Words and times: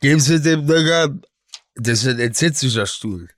Geben 0.00 0.20
Sie 0.20 0.40
dem 0.40 0.64
Nöcker, 0.64 1.14
das 1.74 2.00
ist 2.02 2.08
ein 2.08 2.18
entsetzlicher 2.18 2.86
Stuhl. 2.86 3.28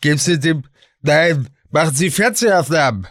Geben 0.00 0.18
Sie 0.18 0.38
dem, 0.38 0.64
nein, 1.00 1.48
machen 1.70 1.94
Sie 1.94 2.10
Fernsehaufnahmen. 2.10 3.06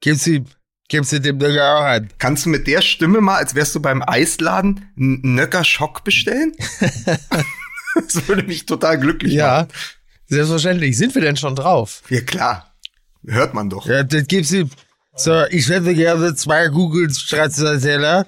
Geben 0.00 0.18
Sie, 0.18 0.44
geben 0.88 1.04
Sie 1.04 1.20
dem 1.20 1.38
Nöcker 1.38 1.78
auch 1.78 1.84
an. 1.84 2.08
Kannst 2.18 2.46
du 2.46 2.50
mit 2.50 2.66
der 2.66 2.80
Stimme 2.82 3.20
mal, 3.20 3.36
als 3.38 3.54
wärst 3.54 3.74
du 3.74 3.80
beim 3.80 4.02
Eisladen, 4.06 4.88
einen 4.96 5.34
Nöcker 5.34 5.64
Schock 5.64 6.04
bestellen? 6.04 6.52
das 7.94 8.28
würde 8.28 8.44
mich 8.44 8.66
total 8.66 8.98
glücklich 8.98 9.32
Ja, 9.32 9.62
machen. 9.62 9.68
selbstverständlich. 10.26 10.96
Sind 10.96 11.14
wir 11.14 11.22
denn 11.22 11.36
schon 11.36 11.56
drauf? 11.56 12.02
Ja, 12.08 12.20
klar. 12.20 12.74
Hört 13.26 13.54
man 13.54 13.68
doch. 13.70 13.86
Ja, 13.86 14.02
das 14.02 14.26
geben 14.26 14.44
Sie, 14.44 14.68
so, 15.14 15.44
ich 15.46 15.68
hätte 15.68 15.94
gerne 15.94 16.34
zwei 16.34 16.68
Google 16.68 17.12
Stracciatella. 17.12 18.26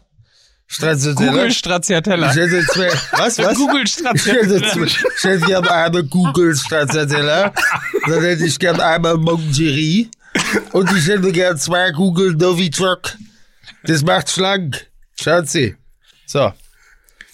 Stracciatella. 0.67 1.31
Google 1.33 1.51
Stracciatella. 1.53 2.29
Was, 3.13 3.39
was? 3.39 3.57
Google 3.57 3.85
Ich 3.85 3.97
hätte, 3.97 4.19
Stracciatella. 4.19 4.87
ich 4.87 5.25
hätte 5.25 5.47
gerne 5.47 5.71
eine 5.71 6.05
Google 6.05 6.57
Stracciatella. 6.57 7.53
Dann 8.09 8.23
hätte 8.23 8.45
ich 8.47 8.59
gerne 8.59 8.85
einmal 8.85 9.17
Mongerie. 9.17 10.11
Und 10.73 10.91
ich 10.97 11.07
hätte 11.07 11.31
gerne 11.33 11.59
zwei 11.59 11.91
Google 11.93 12.33
Novichok. 12.35 13.15
Das 13.85 14.03
macht 14.03 14.31
schlank. 14.31 14.87
Schauen 15.21 15.47
Sie. 15.47 15.77
So. 16.27 16.53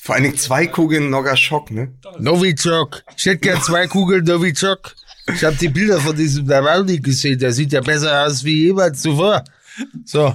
Vor 0.02 0.14
allen 0.14 0.24
Dingen 0.24 0.36
zwei 0.38 0.66
Kugeln 0.66 1.08
Nogger 1.10 1.36
Schock, 1.36 1.70
ne? 1.70 1.92
Novichok. 2.18 3.02
Ich 3.16 3.26
hätte 3.26 3.38
gern 3.38 3.62
zwei 3.62 3.86
Kugeln 3.86 4.24
Novichok. 4.24 4.94
Ich 5.32 5.44
habe 5.44 5.56
die 5.56 5.68
Bilder 5.68 6.00
von 6.00 6.16
diesem 6.16 6.46
Nawalny 6.46 6.98
gesehen. 6.98 7.38
Der 7.38 7.52
sieht 7.52 7.72
ja 7.72 7.80
besser 7.80 8.26
aus 8.26 8.42
wie 8.44 8.66
jemals 8.66 9.00
zuvor. 9.02 9.44
So. 10.04 10.34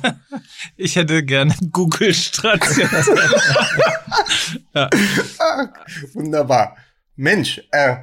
Ich 0.78 0.96
hätte 0.96 1.24
gerne 1.24 1.54
Google 1.72 2.14
Stracciatella. 2.14 3.04
Wunderbar. 6.14 6.78
Mensch, 7.16 7.62
äh, 7.72 7.96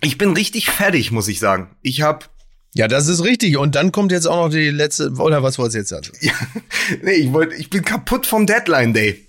ich 0.00 0.16
bin 0.18 0.32
richtig 0.32 0.70
fertig, 0.70 1.10
muss 1.10 1.28
ich 1.28 1.38
sagen. 1.40 1.76
Ich 1.82 2.02
habe 2.02 2.26
Ja, 2.74 2.86
das 2.88 3.08
ist 3.08 3.24
richtig. 3.24 3.56
Und 3.56 3.74
dann 3.74 3.90
kommt 3.92 4.12
jetzt 4.12 4.26
auch 4.26 4.36
noch 4.44 4.50
die 4.50 4.70
letzte, 4.70 5.10
oder 5.18 5.42
was 5.42 5.58
wolltest 5.58 5.74
du 5.74 5.78
jetzt 5.80 5.88
sagen? 5.90 6.16
Ja, 6.20 6.32
nee, 7.02 7.12
ich 7.12 7.32
wollte, 7.32 7.54
ich 7.56 7.68
bin 7.70 7.84
kaputt 7.84 8.26
vom 8.26 8.46
Deadline 8.46 8.94
Day. 8.94 9.26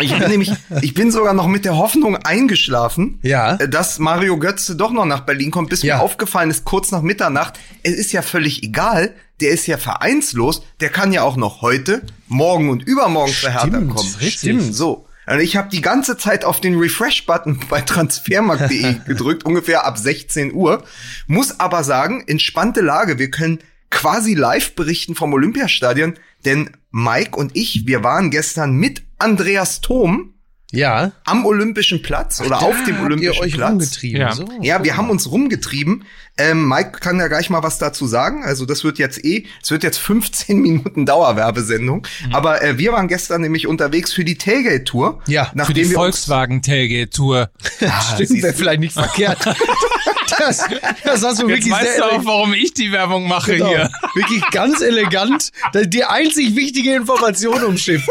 Ich 0.00 0.16
bin 0.16 0.30
nämlich, 0.30 0.50
ich 0.80 0.94
bin 0.94 1.10
sogar 1.10 1.34
noch 1.34 1.46
mit 1.46 1.66
der 1.66 1.76
Hoffnung 1.76 2.16
eingeschlafen, 2.16 3.18
Ja. 3.22 3.58
dass 3.58 3.98
Mario 3.98 4.38
Götze 4.38 4.76
doch 4.76 4.92
noch 4.92 5.04
nach 5.04 5.20
Berlin 5.26 5.50
kommt, 5.50 5.68
bis 5.68 5.82
Ja. 5.82 5.96
mir 5.98 6.02
aufgefallen 6.02 6.48
ist, 6.50 6.64
kurz 6.64 6.90
nach 6.90 7.02
Mitternacht, 7.02 7.58
es 7.82 7.92
ist 7.92 8.12
ja 8.12 8.22
völlig 8.22 8.62
egal, 8.62 9.14
der 9.40 9.50
ist 9.50 9.66
ja 9.66 9.76
vereinslos, 9.76 10.62
der 10.80 10.90
kann 10.90 11.12
ja 11.12 11.22
auch 11.22 11.36
noch 11.36 11.62
heute, 11.62 12.02
morgen 12.26 12.70
und 12.70 12.82
übermorgen 12.82 13.32
für 13.32 13.50
Hertha 13.50 13.68
Stimmt, 13.68 13.94
kommen. 13.94 14.14
richtig. 14.20 14.38
Stimmt, 14.38 14.74
so. 14.74 15.06
Und 15.26 15.40
ich 15.40 15.56
habe 15.56 15.68
die 15.68 15.82
ganze 15.82 16.16
Zeit 16.16 16.44
auf 16.44 16.60
den 16.60 16.78
Refresh-Button 16.78 17.60
bei 17.68 17.82
transfermarkt.de 17.82 18.96
gedrückt, 19.06 19.44
ungefähr 19.44 19.86
ab 19.86 19.98
16 19.98 20.54
Uhr. 20.54 20.82
Muss 21.26 21.60
aber 21.60 21.84
sagen, 21.84 22.24
entspannte 22.26 22.80
Lage. 22.80 23.18
Wir 23.18 23.30
können 23.30 23.58
quasi 23.90 24.34
live 24.34 24.74
berichten 24.74 25.14
vom 25.14 25.32
Olympiastadion, 25.32 26.14
denn 26.44 26.70
Mike 26.90 27.36
und 27.36 27.56
ich, 27.56 27.86
wir 27.86 28.02
waren 28.02 28.30
gestern 28.30 28.72
mit 28.74 29.02
Andreas 29.18 29.80
Thom 29.80 30.34
Ja. 30.70 31.12
am 31.24 31.46
Olympischen 31.46 32.02
Platz 32.02 32.40
oder 32.42 32.60
auf 32.62 32.76
dem 32.84 33.00
Olympischen 33.02 33.42
euch 33.42 33.54
Platz. 33.54 33.70
rumgetrieben. 33.70 34.20
Ja. 34.20 34.32
So. 34.32 34.46
Ja, 34.60 34.84
wir 34.84 34.96
haben 34.98 35.08
uns 35.08 35.30
rumgetrieben. 35.30 36.04
Ähm, 36.36 36.68
Mike 36.68 37.00
kann 37.00 37.18
ja 37.18 37.26
gleich 37.28 37.48
mal 37.50 37.62
was 37.62 37.78
dazu 37.78 38.06
sagen. 38.06 38.44
Also 38.44 38.66
das 38.66 38.84
wird 38.84 38.98
jetzt 38.98 39.24
eh, 39.24 39.46
es 39.62 39.70
wird 39.70 39.82
jetzt 39.82 39.96
15 39.98 40.58
Minuten 40.60 41.06
Dauerwerbesendung. 41.06 42.06
Mhm. 42.26 42.34
Aber 42.34 42.62
äh, 42.62 42.76
wir 42.78 42.92
waren 42.92 43.08
gestern 43.08 43.40
nämlich 43.40 43.66
unterwegs 43.66 44.12
für 44.12 44.24
die 44.24 44.36
Tailgate-Tour. 44.36 45.22
Ja, 45.26 45.44
für 45.46 45.50
Für 45.52 45.56
nachdem 45.58 45.74
die 45.84 45.90
wir 45.90 45.94
Volkswagen 45.96 46.60
Tailgate 46.62 47.10
Tour. 47.10 47.50
Ah, 47.80 48.14
Stimmt, 48.14 48.42
wäre 48.42 48.52
vielleicht 48.54 48.80
nicht 48.80 48.92
verkehrt. 48.92 49.38
das, 50.38 50.64
das 51.04 51.24
hast 51.24 51.40
du 51.40 51.48
Jetzt 51.48 51.58
wirklich 51.64 51.72
weißt 51.72 51.92
sehr 51.96 51.98
du 51.98 52.04
auch, 52.12 52.24
warum 52.24 52.52
ich 52.54 52.74
die 52.74 52.92
Werbung 52.92 53.26
mache 53.28 53.52
Genau. 53.56 53.68
hier. 53.68 53.90
Wirklich 54.14 54.42
ganz 54.50 54.80
elegant. 54.80 55.50
Die 55.74 56.04
einzig 56.04 56.56
wichtige 56.56 56.94
Information 56.94 57.62
umschifft. 57.64 58.08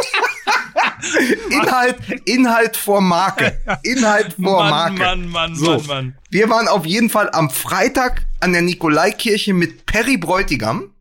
Inhalt, 1.50 1.98
Inhalt 2.26 2.78
vor 2.78 3.02
Marke. 3.02 3.60
Inhalt 3.84 4.34
vor 4.42 4.64
Mann, 4.64 4.70
Marke. 4.70 5.00
Mann, 5.00 5.30
Mann, 5.30 5.56
so. 5.56 5.78
Mann, 5.78 5.88
Mann. 5.88 6.18
Wir 6.30 6.50
waren 6.50 6.68
auf 6.68 6.86
jeden 6.86 7.10
Fall 7.10 7.30
am 7.32 7.50
Freitag 7.50 8.26
an 8.40 8.54
der 8.54 8.62
Nikolaikirche 8.62 9.54
mit 9.54 9.86
Perry 9.86 10.18
Bräutigam, 10.18 10.92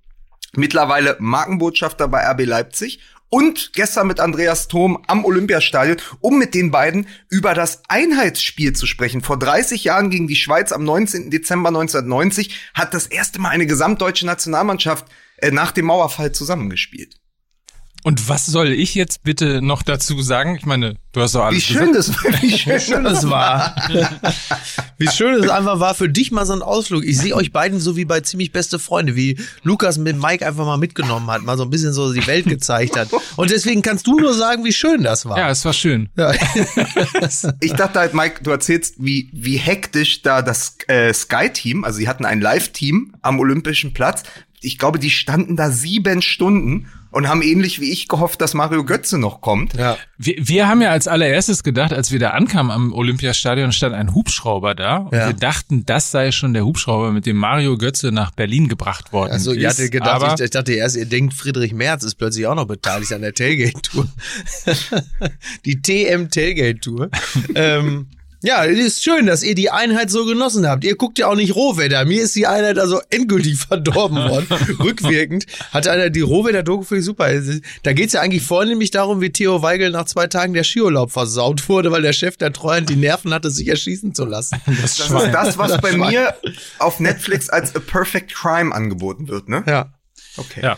mittlerweile 0.54 1.16
Markenbotschafter 1.18 2.08
bei 2.08 2.28
RB 2.30 2.46
Leipzig, 2.46 3.00
und 3.28 3.72
gestern 3.72 4.06
mit 4.06 4.20
Andreas 4.20 4.68
Thom 4.68 5.02
am 5.08 5.24
Olympiastadion, 5.24 5.96
um 6.20 6.38
mit 6.38 6.54
den 6.54 6.70
beiden 6.70 7.08
über 7.28 7.54
das 7.54 7.82
Einheitsspiel 7.88 8.72
zu 8.72 8.86
sprechen. 8.86 9.20
Vor 9.20 9.38
30 9.38 9.84
Jahren 9.84 10.10
gegen 10.10 10.28
die 10.28 10.36
Schweiz 10.36 10.72
am 10.72 10.84
19. 10.84 11.30
Dezember 11.30 11.68
1990 11.68 12.70
hat 12.74 12.94
das 12.94 13.06
erste 13.06 13.40
Mal 13.40 13.50
eine 13.50 13.66
gesamtdeutsche 13.66 14.26
Nationalmannschaft 14.26 15.06
äh, 15.38 15.50
nach 15.50 15.72
dem 15.72 15.86
Mauerfall 15.86 16.32
zusammengespielt. 16.32 17.16
Und 18.06 18.28
was 18.28 18.46
soll 18.46 18.68
ich 18.68 18.94
jetzt 18.94 19.24
bitte 19.24 19.60
noch 19.60 19.82
dazu 19.82 20.22
sagen? 20.22 20.54
Ich 20.54 20.64
meine, 20.64 20.94
du 21.10 21.20
hast 21.20 21.34
doch 21.34 21.42
alles 21.42 21.56
Wie 21.56 21.74
schön 21.74 21.92
das 21.92 22.08
war. 22.14 22.32
Wie 22.40 22.78
schön 22.78 23.02
Das 23.02 23.28
war. 23.28 23.74
Wie 24.98 25.08
schön 25.08 25.34
es 25.34 25.50
einfach 25.50 25.80
war 25.80 25.92
für 25.96 26.08
dich 26.08 26.30
mal 26.30 26.46
so 26.46 26.52
ein 26.52 26.62
Ausflug. 26.62 27.04
Ich 27.04 27.18
sehe 27.18 27.34
euch 27.34 27.50
beiden 27.50 27.80
so 27.80 27.96
wie 27.96 28.04
bei 28.04 28.20
ziemlich 28.20 28.52
beste 28.52 28.78
Freunde, 28.78 29.16
wie 29.16 29.40
Lukas 29.64 29.98
mit 29.98 30.22
Mike 30.22 30.46
einfach 30.46 30.64
mal 30.64 30.76
mitgenommen 30.76 31.26
hat, 31.26 31.42
mal 31.42 31.58
so 31.58 31.64
ein 31.64 31.70
bisschen 31.70 31.92
so 31.92 32.12
die 32.12 32.24
Welt 32.28 32.46
gezeigt 32.46 32.96
hat. 32.96 33.08
Und 33.34 33.50
deswegen 33.50 33.82
kannst 33.82 34.06
du 34.06 34.16
nur 34.20 34.34
sagen, 34.34 34.64
wie 34.64 34.72
schön 34.72 35.02
das 35.02 35.26
war. 35.26 35.36
Ja, 35.36 35.50
es 35.50 35.64
war 35.64 35.72
schön. 35.72 36.08
Ja. 36.16 36.32
Ich 37.60 37.72
dachte 37.72 37.98
halt, 37.98 38.14
Mike, 38.14 38.44
du 38.44 38.52
erzählst, 38.52 38.94
wie, 38.98 39.30
wie 39.32 39.56
hektisch 39.56 40.22
da 40.22 40.42
das 40.42 40.76
äh, 40.86 41.12
Sky-Team, 41.12 41.82
also 41.82 41.98
sie 41.98 42.08
hatten 42.08 42.24
ein 42.24 42.40
Live-Team 42.40 43.16
am 43.20 43.40
Olympischen 43.40 43.92
Platz. 43.92 44.22
Ich 44.66 44.78
glaube, 44.78 44.99
die 44.99 45.10
standen 45.10 45.56
da 45.56 45.71
sieben 45.71 46.21
Stunden 46.22 46.88
und 47.12 47.28
haben 47.28 47.41
ähnlich 47.41 47.81
wie 47.81 47.91
ich 47.93 48.09
gehofft, 48.09 48.41
dass 48.43 48.53
Mario 48.53 48.84
Götze 48.84 49.16
noch 49.16 49.41
kommt. 49.41 49.72
ja. 49.75 49.97
Wir, 50.19 50.34
wir 50.38 50.69
haben 50.69 50.82
ja 50.82 50.91
als 50.91 51.09
allererstes 51.09 51.62
gedacht, 51.62 51.93
als 51.93 52.10
wir 52.10 52.19
da 52.19 52.31
ankamen 52.31 52.71
am 52.72 52.93
Olympiastadion, 52.93 53.71
stand 53.72 53.94
ein 53.94 54.15
Hubschrauber 54.15 54.75
da. 54.75 54.97
Und 54.97 55.15
Ja. 55.15 55.28
wir 55.28 55.34
dachten, 55.34 55.87
das 55.87 56.10
sei 56.10 56.32
schon 56.32 56.53
der 56.53 56.65
Hubschrauber, 56.66 57.12
mit 57.12 57.25
dem 57.27 57.37
Mario 57.37 57.78
Götze 57.78 58.12
nach 58.12 58.32
Berlin 58.32 58.69
gebracht 58.69 59.12
worden 59.12 59.32
Also, 59.32 59.53
ist. 59.53 59.59
ihr 59.62 59.69
hattet 59.69 59.93
gedacht, 59.93 60.10
aber 60.22 60.34
ich, 60.34 60.41
ich 60.41 60.50
dachte 60.50 60.72
erst, 60.72 60.97
ihr 60.97 61.06
denkt, 61.06 61.33
Friedrich 61.34 61.72
Merz 61.72 62.03
ist 62.04 62.16
plötzlich 62.16 62.47
auch 62.47 62.54
noch 62.54 62.66
beteiligt 62.66 63.12
an 63.12 63.22
der 63.22 63.33
Tailgate-Tour. 63.34 64.06
die 65.65 65.81
TM 65.81 66.28
Tailgate-Tour. 66.31 67.10
ähm, 67.54 68.09
ja, 68.46 68.64
es 68.64 68.78
ist 68.78 69.02
schön, 69.02 69.26
dass 69.26 69.42
ihr 69.42 69.56
die 69.56 69.70
Einheit 69.70 70.08
so 70.08 70.24
genossen 70.24 70.68
habt. 70.68 70.84
Ihr 70.84 70.94
guckt 70.94 71.18
ja 71.18 71.26
auch 71.26 71.34
nicht 71.34 71.56
Rohwetter. 71.56 72.04
Mir 72.04 72.22
ist 72.22 72.36
die 72.36 72.46
Einheit 72.46 72.78
also 72.78 73.00
endgültig 73.10 73.56
verdorben 73.68 74.16
worden. 74.18 74.46
Rückwirkend 74.78 75.46
hatte 75.72 75.90
einer 75.90 76.10
die 76.10 76.20
Rohwetter-Doku 76.20 76.84
für 76.84 77.02
super. 77.02 77.28
Da 77.82 77.92
geht's 77.92 78.12
ja 78.12 78.20
eigentlich 78.20 78.44
vornehmlich 78.44 78.92
darum, 78.92 79.20
wie 79.20 79.30
Theo 79.30 79.62
Weigel 79.62 79.90
nach 79.90 80.04
zwei 80.04 80.28
Tagen 80.28 80.54
der 80.54 80.62
Skiurlaub 80.62 81.10
versaut 81.10 81.68
wurde, 81.68 81.90
weil 81.90 82.02
der 82.02 82.12
Chef 82.12 82.36
der 82.36 82.52
Treuhand 82.52 82.88
die 82.88 82.94
Nerven 82.96 83.34
hatte, 83.34 83.50
sich 83.50 83.66
erschießen 83.66 84.14
zu 84.14 84.24
lassen. 84.24 84.60
das 84.80 84.96
Das 84.96 85.10
ist 85.10 85.32
das, 85.34 85.58
was 85.58 85.72
Das 85.72 85.80
bei 85.80 85.90
Schwein. 85.90 86.10
mir 86.10 86.34
auf 86.78 87.00
Netflix 87.00 87.48
als 87.50 87.74
A 87.74 87.80
Perfect 87.80 88.32
Crime 88.32 88.72
angeboten 88.72 89.26
wird, 89.26 89.48
ne? 89.48 89.64
Ja. 89.66 89.92
Okay. 90.36 90.60
Ja. 90.62 90.76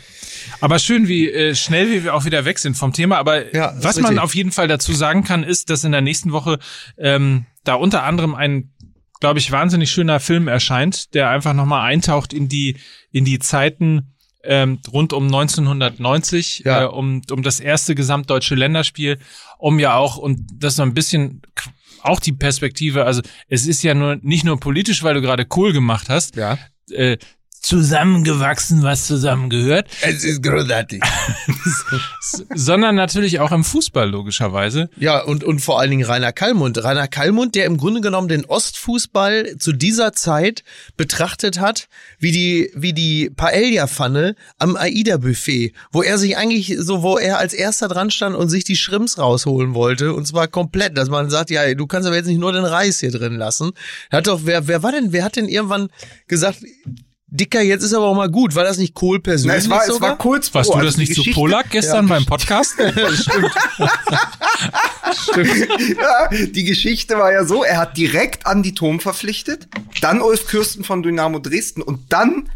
Aber 0.61 0.79
schön, 0.79 1.09
wie 1.09 1.31
äh, 1.31 1.55
schnell 1.55 1.91
wie 1.91 2.05
wir 2.05 2.15
auch 2.15 2.25
wieder 2.25 2.45
weg 2.45 2.59
sind 2.59 2.77
vom 2.77 2.93
Thema. 2.93 3.19
Aber 3.19 3.55
Ja, 3.55 3.75
was 3.81 3.99
man 4.01 4.19
auf 4.19 4.35
jeden 4.35 4.53
Fall 4.53 4.69
dazu 4.69 4.93
sagen 4.93 5.25
kann, 5.25 5.43
ist, 5.43 5.71
dass 5.71 5.85
in 5.85 5.93
der 5.93 6.01
nächsten 6.01 6.33
Woche 6.33 6.59
ähm, 6.97 7.47
da 7.65 7.75
unter 7.75 8.03
anderem 8.05 8.35
ein, 8.35 8.73
glaube 9.21 9.39
ich, 9.39 9.51
wahnsinnig 9.51 9.91
schöner 9.91 10.21
Film 10.21 10.49
erscheint, 10.49 11.15
der 11.15 11.31
einfach 11.31 11.55
nochmal 11.55 11.83
eintaucht 11.91 12.33
in 12.33 12.49
die 12.49 12.77
in 13.11 13.25
die 13.25 13.39
Zeiten 13.39 14.15
ähm, 14.45 14.79
rund 14.93 15.13
um 15.13 15.25
1990, 15.27 16.63
Ja. 16.65 16.83
äh, 16.83 16.87
um 16.87 17.23
um 17.31 17.43
das 17.43 17.61
erste 17.61 17.95
gesamtdeutsche 17.95 18.55
Länderspiel, 18.55 19.19
um 19.59 19.79
ja 19.79 19.95
auch 19.95 20.17
und 20.17 20.47
das 20.55 20.77
so 20.77 20.83
ein 20.83 20.95
bisschen 20.95 21.43
auch 22.03 22.21
die 22.21 22.33
Perspektive. 22.33 23.05
Also 23.05 23.23
es 23.49 23.67
ist 23.67 23.83
ja 23.83 23.95
nur 23.95 24.17
nicht 24.23 24.45
nur 24.45 24.59
politisch, 24.61 25.03
weil 25.03 25.15
du 25.15 25.21
gerade 25.21 25.45
Kohl 25.45 25.73
gemacht 25.73 26.09
hast. 26.09 26.37
Ja. 26.37 26.59
Äh, 26.91 27.19
zusammengewachsen, 27.61 28.83
was 28.83 29.07
zusammengehört, 29.07 29.89
Es 30.03 30.25
ist 30.25 30.43
großartig. 30.43 31.03
sondern 32.55 32.95
natürlich 32.95 33.41
auch 33.41 33.53
im 33.53 33.65
Fußball 33.65 34.09
logischerweise. 34.09 34.91
Ja, 34.97 35.21
und, 35.21 35.45
und 35.45 35.61
vor 35.61 35.81
allen 35.81 35.91
Dingen 35.91 36.05
Rainer 36.05 36.33
Kallmund. 36.33 36.83
Rainer 36.83 37.09
Kallmund, 37.09 37.55
der 37.55 37.67
im 37.67 37.77
Grunde 37.77 38.01
genommen 38.01 38.29
den 38.29 38.45
Ostfußball 38.45 39.57
zu 39.59 39.73
dieser 39.73 40.13
Zeit 40.13 40.63
betrachtet 40.97 41.61
hat, 41.61 41.89
wie 42.19 42.33
die, 42.33 42.71
wie 42.75 42.93
die 42.93 43.31
Paella-Pfanne 43.31 44.35
am 44.59 44.77
AIDA-Buffet, 44.77 45.73
wo 45.93 46.03
er 46.03 46.19
sich 46.19 46.37
eigentlich 46.37 46.75
so, 46.79 47.03
wo 47.03 47.19
er 47.19 47.39
als 47.39 47.55
erster 47.55 47.89
dran 47.89 48.11
stand 48.11 48.37
und 48.37 48.49
sich 48.49 48.65
die 48.65 48.77
Schrimps 48.77 49.19
rausholen 49.19 49.75
wollte, 49.75 50.13
und 50.15 50.27
zwar 50.27 50.49
komplett, 50.49 50.97
dass 50.97 51.09
man 51.09 51.31
sagt, 51.31 51.51
ja, 51.51 51.75
du 51.75 51.87
kannst 51.87 52.07
aber 52.07 52.17
jetzt 52.17 52.27
nicht 52.27 52.41
nur 52.41 52.53
den 52.53 52.65
Reis 52.65 53.01
hier 53.01 53.11
drin 53.11 53.35
lassen. 53.35 53.73
Er 54.11 54.19
hat 54.19 54.27
doch, 54.27 54.41
wer, 54.45 54.67
wer 54.69 54.83
war 54.83 54.93
denn, 54.93 55.13
wer 55.13 55.25
hat 55.25 55.37
denn 55.37 55.49
irgendwann 55.49 55.89
gesagt, 56.27 56.59
Dicker, 57.31 57.61
jetzt 57.61 57.83
ist 57.83 57.93
aber 57.93 58.07
auch 58.07 58.15
mal 58.15 58.31
gut. 58.31 58.55
War 58.55 58.65
das 58.65 58.79
nicht 58.79 58.95
Kohl 58.95 59.19
Na, 59.19 59.23
persönlich 59.23 59.65
es 59.65 59.69
war, 59.71 59.83
es 59.83 59.89
sogar? 59.89 60.11
war 60.11 60.19
kurz 60.19 60.53
Warst 60.55 60.73
du 60.73 60.81
das 60.81 60.97
nicht 60.97 61.15
zu 61.15 61.23
Polak 61.33 61.69
gestern 61.71 62.07
beim 62.07 62.25
Podcast? 62.25 62.77
Ja, 65.29 66.29
die 66.29 66.65
Geschichte 66.65 67.17
war 67.17 67.33
ja 67.33 67.45
so, 67.45 67.65
er 67.65 67.79
hat 67.79 67.97
direkt 67.97 68.47
an 68.47 68.63
die 68.63 68.75
Tom 68.75 69.01
verpflichtet, 69.01 69.69
dann 70.01 70.21
Ulf 70.21 70.47
Kürsten 70.47 70.85
von 70.85 71.03
Dynamo 71.03 71.39
Dresden 71.39 71.83
und 71.83 72.13
dann 72.13 72.51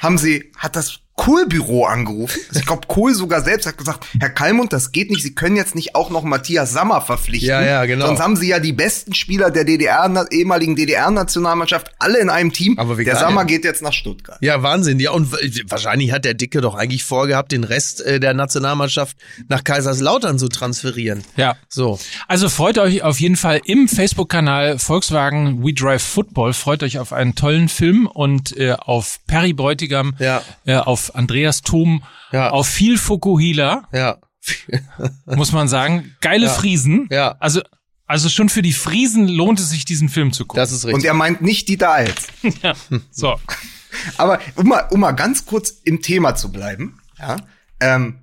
haben 0.00 0.18
sie, 0.18 0.52
hat 0.56 0.76
das 0.76 1.00
Kohl-Büro 1.18 1.84
angerufen. 1.84 2.38
Ich 2.54 2.64
glaube, 2.64 2.86
Kohl 2.86 3.12
sogar 3.12 3.42
selbst 3.42 3.66
hat 3.66 3.76
gesagt, 3.76 4.06
Herr 4.20 4.30
Kalmund, 4.30 4.72
das 4.72 4.92
geht 4.92 5.10
nicht, 5.10 5.22
Sie 5.22 5.34
können 5.34 5.56
jetzt 5.56 5.74
nicht 5.74 5.94
auch 5.96 6.10
noch 6.10 6.22
Matthias 6.22 6.72
Sammer 6.72 7.00
verpflichten. 7.00 7.48
Ja, 7.50 7.60
ja, 7.62 7.84
genau. 7.86 8.06
Sonst 8.06 8.20
haben 8.20 8.36
Sie 8.36 8.48
ja 8.48 8.60
die 8.60 8.72
besten 8.72 9.14
Spieler 9.14 9.50
der 9.50 9.64
DDR, 9.64 10.26
ehemaligen 10.30 10.76
DDR-Nationalmannschaft 10.76 11.90
alle 11.98 12.18
in 12.20 12.30
einem 12.30 12.52
Team. 12.52 12.78
Aber 12.78 12.98
wie 12.98 13.04
der. 13.04 13.16
Sammer 13.16 13.44
geht 13.44 13.64
jetzt 13.64 13.82
nach 13.82 13.92
Stuttgart. 13.92 14.38
Ja, 14.40 14.62
Wahnsinn. 14.62 15.00
Ja, 15.00 15.10
und 15.10 15.32
wahrscheinlich 15.70 16.12
hat 16.12 16.24
der 16.24 16.34
Dicke 16.34 16.60
doch 16.60 16.76
eigentlich 16.76 17.02
vorgehabt, 17.04 17.50
den 17.52 17.64
Rest 17.64 18.00
äh, 18.00 18.20
der 18.20 18.32
Nationalmannschaft 18.34 19.16
nach 19.48 19.64
Kaiserslautern 19.64 20.38
zu 20.38 20.48
transferieren. 20.48 21.24
ja. 21.36 21.56
So. 21.68 21.98
Also 22.28 22.48
freut 22.48 22.78
euch 22.78 23.02
auf 23.02 23.18
jeden 23.20 23.36
Fall 23.36 23.60
im 23.64 23.88
Facebook-Kanal 23.88 24.78
Volkswagen 24.78 25.64
We 25.64 25.72
Drive 25.74 26.02
Football. 26.02 26.52
Freut 26.52 26.82
euch 26.82 26.98
auf 26.98 27.12
einen 27.12 27.34
tollen 27.34 27.68
Film 27.68 28.06
und 28.06 28.56
äh, 28.56 28.72
auf 28.78 29.18
Perry 29.26 29.52
Bräutigam, 29.52 30.14
Ja. 30.18 30.42
äh, 30.64 30.76
auf 30.76 31.07
Andreas 31.10 31.62
Thom, 31.62 32.02
Ja. 32.32 32.50
auf 32.50 32.66
viel 32.68 32.98
Fukuhila, 32.98 33.88
Ja. 33.92 34.18
muss 35.26 35.52
man 35.52 35.68
sagen. 35.68 36.14
Geile 36.20 36.46
Ja. 36.46 36.52
Friesen. 36.52 37.06
Ja. 37.10 37.36
Also, 37.40 37.60
also 38.06 38.28
schon 38.28 38.48
für 38.48 38.62
die 38.62 38.72
Friesen 38.72 39.28
lohnt 39.28 39.60
es 39.60 39.70
sich, 39.70 39.84
diesen 39.84 40.08
Film 40.08 40.32
zu 40.32 40.46
gucken. 40.46 40.60
Das 40.60 40.72
ist 40.72 40.84
Und 40.84 40.90
richtig. 40.94 41.08
er 41.08 41.14
meint 41.14 41.42
nicht 41.42 41.68
die 41.68 41.76
Dials. 41.76 42.28
ja. 42.62 42.74
So. 43.10 43.38
Aber 44.16 44.38
um 44.54 44.68
mal, 44.68 44.86
um 44.90 45.00
mal 45.00 45.12
ganz 45.12 45.44
kurz 45.46 45.70
im 45.84 46.00
Thema 46.02 46.34
zu 46.34 46.50
bleiben, 46.52 46.98
ja, 47.18 47.36
ähm, 47.80 48.20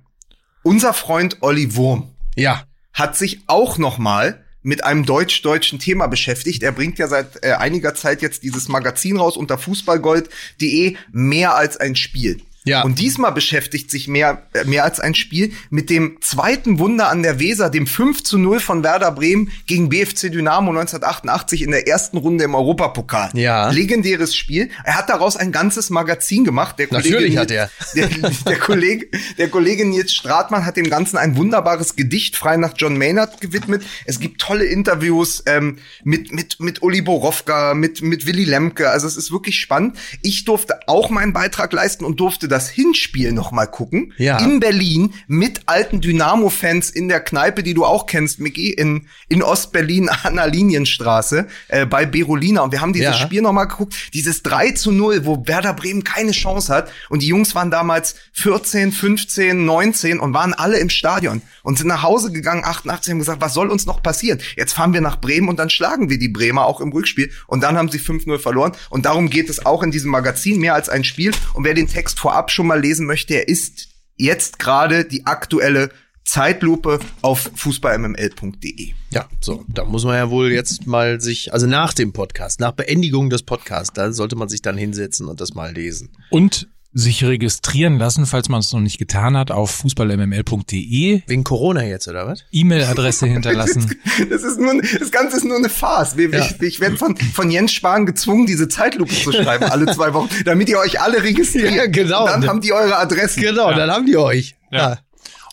unser 0.62 0.92
Freund 0.94 1.38
Olli 1.42 1.76
Wurm, 1.76 2.10
ja. 2.34 2.64
hat 2.92 3.16
sich 3.16 3.42
auch 3.46 3.78
noch 3.78 3.98
mal 3.98 4.42
mit 4.62 4.82
einem 4.82 5.04
deutsch-deutschen 5.06 5.78
Thema 5.78 6.08
beschäftigt. 6.08 6.62
Er 6.64 6.72
bringt 6.72 6.98
ja 6.98 7.06
seit 7.06 7.44
äh, 7.44 7.52
einiger 7.52 7.94
Zeit 7.94 8.20
jetzt 8.22 8.42
dieses 8.42 8.66
Magazin 8.68 9.16
raus 9.16 9.36
unter 9.36 9.58
fußballgold.de 9.58 10.96
mehr 11.12 11.54
als 11.54 11.76
ein 11.76 11.94
Spiel. 11.94 12.42
Ja. 12.66 12.82
Und 12.82 12.98
diesmal 12.98 13.32
beschäftigt 13.32 13.90
sich 13.90 14.08
mehr, 14.08 14.42
äh, 14.52 14.64
mehr 14.64 14.84
als 14.84 14.98
ein 15.00 15.14
Spiel 15.14 15.52
mit 15.70 15.88
dem 15.88 16.18
zweiten 16.20 16.78
Wunder 16.80 17.08
an 17.08 17.22
der 17.22 17.38
Weser, 17.38 17.70
dem 17.70 17.86
5 17.86 18.24
zu 18.24 18.38
0 18.38 18.58
von 18.60 18.82
Werder 18.82 19.12
Bremen 19.12 19.52
gegen 19.66 19.88
BFC 19.88 20.30
Dynamo 20.30 20.70
1988 20.70 21.62
in 21.62 21.70
der 21.70 21.86
ersten 21.86 22.16
Runde 22.16 22.42
im 22.44 22.54
Europapokal. 22.56 23.30
Ja. 23.34 23.70
Legendäres 23.70 24.34
Spiel. 24.34 24.70
Er 24.84 24.96
hat 24.96 25.08
daraus 25.08 25.36
ein 25.36 25.52
ganzes 25.52 25.90
Magazin 25.90 26.44
gemacht. 26.44 26.78
Der 26.78 26.88
Kollege 26.88 27.08
Natürlich 27.10 27.34
Nils- 27.34 27.40
hat 27.40 27.50
er. 27.52 27.70
Der, 27.94 28.08
der, 28.08 28.58
Kollege, 28.58 29.06
der 29.38 29.48
Kollege 29.48 29.86
Nils 29.86 30.12
Stratmann 30.12 30.66
hat 30.66 30.76
dem 30.76 30.90
Ganzen 30.90 31.16
ein 31.18 31.36
wunderbares 31.36 31.94
Gedicht 31.96 32.36
frei 32.36 32.56
nach 32.56 32.74
John 32.76 32.98
Maynard 32.98 33.40
gewidmet. 33.40 33.84
Es 34.04 34.18
gibt 34.20 34.40
tolle 34.40 34.64
Interviews 34.64 35.42
ähm, 35.46 35.78
mit, 36.02 36.32
mit, 36.32 36.58
mit 36.60 36.82
Uli 36.82 37.00
Borowka, 37.00 37.74
mit, 37.74 38.02
mit 38.02 38.26
Willy 38.26 38.44
Lemke. 38.44 38.90
Also 38.90 39.06
es 39.06 39.16
ist 39.16 39.30
wirklich 39.30 39.58
spannend. 39.60 39.96
Ich 40.22 40.44
durfte 40.44 40.80
auch 40.88 41.10
meinen 41.10 41.32
Beitrag 41.32 41.72
leisten 41.72 42.04
und 42.04 42.18
durfte 42.20 42.48
das 42.56 42.68
Hinspiel 42.70 43.32
noch 43.32 43.52
mal 43.52 43.66
gucken. 43.66 44.14
Ja. 44.16 44.38
In 44.38 44.60
Berlin 44.60 45.12
mit 45.26 45.60
alten 45.66 46.00
Dynamo-Fans 46.00 46.88
in 46.90 47.08
der 47.08 47.20
Kneipe, 47.20 47.62
die 47.62 47.74
du 47.74 47.84
auch 47.84 48.06
kennst, 48.06 48.40
Micky, 48.40 48.70
in, 48.70 49.08
in 49.28 49.42
Ostberlin 49.42 50.08
an 50.08 50.36
der 50.36 50.46
Linienstraße 50.48 51.46
äh, 51.68 51.84
bei 51.86 52.06
Berolina. 52.06 52.62
Und 52.62 52.72
wir 52.72 52.80
haben 52.80 52.92
dieses 52.92 53.18
Ja. 53.18 53.26
Spiel 53.26 53.42
noch 53.42 53.52
mal 53.52 53.66
geguckt. 53.66 53.94
Dieses 54.14 54.42
3 54.42 54.70
zu 54.72 54.90
0, 54.90 55.26
wo 55.26 55.46
Werder 55.46 55.74
Bremen 55.74 56.02
keine 56.02 56.32
Chance 56.32 56.72
hat. 56.72 56.90
Und 57.10 57.22
die 57.22 57.26
Jungs 57.26 57.54
waren 57.54 57.70
damals 57.70 58.14
14, 58.32 58.92
15, 58.92 59.64
19 59.64 60.18
und 60.18 60.32
waren 60.32 60.54
alle 60.54 60.78
im 60.78 60.88
Stadion 60.88 61.42
und 61.62 61.76
sind 61.78 61.88
nach 61.88 62.02
Hause 62.02 62.32
gegangen, 62.32 62.64
88, 62.64 63.10
haben 63.12 63.18
gesagt, 63.18 63.40
was 63.42 63.52
soll 63.52 63.68
uns 63.70 63.86
noch 63.86 64.02
passieren? 64.02 64.40
Jetzt 64.56 64.72
fahren 64.72 64.94
wir 64.94 65.00
nach 65.00 65.20
Bremen 65.20 65.48
und 65.48 65.58
dann 65.58 65.68
schlagen 65.68 66.08
wir 66.08 66.18
die 66.18 66.28
Bremer 66.28 66.64
auch 66.64 66.80
im 66.80 66.90
Rückspiel. 66.92 67.30
Und 67.46 67.62
dann 67.62 67.76
haben 67.76 67.90
sie 67.90 67.98
5-0 67.98 68.38
verloren. 68.38 68.72
Und 68.88 69.04
darum 69.04 69.28
geht 69.28 69.50
es 69.50 69.66
auch 69.66 69.82
in 69.82 69.90
diesem 69.90 70.10
Magazin 70.10 70.58
mehr 70.58 70.74
als 70.74 70.88
ein 70.88 71.04
Spiel. 71.04 71.32
Und 71.54 71.64
wer 71.64 71.74
den 71.74 71.88
Text 71.88 72.18
vorab 72.18 72.45
schon 72.50 72.66
mal 72.66 72.80
lesen 72.80 73.06
möchte, 73.06 73.34
er 73.34 73.48
ist 73.48 73.88
jetzt 74.16 74.58
gerade 74.58 75.04
die 75.04 75.26
aktuelle 75.26 75.90
Zeitlupe 76.24 76.98
auf 77.22 77.50
fußballmml.de. 77.54 78.92
Ja, 79.10 79.28
so, 79.40 79.64
da 79.68 79.84
muss 79.84 80.04
man 80.04 80.16
ja 80.16 80.28
wohl 80.28 80.52
jetzt 80.52 80.86
mal 80.86 81.20
sich, 81.20 81.52
also 81.52 81.66
nach 81.66 81.94
dem 81.94 82.12
Podcast, 82.12 82.58
nach 82.58 82.72
Beendigung 82.72 83.30
des 83.30 83.44
Podcasts, 83.44 83.92
da 83.94 84.12
sollte 84.12 84.34
man 84.34 84.48
sich 84.48 84.60
dann 84.60 84.76
hinsetzen 84.76 85.28
und 85.28 85.40
das 85.40 85.54
mal 85.54 85.72
lesen. 85.72 86.10
Und 86.30 86.68
sich 86.98 87.22
registrieren 87.24 87.98
lassen, 87.98 88.24
falls 88.24 88.48
man 88.48 88.60
es 88.60 88.72
noch 88.72 88.80
nicht 88.80 88.96
getan 88.96 89.36
hat, 89.36 89.50
auf 89.50 89.70
fußballmml.de. 89.70 91.22
Wegen 91.26 91.44
Corona 91.44 91.84
jetzt, 91.84 92.08
oder 92.08 92.26
was? 92.26 92.44
E-Mail-Adresse 92.52 93.26
hinterlassen. 93.26 93.94
Das 94.30 94.42
ist 94.42 94.58
nur, 94.58 94.80
das 94.80 95.10
Ganze 95.10 95.36
ist 95.36 95.44
nur 95.44 95.58
eine 95.58 95.68
Farce. 95.68 96.16
Wir, 96.16 96.30
Ja. 96.30 96.46
Ich, 96.46 96.62
ich 96.62 96.80
werde 96.80 96.96
von, 96.96 97.14
von 97.18 97.50
Jens 97.50 97.72
Spahn 97.72 98.06
gezwungen, 98.06 98.46
diese 98.46 98.68
Zeitlupe 98.68 99.12
zu 99.12 99.30
schreiben, 99.30 99.64
alle 99.70 99.92
zwei 99.94 100.14
Wochen, 100.14 100.30
damit 100.46 100.70
ihr 100.70 100.78
euch 100.78 100.98
alle 100.98 101.22
registriert. 101.22 101.74
Ja, 101.74 101.86
genau. 101.86 102.22
Und 102.24 102.30
dann 102.30 102.48
haben 102.48 102.60
die 102.62 102.72
eure 102.72 102.96
Adressen. 102.96 103.42
Genau, 103.42 103.74
dann 103.74 103.90
haben 103.90 104.06
die 104.06 104.16
euch. 104.16 104.56
Ja. 104.70 104.98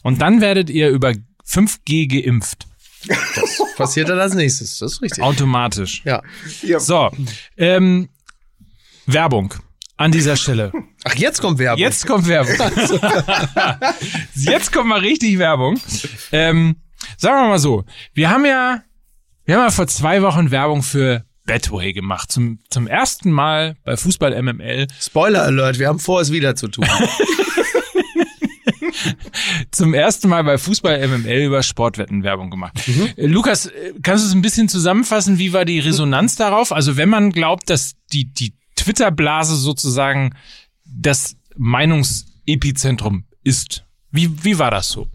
Und 0.01 0.21
dann 0.21 0.39
werdet 0.39 0.69
ihr 0.69 0.89
über 0.91 1.11
5G 1.45 2.07
geimpft. 2.07 2.67
Das 3.05 3.61
passiert 3.75 4.07
dann 4.07 4.19
als 4.19 4.33
nächstes, 4.33 4.77
das 4.77 4.93
ist 4.93 5.01
richtig. 5.01 5.21
Automatisch. 5.21 6.03
Ja. 6.05 6.21
Ja. 6.61 6.79
So, 6.79 7.11
ähm, 7.57 8.07
Werbung 9.07 9.53
an 10.03 10.11
dieser 10.11 10.35
Stelle. 10.35 10.73
Ach, 11.05 11.15
jetzt 11.15 11.41
kommt 11.41 11.59
Werbung. 11.59 11.79
Jetzt 11.79 12.05
kommt 12.05 12.27
Werbung. 12.27 12.53
Jetzt 14.35 14.73
kommt 14.73 14.89
mal 14.89 14.99
richtig 14.99 15.39
Werbung. 15.39 15.79
Ähm, 16.33 16.75
sagen 17.17 17.41
wir 17.41 17.47
mal 17.47 17.59
so, 17.59 17.85
wir 18.13 18.29
haben 18.29 18.45
ja, 18.45 18.81
wir 19.45 19.55
haben 19.55 19.63
ja 19.63 19.71
vor 19.71 19.87
zwei 19.87 20.21
Wochen 20.21 20.51
Werbung 20.51 20.83
für 20.83 21.23
Betway 21.45 21.93
gemacht. 21.93 22.31
Zum, 22.33 22.59
zum 22.69 22.87
ersten 22.87 23.31
Mal 23.31 23.77
bei 23.85 23.95
Fußball 23.95 24.41
MML. 24.41 24.87
Spoiler 24.99 25.43
Alert, 25.43 25.79
wir 25.79 25.87
haben 25.87 25.99
vor, 25.99 26.19
es 26.19 26.33
wieder 26.33 26.55
zu 26.55 26.67
tun. 26.67 26.85
Zum 29.71 29.93
ersten 29.93 30.29
Mal 30.29 30.43
bei 30.43 30.57
Fußball 30.57 31.07
MML 31.07 31.45
über 31.45 31.63
Sportwetten 31.63 32.23
Werbung 32.23 32.49
gemacht. 32.49 32.73
Äh, 33.17 33.25
Lukas, 33.25 33.65
äh, 33.65 33.93
kannst 34.01 34.23
du 34.23 34.27
es 34.29 34.35
ein 34.35 34.41
bisschen 34.41 34.69
zusammenfassen? 34.69 35.39
Wie 35.39 35.51
war 35.51 35.65
die 35.65 35.79
Resonanz 35.79 36.35
darauf? 36.35 36.71
Also 36.71 36.95
wenn 36.95 37.09
man 37.09 37.31
glaubt, 37.31 37.69
dass 37.69 37.95
die, 38.11 38.31
die 38.31 38.53
Twitter-Blase 38.75 39.55
sozusagen 39.55 40.35
das 40.85 41.35
Meinungsepizentrum 41.55 43.25
ist. 43.43 43.85
Wie, 44.11 44.43
wie 44.43 44.59
war 44.59 44.71
das 44.71 44.89
so? 44.89 45.07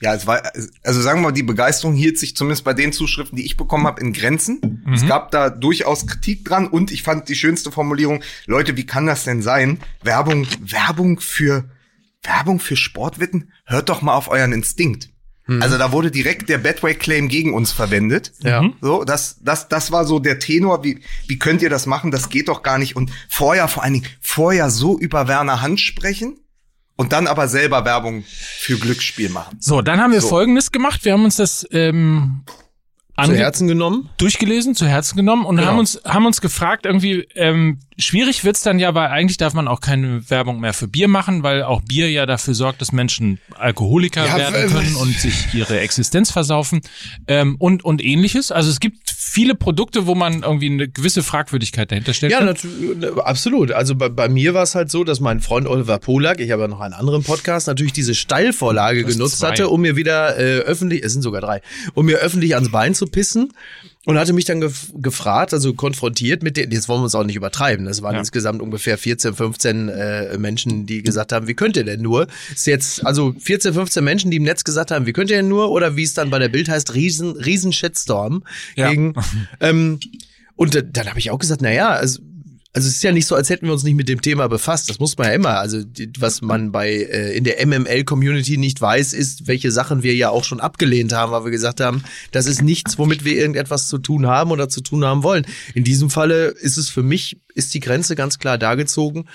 Ja, 0.00 0.14
es 0.14 0.26
war, 0.26 0.42
also 0.82 1.00
sagen 1.00 1.20
wir 1.20 1.28
mal, 1.28 1.32
die 1.32 1.42
Begeisterung 1.42 1.94
hielt 1.94 2.18
sich 2.18 2.36
zumindest 2.36 2.64
bei 2.64 2.74
den 2.74 2.92
Zuschriften, 2.92 3.36
die 3.36 3.46
ich 3.46 3.56
bekommen 3.56 3.86
habe, 3.86 4.00
in 4.02 4.12
Grenzen. 4.12 4.84
Es 4.92 5.06
gab 5.06 5.30
da 5.30 5.48
durchaus 5.48 6.06
Kritik 6.06 6.44
dran 6.44 6.66
und 6.66 6.92
ich 6.92 7.02
fand 7.02 7.28
die 7.30 7.34
schönste 7.34 7.72
Formulierung, 7.72 8.22
Leute, 8.44 8.76
wie 8.76 8.84
kann 8.84 9.06
das 9.06 9.24
denn 9.24 9.40
sein? 9.40 9.78
Werbung, 10.02 10.46
Werbung 10.60 11.18
für, 11.18 11.70
Werbung 12.22 12.60
für 12.60 12.76
Sportwetten? 12.76 13.52
Hört 13.64 13.88
doch 13.88 14.02
mal 14.02 14.14
auf 14.14 14.28
euren 14.28 14.52
Instinkt. 14.52 15.08
Also 15.48 15.78
da 15.78 15.92
wurde 15.92 16.10
direkt 16.10 16.48
der 16.48 16.58
Betway-Claim 16.58 17.28
gegen 17.28 17.54
uns 17.54 17.70
verwendet. 17.70 18.32
Ja. 18.40 18.68
So, 18.80 19.04
das, 19.04 19.38
das, 19.42 19.68
das 19.68 19.92
war 19.92 20.04
so 20.04 20.18
der 20.18 20.40
Tenor. 20.40 20.82
Wie, 20.82 21.00
wie 21.28 21.38
könnt 21.38 21.62
ihr 21.62 21.70
das 21.70 21.86
machen? 21.86 22.10
Das 22.10 22.30
geht 22.30 22.48
doch 22.48 22.64
gar 22.64 22.78
nicht. 22.78 22.96
Und 22.96 23.12
vorher, 23.28 23.68
vor 23.68 23.84
allen 23.84 23.94
Dingen, 23.94 24.06
vorher 24.20 24.70
so 24.70 24.98
über 24.98 25.28
Werner 25.28 25.62
Hand 25.62 25.78
sprechen 25.80 26.40
und 26.96 27.12
dann 27.12 27.28
aber 27.28 27.46
selber 27.46 27.84
Werbung 27.84 28.24
für 28.26 28.76
Glücksspiel 28.76 29.28
machen. 29.28 29.56
So, 29.60 29.82
dann 29.82 30.00
haben 30.00 30.12
wir 30.12 30.20
So. 30.20 30.28
Folgendes 30.28 30.72
gemacht. 30.72 31.04
Wir 31.04 31.12
haben 31.12 31.24
uns 31.24 31.36
das 31.36 31.64
ähm, 31.70 32.42
Zu 33.24 33.34
Herzen 33.34 33.66
genommen? 33.68 34.08
durchgelesen, 34.18 34.74
zu 34.74 34.86
Herzen 34.86 35.16
genommen 35.16 35.44
und 35.46 35.56
Genau. 35.56 35.68
haben 35.68 35.78
uns 35.78 36.00
haben 36.04 36.26
uns 36.26 36.40
gefragt 36.40 36.84
irgendwie 36.86 37.26
ähm, 37.34 37.78
schwierig 37.98 38.44
wird's 38.44 38.62
dann 38.62 38.78
ja, 38.78 38.94
weil 38.94 39.08
eigentlich 39.08 39.38
darf 39.38 39.54
man 39.54 39.68
auch 39.68 39.80
keine 39.80 40.28
Werbung 40.28 40.60
mehr 40.60 40.74
für 40.74 40.86
Bier 40.86 41.08
machen, 41.08 41.42
weil 41.42 41.62
auch 41.62 41.80
Bier 41.82 42.10
ja 42.10 42.26
dafür 42.26 42.52
sorgt, 42.54 42.80
dass 42.82 42.92
Menschen 42.92 43.38
Alkoholiker 43.54 44.26
Ja, 44.26 44.36
werden 44.36 44.70
können 44.70 44.96
und 44.96 45.18
sich 45.18 45.54
ihre 45.54 45.80
Existenz 45.80 46.30
versaufen 46.30 46.82
ähm, 47.26 47.56
und 47.58 47.84
und 47.84 48.04
ähnliches. 48.04 48.52
Also 48.52 48.70
es 48.70 48.80
gibt 48.80 48.98
viele 49.10 49.54
Produkte, 49.54 50.06
wo 50.06 50.14
man 50.14 50.42
irgendwie 50.42 50.66
eine 50.66 50.88
gewisse 50.88 51.22
Fragwürdigkeit 51.22 51.90
dahinter 51.90 52.12
stellt. 52.12 52.32
Ja, 52.32 52.40
natu- 52.42 53.16
absolut. 53.18 53.72
Also 53.72 53.94
bei, 53.94 54.08
bei 54.10 54.28
mir 54.28 54.52
war 54.54 54.62
es 54.62 54.74
halt 54.74 54.90
so, 54.90 55.04
dass 55.04 55.20
mein 55.20 55.40
Freund 55.40 55.66
Oliver 55.66 55.98
Polak, 55.98 56.40
ich 56.40 56.50
habe 56.50 56.62
ja 56.62 56.68
noch 56.68 56.80
einen 56.80 56.94
anderen 56.94 57.22
Podcast, 57.22 57.66
natürlich 57.66 57.92
diese 57.94 58.14
Steilvorlage 58.14 59.04
genutzt 59.04 59.38
zwei. 59.38 59.48
hatte, 59.52 59.68
um 59.68 59.80
mir 59.80 59.96
wieder 59.96 60.38
äh, 60.38 60.58
öffentlich, 60.60 61.02
es 61.02 61.12
sind 61.14 61.22
sogar 61.22 61.40
drei, 61.40 61.60
um 61.94 62.06
mir 62.06 62.18
öffentlich 62.18 62.54
ans 62.54 62.70
Bein 62.70 62.94
zu 62.94 63.05
pissen. 63.10 63.52
Und 64.04 64.16
hatte 64.18 64.32
mich 64.32 64.44
dann 64.44 64.60
gef 64.60 64.92
gefragt, 64.94 65.52
also 65.52 65.74
konfrontiert 65.74 66.44
mit 66.44 66.56
den, 66.56 66.70
jetzt 66.70 66.88
wollen 66.88 67.00
wir 67.00 67.04
uns 67.04 67.16
auch 67.16 67.24
nicht 67.24 67.34
übertreiben, 67.34 67.86
das 67.86 68.02
waren 68.02 68.14
Ja. 68.14 68.20
insgesamt 68.20 68.62
ungefähr 68.62 68.98
14, 68.98 69.34
15 69.34 69.88
äh, 69.88 70.38
Menschen, 70.38 70.86
die 70.86 71.02
gesagt 71.02 71.32
haben, 71.32 71.48
wie 71.48 71.54
könnt 71.54 71.76
ihr 71.76 71.82
denn 71.82 72.02
nur? 72.02 72.28
Ist 72.54 72.68
jetzt, 72.68 73.04
also 73.04 73.34
14, 73.40 73.74
15 73.74 74.04
Menschen, 74.04 74.30
die 74.30 74.36
im 74.36 74.44
Netz 74.44 74.62
gesagt 74.62 74.92
haben, 74.92 75.06
wie 75.06 75.12
könnt 75.12 75.30
ihr 75.30 75.38
denn 75.38 75.48
nur? 75.48 75.70
Oder 75.72 75.96
wie 75.96 76.04
es 76.04 76.14
dann 76.14 76.30
bei 76.30 76.38
der 76.38 76.48
Bild 76.48 76.68
heißt, 76.68 76.94
riesen, 76.94 77.32
riesen 77.32 77.72
Shitstorm 77.72 78.44
Ja. 78.76 78.90
gegen, 78.90 79.14
ähm, 79.60 79.98
und 80.54 80.76
da- 80.76 80.82
dann 80.82 81.08
habe 81.08 81.18
ich 81.18 81.32
auch 81.32 81.38
gesagt, 81.40 81.60
na 81.62 81.72
ja, 81.72 81.88
also, 81.90 82.20
also 82.76 82.88
es 82.88 82.96
ist 82.96 83.02
ja 83.04 83.10
nicht 83.10 83.26
so, 83.26 83.34
als 83.34 83.48
hätten 83.48 83.64
wir 83.64 83.72
uns 83.72 83.84
nicht 83.84 83.94
mit 83.94 84.06
dem 84.06 84.20
Thema 84.20 84.50
befasst. 84.50 84.90
Das 84.90 84.98
muss 84.98 85.16
man 85.16 85.28
ja 85.28 85.32
immer. 85.32 85.56
Also 85.60 85.78
was 86.18 86.42
man 86.42 86.72
bei 86.72 86.90
äh, 86.90 87.34
in 87.34 87.42
der 87.42 87.66
MML-Community 87.66 88.58
nicht 88.58 88.78
weiß, 88.78 89.14
ist, 89.14 89.46
welche 89.46 89.72
Sachen 89.72 90.02
wir 90.02 90.14
ja 90.14 90.28
auch 90.28 90.44
schon 90.44 90.60
abgelehnt 90.60 91.14
haben, 91.14 91.32
weil 91.32 91.44
wir 91.44 91.50
gesagt 91.50 91.80
haben, 91.80 92.04
das 92.32 92.44
ist 92.44 92.60
nichts, 92.60 92.98
womit 92.98 93.24
wir 93.24 93.34
irgendetwas 93.34 93.88
zu 93.88 93.96
tun 93.96 94.26
haben 94.26 94.50
oder 94.50 94.68
zu 94.68 94.82
tun 94.82 95.06
haben 95.06 95.22
wollen. 95.22 95.46
In 95.72 95.84
diesem 95.84 96.10
Falle 96.10 96.48
ist 96.48 96.76
es 96.76 96.90
für 96.90 97.02
mich, 97.02 97.38
ist 97.54 97.72
die 97.72 97.80
Grenze 97.80 98.14
ganz 98.14 98.38
klar 98.38 98.58
dargezogen, 98.58 99.26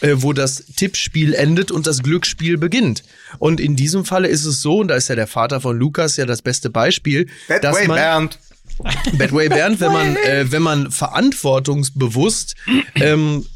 äh, 0.00 0.14
wo 0.16 0.32
das 0.32 0.64
Tippspiel 0.74 1.34
endet 1.34 1.70
und 1.70 1.86
das 1.86 2.02
Glücksspiel 2.02 2.58
beginnt. 2.58 3.04
Und 3.38 3.60
in 3.60 3.76
diesem 3.76 4.04
Falle 4.04 4.26
ist 4.26 4.44
es 4.44 4.62
so, 4.62 4.78
und 4.78 4.88
da 4.88 4.96
ist 4.96 5.06
ja 5.06 5.14
der 5.14 5.28
Vater 5.28 5.60
von 5.60 5.78
Lukas 5.78 6.16
ja 6.16 6.26
das 6.26 6.42
beste 6.42 6.70
Beispiel, 6.70 7.28
dass 7.46 7.60
Badway 7.60 7.86
man 7.86 7.96
Bernd. 7.96 8.38
Badway 9.18 9.48
Bernd, 9.48 9.80
wenn 9.80 9.92
man, 9.92 10.16
äh, 10.16 10.50
wenn 10.50 10.62
man 10.62 10.90
verantwortungsbewusst 10.90 12.54
ähm, 12.94 13.46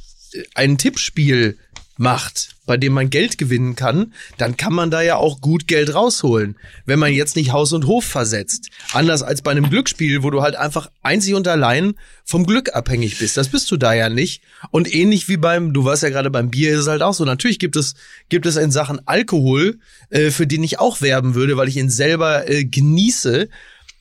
ein 0.54 0.78
Tippspiel 0.78 1.58
macht, 1.96 2.54
bei 2.66 2.76
dem 2.76 2.92
man 2.94 3.10
Geld 3.10 3.38
gewinnen 3.38 3.76
kann, 3.76 4.14
dann 4.38 4.56
kann 4.56 4.72
man 4.72 4.90
da 4.90 5.02
ja 5.02 5.16
auch 5.16 5.40
gut 5.40 5.68
Geld 5.68 5.94
rausholen, 5.94 6.56
wenn 6.86 6.98
man 6.98 7.12
jetzt 7.12 7.36
nicht 7.36 7.52
Haus 7.52 7.72
und 7.72 7.86
Hof 7.86 8.04
versetzt. 8.04 8.70
Anders 8.92 9.22
als 9.22 9.42
bei 9.42 9.50
einem 9.50 9.68
Glücksspiel, 9.68 10.22
wo 10.22 10.30
du 10.30 10.42
halt 10.42 10.56
einfach 10.56 10.90
einzig 11.02 11.34
und 11.34 11.46
allein 11.46 11.94
vom 12.24 12.46
Glück 12.46 12.74
abhängig 12.74 13.18
bist. 13.18 13.36
Das 13.36 13.48
bist 13.48 13.70
du 13.70 13.76
da 13.76 13.92
ja 13.92 14.08
nicht. 14.08 14.42
Und 14.70 14.92
ähnlich 14.92 15.28
wie 15.28 15.36
beim, 15.36 15.72
du 15.72 15.84
warst 15.84 16.02
ja 16.02 16.08
gerade 16.08 16.30
beim 16.30 16.50
Bier, 16.50 16.72
ist 16.72 16.80
es 16.80 16.88
halt 16.88 17.02
auch 17.02 17.14
so. 17.14 17.24
Natürlich 17.24 17.58
gibt 17.58 17.76
es, 17.76 17.94
gibt 18.28 18.46
es 18.46 18.56
in 18.56 18.70
Sachen 18.70 19.06
Alkohol, 19.06 19.78
äh, 20.10 20.30
für 20.30 20.46
den 20.46 20.62
ich 20.64 20.80
auch 20.80 21.00
werben 21.00 21.34
würde, 21.34 21.56
weil 21.56 21.68
ich 21.68 21.76
ihn 21.76 21.90
selber 21.90 22.48
äh, 22.48 22.64
genieße, 22.64 23.48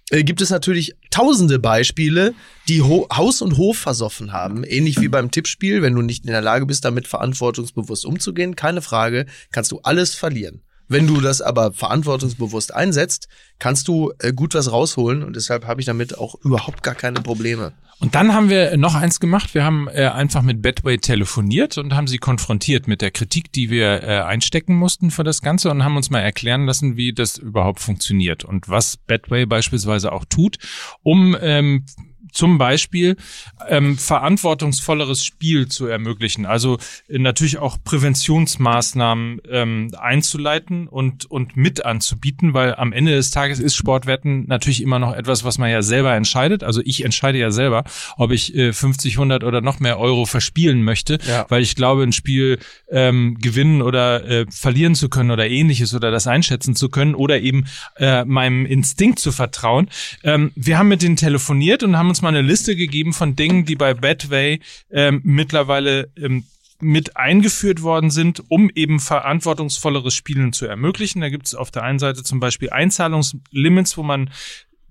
äh, 0.09 0.23
gibt 0.23 0.41
es 0.41 0.49
natürlich 0.49 0.95
tausende 1.09 1.59
Beispiele, 1.59 2.33
die 2.67 2.81
Ho 2.81 3.07
Haus 3.13 3.41
und 3.41 3.57
Hof 3.57 3.77
versoffen 3.77 4.33
haben. 4.33 4.63
Ähnlich 4.63 4.99
wie 4.99 5.07
beim 5.07 5.31
Tippspiel, 5.31 5.81
wenn 5.81 5.95
du 5.95 6.01
nicht 6.01 6.25
in 6.25 6.31
der 6.31 6.41
Lage 6.41 6.65
bist, 6.65 6.85
damit 6.85 7.07
verantwortungsbewusst 7.07 8.05
umzugehen, 8.05 8.55
keine 8.55 8.81
Frage, 8.81 9.25
kannst 9.51 9.71
du 9.71 9.79
alles 9.83 10.13
verlieren. 10.15 10.61
Wenn 10.93 11.07
du 11.07 11.21
das 11.21 11.41
aber 11.41 11.73
verantwortungsbewusst 11.73 12.71
einsetzt, 12.71 13.27
kannst 13.57 13.87
du 13.87 14.13
äh, 14.19 14.31
gut 14.31 14.53
was 14.53 14.71
rausholen 14.71 15.23
und 15.23 15.35
deshalb 15.35 15.65
habe 15.65 15.81
ich 15.81 15.87
damit 15.87 16.19
auch 16.19 16.35
überhaupt 16.43 16.83
gar 16.83 16.93
keine 16.93 17.19
Probleme. 17.21 17.73
Und 17.99 18.13
dann 18.13 18.31
haben 18.35 18.47
wir 18.49 18.77
noch 18.77 18.93
eins 18.93 19.19
gemacht. 19.19 19.55
Wir 19.55 19.63
haben 19.63 19.87
äh, 19.87 20.05
einfach 20.05 20.43
mit 20.43 20.61
Bedway 20.61 20.99
telefoniert 20.99 21.79
und 21.79 21.95
haben 21.95 22.05
sie 22.05 22.19
konfrontiert 22.19 22.87
mit 22.87 23.01
der 23.01 23.09
Kritik, 23.09 23.51
die 23.51 23.71
wir 23.71 24.03
äh, 24.03 24.19
einstecken 24.21 24.75
mussten 24.75 25.09
für 25.09 25.23
das 25.23 25.41
Ganze 25.41 25.71
und 25.71 25.83
haben 25.83 25.97
uns 25.97 26.11
mal 26.11 26.19
erklären 26.19 26.67
lassen, 26.67 26.95
wie 26.95 27.11
das 27.11 27.39
überhaupt 27.39 27.79
funktioniert 27.79 28.43
und 28.43 28.69
was 28.69 28.97
Bedway 28.97 29.47
beispielsweise 29.47 30.11
auch 30.11 30.25
tut, 30.25 30.57
um 31.01 31.35
ähm, 31.41 31.85
zum 32.33 32.57
Beispiel 32.57 33.15
ähm, 33.69 33.97
verantwortungsvolleres 33.97 35.23
Spiel 35.23 35.67
zu 35.67 35.85
ermöglichen. 35.87 36.45
Also 36.45 36.77
äh, 37.07 37.19
natürlich 37.19 37.57
auch 37.59 37.77
Präventionsmaßnahmen 37.83 39.41
ähm, 39.49 39.91
einzuleiten 39.97 40.87
und, 40.87 41.29
und 41.29 41.55
mit 41.55 41.85
anzubieten, 41.85 42.53
weil 42.53 42.75
am 42.75 42.91
Ende 42.93 43.11
des 43.13 43.31
Tages 43.31 43.59
ist 43.59 43.75
Sportwetten 43.75 44.45
natürlich 44.47 44.81
immer 44.81 44.99
noch 44.99 45.13
etwas, 45.15 45.43
was 45.43 45.57
man 45.57 45.69
ja 45.69 45.81
selber 45.81 46.13
entscheidet. 46.15 46.63
Also 46.63 46.81
ich 46.83 47.03
entscheide 47.05 47.37
ja 47.37 47.51
selber, 47.51 47.83
ob 48.17 48.31
ich 48.31 48.55
äh, 48.55 48.73
50, 48.73 49.13
100 49.13 49.43
oder 49.43 49.61
noch 49.61 49.79
mehr 49.79 49.99
Euro 49.99 50.25
verspielen 50.25 50.83
möchte, 50.83 51.19
Ja. 51.27 51.45
weil 51.49 51.61
ich 51.61 51.75
glaube, 51.75 52.03
ein 52.03 52.11
Spiel 52.11 52.59
ähm, 52.89 53.37
gewinnen 53.39 53.81
oder 53.81 54.25
äh, 54.27 54.45
verlieren 54.49 54.95
zu 54.95 55.09
können 55.09 55.31
oder 55.31 55.47
ähnliches 55.47 55.93
oder 55.93 56.11
das 56.11 56.27
einschätzen 56.27 56.75
zu 56.75 56.89
können 56.89 57.15
oder 57.15 57.39
eben 57.39 57.65
äh, 57.97 58.25
meinem 58.25 58.65
Instinkt 58.65 59.19
zu 59.19 59.31
vertrauen. 59.31 59.89
Ähm, 60.23 60.51
wir 60.55 60.77
haben 60.77 60.87
mit 60.87 61.01
denen 61.01 61.15
telefoniert 61.15 61.83
und 61.83 61.97
haben 61.97 62.09
uns 62.09 62.21
mal 62.23 62.29
eine 62.29 62.41
Liste 62.41 62.75
gegeben 62.75 63.13
von 63.13 63.35
Dingen, 63.35 63.65
die 63.65 63.75
bei 63.75 63.93
Betway 63.93 64.59
ähm, 64.89 65.21
mittlerweile 65.23 66.11
ähm, 66.17 66.45
mit 66.79 67.15
eingeführt 67.15 67.81
worden 67.81 68.09
sind, 68.09 68.43
um 68.49 68.69
eben 68.73 68.99
verantwortungsvolleres 68.99 70.13
Spielen 70.13 70.53
zu 70.53 70.65
ermöglichen. 70.65 71.21
Da 71.21 71.29
gibt 71.29 71.47
es 71.47 71.55
auf 71.55 71.71
der 71.71 71.83
einen 71.83 71.99
Seite 71.99 72.23
zum 72.23 72.39
Beispiel 72.39 72.71
Einzahlungslimits, 72.71 73.97
wo 73.97 74.03
man 74.03 74.29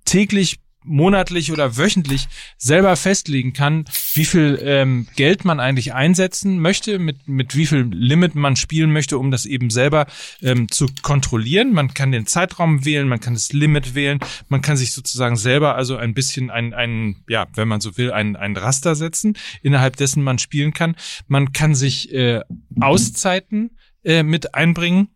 täglich 0.04 0.60
monatlich 0.84 1.52
oder 1.52 1.76
wöchentlich 1.76 2.28
selber 2.58 2.96
festlegen 2.96 3.52
kann, 3.52 3.84
wie 4.14 4.24
viel 4.24 4.58
ähm, 4.62 5.06
Geld 5.16 5.44
man 5.44 5.60
eigentlich 5.60 5.94
einsetzen 5.94 6.58
möchte, 6.60 6.98
mit, 6.98 7.28
mit 7.28 7.56
wie 7.56 7.66
viel 7.66 7.88
Limit 7.92 8.34
man 8.34 8.56
spielen 8.56 8.92
möchte, 8.92 9.18
um 9.18 9.30
das 9.30 9.46
eben 9.46 9.70
selber 9.70 10.06
ähm, 10.42 10.70
zu 10.70 10.86
kontrollieren. 11.02 11.72
Man 11.72 11.94
kann 11.94 12.12
den 12.12 12.26
Zeitraum 12.26 12.84
wählen, 12.84 13.08
man 13.08 13.20
kann 13.20 13.34
das 13.34 13.52
Limit 13.52 13.94
wählen, 13.94 14.18
man 14.48 14.62
kann 14.62 14.76
sich 14.76 14.92
sozusagen 14.92 15.36
selber 15.36 15.76
also 15.76 15.96
ein 15.96 16.14
bisschen 16.14 16.50
ein, 16.50 16.74
ein 16.74 17.16
ja, 17.28 17.46
wenn 17.54 17.68
man 17.68 17.80
so 17.80 17.96
will, 17.96 18.12
ein, 18.12 18.36
ein 18.36 18.56
Raster 18.56 18.94
setzen, 18.94 19.34
innerhalb 19.62 19.96
dessen 19.96 20.22
man 20.22 20.38
spielen 20.38 20.72
kann. 20.72 20.96
Man 21.28 21.52
kann 21.52 21.74
sich 21.74 22.12
äh, 22.12 22.40
Auszeiten 22.80 23.70
äh, 24.04 24.22
mit 24.22 24.54
einbringen. 24.54 25.08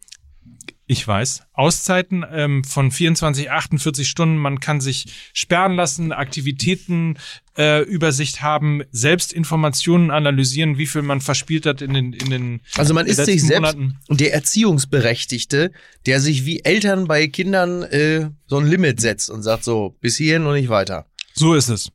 Ich 0.88 1.06
weiß. 1.06 1.42
Auszeiten 1.52 2.24
ähm, 2.30 2.62
von 2.62 2.92
24, 2.92 3.50
48 3.50 4.08
Stunden. 4.08 4.36
Man 4.36 4.60
kann 4.60 4.80
sich 4.80 5.06
sperren 5.32 5.74
lassen, 5.74 6.12
Aktivitäten 6.12 7.18
äh, 7.58 7.82
Übersicht 7.82 8.40
haben, 8.40 8.82
selbst 8.92 9.32
Informationen 9.32 10.12
analysieren, 10.12 10.78
wie 10.78 10.86
viel 10.86 11.02
man 11.02 11.20
verspielt 11.20 11.66
hat 11.66 11.82
in 11.82 11.92
den 11.92 12.12
in 12.12 12.30
den 12.30 12.60
Also 12.76 12.94
man 12.94 13.06
ist 13.06 13.24
sich 13.24 13.42
selbst 13.42 13.76
Monaten. 13.76 13.98
der 14.10 14.32
Erziehungsberechtigte, 14.32 15.72
der 16.06 16.20
sich 16.20 16.46
wie 16.46 16.60
Eltern 16.60 17.08
bei 17.08 17.26
Kindern 17.26 17.82
äh, 17.82 18.30
so 18.46 18.58
ein 18.58 18.66
Limit 18.66 19.00
setzt 19.00 19.28
und 19.28 19.42
sagt 19.42 19.64
so, 19.64 19.96
bis 20.00 20.16
hierhin 20.16 20.46
und 20.46 20.54
nicht 20.54 20.68
weiter. 20.68 21.06
So 21.34 21.54
ist 21.54 21.68
es. 21.68 21.90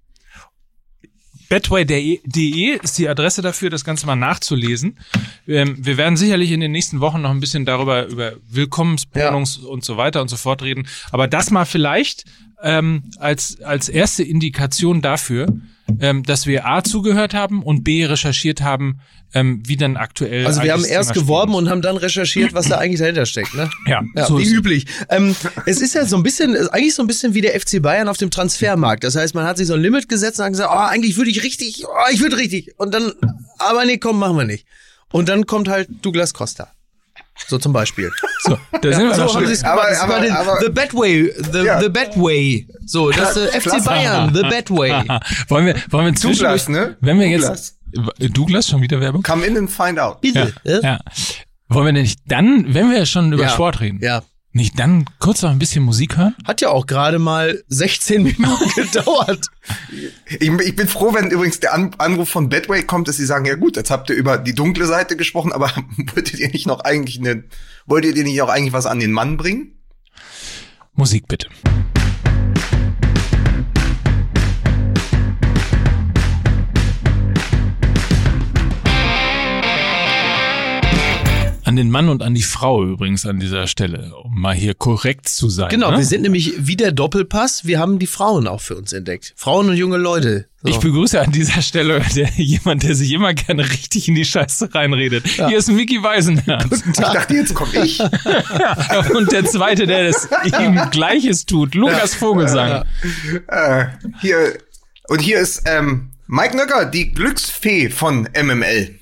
Betway.de 1.51 2.79
ist 2.81 2.98
die 2.98 3.10
Adresse 3.10 3.41
dafür, 3.41 3.70
das 3.70 3.84
Ganze 3.84 4.05
mal 4.05 4.15
nachzulesen. 4.15 4.98
Ähm, 5.46 5.75
wir 5.86 5.98
werden 5.98 6.15
sicherlich 6.15 6.50
in 6.53 6.62
den 6.62 6.72
nächsten 6.72 7.01
Wochen 7.01 7.20
noch 7.20 7.29
ein 7.29 7.41
bisschen 7.41 7.65
darüber, 7.65 8.05
über 8.05 8.36
Willkommensbonus 8.50 9.58
und 9.58 9.84
so 9.84 9.98
weiter 9.98 10.22
und 10.22 10.29
so 10.29 10.38
fort 10.38 10.63
reden. 10.63 10.88
Aber 11.12 11.27
das 11.27 11.51
mal 11.51 11.65
vielleicht 11.65 12.24
ähm, 12.63 13.03
als, 13.17 13.62
als 13.63 13.89
erste 13.89 14.24
Indikation 14.24 15.01
dafür, 15.01 15.48
ähm, 16.00 16.24
dass 16.24 16.45
wir 16.45 16.65
A 16.65 16.83
zugehört 16.83 17.33
haben 17.33 17.63
und 17.63 17.83
B 17.83 18.05
recherchiert 18.05 18.62
haben, 18.62 19.00
ähm, 19.33 19.63
wie 19.65 19.77
dann 19.77 19.98
aktuell. 19.98 20.45
Also 20.45 20.62
wir 20.63 20.74
haben 20.74 20.83
erst 20.86 21.13
geworben 21.13 21.55
und 21.55 21.69
haben 21.69 21.81
dann 21.81 21.98
recherchiert, 21.98 22.53
was 22.53 22.67
da 22.67 22.77
eigentlich 22.79 23.00
dahinter 23.00 23.25
steckt, 23.25 23.53
ne? 23.53 23.69
Ja, 23.88 24.01
Ja, 24.15 24.25
so 24.25 24.39
wie 24.39 24.45
üblich. 24.45 24.86
Ähm, 25.10 25.36
es 25.65 25.81
ist 25.81 25.95
ja 25.95 26.05
so 26.05 26.17
ein 26.17 26.24
bisschen, 26.24 26.55
eigentlich 26.69 26.95
so 26.95 27.03
ein 27.03 27.07
bisschen 27.07 27.33
wie 27.33 27.41
der 27.41 27.60
FC 27.60 27.81
Bayern 27.81 28.07
auf 28.07 28.17
dem 28.17 28.31
Transfermarkt. 28.31 29.03
Das 29.03 29.15
heißt, 29.15 29.36
man 29.36 29.45
hat 29.45 29.57
sich 29.57 29.67
so 29.67 29.74
ein 29.74 29.81
Limit 29.81 30.10
gesetzt 30.10 30.39
und 30.39 30.45
hat 30.45 30.51
gesagt, 30.51 30.69
oh, 30.74 30.77
eigentlich 30.77 31.17
würde 31.17 31.29
ich 31.31 31.43
richtig, 31.43 31.86
oh, 31.86 32.12
ich 32.12 32.21
würde 32.21 32.38
richtig. 32.38 32.74
Und 32.77 32.93
dann, 32.93 33.13
aber 33.60 33.86
nee, 33.86 33.98
komm, 33.98 34.19
machen 34.19 34.38
wir 34.38 34.45
nicht. 34.45 34.65
Und 35.12 35.29
dann 35.29 35.45
kommt 35.45 35.67
halt 35.67 35.89
Douglas 36.01 36.33
Costa. 36.33 36.71
So 37.48 37.58
zum 37.58 37.74
Beispiel. 37.74 38.12
So, 38.44 38.58
da 38.72 38.92
sind 38.92 39.08
wir 39.08 39.14
so 39.14 39.22
haben 39.22 39.30
schon. 39.30 39.56
sie 39.56 39.64
Aber- 39.64 39.84
aber- 39.84 40.14
war 40.14 40.20
den, 40.22 40.32
aber- 40.32 40.58
The 40.62 40.70
Bad 40.70 40.94
Way. 40.96 41.32
The, 41.52 41.60
Ja. 41.60 41.80
the 41.80 41.90
Bad 41.90 42.18
Way. 42.18 42.68
So, 42.88 43.12
das 43.12 43.38
äh, 43.38 43.60
FC. 43.62 43.86
Bayern. 43.86 44.34
The 44.34 44.42
Bad 44.50 44.72
Way. 44.72 44.90
wollen 45.48 45.66
wir, 45.68 45.76
wollen 45.92 46.06
wir 46.06 46.12
Douglas, 46.14 46.22
zwischendurch, 46.22 46.68
ne? 46.70 46.98
wenn 47.02 47.20
wir 47.20 47.30
Douglas. 47.38 47.78
jetzt, 48.18 48.36
Douglas 48.36 48.68
schon 48.68 48.82
wieder 48.82 49.00
Werbung? 49.00 49.22
Come 49.22 49.46
in 49.46 49.56
and 49.58 49.70
find 49.70 50.00
out. 50.00 50.22
Bitte. 50.22 50.56
Ja, 50.64 50.72
äh? 50.80 50.82
ja. 50.84 51.00
Wollen 51.70 51.86
wir 51.86 51.94
denn 51.94 52.02
nicht 52.02 52.20
dann, 52.26 52.74
wenn 52.74 52.90
wir 52.90 53.06
schon 53.06 53.32
über 53.32 53.44
Ja. 53.44 53.50
Sport 53.50 53.80
reden, 53.80 54.00
ja. 54.02 54.24
Nicht 54.53 54.77
dann 54.79 55.05
kurz 55.20 55.41
noch 55.41 55.50
ein 55.51 55.60
bisschen 55.60 55.84
Musik 55.84 56.17
hören? 56.17 56.36
Hat 56.46 56.62
ja 56.62 56.70
auch 56.70 56.86
gerade 56.86 57.20
mal 57.20 57.63
16 57.67 58.24
Minuten 58.24 58.70
gedauert. 58.75 59.48
Ich, 60.27 60.50
ich 60.50 60.75
bin 60.75 60.88
froh, 60.88 61.13
wenn 61.13 61.29
übrigens 61.29 61.60
der 61.60 61.74
An 61.74 61.91
Anruf 61.98 62.29
von 62.29 62.50
Bedway 62.50 62.84
kommt, 62.84 63.08
dass 63.08 63.17
sie 63.17 63.25
sagen, 63.25 63.46
ja 63.46 63.55
gut, 63.55 63.77
jetzt 63.77 63.91
habt 63.91 64.10
ihr 64.10 64.15
über 64.15 64.38
die 64.38 64.55
dunkle 64.55 64.86
Seite 64.86 65.15
gesprochen, 65.15 65.51
aber 65.51 65.72
wolltet 66.13 66.39
ihr 66.39 66.50
nicht 66.50 66.67
noch 66.67 66.81
eigentlich 66.81 67.20
eine, 67.20 67.43
wolltet 67.86 68.17
ihr 68.17 68.24
nicht 68.24 68.41
auch 68.41 68.50
eigentlich 68.50 68.74
was 68.74 68.86
an 68.86 69.00
den 69.00 69.12
Mann 69.12 69.38
bringen? 69.38 69.77
Musik 70.93 71.27
bitte. 71.27 71.48
An 81.72 81.78
den 81.78 81.90
Mann 81.90 82.10
und 82.10 82.22
an 82.22 82.34
die 82.34 82.42
Frau 82.42 82.84
übrigens 82.84 83.25
an 83.25 83.40
dieser 83.40 83.66
Stelle, 83.66 84.13
um 84.13 84.42
mal 84.42 84.54
hier 84.54 84.74
korrekt 84.74 85.30
zu 85.30 85.50
sein. 85.50 85.70
Genau, 85.70 85.92
ne? 85.92 86.00
wir 86.00 86.06
sind 86.06 86.22
nämlich 86.22 86.51
wie 86.58 86.75
der 86.75 86.92
Doppelpass. 86.92 87.63
Wir 87.63 87.80
haben 87.80 87.98
die 87.98 88.08
Frauen 88.08 88.46
auch 88.46 88.60
für 88.60 88.75
uns 88.75 88.92
entdeckt. 88.92 89.32
Frauen 89.38 89.70
und 89.70 89.78
junge 89.78 89.96
Leute. 89.96 90.50
So. 90.63 90.68
Ich 90.68 90.80
begrüße 90.80 91.22
an 91.22 91.32
dieser 91.32 91.62
Stelle 91.62 92.01
der, 92.16 92.28
jemand, 92.36 92.84
der 92.84 92.94
sich 92.94 93.13
immer 93.13 93.34
gerne 93.34 93.63
richtig 93.70 94.10
in 94.10 94.16
die 94.16 94.25
Scheiße 94.25 94.75
reinredet. 94.75 95.25
Hier 95.25 95.58
ist 95.58 95.72
Mickey 95.72 96.04
Weisenherz. 96.04 96.84
Ich 96.86 96.98
dachte, 96.98 97.36
jetzt 97.36 97.54
komme 97.54 97.86
ich. 97.86 98.01
Und 99.16 99.32
der 99.32 99.46
zweite, 99.46 99.88
der 99.88 100.10
das 100.10 100.28
ihm 100.60 100.78
Gleiches 100.92 101.46
tut, 101.46 101.74
Lukas 101.74 102.16
Vogelsang. 102.16 102.84
äh, 103.48 103.86
hier, 104.20 104.58
und 105.08 105.22
hier 105.22 105.40
ist 105.40 105.62
ähm, 105.68 106.10
Mike 106.28 106.58
Nöcker, 106.58 106.84
die 106.84 107.13
Glücksfee 107.13 107.90
von 107.90 108.28
MML. 108.36 109.00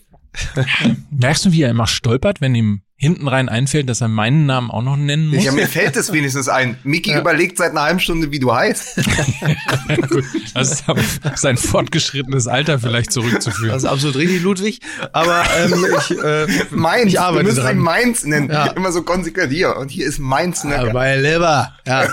Merkst 1.12 1.46
du, 1.46 1.52
wie 1.52 1.64
er 1.64 1.70
immer 1.70 1.88
stolpert, 1.88 2.42
wenn 2.42 2.56
ihm 2.56 2.82
hinten 3.00 3.30
rein 3.30 3.48
einfällt, 3.48 3.88
dass 3.88 4.02
er 4.02 4.10
meinen 4.10 4.46
Namen 4.46 4.70
auch 4.70 4.82
noch 4.82 4.98
nennen 4.98 5.30
muss. 5.30 5.46
Ja, 5.46 5.54
mir 5.54 5.68
fällt 5.68 5.96
es 5.96 6.12
wenigstens 6.12 6.50
ein. 6.50 6.78
Mickey 6.84 7.14
überlegt 7.18 7.58
seit 7.58 7.72
einer 7.72 7.84
halben 7.84 8.02
Stunde, 8.02 8.30
wie 8.32 8.40
du 8.40 8.54
heißt. 8.54 8.98
Gut, 10.10 10.26
das 10.54 10.72
ist 10.74 10.90
auf 10.90 11.20
sein 11.36 11.56
fortgeschrittenes 11.56 12.48
Alter 12.48 12.78
vielleicht 12.78 13.14
zurückzuführen. 13.14 13.72
Das 13.72 13.84
ist 13.84 13.90
absolut 13.90 14.18
richtig, 14.18 14.42
Ludwig. 14.42 14.82
Aber 15.14 15.46
ähm, 15.58 15.86
ich, 15.98 16.12
äh, 16.22 16.48
Meins. 16.72 17.14
ich 17.14 17.20
arbeite 17.22 17.44
du 17.44 17.50
müsst 17.52 17.62
dran. 17.64 17.78
ihn 17.78 17.84
Meins 17.84 18.26
nennen. 18.26 18.50
Ja. 18.52 18.66
Immer 18.68 18.92
so 18.92 19.02
konsequent 19.04 19.54
hier. 19.54 19.78
Und 19.78 19.92
hier 19.92 20.06
ist 20.06 20.20
Meins. 20.20 20.66
Ne? 20.66 20.74
Ja, 20.74 20.92
bei 20.92 21.16
Leber. 21.16 21.74
Ja. 21.88 22.10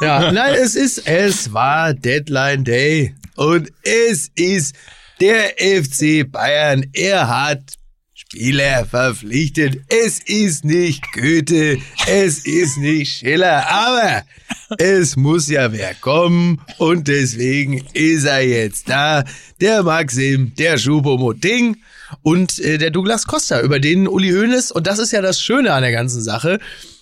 ja, 0.00 0.32
nein, 0.32 0.54
es 0.60 0.74
ist, 0.74 1.06
es 1.06 1.52
war 1.52 1.94
Deadline 1.94 2.64
Day. 2.64 3.14
Und 3.36 3.70
es 3.84 4.32
ist 4.34 4.74
der 5.20 5.54
FC 5.58 6.30
Bayern. 6.30 6.86
Er 6.92 7.28
hat 7.28 7.78
Spieler 8.14 8.84
verpflichtet. 8.84 9.80
Es 9.88 10.18
ist 10.18 10.64
nicht 10.64 11.02
Goethe, 11.12 11.78
es 12.06 12.44
ist 12.44 12.76
nicht 12.76 13.12
Schiller, 13.12 13.68
aber 13.70 14.22
es 14.78 15.16
muss 15.16 15.48
ja 15.48 15.72
wer 15.72 15.94
kommen 15.94 16.60
und 16.78 17.08
deswegen 17.08 17.84
ist 17.94 18.24
er 18.24 18.46
jetzt 18.46 18.88
da. 18.88 19.24
Der 19.60 19.82
Maxim, 19.82 20.52
der 20.56 20.78
Schupomotting 20.78 21.78
und 22.22 22.58
äh, 22.58 22.76
der 22.78 22.90
Douglas 22.90 23.26
Costa, 23.26 23.60
über 23.60 23.80
den 23.80 24.06
Uli 24.06 24.30
Hoeneß, 24.30 24.72
und 24.72 24.86
das 24.86 24.98
ist 24.98 25.12
ja 25.12 25.22
das 25.22 25.40
Schöne 25.40 25.72
an 25.72 25.82
der 25.82 25.92
ganzen 25.92 26.20
Sache, 26.20 26.58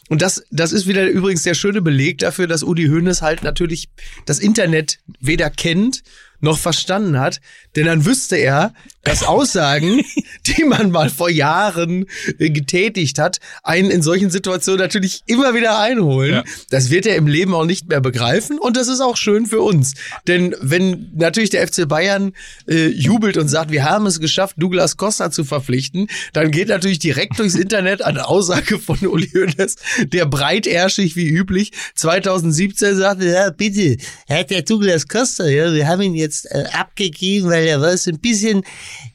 und 0.08 0.22
das, 0.22 0.44
das 0.50 0.72
ist 0.72 0.86
wieder 0.86 1.08
übrigens 1.08 1.42
der 1.42 1.54
schöne 1.54 1.82
Beleg 1.82 2.18
dafür, 2.18 2.46
dass 2.46 2.62
Uli 2.62 2.86
Hoeneß 2.86 3.22
halt 3.22 3.42
natürlich 3.42 3.88
das 4.24 4.38
Internet 4.38 4.98
weder 5.18 5.50
kennt 5.50 6.04
noch 6.40 6.58
verstanden 6.58 7.18
hat, 7.18 7.40
denn 7.76 7.86
dann 7.86 8.04
wüsste 8.04 8.36
er, 8.36 8.72
dass 9.06 9.22
Aussagen, 9.26 10.02
die 10.46 10.64
man 10.64 10.90
mal 10.90 11.10
vor 11.10 11.30
Jahren 11.30 12.06
äh, 12.38 12.50
getätigt 12.50 13.18
hat, 13.18 13.38
einen 13.62 13.90
in 13.90 14.02
solchen 14.02 14.30
Situationen 14.30 14.80
natürlich 14.80 15.22
immer 15.26 15.54
wieder 15.54 15.78
einholen. 15.78 16.32
Ja. 16.32 16.44
Das 16.70 16.90
wird 16.90 17.06
er 17.06 17.16
im 17.16 17.26
Leben 17.26 17.54
auch 17.54 17.64
nicht 17.64 17.88
mehr 17.88 18.00
begreifen 18.00 18.58
und 18.58 18.76
das 18.76 18.88
ist 18.88 19.00
auch 19.00 19.16
schön 19.16 19.46
für 19.46 19.60
uns. 19.60 19.94
Denn 20.26 20.54
wenn 20.60 21.10
natürlich 21.14 21.50
der 21.50 21.66
FC 21.66 21.88
Bayern 21.88 22.32
äh, 22.68 22.88
jubelt 22.88 23.36
und 23.36 23.48
sagt, 23.48 23.70
wir 23.70 23.84
haben 23.84 24.06
es 24.06 24.20
geschafft, 24.20 24.56
Douglas 24.58 24.96
Costa 24.96 25.30
zu 25.30 25.44
verpflichten, 25.44 26.08
dann 26.32 26.50
geht 26.50 26.68
natürlich 26.68 26.98
direkt 26.98 27.38
durchs 27.38 27.54
Internet 27.54 28.02
eine 28.02 28.26
Aussage 28.26 28.78
von 28.78 28.98
Uli 29.06 29.28
Hoeneß, 29.28 29.76
der 30.06 30.26
breitärschig 30.26 31.16
wie 31.16 31.28
üblich 31.28 31.72
2017 31.94 32.96
sagte, 32.96 33.26
ja 33.26 33.50
bitte, 33.50 33.98
hat 34.28 34.50
der 34.50 34.62
Douglas 34.62 35.06
Costa, 35.06 35.46
ja, 35.46 35.72
wir 35.72 35.86
haben 35.86 36.02
ihn 36.02 36.14
jetzt 36.14 36.46
äh, 36.50 36.64
abgegeben, 36.72 37.50
weil 37.50 37.65
er 37.66 37.80
war 37.80 37.96
so 37.96 38.10
ein 38.10 38.18
bisschen, 38.20 38.62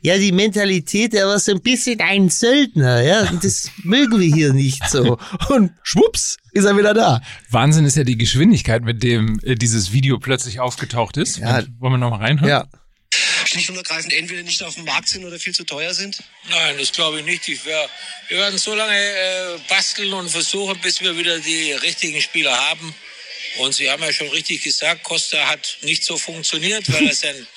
ja 0.02 0.18
die 0.18 0.32
Mentalität, 0.32 1.14
er 1.14 1.28
war 1.28 1.40
so 1.40 1.52
ein 1.52 1.62
bisschen 1.62 2.00
ein 2.02 2.30
Söldner, 2.30 3.02
ja, 3.02 3.30
und 3.30 3.44
das 3.44 3.70
mögen 3.84 4.20
wir 4.20 4.34
hier 4.34 4.54
nicht 4.54 4.88
so. 4.90 5.18
Und 5.50 5.72
schwupps, 5.84 6.38
ist 6.52 6.66
er 6.66 6.78
wieder 6.78 6.94
da. 6.94 7.22
Wahnsinn 7.50 7.86
ist 7.86 7.98
ja 7.98 8.04
die 8.04 8.18
Geschwindigkeit, 8.18 8.84
mit 8.84 9.04
dem 9.04 9.40
äh, 9.44 9.56
dieses 9.56 9.92
Video 9.92 10.20
plötzlich 10.20 10.60
aufgetaucht 10.60 11.18
ist. 11.18 11.38
Ja. 11.38 11.60
Und 11.60 11.80
Wollen 11.80 11.94
wir 11.94 11.98
noch 11.98 12.12
mal 12.12 12.18
reinhören? 12.18 12.50
Ja. 12.50 12.68
schlicht 13.46 13.70
und 13.70 13.78
ergreifend 13.78 14.14
entweder 14.14 14.44
nicht 14.44 14.62
auf 14.64 14.76
dem 14.76 14.86
Markt 14.86 15.10
sind 15.10 15.26
oder 15.26 15.38
viel 15.40 15.54
zu 15.54 15.64
teuer 15.66 15.94
sind? 15.94 16.24
Nein, 16.50 16.76
das 16.80 16.92
glaube 16.92 17.20
ich 17.20 17.26
nicht. 17.26 17.48
Ich 17.48 17.66
wär, 17.66 17.90
wir 18.30 18.38
werden 18.38 18.58
so 18.58 18.74
lange 18.76 18.96
äh, 18.96 19.58
basteln 19.70 20.14
und 20.14 20.30
versuchen, 20.30 20.78
bis 20.82 21.02
wir 21.02 21.18
wieder 21.18 21.40
die 21.40 21.72
richtigen 21.74 22.22
Spieler 22.22 22.56
haben. 22.70 22.94
Und 23.60 23.74
Sie 23.76 23.90
haben 23.90 24.02
ja 24.02 24.14
schon 24.14 24.30
richtig 24.30 24.64
gesagt, 24.64 25.04
Costa 25.04 25.38
hat 25.50 25.78
nicht 25.82 26.06
so 26.06 26.18
funktioniert, 26.18 26.88
weil 26.92 27.08
er 27.08 27.30
ein 27.30 27.48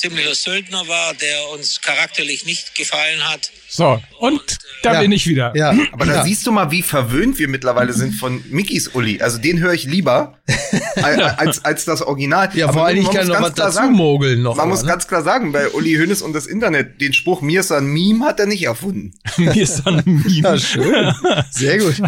ziemlicher 0.00 0.34
Söldner 0.34 0.88
war, 0.88 1.14
der 1.14 1.50
uns 1.52 1.80
charakterlich 1.80 2.46
nicht 2.46 2.74
gefallen 2.74 3.28
hat. 3.28 3.50
So, 3.68 4.00
und 4.18 4.58
da 4.82 4.94
Ja. 4.94 5.00
bin 5.02 5.12
ich 5.12 5.26
wieder. 5.26 5.52
Ja. 5.54 5.74
Aber 5.92 6.06
da 6.06 6.16
ja. 6.16 6.24
siehst 6.24 6.46
du 6.46 6.52
mal, 6.52 6.70
wie 6.70 6.82
verwöhnt 6.82 7.38
wir 7.38 7.48
mittlerweile 7.48 7.92
sind 7.92 8.14
von 8.14 8.42
Mickys 8.48 8.88
Uli. 8.88 9.20
Also 9.20 9.38
den 9.38 9.60
höre 9.60 9.74
ich 9.74 9.84
lieber 9.84 10.38
als, 11.36 11.64
als, 11.64 11.84
das 11.84 12.02
Original. 12.02 12.50
Ja, 12.54 12.64
Aber 12.64 12.72
vor 12.74 12.86
allem, 12.86 12.98
ich 12.98 13.04
man 13.04 13.14
kann 13.14 13.28
noch 13.28 13.42
was 13.42 13.54
dazu 13.54 13.76
sagen, 13.76 13.92
mogeln 13.92 14.42
noch. 14.42 14.56
Man 14.56 14.64
aber, 14.64 14.70
muss 14.70 14.82
ne? 14.82 14.88
ganz 14.88 15.06
klar 15.06 15.22
sagen, 15.22 15.52
bei 15.52 15.68
Uli 15.68 15.94
Hoeneß 15.94 16.22
und 16.22 16.32
das 16.32 16.46
Internet, 16.46 17.00
den 17.00 17.12
Spruch, 17.12 17.42
mir 17.42 17.60
ist 17.60 17.70
ein 17.70 17.86
Meme, 17.86 18.24
hat 18.24 18.40
er 18.40 18.46
nicht 18.46 18.64
erfunden. 18.64 19.12
Mir 19.36 19.54
ist 19.54 19.86
ein 19.86 20.02
Meme. 20.04 20.24
Ja, 20.26 20.58
schön. 20.58 21.14
Sehr 21.50 21.78
gut. 21.78 21.98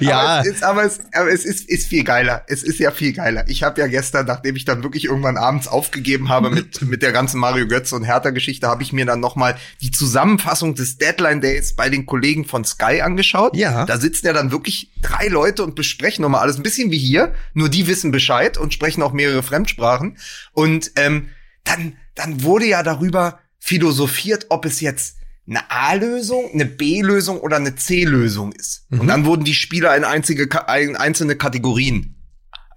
ja, 0.00 0.20
Aber, 0.20 0.40
es 0.40 0.46
ist, 0.46 0.62
aber, 0.62 0.84
es, 0.84 1.00
aber 1.12 1.32
es 1.32 1.44
ist, 1.44 1.68
ist 1.68 1.88
viel 1.88 2.04
geiler. 2.04 2.44
Es 2.48 2.62
ist 2.62 2.78
ja 2.78 2.90
viel 2.90 3.12
geiler. 3.12 3.44
Ich 3.48 3.62
habe 3.62 3.80
ja 3.80 3.86
gestern, 3.86 4.26
nachdem 4.26 4.56
ich 4.56 4.64
dann 4.72 4.82
wirklich 4.82 5.04
irgendwann 5.04 5.36
abends 5.36 5.68
aufgegeben 5.68 6.28
habe 6.28 6.50
mit, 6.50 6.82
mit 6.88 7.02
der 7.02 7.12
ganzen 7.12 7.38
Mario 7.38 7.66
Götze 7.66 7.94
und 7.94 8.04
Hertha-Geschichte, 8.04 8.66
habe 8.66 8.82
ich 8.82 8.92
mir 8.92 9.06
dann 9.06 9.20
nochmal 9.20 9.56
die 9.80 9.90
Zusammenfassung 9.90 10.74
des 10.74 10.98
Deadline 10.98 11.40
Days 11.40 11.74
bei 11.74 11.88
den 11.88 12.06
Kollegen 12.06 12.44
von 12.44 12.64
Sky 12.64 13.00
angeschaut. 13.02 13.56
Ja. 13.56 13.86
Da 13.86 13.98
sitzen 13.98 14.26
ja 14.26 14.32
dann 14.32 14.50
wirklich 14.50 14.90
drei 15.00 15.28
Leute 15.28 15.62
und 15.62 15.74
besprechen 15.74 16.22
nochmal 16.22 16.42
alles. 16.42 16.56
Ein 16.56 16.62
bisschen 16.62 16.90
wie 16.90 16.98
hier, 16.98 17.34
nur 17.54 17.68
die 17.68 17.86
wissen 17.86 18.10
Bescheid 18.10 18.58
und 18.58 18.72
sprechen 18.72 19.02
auch 19.02 19.12
mehrere 19.12 19.42
Fremdsprachen. 19.42 20.18
Und 20.52 20.92
ähm, 20.96 21.28
dann, 21.64 21.96
dann 22.14 22.42
wurde 22.42 22.66
ja 22.66 22.82
darüber 22.82 23.38
philosophiert, 23.58 24.46
ob 24.48 24.64
es 24.64 24.80
jetzt 24.80 25.16
eine 25.46 25.70
A-Lösung, 25.70 26.50
eine 26.52 26.66
B-Lösung 26.66 27.40
oder 27.40 27.56
eine 27.56 27.74
C-Lösung 27.74 28.52
ist. 28.52 28.86
Und 28.90 29.08
dann 29.08 29.24
wurden 29.24 29.44
die 29.44 29.54
Spieler 29.54 29.96
in 29.96 30.04
einzige, 30.04 30.48
in 30.78 30.96
einzelne 30.96 31.36
Kategorien 31.36 32.16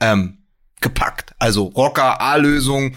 ähm, 0.01 0.44
gepackt. 0.85 1.33
Also 1.39 1.63
Rocker 1.65 2.21
A-Lösung, 2.21 2.95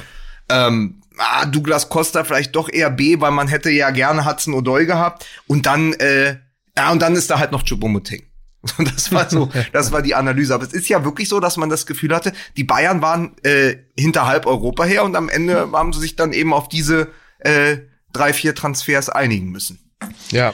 ähm, 0.50 1.02
ah, 1.16 1.46
Douglas 1.46 1.88
Costa 1.88 2.22
vielleicht 2.22 2.54
doch 2.54 2.68
eher 2.68 2.90
B, 2.90 3.18
weil 3.20 3.30
man 3.30 3.48
hätte 3.48 3.70
ja 3.70 3.90
gerne 3.90 4.26
Hudson 4.26 4.54
O'Doy 4.54 4.84
gehabt. 4.84 5.26
Und 5.46 5.64
dann, 5.64 5.94
äh, 5.94 6.36
ja, 6.76 6.92
und 6.92 7.00
dann 7.00 7.16
ist 7.16 7.30
da 7.30 7.38
halt 7.38 7.50
noch 7.50 7.64
Choupo-Moting. 7.64 8.22
Und 8.76 8.92
das 8.94 9.10
war 9.10 9.28
so, 9.30 9.48
das 9.72 9.90
war 9.90 10.02
die 10.02 10.14
Analyse. 10.14 10.54
Aber 10.54 10.64
es 10.64 10.74
ist 10.74 10.88
ja 10.88 11.02
wirklich 11.04 11.30
so, 11.30 11.40
dass 11.40 11.56
man 11.56 11.70
das 11.70 11.86
Gefühl 11.86 12.14
hatte, 12.14 12.32
die 12.58 12.64
Bayern 12.64 13.00
waren 13.00 13.32
äh, 13.42 13.76
hinter 13.96 14.26
halb 14.26 14.46
Europa 14.46 14.84
her 14.84 15.04
und 15.04 15.16
am 15.16 15.30
Ende 15.30 15.70
haben 15.72 15.94
sie 15.94 16.00
sich 16.00 16.14
dann 16.14 16.34
eben 16.34 16.52
auf 16.52 16.68
diese 16.68 17.08
äh, 17.38 17.78
drei, 18.12 18.34
vier 18.34 18.54
Transfers 18.54 19.08
einigen 19.08 19.50
müssen. 19.50 19.78
Ja. 20.30 20.52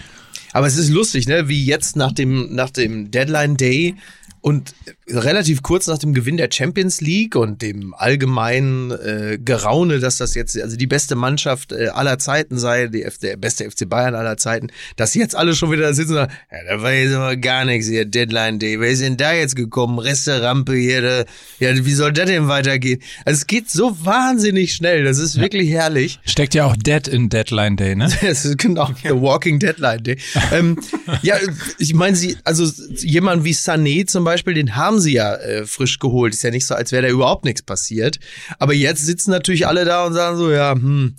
Aber 0.52 0.68
es 0.68 0.76
ist 0.76 0.88
lustig, 0.88 1.26
ne, 1.26 1.48
wie 1.48 1.64
jetzt 1.64 1.96
nach 1.96 2.12
dem, 2.12 2.54
nach 2.54 2.70
dem 2.70 3.10
Deadline 3.10 3.56
Day 3.56 3.96
und 4.44 4.74
relativ 5.08 5.62
kurz 5.62 5.86
nach 5.86 5.96
dem 5.96 6.12
Gewinn 6.12 6.36
der 6.36 6.50
Champions 6.52 7.00
League 7.00 7.34
und 7.34 7.62
dem 7.62 7.94
allgemeinen 7.94 8.90
äh, 8.90 9.38
Geraune, 9.42 10.00
dass 10.00 10.18
das 10.18 10.34
jetzt 10.34 10.60
also 10.60 10.76
die 10.76 10.86
beste 10.86 11.16
Mannschaft 11.16 11.72
äh, 11.72 11.88
aller 11.88 12.18
Zeiten 12.18 12.58
sei, 12.58 12.88
die 12.88 13.04
F 13.04 13.16
der 13.16 13.38
beste 13.38 13.70
FC 13.70 13.88
Bayern 13.88 14.14
aller 14.14 14.36
Zeiten, 14.36 14.66
dass 14.96 15.14
jetzt 15.14 15.34
alle 15.34 15.54
schon 15.54 15.72
wieder 15.72 15.84
da 15.84 15.94
sitzen 15.94 16.10
und 16.10 16.16
sagen, 16.16 16.32
ja, 16.52 16.58
da 16.68 16.82
war 16.82 16.92
jetzt 16.92 17.14
aber 17.14 17.36
gar 17.36 17.64
nichts 17.64 17.88
hier, 17.88 18.04
Deadline 18.04 18.58
Day, 18.58 18.78
wer 18.78 18.90
ist 18.90 19.00
denn 19.00 19.16
da 19.16 19.32
jetzt 19.32 19.56
gekommen? 19.56 19.98
Resterampe 19.98 20.74
hier, 20.74 21.00
da, 21.00 21.24
ja, 21.58 21.82
wie 21.82 21.94
soll 21.94 22.12
das 22.12 22.26
denn 22.26 22.46
weitergehen? 22.46 23.00
Also 23.24 23.38
es 23.38 23.46
geht 23.46 23.70
so 23.70 23.96
wahnsinnig 24.04 24.74
schnell, 24.74 25.04
das 25.04 25.18
ist 25.18 25.40
wirklich 25.40 25.70
herrlich. 25.70 26.20
Steckt 26.26 26.54
ja 26.54 26.66
auch 26.66 26.76
Dead 26.76 27.08
in 27.08 27.30
Deadline 27.30 27.78
Day, 27.78 27.96
ne? 27.96 28.12
Das 28.20 28.44
ist 28.44 28.58
genau 28.58 28.90
The 29.02 29.12
Walking 29.12 29.58
Deadline 29.58 30.02
Day. 30.02 30.18
ähm, 30.52 30.78
ja, 31.22 31.36
ich 31.78 31.94
meine, 31.94 32.14
sie, 32.14 32.36
also 32.44 32.70
jemand 32.98 33.44
wie 33.44 33.52
Sané 33.52 34.06
zum 34.06 34.24
Beispiel, 34.24 34.33
den 34.42 34.76
haben 34.76 35.00
sie 35.00 35.12
ja 35.12 35.34
äh, 35.36 35.66
frisch 35.66 35.98
geholt. 35.98 36.34
Ist 36.34 36.42
ja 36.42 36.50
nicht 36.50 36.66
so, 36.66 36.74
als 36.74 36.92
wäre 36.92 37.02
da 37.04 37.08
überhaupt 37.08 37.44
nichts 37.44 37.62
passiert. 37.62 38.18
Aber 38.58 38.74
jetzt 38.74 39.04
sitzen 39.04 39.30
natürlich 39.30 39.66
alle 39.66 39.84
da 39.84 40.04
und 40.04 40.12
sagen 40.12 40.36
so, 40.36 40.50
ja, 40.50 40.72
hm, 40.72 41.14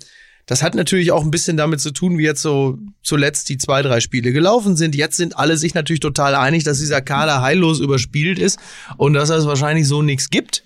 das 0.46 0.62
hat 0.62 0.76
natürlich 0.76 1.10
auch 1.10 1.24
ein 1.24 1.32
bisschen 1.32 1.56
damit 1.56 1.80
zu 1.80 1.90
tun, 1.90 2.18
wie 2.18 2.22
jetzt 2.22 2.40
so 2.40 2.78
zuletzt 3.02 3.48
die 3.48 3.58
zwei, 3.58 3.82
drei 3.82 4.00
Spiele 4.00 4.32
gelaufen 4.32 4.76
sind. 4.76 4.94
Jetzt 4.94 5.16
sind 5.16 5.36
alle 5.36 5.56
sich 5.56 5.74
natürlich 5.74 6.00
total 6.00 6.36
einig, 6.36 6.62
dass 6.62 6.78
dieser 6.78 7.02
Kader 7.02 7.42
heillos 7.42 7.80
überspielt 7.80 8.38
ist 8.38 8.58
und 8.96 9.14
dass 9.14 9.28
es 9.30 9.46
wahrscheinlich 9.46 9.88
so 9.88 10.02
nichts 10.02 10.30
gibt. 10.30 10.62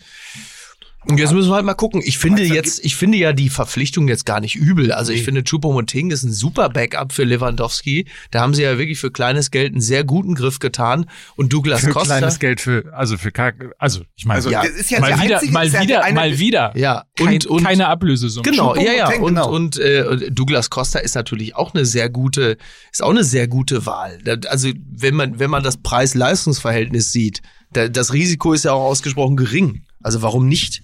Und 1.09 1.19
jetzt 1.19 1.33
müssen 1.33 1.49
wir 1.51 1.55
halt 1.55 1.65
mal 1.65 1.73
gucken. 1.73 2.03
Ich 2.05 2.19
finde 2.19 2.43
jetzt, 2.43 2.85
ich 2.85 2.95
finde 2.95 3.17
ja 3.17 3.33
die 3.33 3.49
Verpflichtung 3.49 4.07
jetzt 4.07 4.27
gar 4.27 4.39
nicht 4.41 4.55
übel. 4.57 4.93
Also 4.93 5.13
ich 5.13 5.25
finde 5.25 5.43
Choupo-Moting 5.43 6.11
ist 6.11 6.25
ein 6.25 6.33
super 6.33 6.69
Backup 6.69 7.13
für 7.15 7.25
Lewandowski. 7.25 8.07
Da 8.31 8.41
haben 8.43 8.53
sie 8.53 8.63
ja 8.65 8.77
wirklich 8.77 8.99
für 9.01 9.11
kleines 9.11 9.51
Geld 9.51 9.73
einen 9.73 9.81
sehr 9.81 10.05
guten 10.05 10.35
Griff 10.35 10.59
getan. 10.59 11.07
Und 11.37 11.55
Douglas 11.55 11.81
Für 11.81 11.91
Costa. 11.93 12.19
kleines 12.19 12.39
Geld 12.39 12.61
für, 12.61 12.93
also 12.93 13.17
für, 13.17 13.33
also 13.79 14.03
ich 14.15 14.27
meine, 14.27 14.37
Also 14.37 14.51
Ja, 14.51 14.63
das 14.63 14.73
ist 14.73 14.91
ja 14.91 15.01
mal 15.01 15.07
der 15.09 15.23
wieder, 15.23 15.35
einzige, 15.37 15.53
mal 15.53 15.67
wieder, 15.73 15.87
der 15.87 16.05
eine- 16.05 16.15
mal 16.15 16.39
wieder. 16.39 16.73
Ja, 16.77 17.05
Kein, 17.17 17.29
und, 17.29 17.47
und 17.47 17.65
keine 17.65 17.87
Ablösesumme. 17.89 18.43
Genau, 18.49 18.77
ja, 18.77 18.93
ja. 18.93 19.09
Und, 19.21 19.27
genau. 19.37 19.51
und 19.51 19.79
äh, 19.79 20.31
Douglas 20.31 20.69
Costa 20.69 20.99
ist 20.99 21.15
natürlich 21.15 21.57
auch 21.57 21.73
eine 21.73 21.87
sehr 21.87 22.11
gute, 22.11 22.59
ist 22.93 23.03
auch 23.03 23.11
eine 23.11 23.25
sehr 23.25 23.49
gute 23.49 23.87
Wahl. 23.87 24.19
Also 24.49 24.69
wenn 24.91 25.15
man, 25.15 25.39
wenn 25.39 25.49
man 25.51 25.63
das 25.63 25.79
Preis-Leistungs-Verhältnis 25.79 27.11
sieht, 27.13 27.41
das 27.73 28.13
Risiko 28.13 28.53
ist 28.53 28.65
ja 28.65 28.73
auch 28.73 28.83
ausgesprochen 28.85 29.37
gering. 29.37 29.85
Also 30.03 30.23
warum 30.23 30.49
nicht? 30.49 30.83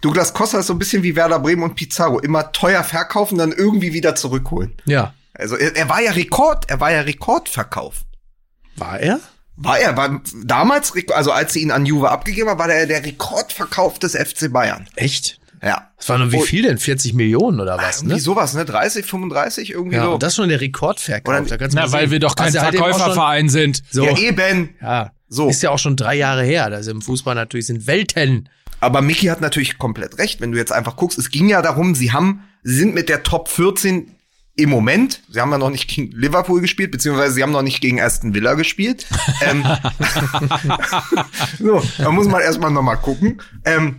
Douglas 0.00 0.34
Costa 0.34 0.58
ist 0.58 0.66
so 0.66 0.74
ein 0.74 0.78
bisschen 0.78 1.02
wie 1.02 1.14
Werder 1.16 1.38
Bremen 1.38 1.62
und 1.62 1.74
Pizarro. 1.74 2.18
Immer 2.18 2.52
teuer 2.52 2.82
verkaufen, 2.84 3.38
dann 3.38 3.52
irgendwie 3.52 3.92
wieder 3.92 4.14
zurückholen. 4.14 4.74
Ja. 4.84 5.14
Also 5.34 5.56
er, 5.56 5.76
er 5.76 5.88
war 5.88 6.00
ja 6.02 6.12
Rekord, 6.12 6.68
er 6.68 6.80
war 6.80 6.90
ja 6.92 7.02
Rekordverkauf. 7.02 8.04
War 8.76 8.98
er? 9.00 9.20
War 9.58 9.78
er, 9.78 9.96
war 9.96 10.20
damals, 10.44 10.92
also 11.14 11.32
als 11.32 11.54
sie 11.54 11.60
ihn 11.62 11.70
an 11.70 11.86
Juve 11.86 12.10
abgegeben 12.10 12.50
haben, 12.50 12.58
war 12.58 12.68
er 12.68 12.86
der 12.86 13.04
Rekordverkauf 13.04 13.98
des 13.98 14.14
FC 14.14 14.52
Bayern. 14.52 14.86
Echt? 14.96 15.40
Ja. 15.62 15.90
Das 15.96 16.08
war 16.10 16.18
nur 16.18 16.30
wie 16.32 16.42
viel 16.42 16.62
denn? 16.62 16.76
40 16.76 17.14
Millionen 17.14 17.60
oder 17.60 17.78
was, 17.78 17.98
Irgendwie 17.98 18.16
ne? 18.16 18.20
sowas, 18.20 18.52
ne? 18.52 18.66
30, 18.66 19.06
35, 19.06 19.70
irgendwie 19.70 19.96
Ja, 19.96 20.04
so. 20.04 20.14
und 20.14 20.22
das 20.22 20.32
ist 20.32 20.36
schon 20.36 20.50
der 20.50 20.60
Rekordverkauf. 20.60 21.46
Oder- 21.46 21.68
Na, 21.72 21.90
weil 21.92 22.02
sehen. 22.02 22.10
wir 22.10 22.18
doch 22.20 22.36
kein 22.36 22.46
Also 22.46 22.58
Verkäuferverein 22.58 23.48
sind. 23.48 23.82
So. 23.90 24.04
Ja, 24.04 24.16
eben. 24.18 24.74
Ja, 24.82 25.12
So. 25.28 25.48
Ist 25.48 25.62
ja 25.62 25.70
auch 25.70 25.78
schon 25.78 25.96
drei 25.96 26.14
Jahre 26.14 26.44
her. 26.44 26.66
Also 26.66 26.90
im 26.90 27.02
Fußball 27.02 27.34
natürlich 27.34 27.66
sind 27.66 27.86
Welten. 27.86 28.48
Aber 28.80 29.00
Mickey 29.02 29.26
hat 29.26 29.40
natürlich 29.40 29.78
komplett 29.78 30.18
recht, 30.18 30.40
wenn 30.40 30.52
du 30.52 30.58
jetzt 30.58 30.72
einfach 30.72 30.96
guckst. 30.96 31.18
Es 31.18 31.30
ging 31.30 31.48
ja 31.48 31.62
darum, 31.62 31.94
sie 31.94 32.12
haben, 32.12 32.44
sie 32.62 32.76
sind 32.76 32.94
mit 32.94 33.08
der 33.08 33.22
Top 33.22 33.48
14 33.48 34.12
im 34.58 34.70
Moment, 34.70 35.20
sie 35.30 35.40
haben 35.40 35.50
ja 35.50 35.58
noch 35.58 35.70
nicht 35.70 35.88
gegen 35.88 36.12
Liverpool 36.12 36.62
gespielt, 36.62 36.90
beziehungsweise 36.90 37.34
sie 37.34 37.42
haben 37.42 37.52
noch 37.52 37.62
nicht 37.62 37.82
gegen 37.82 38.00
Aston 38.00 38.32
Villa 38.34 38.54
gespielt. 38.54 39.06
ähm, 39.42 39.62
so, 41.58 41.82
da 41.98 42.10
muss 42.10 42.26
man 42.26 42.40
erstmal 42.40 42.70
nochmal 42.70 42.96
gucken. 42.96 43.40
Ähm, 43.64 43.98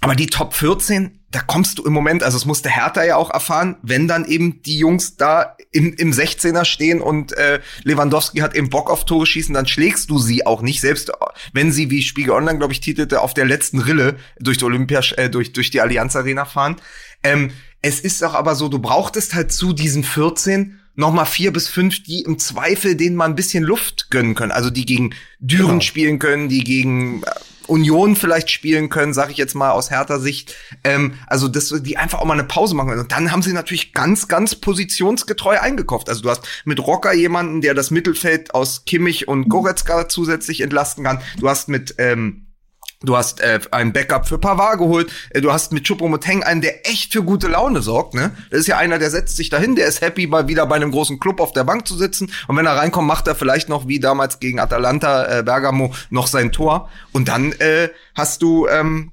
aber 0.00 0.14
die 0.14 0.26
Top 0.26 0.54
14, 0.54 1.15
da 1.30 1.40
kommst 1.40 1.78
du 1.78 1.84
im 1.84 1.92
Moment, 1.92 2.22
also 2.22 2.36
es 2.36 2.44
musste 2.44 2.70
Hertha 2.70 3.04
ja 3.04 3.16
auch 3.16 3.30
erfahren, 3.30 3.76
wenn 3.82 4.06
dann 4.06 4.24
eben 4.24 4.62
die 4.62 4.78
Jungs 4.78 5.16
da 5.16 5.56
im, 5.72 5.92
im 5.94 6.12
16er 6.12 6.64
stehen 6.64 7.00
und 7.00 7.32
äh, 7.32 7.60
Lewandowski 7.82 8.38
hat 8.38 8.54
eben 8.54 8.70
Bock 8.70 8.90
auf 8.90 9.04
Tore 9.04 9.26
schießen, 9.26 9.52
dann 9.52 9.66
schlägst 9.66 10.08
du 10.08 10.18
sie 10.18 10.46
auch 10.46 10.62
nicht, 10.62 10.80
selbst 10.80 11.10
wenn 11.52 11.72
sie, 11.72 11.90
wie 11.90 12.02
Spiegel 12.02 12.32
Online, 12.32 12.58
glaube 12.58 12.72
ich, 12.72 12.80
titelte, 12.80 13.20
auf 13.20 13.34
der 13.34 13.44
letzten 13.44 13.80
Rille 13.80 14.16
durch 14.38 14.58
die 14.58 14.64
Olympia, 14.64 15.00
äh, 15.16 15.28
durch, 15.28 15.52
durch 15.52 15.70
die 15.70 15.80
Allianz 15.80 16.14
Arena 16.14 16.44
fahren. 16.44 16.76
Ähm, 17.24 17.50
es 17.82 18.00
ist 18.00 18.22
doch 18.22 18.34
aber 18.34 18.54
so, 18.54 18.68
du 18.68 18.78
brauchtest 18.78 19.34
halt 19.34 19.52
zu 19.52 19.72
diesen 19.72 20.04
14 20.04 20.80
noch 20.94 21.12
mal 21.12 21.26
vier 21.26 21.52
bis 21.52 21.68
fünf, 21.68 22.02
die 22.02 22.22
im 22.22 22.38
Zweifel 22.38 22.96
denen 22.96 23.16
mal 23.16 23.26
ein 23.26 23.34
bisschen 23.34 23.62
Luft 23.62 24.10
gönnen 24.10 24.34
können. 24.34 24.52
Also 24.52 24.70
die 24.70 24.86
gegen 24.86 25.14
Düren 25.40 25.66
Genau. 25.68 25.80
spielen 25.80 26.18
können, 26.18 26.48
die 26.48 26.64
gegen 26.64 27.22
äh, 27.22 27.30
Union 27.68 28.16
vielleicht 28.16 28.50
spielen 28.50 28.88
können, 28.88 29.14
sage 29.14 29.32
ich 29.32 29.38
jetzt 29.38 29.54
mal 29.54 29.70
aus 29.70 29.90
härter 29.90 30.20
Sicht. 30.20 30.54
Ähm, 30.84 31.14
also 31.26 31.48
dass 31.48 31.68
die 31.82 31.96
einfach 31.96 32.20
auch 32.20 32.24
mal 32.24 32.34
eine 32.34 32.44
Pause 32.44 32.74
machen 32.74 32.88
können. 32.88 33.02
Und 33.02 33.12
dann 33.12 33.32
haben 33.32 33.42
sie 33.42 33.52
natürlich 33.52 33.92
ganz, 33.92 34.28
ganz 34.28 34.54
positionsgetreu 34.54 35.58
eingekauft. 35.58 36.08
Also 36.08 36.22
du 36.22 36.30
hast 36.30 36.46
mit 36.64 36.80
Rocker 36.80 37.12
jemanden, 37.12 37.60
der 37.60 37.74
das 37.74 37.90
Mittelfeld 37.90 38.54
aus 38.54 38.84
Kimmich 38.84 39.28
und 39.28 39.48
Goretzka 39.48 40.08
zusätzlich 40.08 40.60
entlasten 40.60 41.04
kann. 41.04 41.20
Du 41.38 41.48
hast 41.48 41.68
mit 41.68 41.94
ähm, 41.98 42.45
Du 43.02 43.14
hast 43.16 43.40
äh, 43.40 43.60
ein 43.72 43.92
Backup 43.92 44.26
für 44.26 44.38
Pavard 44.38 44.78
geholt. 44.78 45.12
Äh, 45.30 45.42
du 45.42 45.52
hast 45.52 45.70
mit 45.72 45.86
Choupo-Moting 45.86 46.42
einen, 46.42 46.62
der 46.62 46.88
echt 46.90 47.12
für 47.12 47.22
gute 47.22 47.46
Laune 47.46 47.82
sorgt. 47.82 48.14
Ne? 48.14 48.34
Das 48.50 48.60
ist 48.60 48.68
ja 48.68 48.78
einer, 48.78 48.98
der 48.98 49.10
setzt 49.10 49.36
sich 49.36 49.50
dahin, 49.50 49.76
der 49.76 49.86
ist 49.86 50.00
happy, 50.00 50.26
mal 50.26 50.48
wieder 50.48 50.64
bei 50.66 50.76
einem 50.76 50.90
großen 50.90 51.20
Club 51.20 51.40
auf 51.40 51.52
der 51.52 51.64
Bank 51.64 51.86
zu 51.86 51.96
sitzen. 51.96 52.32
Und 52.48 52.56
wenn 52.56 52.64
er 52.64 52.76
reinkommt, 52.76 53.06
macht 53.06 53.26
er 53.28 53.34
vielleicht 53.34 53.68
noch, 53.68 53.86
wie 53.86 54.00
damals 54.00 54.40
gegen 54.40 54.58
Atalanta 54.60 55.40
äh, 55.40 55.42
Bergamo, 55.42 55.94
noch 56.08 56.26
sein 56.26 56.52
Tor. 56.52 56.88
Und 57.12 57.28
dann 57.28 57.52
äh, 57.52 57.90
hast 58.14 58.40
du 58.40 58.66
ähm, 58.66 59.12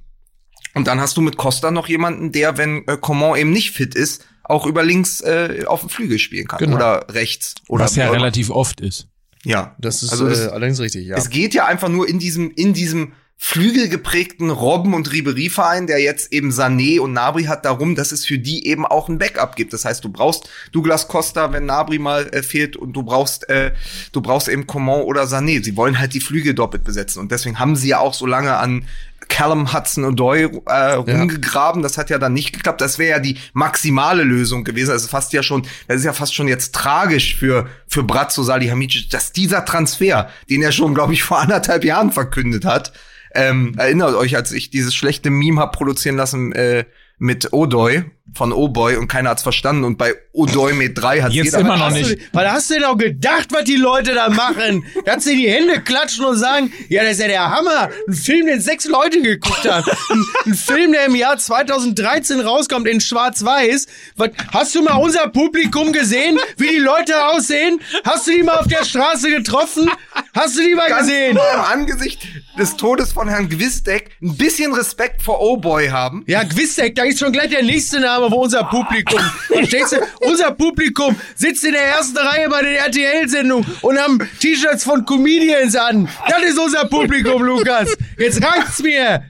und 0.74 0.86
dann 0.88 1.00
hast 1.00 1.16
du 1.16 1.20
mit 1.20 1.36
Costa 1.36 1.70
noch 1.70 1.86
jemanden, 1.86 2.32
der, 2.32 2.56
wenn 2.56 2.88
äh, 2.88 2.96
Coman 2.96 3.36
eben 3.38 3.50
nicht 3.50 3.72
fit 3.72 3.94
ist, 3.94 4.24
auch 4.42 4.66
über 4.66 4.82
links 4.82 5.20
äh, 5.20 5.64
auf 5.66 5.80
dem 5.80 5.88
Flügel 5.90 6.18
spielen 6.18 6.48
kann 6.48 6.58
Genau. 6.58 6.76
oder 6.76 7.06
rechts 7.10 7.54
oder 7.68 7.84
Was 7.84 7.96
ja 7.96 8.04
immer. 8.06 8.14
relativ 8.14 8.50
oft 8.50 8.80
ist. 8.80 9.08
ja. 9.44 9.76
Das 9.78 10.02
ist 10.02 10.10
Also 10.10 10.26
das- 10.28 10.46
äh, 10.46 10.48
allerdings 10.48 10.80
richtig, 10.80 11.06
ja. 11.06 11.16
Es 11.16 11.28
geht 11.30 11.52
ja 11.54 11.66
einfach 11.66 11.88
nur 11.90 12.08
in 12.08 12.18
diesem, 12.18 12.50
in 12.50 12.72
diesem 12.72 13.12
flügelgeprägten 13.36 14.50
Robben- 14.50 14.94
und 14.94 15.12
Ribery-Verein, 15.12 15.86
der 15.86 16.00
jetzt 16.00 16.32
eben 16.32 16.50
Sané 16.50 16.98
und 17.00 17.12
Nabri 17.12 17.44
hat, 17.44 17.64
darum, 17.64 17.94
dass 17.94 18.10
es 18.10 18.24
für 18.24 18.38
die 18.38 18.66
eben 18.66 18.86
auch 18.86 19.08
ein 19.08 19.18
Backup 19.18 19.56
gibt. 19.56 19.72
Das 19.72 19.84
heißt, 19.84 20.02
du 20.04 20.08
brauchst 20.08 20.48
Douglas 20.72 21.08
Costa, 21.08 21.52
wenn 21.52 21.66
Nabri 21.66 21.98
mal 21.98 22.26
äh, 22.28 22.42
fehlt 22.42 22.76
und 22.76 22.94
du 22.94 23.02
brauchst, 23.02 23.48
äh, 23.48 23.72
du 24.12 24.20
brauchst 24.22 24.48
eben 24.48 24.66
Coman 24.66 25.02
oder 25.02 25.24
Sané. 25.24 25.62
Sie 25.62 25.76
wollen 25.76 25.98
halt 25.98 26.14
die 26.14 26.20
Flügel 26.20 26.54
doppelt 26.54 26.84
besetzen 26.84 27.20
und 27.20 27.32
deswegen 27.32 27.58
haben 27.58 27.76
sie 27.76 27.88
ja 27.88 27.98
auch 27.98 28.14
so 28.14 28.26
lange 28.26 28.56
an 28.56 28.86
Callum 29.28 29.72
Hudson 29.72 30.04
Odoi 30.04 30.48
äh, 30.66 30.92
rumgegraben. 30.92 31.82
Das 31.82 31.98
hat 31.98 32.10
ja 32.10 32.18
dann 32.18 32.34
nicht 32.34 32.52
geklappt. 32.52 32.80
Das 32.80 32.98
wäre 32.98 33.10
ja 33.10 33.18
die 33.18 33.38
maximale 33.52 34.22
Lösung 34.22 34.64
gewesen. 34.64 34.90
Also 34.90 35.08
fast 35.08 35.32
ja 35.32 35.42
schon, 35.42 35.66
das 35.88 35.98
ist 35.98 36.04
ja 36.04 36.12
fast 36.12 36.34
schon 36.34 36.48
jetzt 36.48 36.74
tragisch 36.74 37.36
für 37.36 37.66
für 37.86 38.02
Bratzo 38.02 38.42
Salihamidzic, 38.42 39.10
dass 39.10 39.32
dieser 39.32 39.64
Transfer, 39.64 40.30
den 40.50 40.62
er 40.62 40.72
schon, 40.72 40.94
glaube 40.94 41.12
ich, 41.12 41.22
vor 41.22 41.40
anderthalb 41.40 41.84
Jahren 41.84 42.12
verkündet 42.12 42.64
hat, 42.64 42.92
ähm, 43.34 43.74
erinnert 43.76 44.14
euch, 44.14 44.36
als 44.36 44.52
ich 44.52 44.70
dieses 44.70 44.94
schlechte 44.94 45.30
Meme 45.30 45.60
hab 45.60 45.72
produzieren 45.72 46.16
lassen 46.16 46.52
äh, 46.52 46.84
mit 47.18 47.52
Odoi 47.52 48.04
von 48.32 48.52
O-Boy 48.52 48.96
und 48.96 49.06
keiner 49.06 49.30
hat's 49.30 49.42
verstanden 49.42 49.84
und 49.84 49.98
bei 49.98 50.14
Odoi 50.32 50.72
mit 50.72 50.96
3 50.98 51.22
hat 51.22 51.32
Jetzt 51.32 51.44
jeder 51.46 51.58
immer 51.60 51.76
noch 51.76 51.90
nicht. 51.90 52.10
du, 52.10 52.16
weil 52.32 52.50
hast 52.50 52.70
du 52.70 52.74
denn 52.74 52.84
auch 52.84 52.96
gedacht, 52.96 53.48
was 53.50 53.64
die 53.64 53.76
Leute 53.76 54.14
da 54.14 54.30
machen? 54.30 54.84
Dass 55.04 55.24
sie 55.24 55.36
die 55.36 55.48
Hände 55.48 55.80
klatschen 55.82 56.24
und 56.24 56.36
sagen, 56.38 56.72
ja, 56.88 57.02
das 57.02 57.12
ist 57.12 57.20
ja 57.20 57.28
der 57.28 57.50
Hammer. 57.50 57.90
Ein 58.08 58.14
Film, 58.14 58.46
den 58.46 58.60
sechs 58.60 58.86
Leute 58.86 59.20
geguckt 59.20 59.70
haben. 59.70 59.84
Ein, 60.08 60.24
ein 60.46 60.54
Film, 60.54 60.92
der 60.92 61.04
im 61.04 61.14
Jahr 61.14 61.36
2013 61.36 62.40
rauskommt 62.40 62.88
in 62.88 63.00
Schwarz-Weiß. 63.00 63.86
Was, 64.16 64.30
hast 64.52 64.74
du 64.74 64.82
mal 64.82 64.94
unser 64.94 65.28
Publikum 65.28 65.92
gesehen, 65.92 66.38
wie 66.56 66.68
die 66.68 66.78
Leute 66.78 67.26
aussehen? 67.26 67.78
Hast 68.04 68.26
du 68.26 68.32
die 68.32 68.42
mal 68.42 68.56
auf 68.58 68.66
der 68.66 68.84
Straße 68.84 69.30
getroffen? 69.30 69.90
Hast 70.34 70.56
du 70.58 70.62
die 70.62 70.74
mal 70.74 70.88
ganz 70.88 71.08
gesehen? 71.08 71.34
nur 71.34 71.44
im 71.54 71.60
Angesicht 71.60 72.26
des 72.58 72.76
Todes 72.76 73.12
von 73.12 73.28
Herrn 73.28 73.48
Gwisdeck 73.48 74.10
ein 74.22 74.36
bisschen 74.36 74.72
Respekt 74.72 75.22
vor 75.22 75.40
O-Boy 75.40 75.88
haben. 75.88 76.24
Ja, 76.26 76.42
Quizdeck, 76.44 76.94
da 76.94 77.04
ist 77.04 77.18
schon 77.18 77.32
gleich 77.32 77.50
der 77.50 77.62
nächste 77.62 78.00
Name 78.00 78.13
für 78.16 78.34
unser 78.34 78.64
Publikum. 78.64 79.20
Verstehst 79.46 79.92
du? 79.92 79.96
Unser 80.26 80.50
Publikum 80.52 81.16
sitzt 81.34 81.64
in 81.64 81.72
der 81.72 81.82
ersten 81.84 82.16
Reihe 82.18 82.48
bei 82.48 82.62
den 82.62 82.74
RTL-Sendungen 82.74 83.66
und 83.82 83.98
haben 83.98 84.18
T-Shirts 84.40 84.84
von 84.84 85.04
Comedians 85.04 85.76
an. 85.76 86.08
Das 86.28 86.42
ist 86.42 86.58
unser 86.58 86.84
Publikum, 86.86 87.42
Lukas. 87.42 87.96
Jetzt 88.18 88.42
reicht's 88.42 88.80
mir. 88.82 89.22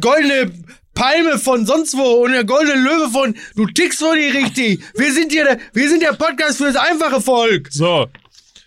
Goldene 0.00 0.52
Palme 0.94 1.38
von 1.38 1.64
sonst 1.64 1.96
wo 1.96 2.24
und 2.24 2.32
der 2.32 2.44
goldene 2.44 2.80
Löwe 2.80 3.10
von 3.10 3.34
du 3.54 3.66
tickst 3.66 4.00
wohl 4.02 4.16
nicht 4.16 4.34
richtig. 4.34 4.82
Wir 4.96 5.12
sind 5.12 5.30
hier 5.30 5.44
der, 5.44 5.58
wir 5.72 5.88
sind 5.88 6.02
der 6.02 6.14
Podcast 6.14 6.58
für 6.58 6.64
das 6.64 6.76
einfache 6.76 7.20
Volk. 7.20 7.68
So. 7.70 8.08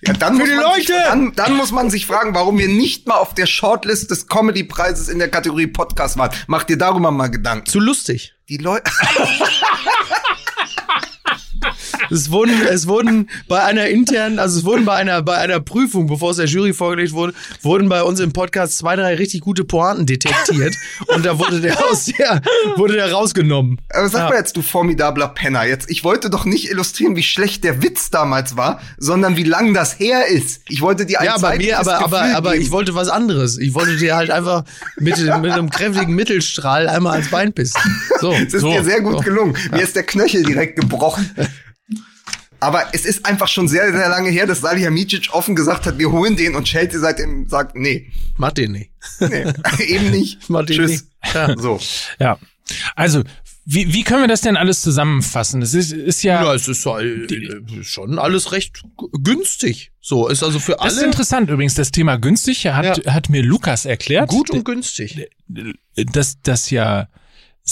Ja, 0.08 0.14
dann 0.14 0.36
Für 0.36 0.40
muss 0.40 0.50
die 0.50 0.56
man 0.56 0.76
Sich, 0.76 0.88
Leute! 0.88 1.04
dann, 1.04 1.34
dann 1.36 1.54
muss 1.56 1.72
man 1.72 1.90
sich 1.90 2.06
fragen, 2.08 2.34
warum 2.34 2.58
wir 2.58 2.68
nicht 2.68 3.08
mal 3.08 3.16
auf 3.16 3.36
der 3.36 3.46
Shortlist 3.46 4.10
des 4.10 4.28
Comedy-Preises 4.28 5.10
in 5.10 5.20
der 5.20 5.30
Kategorie 5.30 5.68
Podcast 5.68 6.18
waren. 6.18 6.32
Mach 6.48 6.64
dir 6.64 6.78
darüber 6.78 7.12
mal 7.12 7.28
Gedanken. 7.28 7.68
Zu 7.68 7.80
lustig. 7.80 8.34
Die 8.52 8.58
Leute. 8.58 8.92
Es 12.10 12.30
wurden, 12.32 12.54
es 12.70 12.88
wurden 12.88 13.30
bei 13.48 13.64
einer 13.64 13.88
internen, 13.88 14.40
also 14.40 14.60
es 14.60 14.66
wurden 14.66 14.86
bei 14.86 14.96
einer, 14.96 15.22
bei 15.22 15.38
einer 15.38 15.60
Prüfung, 15.60 16.08
bevor 16.08 16.32
es 16.32 16.38
der 16.38 16.46
Jury 16.46 16.74
vorgelegt 16.74 17.14
wurde, 17.14 17.34
wurden 17.62 17.88
bei 17.90 18.04
uns 18.04 18.20
im 18.20 18.34
Podcast 18.34 18.78
zwei, 18.78 18.96
drei 18.96 19.16
richtig 19.16 19.42
gute 19.42 19.64
Pointen 19.64 20.06
detektiert. 20.06 20.76
und 21.08 21.26
da 21.26 21.40
wurde 21.40 21.62
der 21.62 21.78
aus 21.86 22.06
der, 22.06 22.42
wurde 22.76 22.94
der 22.96 23.12
rausgenommen. 23.12 23.80
Aber 23.90 24.10
sag 24.10 24.30
mal 24.30 24.38
jetzt, 24.38 24.58
du 24.58 24.62
formidabler 24.62 25.30
Penner. 25.30 25.66
Jetzt, 25.66 25.90
ich 25.90 26.04
wollte 26.04 26.30
doch 26.30 26.46
nicht 26.46 26.70
illustrieren, 26.70 27.16
wie 27.16 27.24
schlecht 27.24 27.64
der 27.64 27.82
Witz 27.82 28.10
damals 28.10 28.58
war, 28.58 28.82
sondern 28.98 29.38
wie 29.38 29.44
lang 29.44 29.74
das 29.74 29.98
her 30.00 30.28
ist. 30.28 30.62
Ich 30.68 30.82
wollte 30.82 31.06
dir 31.06 31.20
ein 31.22 31.26
Ja, 31.26 31.38
bei 31.38 31.58
mir, 31.58 31.80
aber, 31.80 32.00
aber, 32.04 32.20
Gefühl 32.22 32.36
aber 32.36 32.52
geben. 32.54 32.64
ich 32.64 32.72
wollte 32.72 32.96
was 32.96 33.08
anderes. 33.08 33.58
Ich 33.58 33.74
wollte 33.74 33.96
dir 33.98 34.16
halt 34.16 34.32
einfach 34.32 34.64
mit, 34.98 35.18
mit 35.18 35.52
einem 35.52 35.70
kräftigen 35.70 36.14
Mittelstrahl 36.16 36.90
einmal 36.90 37.14
ans 37.14 37.30
Bein 37.30 37.54
pissen. 37.54 37.80
So. 38.20 38.32
Es 38.42 38.54
ist 38.54 38.62
So, 38.62 38.72
dir 38.72 38.84
sehr 38.84 39.02
gut 39.02 39.14
so. 39.14 39.20
gelungen. 39.20 39.56
Mir 39.72 39.82
ist 39.82 39.96
der 39.96 40.04
Knöchel 40.04 40.44
direkt 40.44 40.80
gebrochen. 40.80 41.30
Aber 42.62 42.86
es 42.94 43.06
ist 43.06 43.26
einfach 43.26 43.48
schon 43.48 43.68
sehr, 43.68 43.92
sehr 43.92 44.08
lange 44.08 44.30
her, 44.30 44.46
dass 44.48 44.62
Salihamidzic 44.62 45.30
offen 45.34 45.56
gesagt 45.56 45.86
hat, 45.88 45.98
wir 45.98 46.12
holen 46.12 46.36
den 46.38 46.56
und 46.56 46.66
Chelsea 46.66 47.00
seitdem 47.00 47.50
sagt, 47.50 47.76
nee, 47.76 48.12
Mach 48.38 48.52
den 48.52 48.72
nicht. 48.74 48.92
nee, 49.20 49.46
eben 49.88 50.12
nicht. 50.12 50.38
Mach 50.50 50.64
den 50.66 50.78
Tschüss. 50.78 50.92
nicht. 50.92 51.06
Ja. 51.34 51.58
So. 51.58 51.80
Ja. 52.20 52.38
Also, 52.96 53.24
wie, 53.66 53.94
wie 53.94 54.04
können 54.04 54.22
wir 54.22 54.28
das 54.28 54.42
denn 54.42 54.58
alles 54.58 54.82
zusammenfassen? 54.82 55.62
Es 55.62 55.74
ist, 55.74 55.92
ist 55.92 56.24
ja, 56.24 56.44
Ja, 56.44 56.54
es 56.54 56.68
ist 56.68 56.82
so, 56.84 56.98
äh, 56.98 57.28
schon 57.84 58.18
alles 58.20 58.52
recht 58.52 58.82
günstig. 59.24 59.92
So, 60.00 60.28
ist 60.30 60.42
also 60.44 60.60
für 60.60 60.74
das 60.80 60.94
ist 60.94 61.00
alle 61.00 61.08
interessant 61.08 61.50
übrigens, 61.50 61.74
das 61.76 61.92
Thema 61.92 62.18
günstig, 62.18 62.66
hat, 62.68 63.06
hat 63.08 63.30
mir 63.30 63.44
Lukas 63.44 63.86
erklärt. 63.86 64.30
gut 64.30 64.50
und 64.52 64.66
günstig. 64.66 65.30
dass 65.96 66.42
das 66.42 66.70
ja 66.70 67.08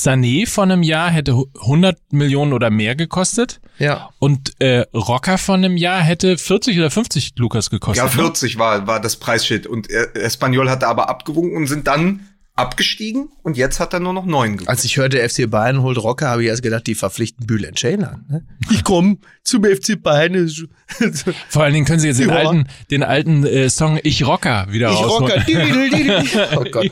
Sané 0.03 0.47
von 0.47 0.71
einem 0.71 0.83
Jahr 0.83 1.09
hätte 1.09 1.31
100 1.61 1.97
Millionen 2.11 2.53
oder 2.53 2.69
mehr 2.69 2.95
gekostet 2.95 3.59
Ja. 3.77 4.09
und 4.19 4.53
äh, 4.59 4.85
Rocker 4.93 5.37
von 5.37 5.63
einem 5.63 5.77
Jahr 5.77 6.01
hätte 6.01 6.37
40 6.37 6.77
oder 6.77 6.89
50 6.91 7.33
Lukas 7.37 7.69
gekostet. 7.69 7.97
Ja, 7.97 8.05
ne? 8.05 8.09
40 8.11 8.57
war, 8.57 8.87
war 8.87 8.99
das 9.01 9.15
Preisschild. 9.17 9.67
Und 9.67 9.89
äh, 9.89 10.13
Espanyol 10.13 10.69
hatte 10.69 10.87
aber 10.87 11.09
abgewunken 11.09 11.57
und 11.57 11.67
sind 11.67 11.87
dann 11.87 12.21
abgestiegen 12.55 13.29
und 13.41 13.55
jetzt 13.55 13.79
hat 13.79 13.93
er 13.93 14.01
nur 14.01 14.11
noch 14.13 14.25
neun 14.25 14.53
gewonnen. 14.57 14.67
Als 14.67 14.83
ich 14.83 14.97
hörte, 14.97 15.17
FC 15.27 15.49
Bayern 15.49 15.81
holt 15.81 15.97
Rocker, 15.97 16.27
habe 16.27 16.43
ich 16.43 16.49
erst 16.49 16.61
gedacht, 16.61 16.87
die 16.87 16.95
verpflichten 16.95 17.47
Bülent 17.47 17.79
Ceylan. 17.79 18.25
Ne? 18.29 18.45
Ich 18.69 18.83
komme 18.83 19.17
zum 19.43 19.63
FC 19.63 20.01
Bayern. 20.01 20.51
Vor 21.49 21.63
allen 21.63 21.73
Dingen 21.73 21.85
können 21.85 21.99
sie 21.99 22.07
jetzt 22.07 22.19
den 22.19 22.29
Ja. 22.29 22.35
alten, 22.35 22.67
den 22.89 23.03
alten 23.03 23.45
äh, 23.45 23.69
Song 23.69 23.99
Ich 24.03 24.25
Rocker 24.25 24.67
wieder 24.69 24.89
Ich 24.91 24.97
rausholen. 24.97 25.31
Rocker. 25.31 25.39
Dididel, 25.41 25.89
dididel. 25.89 26.23
Oh 26.57 26.63
Gott. 26.71 26.91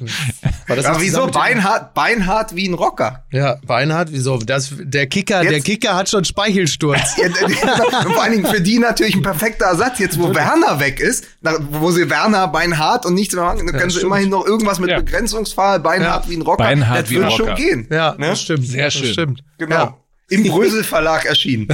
War 0.68 0.76
das 0.76 0.86
Ja, 0.86 0.92
nicht 0.94 1.02
wieso? 1.02 1.28
Beinhart, 1.28 1.94
Beinhart 1.94 2.56
wie 2.56 2.68
ein 2.68 2.74
Rocker. 2.74 3.24
Ja, 3.32 3.58
Beinhard, 3.66 4.10
wieso? 4.12 4.38
Das, 4.38 4.72
der 4.80 5.08
Kicker, 5.08 5.42
Jetzt- 5.44 5.52
der 5.52 5.62
Kicker 5.62 5.96
hat 5.96 6.10
schon 6.10 6.26
Speichelsturz. 6.26 7.16
Ja, 7.18 8.02
vor 8.04 8.22
allen 8.24 8.34
Dingen 8.34 8.46
für 8.46 8.62
die 8.62 8.80
natürlich 8.80 9.16
ein 9.16 9.22
perfekter 9.22 9.66
Ersatz. 9.66 10.00
Jetzt, 10.00 10.20
wo 10.20 10.34
Werner 10.34 10.80
weg 10.80 11.00
ist, 11.00 11.26
wo 11.72 11.92
sie 11.92 12.10
Werner 12.10 12.48
Beinhart 12.48 13.06
und 13.06 13.14
nichts 13.16 13.34
mehr 13.34 13.44
machen, 13.44 13.66
dann 13.66 13.76
können 13.76 13.90
sie 13.90 13.98
stimmt. 13.98 14.12
immerhin 14.12 14.30
noch 14.30 14.46
irgendwas 14.46 14.80
mit 14.80 14.90
Ja. 14.90 15.00
Ausfall, 15.38 15.80
beinhart 15.80 16.26
Ja. 16.26 16.32
wie 16.32 16.36
ein 16.38 16.42
Rocker. 16.42 16.64
Beinhart 16.64 17.04
das 17.04 17.10
wie 17.10 17.18
ein 17.18 17.24
wird 17.24 17.34
schon 17.34 17.50
Rocker. 17.50 17.62
gehen. 17.62 17.88
Ja, 17.92 18.16
ne? 18.18 18.28
das 18.28 18.42
stimmt. 18.42 18.68
Sehr 18.68 18.86
Das 18.86 18.94
schön. 18.94 19.12
stimmt. 19.14 19.44
Genau. 19.58 19.76
Ja. 19.76 19.98
Im 20.30 20.44
Brösel 20.44 20.84
Verlag 20.84 21.26
erschienen. 21.26 21.68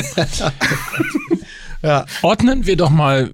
Ja. 1.84 2.06
Ordnen 2.22 2.65
wir 2.65 2.78
doch 2.78 2.89
mal 2.89 3.34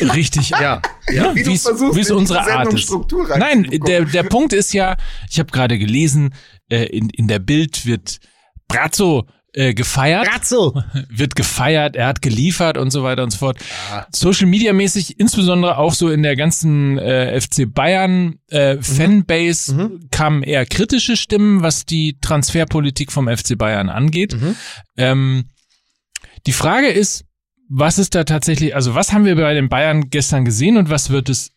richtig 0.00 0.50
Ja. 0.50 0.82
Ja, 1.08 1.34
Wie 1.34 1.44
du 1.44 1.50
wie 1.50 2.00
es 2.00 2.10
unsere 2.10 2.40
Art 2.40 2.72
ist. 2.72 2.82
Struktur 2.82 3.28
Nein, 3.38 3.68
der, 3.86 4.04
der 4.04 4.24
Punkt 4.24 4.52
ist 4.52 4.72
ja, 4.72 4.96
ich 5.30 5.38
habe 5.38 5.52
gerade 5.52 5.78
gelesen, 5.78 6.34
äh, 6.68 6.84
in, 6.86 7.10
in 7.10 7.28
der 7.28 7.38
Bild 7.38 7.86
wird 7.86 8.18
Brazzo 8.66 9.28
äh, 9.52 9.72
gefeiert. 9.72 10.26
Ratzo. 10.26 10.82
wird 11.08 11.36
gefeiert, 11.36 11.94
er 11.94 12.08
hat 12.08 12.22
geliefert 12.22 12.76
und 12.76 12.90
so 12.90 13.04
weiter 13.04 13.22
und 13.22 13.30
so 13.30 13.38
fort. 13.38 13.58
Social 14.12 14.46
Media 14.46 14.72
mäßig, 14.72 15.20
insbesondere 15.20 15.78
auch 15.78 15.94
so 15.94 16.10
in 16.10 16.24
der 16.24 16.34
ganzen 16.34 16.98
äh, 16.98 17.40
FC 17.40 17.72
Bayern 17.72 18.40
äh, 18.48 18.78
Fanbase 18.82 19.92
kamen 20.10 20.42
eher 20.42 20.66
kritische 20.66 21.16
Stimmen, 21.16 21.62
was 21.62 21.86
die 21.86 22.18
Transferpolitik 22.20 23.12
vom 23.12 23.28
FC 23.28 23.56
Bayern 23.56 23.88
angeht. 23.88 24.36
Ähm, 24.96 25.44
die 26.46 26.52
Frage 26.52 26.88
ist, 26.88 27.25
was 27.68 27.98
ist 27.98 28.14
da 28.14 28.24
tatsächlich, 28.24 28.74
also 28.74 28.94
was 28.94 29.12
haben 29.12 29.24
wir 29.24 29.36
bei 29.36 29.54
den 29.54 29.68
Bayern 29.68 30.10
gestern 30.10 30.44
gesehen 30.44 30.76
und 30.76 30.90
was 30.90 31.10
wird 31.10 31.28
es 31.28 31.52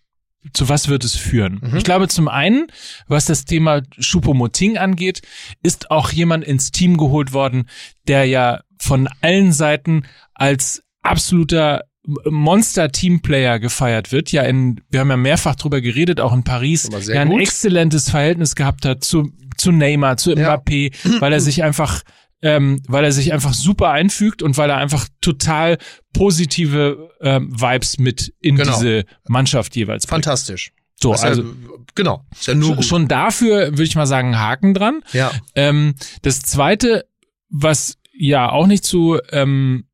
zu 0.54 0.69
was 0.69 0.88
wird 0.88 1.04
es 1.04 1.15
führen? 1.17 1.60
Ich 1.76 1.84
glaube 1.84 2.08
zum 2.08 2.30
einen, 2.30 2.67
was 3.08 3.26
das 3.26 3.43
Thema 3.43 3.82
Choupo-Moting 4.00 4.78
angeht, 4.78 5.22
ist 5.63 5.91
auch 5.91 6.12
jemand 6.12 6.45
ins 6.45 6.72
Team 6.72 6.95
geholt 6.98 7.34
worden, 7.34 7.67
der 8.08 8.24
ja 8.24 8.62
von 8.82 9.10
allen 9.22 9.52
Seiten 9.52 10.04
als 10.34 10.82
absoluter 11.02 11.84
Monster-Teamplayer 12.26 13.60
gefeiert 13.60 14.12
wird. 14.12 14.32
Ja, 14.32 14.43
in, 14.43 14.82
wir 14.89 15.02
haben 15.02 15.10
ja 15.10 15.17
mehrfach 15.17 15.56
drüber 15.56 15.82
geredet, 15.82 16.19
auch 16.19 16.34
in 16.34 16.43
Paris, 16.43 16.89
der 16.89 17.22
ein 17.22 17.30
gut. 17.30 17.41
exzellentes 17.41 18.10
Verhältnis 18.10 18.56
gehabt 18.56 18.86
hat 18.86 19.04
zu, 19.04 19.32
zu 19.58 19.72
Neymar, 19.72 20.17
zu 20.17 20.34
Ja. 20.34 20.56
Mbappé, 20.56 20.93
weil 21.19 21.34
er 21.34 21.41
sich 21.41 21.63
einfach 21.63 22.02
ähm, 22.41 22.82
weil 22.88 23.04
er 23.04 23.12
sich 23.12 23.34
einfach 23.34 23.54
super 23.54 23.89
einfügt 23.91 24.41
und 24.41 24.58
weil 24.58 24.69
er 24.69 24.78
einfach 24.78 25.08
total 25.21 25.78
positive 26.13 27.10
ähm, 27.21 27.49
Vibes 27.60 27.97
mit 27.99 28.34
in 28.39 28.56
Genau. 28.56 28.73
diese 28.78 29.06
Mannschaft 29.28 29.75
jeweils 29.75 30.06
bringt. 30.08 30.23
Fantastisch. 30.25 30.71
So, 31.02 31.13
ist 31.13 31.23
also 31.23 31.43
ja, 31.43 31.47
genau. 31.95 32.25
Ist 32.32 32.47
ja 32.47 32.56
nur 32.56 32.67
schon, 32.69 32.75
gut. 32.78 32.86
schon 32.86 33.08
dafür 33.08 33.71
würde 33.71 33.84
ich 33.84 33.95
mal 33.95 34.06
sagen 34.08 34.38
Haken 34.38 34.73
dran. 34.73 35.02
Ja. 35.13 35.32
Ähm, 35.56 35.95
das 36.23 36.41
zweite, 36.41 37.06
was 37.49 37.97
ja 38.13 38.49
auch 38.52 38.67
nicht 38.67 38.84
zu, 38.84 39.17
ähm, 39.32 39.86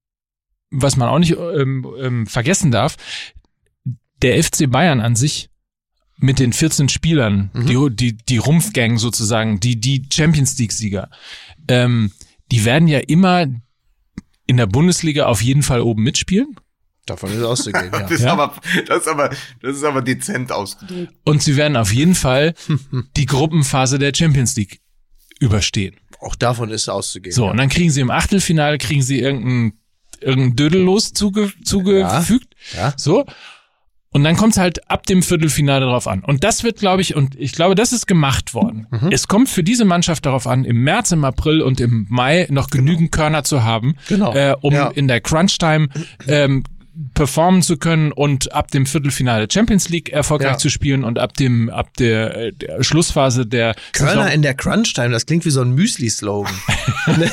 was 0.71 0.97
man 0.97 1.07
auch 1.09 1.19
nicht 1.19 1.35
ähm, 1.37 1.85
ähm, 1.99 2.27
vergessen 2.27 2.71
darf, 2.71 2.95
der 4.21 4.43
FC 4.43 4.69
Bayern 4.69 4.99
an 4.99 5.15
sich 5.15 5.49
mit 6.17 6.39
den 6.39 6.53
14 6.53 6.89
Spielern, 6.89 7.51
Mhm. 7.53 7.65
die, 7.67 7.95
die, 7.95 8.17
die 8.17 8.37
Rumpfgang 8.37 8.97
sozusagen, 8.97 9.59
die, 9.59 9.79
die 9.79 10.07
Champions 10.11 10.57
League-Sieger, 10.57 11.09
ähm, 11.67 12.11
die 12.51 12.65
werden 12.65 12.87
ja 12.87 12.99
immer 12.99 13.47
in 14.47 14.57
der 14.57 14.67
Bundesliga 14.67 15.25
auf 15.25 15.41
jeden 15.41 15.63
Fall 15.63 15.81
oben 15.81 16.03
mitspielen. 16.03 16.55
Davon 17.05 17.31
ist 17.31 17.43
auszugehen, 17.43 17.89
ja. 17.93 17.99
Das 18.01 18.11
ist, 18.11 18.21
Ja. 18.21 18.33
aber, 18.33 18.55
das, 18.87 19.01
ist 19.01 19.07
aber, 19.07 19.29
das 19.61 19.77
ist 19.77 19.83
aber 19.83 20.01
dezent 20.01 20.51
ausgedrückt. 20.51 21.13
Und 21.23 21.43
sie 21.43 21.55
werden 21.55 21.77
auf 21.77 21.91
jeden 21.93 22.15
Fall 22.15 22.53
die 23.15 23.25
Gruppenphase 23.25 23.99
der 23.99 24.11
Champions 24.15 24.55
League 24.55 24.81
überstehen. 25.39 25.95
Auch 26.19 26.35
davon 26.35 26.71
ist 26.71 26.89
auszugehen. 26.89 27.33
So, 27.33 27.45
ja. 27.45 27.51
und 27.51 27.57
dann 27.57 27.69
kriegen 27.69 27.91
sie 27.91 28.01
im 28.01 28.09
Achtelfinale, 28.09 28.77
kriegen 28.77 29.01
sie 29.03 29.19
irgendein, 29.19 29.73
irgendein 30.21 30.55
Dödellos 30.55 31.13
zuge, 31.13 31.51
zugefügt. 31.63 32.55
Ja. 32.73 32.93
So. 32.97 33.25
Und 34.15 34.23
dann 34.23 34.37
kommt 34.37 34.53
es 34.53 34.57
halt 34.57 34.89
ab 34.89 35.05
dem 35.07 35.21
Viertelfinale 35.21 35.85
drauf 35.85 36.07
an. 36.07 36.21
Und 36.23 36.45
das 36.45 36.63
wird, 36.63 36.79
glaube 36.79 37.01
ich, 37.01 37.17
und 37.17 37.35
ich 37.37 37.51
glaube, 37.51 37.75
das 37.75 37.91
ist 37.91 38.07
gemacht 38.07 38.53
worden. 38.53 38.87
Mhm. 38.89 39.09
Es 39.11 39.27
kommt 39.27 39.49
für 39.49 39.61
diese 39.61 39.83
Mannschaft 39.83 40.25
darauf 40.25 40.47
an, 40.47 40.63
im 40.63 40.85
März, 40.85 41.11
im 41.11 41.25
April 41.25 41.61
und 41.61 41.81
im 41.81 42.05
Mai 42.07 42.47
noch 42.49 42.69
genügend 42.69 43.11
Körner 43.11 43.43
zu 43.43 43.65
haben, 43.65 43.95
Genau. 44.07 44.33
äh, 44.33 44.55
um 44.61 44.73
Ja. 44.73 44.87
in 44.87 45.09
der 45.09 45.19
Crunch-Time 45.19 45.89
ähm, 46.29 46.63
performen 47.13 47.61
zu 47.61 47.77
können 47.77 48.11
und 48.11 48.53
ab 48.53 48.71
dem 48.71 48.85
Viertelfinale 48.85 49.47
Champions 49.51 49.89
League 49.89 50.09
erfolgreich 50.09 50.51
Ja. 50.53 50.57
zu 50.57 50.69
spielen 50.69 51.03
und 51.03 51.19
ab 51.19 51.33
dem 51.33 51.69
ab 51.69 51.93
der, 51.97 52.35
äh, 52.35 52.51
der 52.53 52.83
Schlussphase 52.83 53.45
der 53.45 53.75
Körner 53.91 54.23
Saison 54.23 54.27
in 54.33 54.41
der 54.41 54.53
Crunch-Time, 54.53 55.09
das 55.09 55.25
klingt 55.25 55.45
wie 55.45 55.49
so 55.49 55.61
ein 55.61 55.71
Müsli-Slogan. 55.75 56.53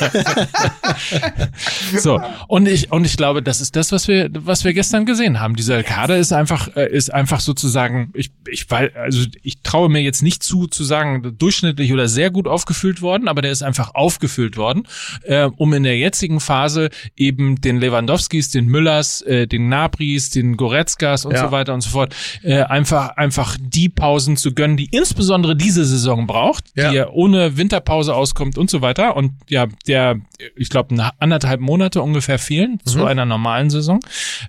So, 1.99 2.21
und 2.47 2.67
ich, 2.67 2.91
und 2.91 3.05
ich 3.05 3.17
glaube, 3.17 3.41
das 3.41 3.61
ist 3.61 3.75
das, 3.75 3.91
was 3.91 4.07
wir, 4.07 4.29
was 4.33 4.63
wir 4.63 4.73
gestern 4.73 5.05
gesehen 5.05 5.39
haben. 5.39 5.55
Dieser 5.55 5.83
Kader 5.83 6.17
ist 6.17 6.33
einfach, 6.33 6.75
äh, 6.75 6.89
ist 6.91 7.13
einfach 7.13 7.39
sozusagen, 7.39 8.11
ich, 8.13 8.31
ich 8.47 8.69
weil, 8.69 8.91
also 8.95 9.25
ich 9.41 9.61
traue 9.61 9.89
mir 9.89 10.01
jetzt 10.01 10.21
nicht 10.23 10.43
zu, 10.43 10.67
zu 10.67 10.83
sagen, 10.83 11.35
durchschnittlich 11.37 11.93
oder 11.93 12.07
sehr 12.07 12.31
gut 12.31 12.47
aufgefüllt 12.47 13.01
worden, 13.01 13.27
aber 13.27 13.41
der 13.41 13.51
ist 13.51 13.63
einfach 13.63 13.93
aufgefüllt 13.95 14.57
worden, 14.57 14.87
äh, 15.23 15.43
um 15.45 15.73
in 15.73 15.83
der 15.83 15.97
jetzigen 15.97 16.39
Phase 16.39 16.89
eben 17.15 17.61
den 17.61 17.79
Lewandowskis, 17.79 18.49
den 18.49 18.65
Müllers, 18.65 19.21
äh, 19.21 19.47
den 19.53 19.69
Nabris, 19.69 20.29
den 20.31 20.57
Goretzkas 20.57 21.25
und 21.25 21.33
Ja. 21.33 21.45
so 21.45 21.51
weiter 21.51 21.73
und 21.73 21.81
so 21.81 21.89
fort, 21.91 22.13
äh, 22.41 22.63
einfach, 22.63 23.15
einfach 23.15 23.57
die 23.61 23.87
Pausen 23.87 24.35
zu 24.35 24.53
gönnen, 24.53 24.75
die 24.75 24.89
insbesondere 24.91 25.55
diese 25.55 25.85
Saison 25.85 26.27
braucht, 26.27 26.65
Ja. 26.75 26.89
die 26.89 26.97
ja 26.97 27.09
ohne 27.09 27.55
Winterpause 27.55 28.13
auskommt 28.15 28.57
und 28.57 28.69
so 28.69 28.81
weiter. 28.81 29.15
Und 29.15 29.31
ja, 29.49 29.67
der, 29.87 30.19
ich 30.55 30.69
glaube, 30.69 30.95
anderthalb 31.19 31.61
Monate 31.61 32.01
ungefähr 32.01 32.39
fehlen 32.39 32.79
zu 32.83 33.05
einer 33.05 33.25
normalen 33.25 33.69
Saison. 33.69 33.99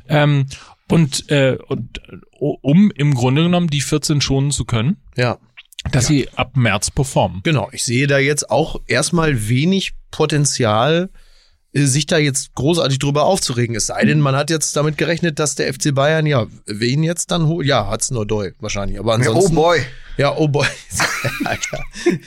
Ähm, 0.08 0.46
und, 0.88 1.30
äh, 1.30 1.56
und 1.68 1.98
äh, 2.08 2.16
um 2.40 2.90
im 2.90 3.14
Grunde 3.14 3.42
genommen 3.42 3.68
die 3.68 3.80
14 3.80 4.20
schonen 4.20 4.50
zu 4.50 4.64
können, 4.64 4.96
ja. 5.16 5.38
dass 5.90 6.06
sie 6.06 6.28
ab 6.36 6.56
März 6.56 6.90
performen. 6.90 7.40
Genau, 7.42 7.68
ich 7.72 7.84
sehe 7.84 8.06
da 8.06 8.18
jetzt 8.18 8.50
auch 8.50 8.80
erstmal 8.86 9.48
wenig 9.48 9.92
Potenzial, 10.10 11.10
sich 11.74 12.06
da 12.06 12.18
jetzt 12.18 12.54
großartig 12.54 13.00
drüber 13.00 13.24
aufzuregen. 13.24 13.74
Es 13.74 13.86
sei 13.86 14.04
denn, 14.04 14.20
man 14.20 14.36
hat 14.36 14.48
jetzt 14.48 14.76
damit 14.76 14.96
gerechnet, 14.96 15.38
dass 15.40 15.56
der 15.56 15.72
FC 15.74 15.92
Bayern, 15.94 16.24
ja, 16.24 16.46
wen 16.66 17.02
jetzt 17.02 17.30
dann 17.32 17.46
holt? 17.48 17.66
Ja, 17.66 17.88
hat's 17.88 18.10
nur 18.12 18.24
Doi 18.26 18.52
wahrscheinlich. 18.60 18.98
Aber 18.98 19.10
Oh 19.10 19.14
ansonsten. 19.14 19.54
boy. 19.56 19.80
Ja, 20.16 20.36
oh 20.36 20.48
boy. 20.48 20.66
Alter, 21.44 21.82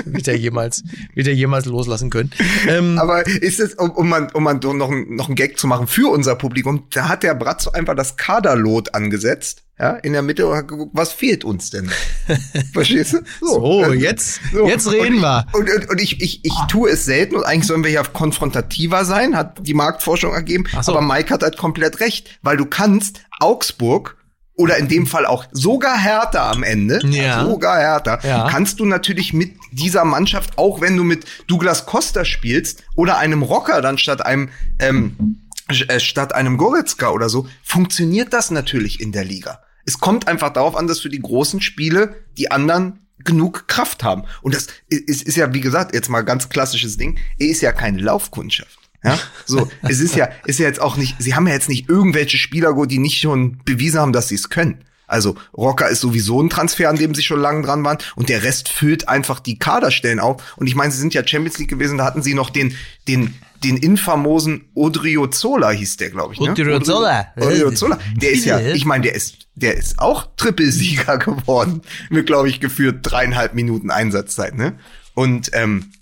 wird 0.06 0.28
er 0.28 0.36
jemals, 0.36 0.84
wird 1.14 1.28
er 1.28 1.34
jemals 1.34 1.66
loslassen 1.66 2.10
können. 2.10 2.32
Ähm, 2.68 2.98
Aber 3.00 3.26
ist 3.26 3.60
es, 3.60 3.76
um, 3.76 3.92
um 3.92 4.10
mal, 4.10 4.28
um 4.34 4.60
doch 4.60 4.74
noch, 4.74 4.92
noch 4.92 5.28
einen 5.28 5.36
Gag 5.36 5.58
zu 5.58 5.68
machen 5.68 5.88
für 5.88 6.12
unser 6.12 6.36
Publikum, 6.36 6.88
da 6.92 7.08
hat 7.08 7.24
der 7.24 7.36
Bratzo 7.36 7.72
einfach 7.72 7.96
das 7.96 8.18
Kaderlot 8.18 8.94
angesetzt, 8.94 9.64
ja, 9.80 9.92
in 9.92 10.14
der 10.14 10.24
Mitte 10.24 10.48
und 10.48 10.56
hat 10.56 10.68
geguckt, 10.68 10.92
was 10.96 11.12
fehlt 11.12 11.46
uns 11.46 11.70
denn? 11.70 11.90
Verstehst 12.74 13.14
du? 13.14 13.20
so, 13.42 13.84
Also, 13.84 13.94
jetzt, 13.94 14.42
so. 14.52 14.68
jetzt 14.68 14.92
reden 14.92 15.16
und, 15.18 15.22
wir. 15.22 15.46
Und, 15.54 15.70
und, 15.70 15.90
und 15.90 16.02
ich, 16.02 16.20
ich, 16.22 16.44
ich 16.44 16.54
tue 16.68 16.90
es 16.90 17.06
selten 17.06 17.36
und 17.36 17.44
eigentlich 17.44 17.68
sollen 17.68 17.84
wir 17.84 17.92
ja 17.92 18.04
konfrontativer 18.04 19.06
sein, 19.06 19.36
hat 19.36 19.60
die 19.66 19.76
Marktforschung 19.76 20.34
ergeben. 20.34 20.66
So. 20.82 20.94
Aber 20.94 21.02
Mike 21.02 21.32
hat 21.34 21.44
halt 21.44 21.58
komplett 21.58 22.00
recht, 22.00 22.40
weil 22.42 22.58
du 22.58 22.66
kannst 22.66 23.22
Augsburg 23.40 24.17
oder 24.58 24.78
in 24.78 24.90
dem 24.90 25.08
Fall 25.08 25.26
auch 25.26 25.46
sogar 25.52 25.98
Hertha 25.98 26.52
am 26.52 26.64
Ende, 26.64 27.00
Ja. 27.06 27.46
sogar 27.46 27.78
Hertha, 27.80 28.20
Ja. 28.24 28.50
kannst 28.50 28.80
du 28.82 28.86
natürlich 28.86 29.32
mit 29.32 29.54
dieser 29.72 30.04
Mannschaft, 30.04 30.58
auch 30.58 30.82
wenn 30.82 30.98
du 30.98 31.04
mit 31.06 31.26
Douglas 31.48 31.86
Costa 31.86 32.26
spielst 32.26 32.84
oder 32.96 33.18
einem 33.20 33.44
Rocker 33.44 33.82
dann 33.82 33.98
statt 33.98 34.26
einem 34.26 34.50
ähm, 34.80 35.38
äh, 35.70 36.00
statt 36.00 36.34
einem 36.34 36.58
Goretzka 36.58 37.10
oder 37.12 37.30
so, 37.30 37.48
funktioniert 37.64 38.34
das 38.34 38.52
natürlich 38.52 39.00
in 39.00 39.12
der 39.12 39.24
Liga. 39.26 39.62
Es 39.86 40.00
kommt 40.00 40.28
einfach 40.28 40.50
darauf 40.52 40.76
an, 40.76 40.88
dass 40.88 41.00
für 41.02 41.10
die 41.10 41.22
großen 41.22 41.62
Spiele 41.62 42.16
die 42.38 42.52
anderen 42.52 43.00
genug 43.24 43.68
Kraft 43.68 44.04
haben. 44.04 44.24
Und 44.42 44.54
das 44.56 44.68
ist, 44.90 45.24
ist 45.24 45.36
ja, 45.36 45.54
wie 45.54 45.60
gesagt, 45.62 45.94
jetzt 45.94 46.10
mal 46.10 46.22
ganz 46.22 46.50
klassisches 46.50 46.98
Ding. 46.98 47.18
Er 47.38 47.48
ist 47.48 47.62
ja 47.62 47.72
keine 47.74 48.02
Laufkundschaft. 48.02 48.77
Ja, 49.04 49.18
so, 49.46 49.70
es 49.84 50.00
ist 50.00 50.16
ja, 50.16 50.30
ist 50.46 50.60
ja 50.60 50.66
jetzt 50.66 50.82
auch 50.82 50.98
nicht, 50.98 51.16
sie 51.20 51.36
haben 51.36 51.48
ja 51.48 51.54
jetzt 51.54 51.70
nicht 51.70 51.88
irgendwelche 51.88 52.38
Spieler, 52.38 52.74
die 52.88 52.98
nicht 52.98 53.20
schon 53.20 53.60
bewiesen 53.64 54.00
haben, 54.00 54.12
dass 54.12 54.28
sie 54.28 54.36
es 54.36 54.50
können. 54.50 54.84
Also 55.08 55.38
Rocker 55.56 55.88
ist 55.88 56.02
sowieso 56.02 56.42
ein 56.42 56.50
Transfer, 56.50 56.90
an 56.90 56.98
dem 56.98 57.16
sie 57.16 57.24
schon 57.24 57.40
lange 57.40 57.66
dran 57.66 57.84
waren 57.86 57.98
und 58.16 58.28
der 58.28 58.44
Rest 58.44 58.68
füllt 58.68 59.08
einfach 59.08 59.40
die 59.40 59.58
Kaderstellen 59.58 60.20
auf. 60.20 60.58
Und 60.58 60.68
ich 60.68 60.76
meine, 60.76 60.92
sie 60.92 61.00
sind 61.00 61.14
ja 61.14 61.26
Champions 61.26 61.58
League 61.58 61.70
gewesen, 61.70 61.98
da 61.98 62.04
hatten 62.04 62.22
sie 62.22 62.34
noch 62.34 62.50
den, 62.50 62.76
den, 63.08 63.34
den 63.64 63.78
infamosen 63.78 64.66
Odriozola 64.74 65.70
hieß 65.70 65.96
der, 65.98 66.10
glaube 66.10 66.34
ich. 66.34 66.42
Ne? 66.42 66.52
Odriozola. 66.52 67.28
Odriozola. 67.38 68.00
Der 68.18 68.32
ist 68.32 68.44
ja, 68.44 68.60
ich 68.60 68.84
meine, 68.84 69.04
der 69.04 69.16
ist, 69.16 69.48
der 69.56 69.78
ist 69.78 69.98
auch 69.98 70.28
Trippelsieger 70.36 71.18
geworden 71.20 71.82
mit, 72.10 72.26
glaube 72.28 72.50
ich, 72.50 72.60
geführt 72.60 73.00
dreieinhalb 73.04 73.54
Minuten 73.54 73.90
Einsatzzeit. 73.90 74.56
Ne? 74.56 74.78
Und 75.14 75.52
ähm, 75.54 75.94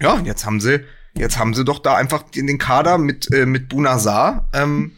ja, 0.00 0.12
und 0.12 0.26
jetzt 0.26 0.44
haben 0.44 0.60
sie, 0.60 0.84
jetzt 1.14 1.38
haben 1.38 1.54
sie 1.54 1.64
doch 1.64 1.78
da 1.78 1.96
einfach 1.96 2.22
den, 2.22 2.46
den 2.46 2.58
Kader 2.58 2.98
mit 2.98 3.32
äh, 3.32 3.46
mit 3.46 3.68
Bunazar. 3.68 4.48
Ähm, 4.52 4.92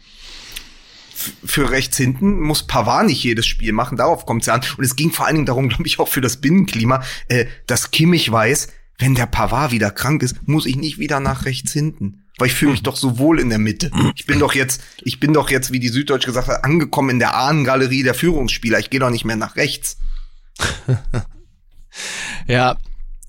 für 1.45 1.71
rechts 1.71 1.97
hinten 1.97 2.39
muss 2.39 2.63
Pavard 2.63 3.05
nicht 3.05 3.23
jedes 3.23 3.45
Spiel 3.45 3.71
machen, 3.71 3.97
darauf 3.97 4.25
kommt 4.25 4.41
es 4.41 4.47
ja 4.47 4.55
an. 4.55 4.61
Und 4.77 4.83
es 4.83 4.95
ging 4.95 5.11
vor 5.11 5.25
allen 5.25 5.35
Dingen 5.35 5.45
darum, 5.45 5.69
glaube 5.69 5.87
ich, 5.87 5.99
auch 5.99 6.07
für 6.07 6.21
das 6.21 6.37
Binnenklima, 6.37 7.03
äh, 7.29 7.45
dass 7.67 7.91
Kimmich 7.91 8.31
weiß, 8.31 8.67
wenn 8.99 9.15
der 9.15 9.25
Pavard 9.25 9.71
wieder 9.71 9.91
krank 9.91 10.23
ist, 10.23 10.47
muss 10.47 10.65
ich 10.65 10.75
nicht 10.75 10.97
wieder 10.97 11.19
nach 11.19 11.45
rechts 11.45 11.71
hinten. 11.71 12.23
Weil 12.37 12.47
ich 12.47 12.55
fühle 12.55 12.71
mich 12.71 12.83
doch 12.83 12.95
so 12.95 13.19
wohl 13.19 13.39
in 13.39 13.49
der 13.49 13.59
Mitte. 13.59 13.91
Ich 14.15 14.25
bin 14.25 14.39
doch 14.39 14.55
jetzt, 14.55 14.81
ich 15.03 15.19
bin 15.19 15.33
doch 15.33 15.51
jetzt, 15.51 15.71
wie 15.71 15.79
die 15.79 15.89
Süddeutsche 15.89 16.27
gesagt 16.27 16.47
hat, 16.47 16.63
angekommen 16.63 17.11
in 17.11 17.19
der 17.19 17.35
Ahnengalerie 17.35 18.01
der 18.01 18.15
Führungsspieler. 18.15 18.79
Ich 18.79 18.89
gehe 18.89 18.99
doch 18.99 19.11
nicht 19.11 19.25
mehr 19.25 19.35
nach 19.35 19.55
rechts. 19.55 19.97
Ja, 22.47 22.77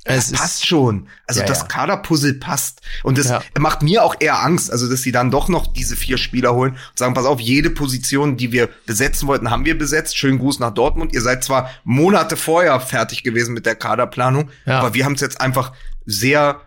es 0.05 0.33
passt 0.33 0.67
schon. 0.67 1.09
Also 1.27 1.40
Ja, 1.40 1.47
das 1.47 1.61
ja. 1.61 1.67
Kaderpuzzle 1.67 2.35
passt. 2.35 2.83
Und 3.03 3.17
das 3.17 3.29
Ja. 3.29 3.43
macht 3.59 3.83
mir 3.83 4.05
auch 4.05 4.14
eher 4.21 4.43
Angst, 4.43 4.71
also 4.71 4.88
dass 4.90 5.01
sie 5.03 5.12
dann 5.12 5.31
doch 5.31 5.49
noch 5.49 5.67
diese 5.67 5.97
vier 5.97 6.19
Spieler 6.19 6.55
holen 6.55 6.73
und 6.73 6.99
sagen, 6.99 7.14
pass 7.14 7.25
auf, 7.25 7.40
jede 7.40 7.71
Position, 7.71 8.37
die 8.37 8.53
wir 8.53 8.69
besetzen 8.87 9.27
wollten, 9.29 9.51
haben 9.51 9.64
wir 9.64 9.79
besetzt. 9.79 10.17
Schönen 10.19 10.38
Gruß 10.38 10.59
nach 10.61 10.75
Dortmund. 10.75 11.12
Ihr 11.14 11.23
seid 11.23 11.43
zwar 11.43 11.71
Monate 11.85 12.37
vorher 12.37 12.79
fertig 12.81 13.23
gewesen 13.23 13.55
mit 13.55 13.64
der 13.67 13.77
Kaderplanung, 13.77 14.51
aber 14.67 14.93
wir 14.95 15.05
haben 15.07 15.14
es 15.14 15.21
jetzt 15.23 15.40
einfach 15.40 15.73
sehr, 16.05 16.61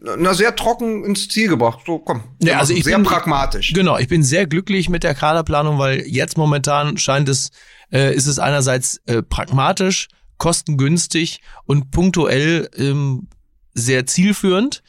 na, 0.00 0.34
sehr 0.34 0.54
trocken 0.54 1.04
ins 1.04 1.28
Ziel 1.28 1.48
gebracht. 1.48 1.80
So, 1.86 1.98
komm. 1.98 2.22
Ja, 2.42 2.58
also 2.58 2.72
ich 2.72 2.84
sehr 2.84 2.96
bin- 2.96 3.04
pragmatisch. 3.06 3.72
Genau, 3.72 3.98
ich 3.98 4.08
bin 4.08 4.22
sehr 4.22 4.46
glücklich 4.46 4.88
mit 4.88 5.02
der 5.02 5.14
Kaderplanung, 5.14 5.78
weil 5.78 6.02
jetzt 6.06 6.36
momentan 6.38 6.96
scheint 6.96 7.28
es, 7.28 7.50
äh, 7.92 8.14
ist 8.14 8.26
es 8.26 8.38
einerseits 8.38 9.00
äh, 9.06 9.22
pragmatisch, 9.22 10.08
kostengünstig 10.38 11.40
und 11.64 11.90
punktuell 11.90 12.68
ähm, 12.76 13.28
sehr 13.74 14.06
zielführend. 14.06 14.82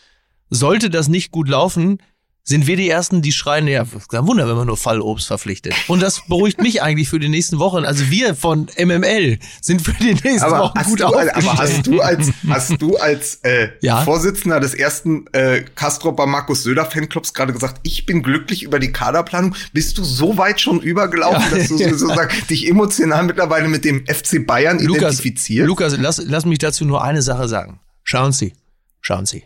Sollte 0.50 0.90
das 0.90 1.08
nicht 1.08 1.32
gut 1.32 1.50
laufen, 1.50 1.98
sind 2.50 2.66
wir 2.66 2.78
die 2.78 2.90
Ersten, 2.90 3.22
die 3.22 3.34
schreien, 3.34 3.68
ja, 3.68 3.86
kein 4.08 4.26
Wunder, 4.26 4.48
wenn 4.48 4.56
man 4.56 4.68
nur 4.68 4.78
Fallobst 4.78 5.28
verpflichtet. 5.28 5.74
Und 5.90 6.02
das 6.02 6.22
beruhigt 6.30 6.62
mich 6.62 6.82
eigentlich 6.82 7.10
für 7.10 7.20
die 7.20 7.28
nächsten 7.28 7.60
Wochen. 7.60 7.84
Also 7.84 8.10
wir 8.10 8.36
von 8.36 8.68
MML 8.80 9.38
sind 9.60 9.82
für 9.82 9.92
die 9.92 10.14
nächsten 10.14 10.44
Aber 10.44 10.60
Wochen 10.60 10.84
gut 10.86 11.02
du, 11.02 11.08
aber 11.08 11.18
aufgestellt. 11.24 11.58
hast 11.60 11.88
du 11.88 12.00
als, 12.00 12.32
hast 12.48 12.82
du 12.82 12.96
als 12.96 13.36
äh, 13.44 13.72
Ja. 13.82 14.02
Vorsitzender 14.04 14.62
des 14.62 14.74
ersten 14.74 15.28
äh, 15.34 15.66
Kastropper 15.76 16.26
Markus 16.26 16.64
Söder 16.64 16.86
Fanclubs 16.86 17.34
gerade 17.34 17.52
gesagt, 17.52 17.82
ich 17.84 18.06
bin 18.06 18.24
glücklich 18.24 18.64
über 18.64 18.80
die 18.80 18.94
Kaderplanung? 18.94 19.54
Bist 19.74 19.98
du 19.98 20.06
so 20.06 20.38
weit 20.38 20.62
schon 20.62 20.80
übergelaufen, 20.80 21.44
Ja. 21.52 21.58
dass 21.58 21.68
du 21.68 21.78
sozusagen 21.78 22.32
dich 22.50 22.70
emotional 22.70 23.26
mittlerweile 23.26 23.68
mit 23.68 23.84
dem 23.84 24.06
FC 24.08 24.48
Bayern 24.48 24.80
Lukas, 24.80 25.20
identifizierst? 25.20 25.68
Lukas, 25.68 25.98
lass, 25.98 26.22
lass 26.26 26.46
mich 26.46 26.60
dazu 26.60 26.86
nur 26.86 27.04
eine 27.04 27.22
Sache 27.22 27.50
sagen. 27.50 27.82
Schauen 28.04 28.32
Sie, 28.32 28.54
schauen 29.02 29.26
Sie. 29.26 29.44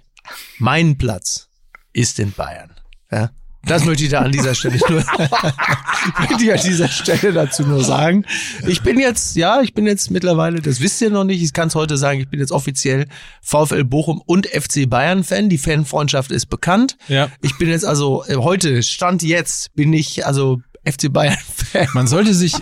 Mein 0.60 1.00
Platz 1.00 1.48
ist 1.94 2.20
in 2.20 2.32
Bayern. 2.32 2.70
Ja? 3.12 3.30
Das 3.64 3.86
möchte 3.86 4.04
ich 4.04 4.10
da 4.10 4.22
an 4.22 4.32
dieser 4.32 4.56
Stelle 4.56 4.80
nur, 4.90 5.04
möchte 6.20 6.44
ich 6.44 6.52
an 6.52 6.60
dieser 6.66 6.88
Stelle 6.88 7.32
dazu 7.32 7.64
nur 7.64 7.84
sagen. 7.84 8.26
Ich 8.66 8.82
bin 8.82 9.00
jetzt, 9.00 9.36
ja, 9.36 9.62
ich 9.62 9.76
bin 9.76 9.86
jetzt 9.86 10.10
mittlerweile, 10.10 10.62
das 10.62 10.82
wisst 10.82 11.00
ihr 11.02 11.12
noch 11.12 11.26
nicht, 11.26 11.44
ich 11.44 11.54
kann 11.54 11.68
es 11.68 11.76
heute 11.76 11.96
sagen, 11.96 12.20
ich 12.20 12.28
bin 12.28 12.40
jetzt 12.40 12.52
offiziell 12.52 13.06
VfL 13.44 13.84
Bochum 13.84 14.20
und 14.26 14.48
FC 14.48 14.90
Bayern 14.90 15.24
Fan. 15.24 15.48
Die 15.50 15.60
Fanfreundschaft 15.60 16.32
ist 16.32 16.48
bekannt. 16.48 16.98
Ja. 17.08 17.30
Ich 17.42 17.58
bin 17.60 17.70
jetzt 17.70 17.86
also, 17.86 18.24
äh, 18.28 18.38
heute, 18.38 18.82
Stand 18.82 19.22
jetzt, 19.22 19.76
bin 19.76 19.94
ich 19.94 20.26
also 20.26 20.60
FC 20.84 21.14
Bayern 21.14 21.38
Fan. 21.56 21.88
Man 21.94 22.08
sollte 22.08 22.34
sich 22.34 22.56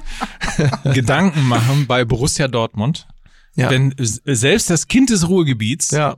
Gedanken 0.84 1.48
machen 1.48 1.88
bei 1.88 2.04
Borussia 2.04 2.50
Dortmund. 2.50 3.08
Ja. 3.56 3.70
Denn 3.70 3.96
selbst 3.98 4.70
das 4.70 4.88
Kind 4.88 5.10
des 5.12 5.30
Ruhrgebiets, 5.30 5.92
Ja. 5.92 6.18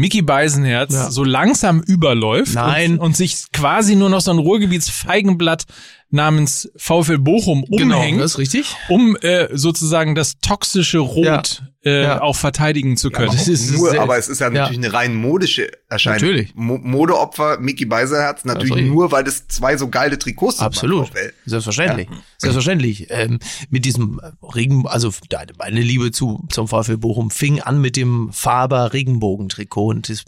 Mickey 0.00 0.22
Beisenherz, 0.22 0.92
Ja. 0.94 1.10
so 1.10 1.22
langsam 1.24 1.80
überläuft 1.80 2.54
Nein. 2.54 2.92
Und, 2.92 3.00
und 3.00 3.16
sich 3.16 3.44
quasi 3.52 3.96
nur 3.96 4.08
noch 4.08 4.20
so 4.20 4.30
ein 4.30 4.38
Ruhrgebietsfeigenblatt 4.38 5.66
namens 6.10 6.70
VfL 6.76 7.18
Bochum 7.18 7.64
umhängt, 7.64 7.92
Genau, 8.12 8.18
das 8.22 8.32
ist 8.32 8.38
richtig. 8.38 8.76
um 8.88 9.16
äh, 9.22 9.48
sozusagen 9.56 10.14
das 10.14 10.38
toxische 10.40 10.98
Rot 10.98 11.24
Ja. 11.24 11.42
Äh, 11.82 12.02
Ja. 12.02 12.20
auch 12.20 12.36
verteidigen 12.36 12.98
zu 12.98 13.10
können. 13.10 13.32
das 13.32 13.48
ist- 13.48 13.70
nur, 13.70 13.88
sehr- 13.92 14.02
aber 14.02 14.18
es 14.18 14.28
ist 14.28 14.40
ja 14.40 14.50
natürlich 14.50 14.76
eine 14.76 14.92
rein 14.92 15.14
modische 15.14 15.70
Erscheinung. 15.88 16.20
Natürlich. 16.20 16.54
Mo 16.54 16.76
Modeopfer 16.76 17.58
Mickey 17.58 17.86
Beiserherz 17.86 18.44
natürlich 18.44 18.84
nur, 18.84 19.10
weil 19.12 19.26
es 19.26 19.48
zwei 19.48 19.78
so 19.78 19.88
geile 19.88 20.18
Trikots 20.18 20.58
sind. 20.58 20.66
Absolut. 20.66 21.10
Selbstverständlich. 21.46 22.06
Selbstverständlich. 22.36 23.06
Ähm, 23.08 23.38
mit 23.70 23.86
diesem 23.86 24.20
Regen, 24.54 24.86
also 24.86 25.10
deine- 25.30 25.52
meine 25.58 25.80
Liebe 25.80 26.10
zu, 26.12 26.44
zum 26.50 26.68
VfL 26.68 26.98
Bochum 26.98 27.30
fing 27.30 27.60
an 27.62 27.80
mit 27.80 27.96
dem 27.96 28.28
Faber 28.30 28.92
Regenbogentrikot 28.92 29.86
und 29.86 30.08
das, 30.10 30.24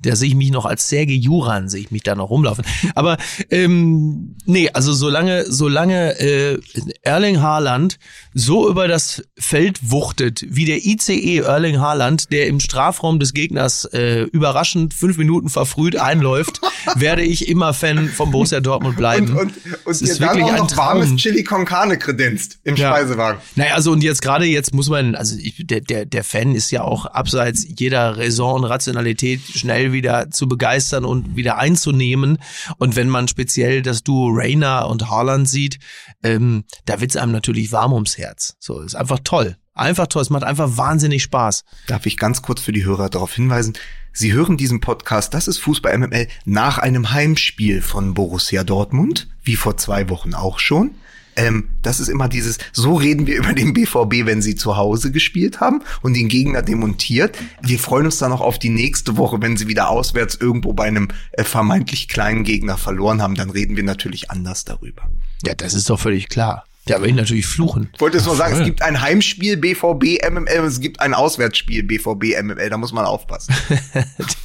da 0.00 0.16
sehe 0.16 0.28
ich 0.28 0.34
mich 0.34 0.52
noch 0.52 0.64
als 0.64 0.88
Serge 0.88 1.12
Juran, 1.12 1.68
sehe 1.68 1.82
ich 1.82 1.90
mich 1.90 2.02
da 2.02 2.14
noch 2.14 2.30
rumlaufen. 2.30 2.64
Aber 2.94 3.18
ähm, 3.50 4.36
nee, 4.46 4.70
also 4.72 4.94
solange, 4.94 5.23
solange 5.46 6.18
äh, 6.18 6.58
Erling 7.02 7.40
Haaland 7.40 7.98
so 8.34 8.68
über 8.68 8.88
das 8.88 9.22
Feld 9.38 9.90
wuchtet, 9.90 10.44
wie 10.48 10.64
der 10.64 10.84
ICE 10.84 11.38
Erling 11.38 11.80
Haaland, 11.80 12.32
der 12.32 12.46
im 12.46 12.60
Strafraum 12.60 13.18
des 13.20 13.32
Gegners 13.32 13.84
äh, 13.86 14.22
überraschend 14.22 14.94
fünf 14.94 15.18
Minuten 15.18 15.48
verfrüht 15.48 15.96
einläuft, 15.96 16.60
werde 16.96 17.22
ich 17.22 17.48
immer 17.48 17.74
Fan 17.74 18.08
vom 18.08 18.30
Borussia 18.30 18.60
Dortmund 18.60 18.96
bleiben. 18.96 19.30
Und, 19.30 19.38
und, 19.38 19.52
Es 19.86 20.02
und 20.02 20.08
ist 20.08 20.20
wirklich 20.20 20.44
auch 20.44 20.52
ein 20.52 20.56
noch 20.56 20.76
warmes 20.76 21.08
Traum. 21.08 21.16
Chili 21.16 21.44
con 21.44 21.64
Carne 21.64 21.98
kredenzt 21.98 22.58
im 22.64 22.76
Ja. 22.76 22.90
Speisewagen. 22.90 23.40
Naja, 23.56 23.74
also 23.74 23.92
und 23.92 24.02
jetzt 24.02 24.22
gerade 24.22 24.44
jetzt 24.44 24.74
muss 24.74 24.88
man, 24.88 25.14
also 25.14 25.36
ich, 25.38 25.66
der, 25.66 25.80
der, 25.80 26.04
der 26.06 26.24
Fan 26.24 26.54
ist 26.54 26.70
ja 26.70 26.82
auch 26.82 27.06
abseits 27.06 27.66
jeder 27.76 28.16
Raison 28.16 28.54
und 28.54 28.64
Rationalität 28.64 29.40
schnell 29.54 29.92
wieder 29.92 30.30
zu 30.30 30.48
begeistern 30.48 31.04
und 31.04 31.36
wieder 31.36 31.58
einzunehmen. 31.58 32.38
Und 32.78 32.96
wenn 32.96 33.08
man 33.08 33.28
speziell 33.28 33.82
das 33.82 34.02
Duo 34.02 34.30
Rainer 34.32 34.88
und 34.88 35.10
Haaland 35.14 35.48
sieht, 35.48 35.78
ähm, 36.22 36.64
da 36.84 37.00
wird's 37.00 37.16
einem 37.16 37.32
natürlich 37.32 37.72
warm 37.72 37.92
ums 37.92 38.18
Herz. 38.18 38.56
So, 38.58 38.80
ist 38.80 38.94
einfach 38.94 39.20
toll. 39.24 39.56
Einfach 39.74 40.06
toll. 40.06 40.22
Es 40.22 40.30
macht 40.30 40.44
einfach 40.44 40.76
wahnsinnig 40.76 41.22
Spaß. 41.24 41.64
Darf 41.88 42.06
ich 42.06 42.16
ganz 42.16 42.42
kurz 42.42 42.60
für 42.60 42.72
die 42.72 42.84
Hörer 42.84 43.10
darauf 43.10 43.34
hinweisen? 43.34 43.74
Sie 44.12 44.32
hören 44.32 44.56
diesen 44.56 44.80
Podcast, 44.80 45.34
das 45.34 45.48
ist 45.48 45.58
Fußball 45.58 45.98
MML, 45.98 46.28
nach 46.44 46.78
einem 46.78 47.10
Heimspiel 47.10 47.82
von 47.82 48.14
Borussia 48.14 48.62
Dortmund, 48.62 49.28
wie 49.42 49.56
vor 49.56 49.76
zwei 49.76 50.08
Wochen 50.08 50.34
auch 50.34 50.60
schon. 50.60 50.94
Ähm, 51.36 51.70
das 51.82 52.00
ist 52.00 52.08
immer 52.08 52.28
dieses, 52.28 52.58
so 52.72 52.94
reden 52.94 53.26
wir 53.26 53.36
über 53.36 53.52
den 53.52 53.72
BVB, 53.72 54.26
wenn 54.26 54.42
sie 54.42 54.54
zu 54.54 54.76
Hause 54.76 55.10
gespielt 55.10 55.60
haben 55.60 55.82
und 56.02 56.14
den 56.14 56.28
Gegner 56.28 56.62
demontiert. 56.62 57.36
Wir 57.62 57.78
freuen 57.78 58.06
uns 58.06 58.18
dann 58.18 58.30
noch 58.30 58.40
auf 58.40 58.58
die 58.58 58.70
nächste 58.70 59.16
Woche, 59.16 59.40
wenn 59.40 59.56
sie 59.56 59.68
wieder 59.68 59.88
auswärts 59.88 60.34
irgendwo 60.34 60.72
bei 60.72 60.84
einem 60.84 61.08
äh, 61.32 61.44
vermeintlich 61.44 62.08
kleinen 62.08 62.44
Gegner 62.44 62.76
verloren 62.76 63.22
haben. 63.22 63.34
Dann 63.34 63.50
reden 63.50 63.76
wir 63.76 63.84
natürlich 63.84 64.30
anders 64.30 64.64
darüber. 64.64 65.02
Ja, 65.44 65.54
das 65.54 65.74
ist 65.74 65.90
doch 65.90 66.00
völlig 66.00 66.28
klar. 66.28 66.64
Da 66.86 67.00
will 67.00 67.08
ich 67.08 67.14
natürlich 67.14 67.46
fluchen. 67.46 67.88
Ich 67.94 68.00
wollte 68.00 68.18
es 68.18 68.26
nur 68.26 68.36
sagen, 68.36 68.58
es 68.58 68.64
gibt 68.64 68.82
ein 68.82 69.00
Heimspiel 69.00 69.56
BVB 69.56 70.30
MML 70.30 70.60
und 70.60 70.66
es 70.66 70.80
gibt 70.80 71.00
ein 71.00 71.14
Auswärtsspiel 71.14 71.82
BVB 71.82 72.42
MML. 72.42 72.68
Da 72.68 72.76
muss 72.76 72.92
man 72.92 73.06
aufpassen. 73.06 73.54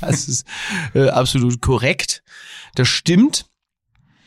Das 0.01 0.29
ist 0.29 0.45
äh, 0.93 1.09
absolut 1.09 1.61
korrekt. 1.61 2.23
Das 2.75 2.87
stimmt. 2.87 3.45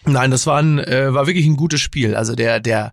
Nein, 0.04 0.30
das 0.30 0.46
war, 0.46 0.58
ein, 0.58 0.78
äh, 0.78 1.14
war 1.14 1.26
wirklich 1.26 1.46
ein 1.46 1.56
gutes 1.56 1.80
Spiel. 1.80 2.14
Also 2.14 2.34
der, 2.34 2.60
der, 2.60 2.92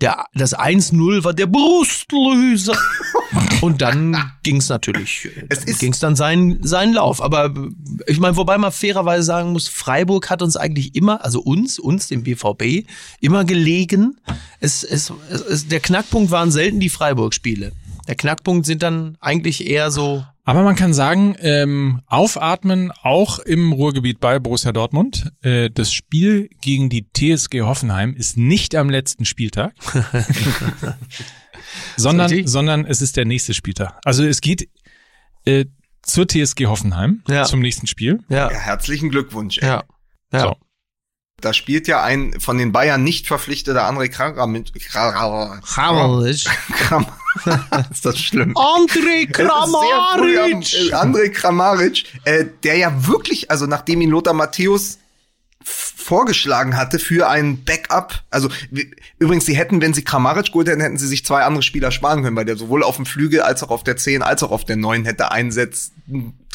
der, 0.00 0.26
das 0.34 0.56
1-0 0.56 1.24
war 1.24 1.34
der 1.34 1.46
Brustlöser. 1.46 2.76
Und 3.60 3.82
dann 3.82 4.32
ging's 4.42 4.68
natürlich, 4.68 5.26
äh, 5.26 5.46
Es 5.48 5.64
dann 5.64 5.76
ging's 5.76 5.98
dann 5.98 6.16
seinen, 6.16 6.62
seinen 6.66 6.94
Lauf. 6.94 7.22
Aber 7.22 7.46
äh, 7.46 7.50
ich 8.06 8.18
meine, 8.18 8.36
wobei 8.36 8.58
man 8.58 8.72
fairerweise 8.72 9.22
sagen 9.22 9.52
muss, 9.52 9.68
Freiburg 9.68 10.30
hat 10.30 10.42
uns 10.42 10.56
eigentlich 10.56 10.94
immer, 10.94 11.24
also 11.24 11.40
uns, 11.40 11.78
uns, 11.78 12.08
dem 12.08 12.22
BVB, 12.22 12.86
immer 13.20 13.44
gelegen. 13.44 14.18
Es, 14.60 14.84
es, 14.84 15.12
es, 15.30 15.40
es, 15.42 15.68
der 15.68 15.80
Knackpunkt 15.80 16.30
waren 16.30 16.50
selten 16.50 16.80
die 16.80 16.90
Freiburg-Spiele. 16.90 17.72
Der 18.08 18.14
Knackpunkt 18.16 18.66
sind 18.66 18.82
dann 18.82 19.16
eigentlich 19.20 19.66
eher 19.68 19.90
so 19.90 20.24
Aber 20.50 20.64
man 20.64 20.74
kann 20.74 20.92
sagen, 20.92 21.36
ähm, 21.38 22.02
aufatmen 22.08 22.90
auch 23.02 23.38
im 23.38 23.72
Ruhrgebiet 23.72 24.18
bei 24.18 24.40
Borussia 24.40 24.72
Dortmund. 24.72 25.30
Äh, 25.42 25.70
das 25.70 25.92
Spiel 25.92 26.48
gegen 26.60 26.88
die 26.90 27.06
TSG 27.08 27.60
Hoffenheim 27.62 28.14
ist 28.14 28.36
nicht 28.36 28.74
am 28.74 28.90
letzten 28.90 29.24
Spieltag, 29.24 29.72
sondern, 31.96 32.46
sondern 32.48 32.84
es 32.84 33.00
ist 33.00 33.16
der 33.16 33.26
nächste 33.26 33.54
Spieltag. 33.54 33.98
Also 34.04 34.24
es 34.24 34.40
geht 34.40 34.68
äh, 35.44 35.66
zur 36.02 36.26
TSG 36.26 36.66
Hoffenheim 36.66 37.22
Ja. 37.28 37.44
zum 37.44 37.60
nächsten 37.60 37.86
Spiel. 37.86 38.18
Ja, 38.28 38.50
Ja, 38.50 38.58
herzlichen 38.58 39.08
Glückwunsch. 39.10 39.58
ey. 39.58 39.68
ja. 39.68 39.84
ja. 40.32 40.40
So. 40.40 40.56
Da 41.40 41.52
spielt 41.52 41.88
ja 41.88 42.02
ein 42.02 42.38
von 42.40 42.58
den 42.58 42.72
Bayern 42.72 43.02
nicht 43.02 43.26
verpflichteter 43.26 43.88
André 43.88 44.08
Kramaric. 44.08 44.52
Hammerlich. 45.76 46.46
Kram 46.76 47.06
ist 47.90 48.04
das 48.04 48.18
schlimm? 48.18 48.54
André 48.56 49.30
Kramaric. 49.30 50.92
André 50.94 51.30
Kramaric, 51.30 52.04
äh, 52.24 52.46
der 52.62 52.76
ja 52.76 53.06
wirklich, 53.06 53.50
also 53.50 53.66
nachdem 53.66 54.00
ihn 54.00 54.10
Lothar 54.10 54.34
Matthäus 54.34 54.98
vorgeschlagen 55.64 56.76
hatte 56.76 56.98
für 56.98 57.28
ein 57.28 57.64
Backup. 57.64 58.22
Also 58.30 58.48
übrigens, 59.18 59.46
sie 59.46 59.56
hätten, 59.56 59.80
wenn 59.80 59.94
sie 59.94 60.02
Kramaric 60.02 60.46
geholt 60.46 60.68
hätten, 60.68 60.80
hätten 60.80 60.98
sie 60.98 61.06
sich 61.06 61.24
zwei 61.24 61.44
andere 61.44 61.62
Spieler 61.62 61.90
sparen 61.90 62.22
können, 62.22 62.36
weil 62.36 62.44
der 62.44 62.56
sowohl 62.56 62.82
auf 62.82 62.96
dem 62.96 63.06
Flügel 63.06 63.42
als 63.42 63.62
auch 63.62 63.70
auf 63.70 63.84
der 63.84 63.96
10 63.96 64.22
als 64.22 64.42
auch 64.42 64.50
auf 64.50 64.64
der 64.64 64.76
9 64.76 65.04
hätte 65.04 65.30
einsetz, 65.30 65.92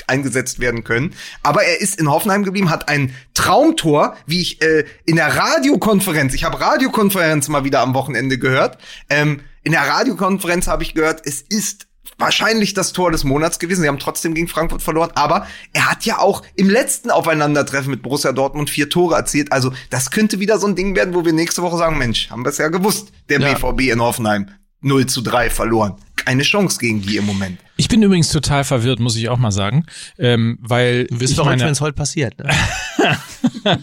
eingesetzt 0.08 0.60
werden 0.60 0.84
können. 0.84 1.14
Aber 1.44 1.64
er 1.64 1.80
ist 1.80 2.00
in 2.00 2.10
Hoffenheim 2.10 2.44
geblieben, 2.44 2.70
hat 2.70 2.90
ein 2.90 3.16
Traumtor, 3.34 4.18
wie 4.26 4.42
ich 4.42 4.62
äh, 4.62 4.86
in 5.06 5.16
der 5.16 5.36
Radiokonferenz, 5.36 6.34
ich 6.34 6.44
habe 6.44 6.60
Radiokonferenz 6.60 7.48
mal 7.48 7.64
wieder 7.64 7.82
am 7.82 7.94
Wochenende 7.94 8.38
gehört. 8.38 8.78
Ähm, 9.10 9.42
in 9.64 9.72
der 9.72 9.82
Radiokonferenz 9.82 10.68
habe 10.68 10.84
ich 10.84 10.94
gehört, 10.94 11.22
es 11.26 11.42
ist 11.42 11.88
wahrscheinlich 12.18 12.74
das 12.74 12.94
Tor 12.94 13.12
des 13.12 13.24
Monats 13.24 13.60
gewesen. 13.60 13.82
Sie 13.82 13.88
haben 13.88 14.00
trotzdem 14.00 14.34
gegen 14.34 14.48
Frankfurt 14.48 14.82
verloren, 14.82 15.12
aber 15.16 15.48
er 15.74 15.90
hat 15.90 16.06
ja 16.06 16.20
auch 16.20 16.44
im 16.56 16.70
letzten 16.70 17.12
Aufeinandertreffen 17.12 17.92
mit 17.92 18.02
Borussia 18.02 18.32
Dortmund 18.32 18.70
vier 18.70 18.90
Tore 18.90 19.16
erzielt. 19.16 19.52
Also 19.52 19.74
das 19.90 20.12
könnte 20.12 20.40
wieder 20.40 20.58
so 20.60 20.68
ein 20.68 20.76
Ding 20.76 20.96
werden, 20.96 21.14
wo 21.14 21.26
wir 21.26 21.34
nächste 21.34 21.62
Woche 21.62 21.78
sagen, 21.78 21.98
Mensch, 21.98 22.30
haben 22.30 22.46
wir 22.46 22.50
es 22.50 22.58
ja 22.58 22.70
gewusst, 22.70 23.12
der 23.30 23.40
Ja. 23.42 23.54
BVB 23.54 23.92
in 23.92 24.02
Hoffenheim 24.02 24.50
0 24.82 25.06
zu 25.08 25.22
3 25.22 25.50
verloren. 25.50 25.96
Keine 26.26 26.44
Chance 26.44 26.80
gegen 26.80 27.02
die 27.02 27.18
im 27.18 27.26
Moment. 27.26 27.60
Ich 27.78 27.88
bin 27.88 28.02
übrigens 28.02 28.30
total 28.30 28.64
verwirrt, 28.64 29.00
muss 29.00 29.16
ich 29.16 29.30
auch 29.30 29.38
mal 29.38 29.52
sagen, 29.52 29.86
ähm, 30.18 30.58
weil 30.62 31.06
Du 31.08 31.20
wirst 31.20 31.36
verrückt, 31.36 31.52
meine- 31.52 31.66
wenn 31.66 31.72
es 31.72 31.82
heute 31.82 31.94
passiert. 31.96 32.38
Ne? 32.40 32.50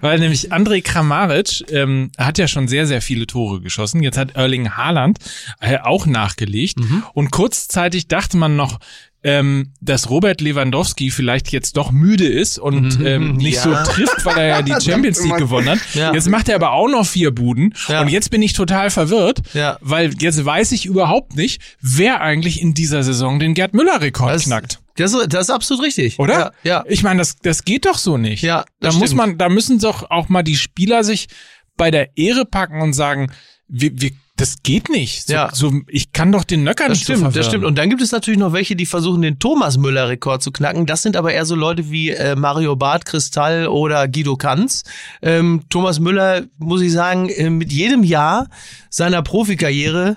Weil 0.00 0.18
nämlich 0.18 0.52
André 0.52 0.82
Kramaric 0.82 1.64
ähm, 1.70 2.10
hat 2.18 2.38
ja 2.38 2.48
schon 2.48 2.68
sehr, 2.68 2.86
sehr 2.86 3.02
viele 3.02 3.26
Tore 3.26 3.60
geschossen. 3.60 4.02
Jetzt 4.02 4.18
hat 4.18 4.36
Erling 4.36 4.70
Haaland 4.76 5.18
äh, 5.60 5.78
auch 5.78 6.06
nachgelegt. 6.06 6.78
Und 7.14 7.30
kurzzeitig 7.30 8.08
dachte 8.08 8.36
man 8.36 8.56
noch, 8.56 8.78
ähm, 9.22 9.72
dass 9.80 10.08
Robert 10.08 10.40
Lewandowski 10.40 11.10
vielleicht 11.10 11.52
jetzt 11.52 11.76
doch 11.76 11.90
müde 11.92 12.26
ist 12.26 12.58
und 12.58 12.98
ähm, 13.04 13.34
nicht 13.34 13.56
Ja. 13.56 13.84
so 13.84 13.92
trifft, 13.92 14.24
weil 14.24 14.38
er 14.38 14.46
ja 14.46 14.62
die 14.62 14.72
Champions 14.84 15.22
League 15.22 15.36
gewonnen 15.36 15.68
hat. 15.68 15.78
Ja. 15.94 16.14
Jetzt 16.14 16.28
macht 16.28 16.48
er 16.48 16.54
aber 16.54 16.72
auch 16.72 16.88
noch 16.88 17.04
vier 17.06 17.30
Buden. 17.34 17.74
Ja. 17.88 18.00
Und 18.00 18.08
jetzt 18.08 18.30
bin 18.30 18.40
ich 18.40 18.54
total 18.54 18.88
verwirrt, 18.90 19.40
Ja. 19.52 19.76
weil 19.82 20.14
jetzt 20.20 20.42
weiß 20.44 20.72
ich 20.72 20.86
überhaupt 20.86 21.36
nicht, 21.36 21.60
wer 21.82 22.20
eigentlich 22.22 22.60
in 22.62 22.72
dieser 22.72 23.02
Saison 23.02 23.38
den 23.38 23.52
Gerd 23.54 23.74
Müller-Rekord 23.74 24.40
knackt. 24.42 24.78
Das, 24.96 25.12
ist- 25.12 25.32
das 25.32 25.42
ist 25.48 25.50
absolut 25.50 25.84
richtig. 25.84 26.18
Oder? 26.18 26.52
Ja. 26.62 26.78
ja. 26.78 26.84
Ich 26.88 27.02
meine, 27.02 27.18
das, 27.18 27.36
das 27.36 27.64
geht 27.64 27.84
doch 27.86 27.98
so 27.98 28.16
nicht. 28.16 28.42
Ja, 28.42 28.60
da 28.80 28.88
das 28.88 28.94
muss 28.96 29.08
stimmt. 29.10 29.16
man, 29.18 29.38
da 29.38 29.48
müssen 29.48 29.78
doch 29.78 30.10
auch 30.10 30.28
mal 30.30 30.42
die 30.42 30.56
Spieler 30.56 31.04
sich 31.04 31.28
bei 31.76 31.90
der 31.90 32.16
Ehre 32.16 32.44
packen 32.46 32.80
und 32.82 32.92
sagen, 32.94 33.30
wir, 33.68 33.90
wir, 34.00 34.10
das 34.40 34.62
geht 34.62 34.88
nicht. 34.88 35.26
So, 35.26 35.32
Ja. 35.34 35.50
so, 35.52 35.72
ich 35.88 36.12
kann 36.12 36.32
doch 36.32 36.44
den 36.44 36.64
Nöcker 36.64 36.88
Das 36.88 36.98
nicht 36.98 37.06
so 37.06 37.12
stimmt, 37.12 37.26
das 37.26 37.32
verwirren. 37.34 37.50
stimmt. 37.50 37.64
Und 37.66 37.78
dann 37.78 37.90
gibt 37.90 38.02
es 38.02 38.10
natürlich 38.12 38.40
noch 38.40 38.52
welche, 38.52 38.74
die 38.76 38.86
versuchen, 38.86 39.22
den 39.22 39.38
Thomas 39.38 39.76
Müller-Rekord 39.78 40.42
zu 40.42 40.50
knacken. 40.52 40.86
Das 40.86 41.02
sind 41.02 41.16
aber 41.16 41.32
eher 41.32 41.44
so 41.44 41.54
Leute 41.54 41.90
wie 41.90 42.10
äh, 42.10 42.34
Mario 42.36 42.74
Barth, 42.76 43.04
Kristall 43.04 43.66
oder 43.68 44.08
Guido 44.08 44.36
Kanz. 44.36 44.84
Ähm, 45.22 45.62
Thomas 45.68 46.00
Müller, 46.00 46.42
muss 46.58 46.80
ich 46.82 46.92
sagen, 46.92 47.28
äh, 47.28 47.50
mit 47.50 47.72
jedem 47.72 48.02
Jahr 48.02 48.48
seiner 48.88 49.22
Profikarriere 49.22 50.16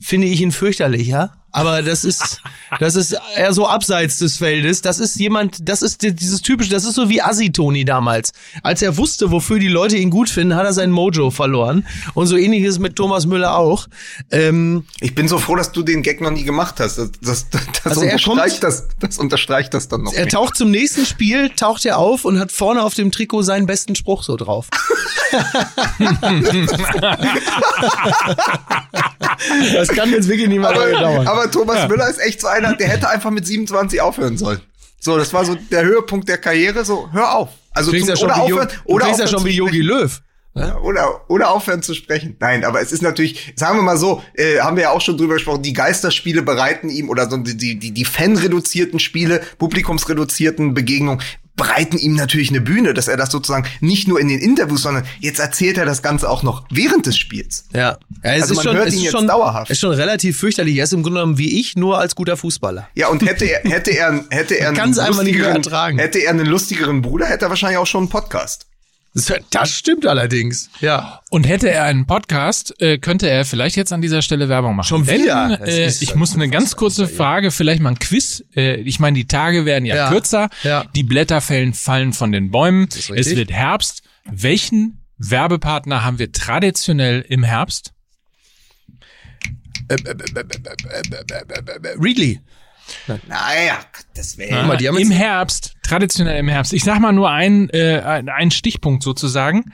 finde 0.00 0.26
ich 0.28 0.40
ihn 0.40 0.52
fürchterlich, 0.52 1.06
ja. 1.08 1.30
Aber 1.54 1.82
das 1.82 2.02
ist, 2.04 2.40
das 2.80 2.96
ist 2.96 3.14
eher 3.36 3.52
so 3.52 3.68
abseits 3.68 4.16
des 4.18 4.38
Feldes. 4.38 4.80
Das 4.80 4.98
ist 4.98 5.16
jemand, 5.20 5.68
das 5.68 5.82
ist 5.82 6.00
die- 6.02 6.14
dieses 6.14 6.40
typische, 6.40 6.70
das 6.70 6.84
ist 6.84 6.94
so 6.94 7.10
wie 7.10 7.20
Assi-Toni 7.20 7.84
damals. 7.84 8.32
Als 8.62 8.80
er 8.80 8.96
wusste, 8.96 9.30
wofür 9.30 9.58
die 9.58 9.68
Leute 9.68 9.98
ihn 9.98 10.08
gut 10.08 10.30
finden, 10.30 10.54
hat 10.56 10.64
er 10.64 10.72
sein 10.72 10.90
Mojo 10.90 11.30
verloren. 11.30 11.86
Und 12.14 12.26
so 12.26 12.36
ähnlich 12.38 12.62
ist 12.64 12.74
es 12.74 12.78
mit 12.78 12.96
Thomas 12.96 13.26
Müller 13.26 13.58
auch. 13.58 13.86
Ähm, 14.30 14.86
Ich 15.00 15.14
bin 15.14 15.28
so 15.28 15.38
froh, 15.38 15.54
dass 15.56 15.72
du 15.72 15.82
den 15.82 16.02
Gag 16.02 16.22
noch 16.22 16.30
nie 16.30 16.44
gemacht 16.44 16.76
hast. 16.80 16.96
Das, 16.96 17.10
das, 17.20 17.50
das, 17.50 17.60
Also 17.84 18.00
er 18.02 18.12
unterstreicht, 18.14 18.60
kommt- 18.62 18.72
das, 18.72 18.88
das 18.98 19.18
unterstreicht 19.18 19.74
das 19.74 19.88
dann 19.88 20.04
noch. 20.04 20.12
Er 20.14 20.20
mehr. 20.20 20.28
taucht 20.30 20.56
zum 20.56 20.70
nächsten 20.70 21.04
Spiel, 21.04 21.50
taucht 21.50 21.84
er 21.84 21.98
auf 21.98 22.24
und 22.24 22.38
hat 22.40 22.50
vorne 22.50 22.82
auf 22.82 22.94
dem 22.94 23.12
Trikot 23.12 23.42
seinen 23.42 23.66
besten 23.66 23.94
Spruch 23.94 24.22
so 24.22 24.36
drauf. 24.36 24.68
das 29.74 29.88
kann 29.88 30.10
jetzt 30.10 30.28
wirklich 30.28 30.48
lange 30.48 30.68
aber, 30.68 30.90
dauern. 30.90 31.26
aber 31.26 31.50
Thomas 31.50 31.88
Müller 31.88 32.08
ist 32.08 32.18
echt 32.18 32.40
so 32.40 32.46
einer, 32.46 32.74
der 32.74 32.88
hätte 32.88 33.08
einfach 33.08 33.30
mit 33.30 33.46
27 33.46 34.00
aufhören 34.00 34.36
sollen. 34.36 34.60
So, 35.00 35.18
das 35.18 35.32
war 35.32 35.44
so 35.44 35.56
der 35.56 35.84
Höhepunkt 35.84 36.28
der 36.28 36.38
Karriere. 36.38 36.84
So, 36.84 37.08
hör 37.12 37.34
auf. 37.34 37.48
Also 37.72 37.90
du 37.90 37.96
klingst 37.96 38.08
ja 38.08 38.14
zum, 38.14 38.28
schon 38.28 38.30
oder 38.30 38.36
wie, 38.36 38.52
aufhören, 38.52 38.68
du 38.68 38.92
oder 38.92 39.04
klingst 39.04 39.20
ja 39.20 39.24
aufhören 39.26 39.40
schon 39.40 39.50
wie 39.50 39.56
Yogi. 39.56 39.80
Löw. 39.80 40.22
Ja, 40.54 40.78
oder, 40.80 41.30
oder 41.30 41.50
aufhören 41.50 41.82
zu 41.82 41.94
sprechen. 41.94 42.36
Nein, 42.38 42.64
aber 42.64 42.82
es 42.82 42.92
ist 42.92 43.02
natürlich, 43.02 43.54
sagen 43.56 43.78
wir 43.78 43.82
mal 43.82 43.96
so, 43.96 44.22
äh, 44.34 44.58
haben 44.58 44.76
wir 44.76 44.82
ja 44.82 44.90
auch 44.90 45.00
schon 45.00 45.16
drüber 45.16 45.34
gesprochen, 45.34 45.62
die 45.62 45.72
Geisterspiele 45.72 46.42
bereiten 46.42 46.90
ihm 46.90 47.08
oder 47.08 47.28
so 47.30 47.38
die, 47.38 47.56
die, 47.56 47.78
die, 47.78 47.92
die 47.92 48.04
fanreduzierten 48.04 49.00
Spiele, 49.00 49.40
publikumsreduzierten 49.58 50.74
Begegnungen 50.74 51.22
bereiten 51.62 51.96
ihm 51.96 52.14
natürlich 52.14 52.50
eine 52.50 52.60
Bühne, 52.60 52.92
dass 52.92 53.06
er 53.06 53.16
das 53.16 53.30
sozusagen 53.30 53.66
nicht 53.80 54.08
nur 54.08 54.18
in 54.18 54.26
den 54.26 54.40
Interviews, 54.40 54.82
sondern 54.82 55.04
jetzt 55.20 55.38
erzählt 55.38 55.78
er 55.78 55.84
das 55.84 56.02
Ganze 56.02 56.28
auch 56.28 56.42
noch 56.42 56.64
während 56.70 57.06
des 57.06 57.16
Spiels. 57.16 57.66
Ja, 57.72 57.78
ja 57.80 57.98
Also 58.22 58.54
ist 58.54 58.56
man 58.56 58.64
schon, 58.64 58.76
hört 58.76 58.92
ihn 58.92 59.00
jetzt 59.00 59.12
schon, 59.12 59.28
dauerhaft. 59.28 59.70
Ist 59.70 59.80
schon 59.80 59.92
relativ 59.92 60.38
fürchterlich. 60.38 60.76
Er 60.76 60.84
ist 60.84 60.92
im 60.92 61.04
Grunde 61.04 61.20
genommen 61.20 61.38
wie 61.38 61.60
ich, 61.60 61.76
nur 61.76 62.00
als 62.00 62.16
guter 62.16 62.36
Fußballer. 62.36 62.88
Ja, 62.94 63.08
und 63.08 63.22
hätte 63.22 63.44
er, 63.44 63.60
hätte 63.70 63.92
er, 63.92 64.24
hätte 64.30 64.58
er, 64.58 64.68
einen 64.82 64.92
lustigeren-. 64.92 65.98
Hätte 65.98 66.18
er 66.18 66.30
einen 66.30 66.46
lustigeren 66.46 67.00
Bruder, 67.00 67.26
hätte 67.26 67.46
er 67.46 67.50
wahrscheinlich 67.50 67.78
auch 67.78 67.86
schon 67.86 68.02
einen 68.02 68.10
Podcast. 68.10 68.66
Das, 69.50 69.70
stimmt 69.70 70.06
allerdings. 70.06 70.70
Ja. 70.80 71.20
Und 71.28 71.46
hätte 71.46 71.70
er 71.70 71.84
einen 71.84 72.06
Podcast, 72.06 72.74
äh, 72.80 72.96
könnte 72.96 73.28
er 73.28 73.44
vielleicht 73.44 73.76
jetzt 73.76 73.92
an 73.92 74.00
dieser 74.00 74.22
Stelle 74.22 74.48
Werbung 74.48 74.74
machen. 74.74 74.88
Schon 74.88 75.06
wieder? 75.06 75.58
Denn, 75.58 75.66
äh, 75.68 75.88
ich 75.88 76.14
muss 76.14 76.34
eine 76.34 76.48
ganz 76.48 76.76
kurze 76.76 77.06
Frage, 77.06 77.50
vielleicht 77.50 77.82
mal 77.82 77.90
ein 77.90 77.98
Quiz. 77.98 78.42
Äh, 78.56 78.76
ich 78.76 79.00
meine, 79.00 79.16
die 79.16 79.26
Tage 79.26 79.66
werden 79.66 79.84
ja, 79.84 79.96
Ja. 79.96 80.08
kürzer. 80.10 80.48
Ja. 80.62 80.84
Die 80.96 81.02
Blätter 81.02 81.42
fallen, 81.42 81.74
fallen 81.74 82.14
von 82.14 82.32
den 82.32 82.50
Bäumen. 82.50 82.88
Es 82.90 83.10
wird 83.10 83.52
Herbst. 83.52 84.02
Welchen 84.24 85.02
Werbepartner 85.18 86.04
haben 86.04 86.18
wir 86.18 86.32
traditionell 86.32 87.22
im 87.28 87.42
Herbst? 87.42 87.92
Ridley. 93.08 93.28
Naja, 93.28 93.78
das 94.14 94.38
wäre. 94.38 94.62
Haben 94.62 94.68
Im 94.98 95.10
Herbst, 95.10 95.74
traditionell 95.82 96.38
im 96.38 96.48
Herbst. 96.48 96.72
Ich 96.72 96.84
sag 96.84 97.00
mal 97.00 97.12
nur 97.12 97.30
ein, 97.30 97.68
äh, 97.70 98.00
ein 98.00 98.28
ein 98.28 98.50
Stichpunkt 98.50 99.02
sozusagen. 99.02 99.72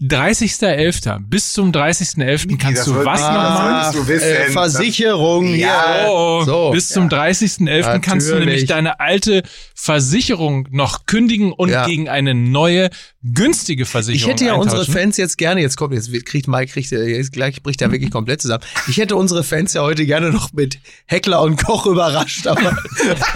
30.11. 0.00 1.20
Bis 1.28 1.52
zum 1.52 1.72
30.11. 1.72 2.58
kannst 2.58 2.86
du 2.86 2.94
was 3.04 3.22
Ah, 3.22 3.90
du 3.92 4.06
wissen. 4.06 4.28
äh, 4.28 4.50
Versicherung. 4.50 5.54
Ja. 5.54 6.02
hier. 6.02 6.10
Oh, 6.10 6.42
So. 6.44 6.70
bis 6.70 6.88
zum 6.88 7.08
30.11. 7.08 8.00
kannst 8.00 8.28
du 8.30 8.34
nämlich 8.38 8.66
deine 8.66 9.00
alte 9.00 9.42
Versicherung 9.74 10.68
noch 10.70 11.06
kündigen 11.06 11.52
und 11.52 11.70
Ja. 11.70 11.86
gegen 11.86 12.08
eine 12.08 12.34
neue 12.34 12.90
günstige 13.22 13.86
Versicherung 13.86 14.20
Ich 14.20 14.26
hätte 14.40 14.44
ja 14.44 14.54
unsere. 14.54 14.84
Fans 14.86 15.16
jetzt 15.16 15.36
gerne, 15.38 15.60
jetzt 15.60 15.76
kommt, 15.76 15.94
jetzt 15.94 16.12
kriegt 16.26 16.46
Mike, 16.46 16.72
kriegt, 16.72 16.92
er- 16.92 17.08
jetzt 17.08 17.32
gleich 17.32 17.62
bricht 17.62 17.82
er 17.82 17.90
wirklich 17.90 18.10
komplett 18.10 18.40
zusammen. 18.40 18.62
Ich 18.88 18.98
hätte 18.98 19.16
unsere 19.16 19.42
Fans 19.42 19.72
ja 19.74 19.82
heute 19.82 20.06
gerne 20.06 20.30
noch 20.30 20.52
mit 20.52 20.78
Heckler 21.06 21.42
und 21.42 21.56
Koch 21.64 21.86
überrascht, 21.86 22.46
aber 22.46 22.76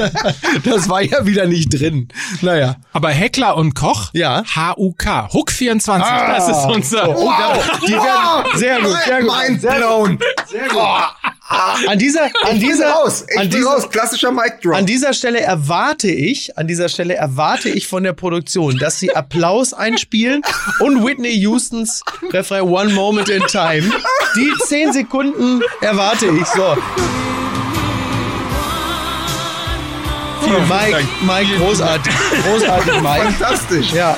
das 0.65 0.89
war 0.89 1.03
ja 1.03 1.27
wieder 1.27 1.47
nicht 1.47 1.71
drin. 1.71 2.09
Naja. 2.41 2.77
Aber 2.93 3.09
Heckler 3.11 3.57
und 3.57 3.75
Koch, 3.75 4.11
Ja. 4.13 4.45
HUK, 4.55 5.33
Hook 5.33 5.51
24, 5.51 6.09
das 6.09 6.49
ist 6.51 6.64
unser. 6.66 7.09
Oh, 7.16 7.30
da, 7.30 7.59
die 7.86 7.92
werden, 7.92 8.59
sehr 8.59 8.80
gut, 8.80 8.96
sehr 9.05 9.22
gut. 9.22 9.32
Mind 9.48 9.61
blown. 9.62 10.18
An 11.88 11.98
dieser, 11.98 12.24
an 12.24 12.30
Ich 12.44 12.51
bin 12.51 12.61
dieser, 12.61 12.90
raus. 12.90 13.24
Ich 13.28 13.38
an 13.38 13.51
dieser, 13.51 13.70
raus. 13.70 13.90
Klassischer 13.90 14.30
Mic 14.30 14.61
Drop. 14.62 14.76
An 14.76 14.86
dieser 14.86 15.12
Stelle 15.12 15.40
erwarte 15.40 16.09
ich, 16.09 16.57
an 16.57 16.68
dieser 16.68 16.88
Stelle 16.88 17.14
erwarte 17.14 17.68
ich 17.68 17.88
von 17.88 18.05
der 18.05 18.12
Produktion, 18.12 18.78
dass 18.78 19.01
sie 19.01 19.14
Applaus 19.14 19.72
einspielen 19.72 20.42
und 20.78 21.05
Whitney 21.05 21.42
Houstons 21.44 22.03
Refrain 22.32 22.62
One 22.62 22.92
Moment 22.92 23.28
in 23.28 23.42
Time. 23.48 23.90
Die 24.36 24.53
zehn 24.66 24.92
Sekunden 24.92 25.61
erwarte 25.80 26.26
ich. 26.26 26.46
So. 26.46 26.76
Mike, 30.68 31.07
Mike, 31.22 31.59
großartig. 31.59 32.12
Großartig, 32.44 33.01
Mike. 33.03 33.32
Fantastisch. 33.32 33.92
Ja. 33.92 34.16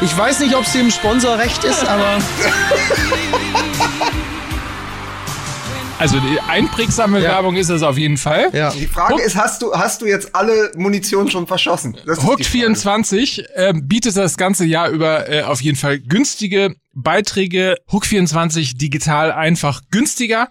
Ich 0.00 0.16
weiß 0.16 0.40
nicht, 0.40 0.54
ob 0.54 0.64
es 0.66 0.72
dem 0.72 0.90
Sponsor 0.90 1.38
recht 1.38 1.64
ist, 1.64 1.86
aber 1.86 2.18
Also 5.98 6.18
die 6.18 6.38
einprägsame 6.40 7.20
Ja. 7.20 7.30
Werbung 7.30 7.56
ist 7.56 7.70
es 7.70 7.82
auf 7.82 7.96
jeden 7.96 8.16
Fall. 8.18 8.50
ja. 8.52 8.70
Die 8.72 8.86
Frage 8.86 9.22
ist, 9.22 9.36
hast 9.36 9.62
du, 9.62 9.72
hast 9.72 10.02
du 10.02 10.06
jetzt 10.06 10.34
alle 10.34 10.72
Munition 10.76 11.30
schon 11.30 11.46
verschossen? 11.46 11.96
Hook 12.06 12.18
Frage. 12.18 12.44
24 12.44 13.44
äh, 13.54 13.72
bietet 13.74 14.16
das 14.16 14.36
ganze 14.36 14.64
Jahr 14.66 14.88
über 14.90 15.30
äh, 15.30 15.42
auf 15.42 15.62
jeden 15.62 15.76
Fall 15.78 16.00
günstige 16.00 16.74
Beiträge. 16.92 17.76
Hook 17.90 18.04
24 18.06 18.76
digital 18.76 19.32
einfach 19.32 19.80
günstiger. 19.90 20.48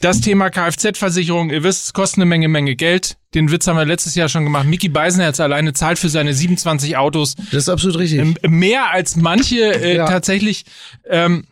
Das 0.00 0.20
Thema 0.20 0.50
Kfz-Versicherung, 0.50 1.48
ihr 1.50 1.62
wisst, 1.62 1.86
es 1.86 1.92
kostet 1.94 2.18
eine 2.18 2.26
Menge, 2.26 2.48
Menge 2.48 2.76
Geld. 2.76 3.16
Den 3.34 3.50
Witz 3.50 3.66
haben 3.66 3.76
wir 3.76 3.86
letztes 3.86 4.14
Jahr 4.14 4.28
schon 4.28 4.44
gemacht. 4.44 4.66
Mickey 4.66 4.88
Beisenherz 4.90 5.40
alleine 5.40 5.72
zahlt 5.72 5.98
für 5.98 6.10
seine 6.10 6.34
27 6.34 6.96
Autos 6.98 7.34
Das 7.36 7.54
ist 7.64 7.68
absolut 7.70 7.98
richtig. 7.98 8.18
ähm, 8.20 8.36
mehr 8.46 8.90
als 8.90 9.16
manche 9.16 9.56
äh, 9.74 9.96
Ja. 9.96 10.06
tatsächlich. 10.06 10.64
Ähm, 11.08 11.46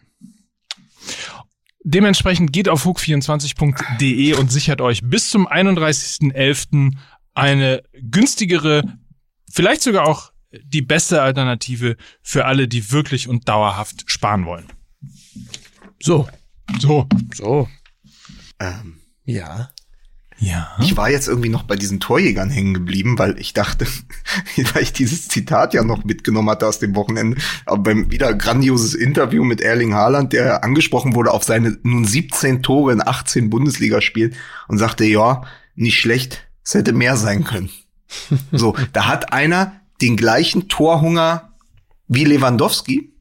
dementsprechend 1.84 2.52
geht 2.52 2.68
auf 2.68 2.84
hook24.de 2.84 4.34
und 4.34 4.52
sichert 4.52 4.80
euch 4.82 5.00
bis 5.02 5.30
zum 5.30 5.48
31.11. 5.48 6.92
eine 7.34 7.82
günstigere, 8.02 8.82
vielleicht 9.50 9.82
sogar 9.82 10.06
auch 10.06 10.32
die 10.62 10.82
beste 10.82 11.22
Alternative 11.22 11.96
für 12.22 12.44
alle, 12.44 12.68
die 12.68 12.90
wirklich 12.92 13.26
und 13.28 13.48
dauerhaft 13.48 14.04
sparen 14.06 14.44
wollen. 14.44 14.66
So. 16.00 16.28
So. 16.78 17.08
So. 17.34 17.68
Ähm, 18.60 19.00
Ja. 19.24 19.70
Ja. 20.38 20.76
ich 20.80 20.96
war 20.96 21.08
jetzt 21.08 21.28
irgendwie 21.28 21.48
noch 21.48 21.62
bei 21.62 21.76
diesen 21.76 22.00
Torjägern 22.00 22.50
hängen 22.50 22.74
geblieben, 22.74 23.18
weil 23.18 23.38
ich 23.38 23.52
dachte, 23.52 23.86
weil 24.74 24.82
ich 24.82 24.92
dieses 24.92 25.28
Zitat 25.28 25.74
ja 25.74 25.84
noch 25.84 26.04
mitgenommen 26.04 26.50
hatte 26.50 26.66
aus 26.66 26.80
dem 26.80 26.96
Wochenende, 26.96 27.36
aber 27.66 27.78
beim 27.84 28.10
wieder 28.10 28.34
grandioses 28.34 28.94
Interview 28.94 29.44
mit 29.44 29.60
Erling 29.60 29.94
Haaland, 29.94 30.32
der 30.32 30.64
angesprochen 30.64 31.14
wurde 31.14 31.30
auf 31.30 31.44
seine 31.44 31.78
nun 31.84 32.04
17 32.04 32.62
Tore 32.62 32.92
in 32.92 33.06
18 33.06 33.48
Bundesligaspielen 33.48 34.34
und 34.66 34.78
sagte, 34.78 35.04
ja, 35.04 35.42
nicht 35.76 36.00
schlecht, 36.00 36.48
es 36.64 36.74
hätte 36.74 36.92
mehr 36.92 37.16
sein 37.16 37.44
können. 37.44 37.70
So, 38.52 38.76
da 38.92 39.06
hat 39.06 39.32
einer 39.32 39.80
den 40.00 40.16
gleichen 40.16 40.68
Torhunger 40.68 41.52
wie 42.06 42.24
Lewandowski 42.24 43.12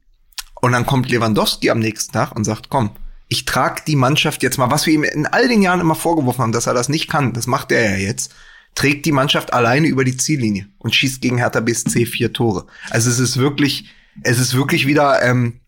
und 0.60 0.72
dann 0.72 0.86
kommt 0.86 1.08
Lewandowski 1.08 1.70
am 1.70 1.78
nächsten 1.78 2.12
Tag 2.12 2.36
und 2.36 2.44
sagt, 2.44 2.68
komm, 2.68 2.90
ich 3.28 3.44
trage 3.44 3.82
die 3.86 3.96
Mannschaft 3.96 4.42
jetzt 4.42 4.58
mal, 4.58 4.70
was 4.70 4.86
wir 4.86 4.94
ihm 4.94 5.04
in 5.04 5.26
all 5.26 5.48
den 5.48 5.62
Jahren 5.62 5.80
immer 5.80 5.94
vorgeworfen 5.94 6.42
haben, 6.42 6.52
dass 6.52 6.66
er 6.66 6.74
das 6.74 6.88
nicht 6.88 7.08
kann, 7.08 7.32
das 7.32 7.46
macht 7.46 7.72
er 7.72 7.90
ja 7.92 7.96
jetzt, 7.96 8.34
trägt 8.74 9.06
die 9.06 9.12
Mannschaft 9.12 9.52
alleine 9.52 9.86
über 9.86 10.04
die 10.04 10.16
Ziellinie 10.16 10.68
und 10.78 10.94
schießt 10.94 11.20
gegen 11.20 11.38
Hertha 11.38 11.60
BSC 11.60 12.06
vier 12.06 12.32
Tore. 12.32 12.66
Also 12.90 13.10
es 13.10 13.18
ist 13.18 13.36
wirklich, 13.36 13.86
es 14.22 14.38
ist 14.38 14.54
wirklich 14.54 14.86
wieder 14.86 15.22
ähm, 15.22 15.60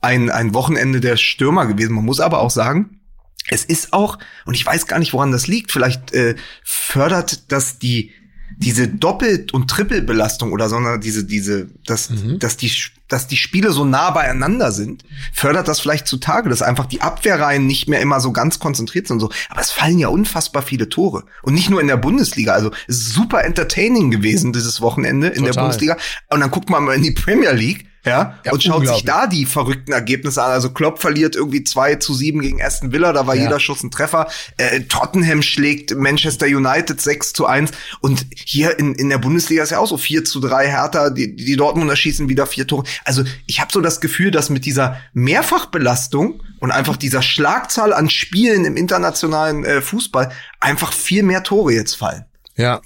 ein, 0.00 0.30
ein 0.30 0.54
Wochenende 0.54 1.00
der 1.00 1.16
Stürmer 1.16 1.66
gewesen. 1.66 1.94
Man 1.94 2.04
muss 2.04 2.20
aber 2.20 2.40
auch 2.40 2.50
sagen, 2.50 3.00
es 3.48 3.64
ist 3.64 3.92
auch, 3.92 4.18
und 4.46 4.54
ich 4.54 4.64
weiß 4.64 4.86
gar 4.86 4.98
nicht, 4.98 5.12
woran 5.12 5.32
das 5.32 5.48
liegt, 5.48 5.72
vielleicht 5.72 6.12
äh, 6.12 6.36
fördert 6.64 7.50
das 7.52 7.78
die 7.78 8.12
diese 8.58 8.86
Doppelt- 8.86 9.54
und 9.54 9.68
Trippelbelastung 9.68 10.52
oder 10.52 10.68
sondern 10.68 11.00
diese, 11.00 11.24
diese, 11.24 11.68
dass, 11.86 12.10
dass 12.38 12.56
die, 12.56 12.70
dass 13.12 13.26
die 13.26 13.36
Spiele 13.36 13.72
so 13.72 13.84
nah 13.84 14.10
beieinander 14.10 14.72
sind, 14.72 15.04
fördert 15.32 15.68
das 15.68 15.80
vielleicht 15.80 16.06
zutage, 16.06 16.48
dass 16.48 16.62
einfach 16.62 16.86
die 16.86 17.02
Abwehrreihen 17.02 17.66
nicht 17.66 17.88
mehr 17.88 18.00
immer 18.00 18.20
so 18.20 18.32
ganz 18.32 18.58
konzentriert 18.58 19.06
sind 19.06 19.16
und 19.16 19.20
so. 19.20 19.30
Aber 19.50 19.60
es 19.60 19.70
fallen 19.70 19.98
ja 19.98 20.08
unfassbar 20.08 20.62
viele 20.62 20.88
Tore. 20.88 21.24
Und 21.42 21.54
nicht 21.54 21.68
nur 21.68 21.80
in 21.80 21.88
der 21.88 21.98
Bundesliga. 21.98 22.52
Also, 22.54 22.70
es 22.88 22.98
ist 22.98 23.12
super 23.12 23.44
entertaining 23.44 24.10
gewesen, 24.10 24.52
dieses 24.52 24.80
Wochenende 24.80 25.28
in 25.28 25.44
der 25.44 25.52
Total. 25.52 25.64
Bundesliga. 25.64 25.96
Und 26.30 26.40
dann 26.40 26.50
guckt 26.50 26.70
man 26.70 26.84
mal 26.84 26.96
in 26.96 27.02
die 27.02 27.10
Premier 27.10 27.52
League. 27.52 27.86
Ja, 28.04 28.38
Ja, 28.44 28.52
und 28.52 28.62
schaut 28.62 28.86
sich 28.86 29.04
da 29.04 29.26
die 29.28 29.46
verrückten 29.46 29.92
Ergebnisse 29.92 30.42
an. 30.42 30.50
Also 30.50 30.70
Klopp 30.70 31.00
verliert 31.00 31.36
irgendwie 31.36 31.62
2 31.62 31.96
zu 31.96 32.14
7 32.14 32.40
gegen 32.40 32.60
Aston 32.60 32.90
Villa, 32.92 33.12
da 33.12 33.26
war 33.26 33.36
Ja. 33.36 33.44
jeder 33.44 33.60
Schuss 33.60 33.82
ein 33.84 33.90
Treffer. 33.92 34.28
Äh, 34.56 34.80
Tottenham 34.82 35.40
schlägt 35.42 35.94
Manchester 35.96 36.46
United 36.46 37.00
6 37.00 37.32
zu 37.32 37.46
1. 37.46 37.70
Und 38.00 38.26
hier 38.34 38.78
in, 38.78 38.94
in 38.96 39.08
der 39.08 39.18
Bundesliga 39.18 39.62
ist 39.62 39.70
ja 39.70 39.78
auch 39.78 39.86
so 39.86 39.96
4 39.96 40.24
zu 40.24 40.40
3 40.40 40.68
Hertha, 40.68 41.10
die, 41.10 41.36
die 41.36 41.56
Dortmunder 41.56 41.94
schießen 41.94 42.28
wieder 42.28 42.46
vier 42.46 42.66
Tore. 42.66 42.84
Also 43.04 43.22
ich 43.46 43.60
habe 43.60 43.72
so 43.72 43.80
das 43.80 44.00
Gefühl, 44.00 44.30
dass 44.32 44.50
mit 44.50 44.64
dieser 44.64 44.96
Mehrfachbelastung 45.12 46.42
und 46.60 46.70
einfach 46.70 46.96
dieser 46.96 47.22
Schlagzahl 47.22 47.92
an 47.92 48.08
Spielen 48.10 48.64
im 48.64 48.76
internationalen 48.76 49.64
äh, 49.64 49.80
Fußball 49.80 50.32
einfach 50.60 50.92
viel 50.92 51.22
mehr 51.22 51.42
Tore 51.42 51.72
jetzt 51.72 51.94
fallen. 51.96 52.24
Ja. 52.56 52.80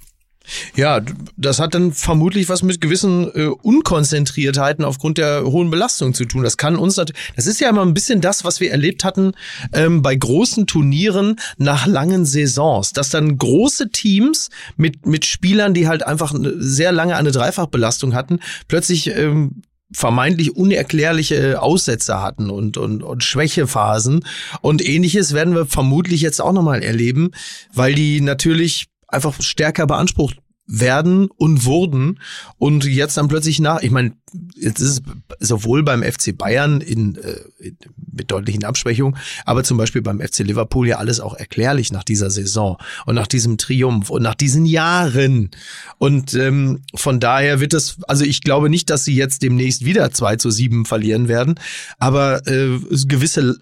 Ja, 0.75 1.01
das 1.37 1.59
hat 1.59 1.75
dann 1.75 1.93
vermutlich 1.93 2.49
was 2.49 2.63
mit 2.63 2.81
gewissen 2.81 3.31
äh, 3.35 3.47
Unkonzentriertheiten 3.47 4.85
aufgrund 4.85 5.19
der 5.19 5.45
hohen 5.45 5.71
Belastung 5.71 6.15
zu 6.15 6.25
tun. 6.25 6.43
Das 6.43 6.57
kann 6.57 6.77
uns, 6.77 6.95
das 6.95 7.47
ist 7.47 7.61
ja 7.61 7.69
immer 7.69 7.83
ein 7.83 7.95
bisschen 7.95 8.21
das, 8.21 8.45
was 8.45 8.61
wir 8.61 8.71
erlebt 8.71 9.05
hatten 9.05 9.33
ähm, 9.73 10.03
bei 10.03 10.15
großen 10.15 10.67
Turnieren 10.67 11.37
nach 11.59 11.87
langen 11.87 12.25
Saisons, 12.25 12.93
dass 12.93 13.11
dann 13.11 13.39
große 13.39 13.91
Teams 13.91 14.51
mit 14.77 15.07
mit 15.07 15.27
Spielern, 15.27 15.75
die 15.75 15.89
halt 15.89 16.05
einfach 16.05 16.35
sehr 16.59 16.93
lange 16.93 17.17
eine 17.17 17.33
Dreifachbelastung 17.33 18.15
hatten, 18.15 18.41
plötzlich 18.69 19.09
ähm, 19.09 19.63
vermeintlich 19.93 20.57
unerklärliche 20.57 21.63
Aussätze 21.63 22.21
hatten 22.21 22.51
und, 22.51 22.77
und, 22.77 23.03
und 23.03 23.23
Schwächephasen. 23.23 24.25
Und 24.61 24.87
ähnliches 24.87 25.33
werden 25.33 25.55
wir 25.55 25.67
vermutlich 25.67 26.21
jetzt 26.23 26.41
auch 26.41 26.53
nochmal 26.53 26.83
erleben, 26.83 27.31
weil 27.73 27.95
die 27.95 28.21
natürlich 28.21 28.87
einfach 29.17 29.43
stärker 29.43 29.87
beansprucht 29.87 30.37
werden 30.67 31.29
und 31.37 31.65
wurden 31.65 32.19
und 32.59 32.85
jetzt 32.85 33.17
dann 33.17 33.29
plötzlich 33.29 33.61
nach, 33.61 33.83
ich 33.83 33.93
meine, 33.93 34.13
jetzt 34.57 34.81
ist 34.81 35.03
es 35.39 35.49
sowohl 35.49 35.85
beim 35.85 36.03
FC 36.03 36.37
Bayern 36.37 36.81
in, 36.81 37.17
äh, 37.17 37.41
in, 37.59 37.77
mit 38.13 38.31
deutlichen 38.31 38.65
Abschwächungen, 38.65 39.17
aber 39.45 39.63
zum 39.63 39.79
Beispiel 39.79 40.03
beim 40.03 40.21
FC 40.21 40.41
Liverpool 40.41 40.89
ja 40.89 40.97
alles 40.97 41.21
auch 41.21 41.35
erklärlich 41.35 41.93
nach 41.93 42.03
dieser 42.03 42.31
Saison 42.31 42.79
und 43.07 43.15
nach 43.15 43.29
diesem 43.29 43.59
Triumph 43.59 44.11
und 44.11 44.23
nach 44.23 44.35
diesen 44.35 44.67
Jahren. 44.67 45.51
Und 45.99 46.35
ähm, 46.35 46.83
von 46.95 47.21
daher 47.21 47.61
wird 47.61 47.73
es, 47.73 47.99
also 48.09 48.25
ich 48.25 48.43
glaube 48.43 48.69
nicht, 48.69 48.91
dass 48.91 49.05
sie 49.05 49.15
jetzt 49.15 49.43
demnächst 49.43 49.85
wieder 49.85 50.11
2 50.11 50.37
zu 50.37 50.51
7 50.51 50.85
verlieren 50.85 51.29
werden, 51.29 51.61
aber 51.99 52.47
äh, 52.49 52.79
gewisse 53.07 53.61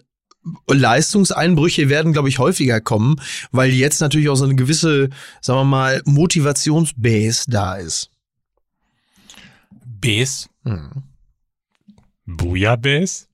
Leistungseinbrüche 0.69 1.89
werden, 1.89 2.13
glaube 2.13 2.29
ich, 2.29 2.39
häufiger 2.39 2.81
kommen, 2.81 3.17
weil 3.51 3.71
jetzt 3.71 4.01
natürlich 4.01 4.29
auch 4.29 4.37
so 4.37 4.45
eine 4.45 4.55
gewisse, 4.55 5.11
sagen 5.41 5.61
wir 5.61 5.65
mal, 5.65 6.03
Motivationsbase 6.05 7.45
da 7.49 7.77
ist. 7.77 8.11
Bs. 10.01 10.49
Booyah-Bs? 12.27 13.29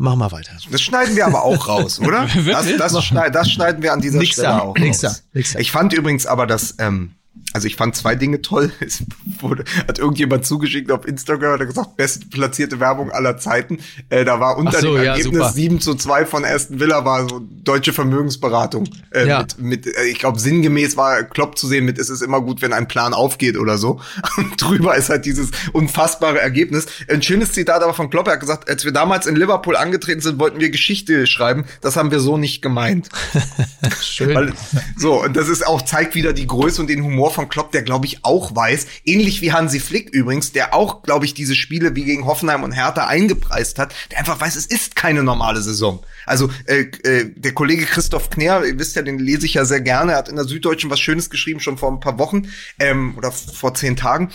Mach 0.00 0.14
mal 0.14 0.30
weiter. 0.30 0.52
Das 0.70 0.80
schneiden 0.80 1.16
wir 1.16 1.26
aber 1.26 1.42
auch 1.42 1.66
raus, 1.66 1.98
oder? 1.98 2.28
Das, 2.46 2.68
das, 2.76 3.04
schneid, 3.04 3.34
das 3.34 3.50
schneiden 3.50 3.82
wir 3.82 3.92
an 3.92 4.00
dieser 4.00 4.20
Nix 4.20 4.34
Stelle 4.34 4.48
da, 4.48 4.58
auch 4.60 4.76
nix 4.76 5.02
raus. 5.02 5.24
da, 5.32 5.38
nix 5.38 5.52
da. 5.54 5.58
Ich 5.58 5.72
fand 5.72 5.92
übrigens 5.92 6.24
aber, 6.24 6.46
dass, 6.46 6.76
ähm, 6.78 7.14
also 7.54 7.66
ich 7.66 7.76
fand 7.76 7.96
zwei 7.96 8.14
Dinge 8.14 8.42
toll. 8.42 8.72
Es 8.80 9.02
wurde, 9.40 9.64
hat 9.86 9.98
irgendjemand 9.98 10.46
zugeschickt 10.46 10.90
auf 10.90 11.06
Instagram, 11.06 11.52
hat 11.52 11.60
er 11.60 11.66
gesagt, 11.66 11.96
best 11.96 12.30
platzierte 12.30 12.80
Werbung 12.80 13.10
aller 13.10 13.36
Zeiten. 13.36 13.78
Äh, 14.08 14.24
da 14.24 14.40
war 14.40 14.56
unter 14.56 14.80
so, 14.80 14.94
dem 14.94 15.04
ja, 15.04 15.12
Ergebnis 15.12 15.40
super. 15.40 15.52
7 15.52 15.80
zu 15.80 15.94
2 15.94 16.26
von 16.26 16.44
Aston 16.44 16.80
Villa 16.80 17.04
war 17.04 17.28
so 17.28 17.40
deutsche 17.64 17.92
Vermögensberatung. 17.92 18.88
Äh, 19.10 19.26
Ja. 19.26 19.40
Mit, 19.40 19.58
mit 19.58 19.86
äh, 19.86 20.04
ich 20.04 20.18
glaube, 20.18 20.38
sinngemäß 20.38 20.96
war 20.96 21.22
Klopp 21.24 21.58
zu 21.58 21.66
sehen 21.66 21.84
mit, 21.84 21.98
es 21.98 22.08
ist 22.08 22.22
immer 22.22 22.40
gut, 22.40 22.62
wenn 22.62 22.72
ein 22.72 22.88
Plan 22.88 23.12
aufgeht 23.12 23.58
oder 23.58 23.76
so. 23.78 24.00
Und 24.36 24.60
drüber 24.60 24.96
ist 24.96 25.10
halt 25.10 25.24
dieses 25.24 25.50
unfassbare 25.72 26.40
Ergebnis. 26.40 26.86
Ein 27.08 27.22
schönes 27.22 27.52
Zitat 27.52 27.82
aber 27.82 27.94
von 27.94 28.10
Klopp, 28.10 28.28
er 28.28 28.34
hat 28.34 28.40
gesagt, 28.40 28.70
als 28.70 28.84
wir 28.84 28.92
damals 28.92 29.26
in 29.26 29.36
Liverpool 29.36 29.76
angetreten 29.76 30.20
sind, 30.20 30.38
wollten 30.38 30.60
wir 30.60 30.70
Geschichte 30.70 31.26
schreiben. 31.26 31.64
Das 31.80 31.96
haben 31.96 32.10
wir 32.10 32.20
so 32.20 32.38
nicht 32.38 32.62
gemeint. 32.62 33.08
Schön. 34.00 34.34
Weil, 34.34 34.52
so, 34.96 35.22
und 35.22 35.36
das 35.36 35.48
ist 35.48 35.66
auch, 35.66 35.82
zeigt 35.82 36.14
wieder 36.14 36.32
die 36.32 36.46
Größe 36.46 36.80
und 36.80 36.88
den 36.88 37.02
Humor 37.04 37.27
von 37.34 37.48
Klopp, 37.48 37.72
der, 37.72 37.82
glaube 37.82 38.06
ich, 38.06 38.24
auch 38.24 38.54
weiß, 38.54 38.86
ähnlich 39.04 39.40
wie 39.40 39.52
Hansi 39.52 39.80
Flick 39.80 40.10
übrigens, 40.10 40.52
der 40.52 40.74
auch, 40.74 41.02
glaube 41.02 41.24
ich, 41.24 41.34
diese 41.34 41.54
Spiele 41.54 41.94
wie 41.96 42.04
gegen 42.04 42.26
Hoffenheim 42.26 42.62
und 42.62 42.72
Hertha 42.72 43.06
eingepreist 43.06 43.78
hat, 43.78 43.94
der 44.10 44.18
einfach 44.18 44.40
weiß, 44.40 44.56
es 44.56 44.66
ist 44.66 44.96
keine 44.96 45.22
normale 45.22 45.60
Saison. 45.62 46.00
Also, 46.26 46.50
äh, 46.66 46.80
äh, 47.04 47.32
der 47.36 47.52
Kollege 47.52 47.84
Christoph 47.86 48.30
Kner, 48.30 48.64
ihr 48.64 48.78
wisst 48.78 48.96
ja, 48.96 49.02
den 49.02 49.18
lese 49.18 49.46
ich 49.46 49.54
ja 49.54 49.64
sehr 49.64 49.80
gerne, 49.80 50.12
er 50.12 50.18
hat 50.18 50.28
in 50.28 50.36
der 50.36 50.44
Süddeutschen 50.44 50.90
was 50.90 51.00
Schönes 51.00 51.30
geschrieben, 51.30 51.60
schon 51.60 51.78
vor 51.78 51.90
ein 51.90 52.00
paar 52.00 52.18
Wochen, 52.18 52.48
ähm, 52.78 53.14
oder 53.16 53.32
vor 53.32 53.74
zehn 53.74 53.96
Tagen 53.96 54.30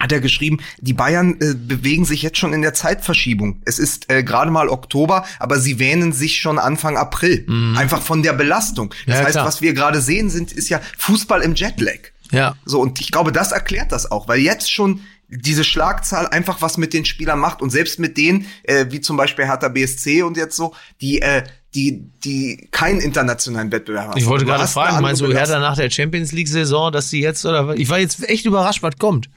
hat 0.00 0.12
er 0.12 0.20
geschrieben, 0.20 0.58
die 0.80 0.92
Bayern 0.92 1.40
äh, 1.40 1.54
bewegen 1.54 2.04
sich 2.04 2.22
jetzt 2.22 2.38
schon 2.38 2.52
in 2.52 2.62
der 2.62 2.72
Zeitverschiebung. 2.72 3.62
Es 3.64 3.80
ist 3.80 4.08
äh, 4.12 4.22
gerade 4.22 4.48
mal 4.52 4.68
Oktober, 4.68 5.24
aber 5.40 5.58
sie 5.58 5.80
wähnen 5.80 6.12
sich 6.12 6.40
schon 6.40 6.60
Anfang 6.60 6.96
April. 6.96 7.44
Einfach 7.76 8.00
von 8.00 8.22
der 8.22 8.32
Belastung. 8.32 8.90
Das 8.90 8.98
Mhm. 9.06 9.12
Ja, 9.12 9.18
heißt, 9.26 9.32
klar. 9.32 9.46
was 9.46 9.60
wir 9.60 9.74
gerade 9.74 10.00
sehen, 10.00 10.30
sind, 10.30 10.52
ist 10.52 10.68
ja 10.68 10.80
Fußball 10.98 11.42
im 11.42 11.56
Jetlag. 11.56 11.98
Ja. 12.30 12.56
So, 12.64 12.80
und 12.80 13.00
ich 13.00 13.10
glaube, 13.10 13.32
das 13.32 13.52
erklärt 13.52 13.92
das 13.92 14.10
auch, 14.10 14.28
weil 14.28 14.40
jetzt 14.40 14.70
schon 14.70 15.00
diese 15.28 15.62
Schlagzahl 15.62 16.26
einfach 16.26 16.62
was 16.62 16.78
mit 16.78 16.94
den 16.94 17.04
Spielern 17.04 17.38
macht 17.38 17.60
und 17.60 17.70
selbst 17.70 17.98
mit 17.98 18.16
denen, 18.16 18.46
äh, 18.62 18.86
wie 18.88 19.00
zum 19.00 19.16
Beispiel 19.16 19.44
Hertha 19.44 19.68
BSC 19.68 20.22
und 20.22 20.36
jetzt 20.36 20.56
so, 20.56 20.74
die, 21.00 21.20
äh, 21.20 21.42
die, 21.74 22.10
die 22.24 22.68
keinen 22.70 23.00
internationalen 23.00 23.70
Wettbewerb 23.70 24.08
haben. 24.08 24.18
Ich 24.18 24.26
wollte 24.26 24.46
gerade 24.46 24.66
fragen, 24.66 25.02
meinst 25.02 25.20
du. 25.20 25.30
Hertha 25.30 25.58
nach 25.58 25.76
der 25.76 25.90
Champions 25.90 26.32
League 26.32 26.48
Saison, 26.48 26.90
dass 26.90 27.10
sie 27.10 27.20
jetzt 27.20 27.44
oder 27.44 27.68
was? 27.68 27.78
ich 27.78 27.90
war 27.90 27.98
jetzt 27.98 28.26
echt 28.28 28.46
überrascht, 28.46 28.82
was 28.82 28.96
kommt. 28.96 29.28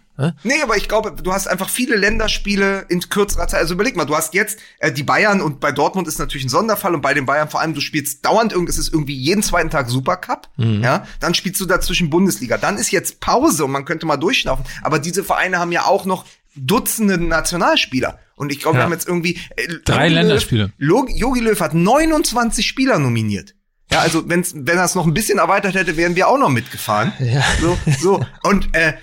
Nee, 0.44 0.62
aber 0.62 0.78
ich 0.78 0.88
glaube, 0.88 1.14
du 1.22 1.34
hast 1.34 1.48
einfach 1.48 1.70
viele 1.70 1.96
Länderspiele 1.96 2.86
in 2.90 3.00
kürzerer 3.02 3.48
Zeit. 3.48 3.60
Also 3.62 3.74
überleg 3.74 3.96
mal, 3.96 4.06
du 4.06 4.16
hast 4.16 4.34
jetzt 4.34 4.60
äh, 4.80 4.92
die 4.92 5.04
Bayern 5.04 5.42
und 5.42 5.60
bei 5.60 5.72
Dortmund 5.72 6.08
ist 6.08 6.20
natürlich 6.20 6.46
ein 6.46 6.50
Sonderfall 6.50 6.94
und 6.94 7.02
bei 7.02 7.14
den 7.14 7.26
Bayern 7.26 7.50
vor 7.50 7.60
allem, 7.60 7.74
du 7.74 7.82
spielst 7.82 8.24
dauernd 8.26 8.54
irgend, 8.54 8.70
es 8.70 8.78
ist 8.78 8.94
irgendwie 8.94 9.16
jeden 9.16 9.42
zweiten 9.42 9.70
Tag 9.72 9.90
Supercup, 9.90 10.48
ja, 10.58 11.08
dann 11.20 11.34
spielst 11.34 11.60
du 11.62 11.66
dazwischen 11.66 12.10
Bundesliga. 12.10 12.58
Dann 12.58 12.78
ist 12.78 12.92
jetzt 12.92 13.20
Pause 13.20 13.66
und 13.66 13.72
man 13.72 13.86
könnte 13.86 14.06
mal 14.06 14.18
durchschnaufen, 14.18 14.64
aber 14.84 15.00
diese 15.00 15.24
Vereine 15.24 15.58
haben 15.60 15.72
ja 15.72 15.86
auch 15.86 16.06
noch 16.06 16.26
Dutzende 16.56 17.18
Nationalspieler. 17.18 18.20
Und 18.36 18.52
ich 18.52 18.60
glaube, 18.60 18.76
wir 18.76 18.80
Ja. 18.82 18.86
haben 18.86 18.92
jetzt 18.94 19.08
irgendwie 19.08 19.40
äh, 19.56 19.68
Drei 19.86 20.04
Jogi 20.08 20.14
Länderspiele. 20.16 20.72
Löw, 20.78 21.06
Jogi 21.10 21.40
Löw 21.40 21.60
hat 21.60 21.74
29 21.74 22.68
Spieler 22.68 23.00
nominiert. 23.00 23.56
Ja, 23.92 24.00
also 24.00 24.28
wenn's, 24.30 24.54
wenn 24.56 24.78
er 24.78 24.86
es 24.86 24.96
noch 24.96 25.06
ein 25.06 25.14
bisschen 25.14 25.38
erweitert 25.40 25.76
hätte, 25.76 25.96
wären 25.98 26.16
wir 26.16 26.28
auch 26.28 26.38
noch 26.38 26.50
mitgefahren. 26.50 27.14
Ja. 27.20 27.44
So, 27.62 27.78
so. 28.00 28.26
Und 28.44 28.74
äh, 28.76 28.94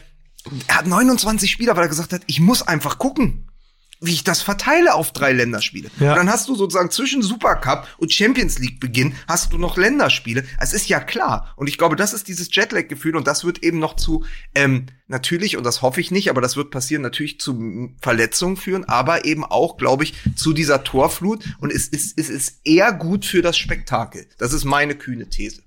er 0.67 0.79
hat 0.79 0.87
29 0.87 1.51
Spieler, 1.51 1.77
weil 1.77 1.85
er 1.85 1.89
gesagt 1.89 2.13
hat, 2.13 2.23
ich 2.27 2.41
muss 2.41 2.63
einfach 2.63 2.99
gucken, 2.99 3.49
wie 4.01 4.13
ich 4.13 4.25
das 4.25 4.43
verteile 4.43 4.95
auf 4.95 5.13
drei 5.13 5.33
Länderspiele. 5.33 5.91
Ja. 5.99 6.13
Und 6.13 6.19
dann 6.19 6.31
hast 6.31 6.49
du 6.49 6.55
sozusagen 6.55 6.91
zwischen 6.91 7.23
Supercup 7.23 7.89
und 7.99 8.13
Champions 8.13 8.59
League 8.59 8.79
Beginn 8.79 9.15
hast 9.27 9.53
du 9.53 9.59
noch 9.59 9.77
Länderspiele. 9.77 10.45
Es 10.61 10.73
ist 10.73 10.89
ja 10.89 11.01
klar. 11.01 11.53
Und 11.57 11.69
ich 11.69 11.79
glaube, 11.79 11.97
das 11.97 12.13
ist 12.13 12.29
dieses 12.29 12.55
Jetlag-Gefühl 12.55 13.17
und 13.17 13.27
das 13.27 13.45
wird 13.45 13.63
eben 13.65 13.79
noch 13.79 13.97
zu, 13.97 14.25
ähm, 14.55 14.87
natürlich, 15.09 15.57
und 15.57 15.65
das 15.65 15.83
hoffe 15.83 16.01
ich 16.01 16.11
nicht, 16.11 16.31
aber 16.31 16.41
das 16.41 16.57
wird 16.57 16.71
passieren, 16.71 17.03
natürlich 17.03 17.41
zu 17.41 17.91
Verletzungen 18.01 18.57
führen, 18.57 18.85
aber 18.85 19.25
eben 19.25 19.45
auch, 19.45 19.77
glaube 19.77 20.05
ich, 20.05 20.15
zu 20.37 20.53
dieser 20.53 20.85
Torflut. 20.85 21.45
Und 21.59 21.73
es 21.73 21.89
ist, 21.89 22.19
es 22.19 22.29
ist 22.29 22.61
eher 22.65 22.93
gut 22.93 23.25
für 23.25 23.43
das 23.43 23.59
Spektakel. 23.59 24.29
Das 24.39 24.53
ist 24.53 24.65
meine 24.65 24.95
kühne 24.95 25.29
These. 25.29 25.63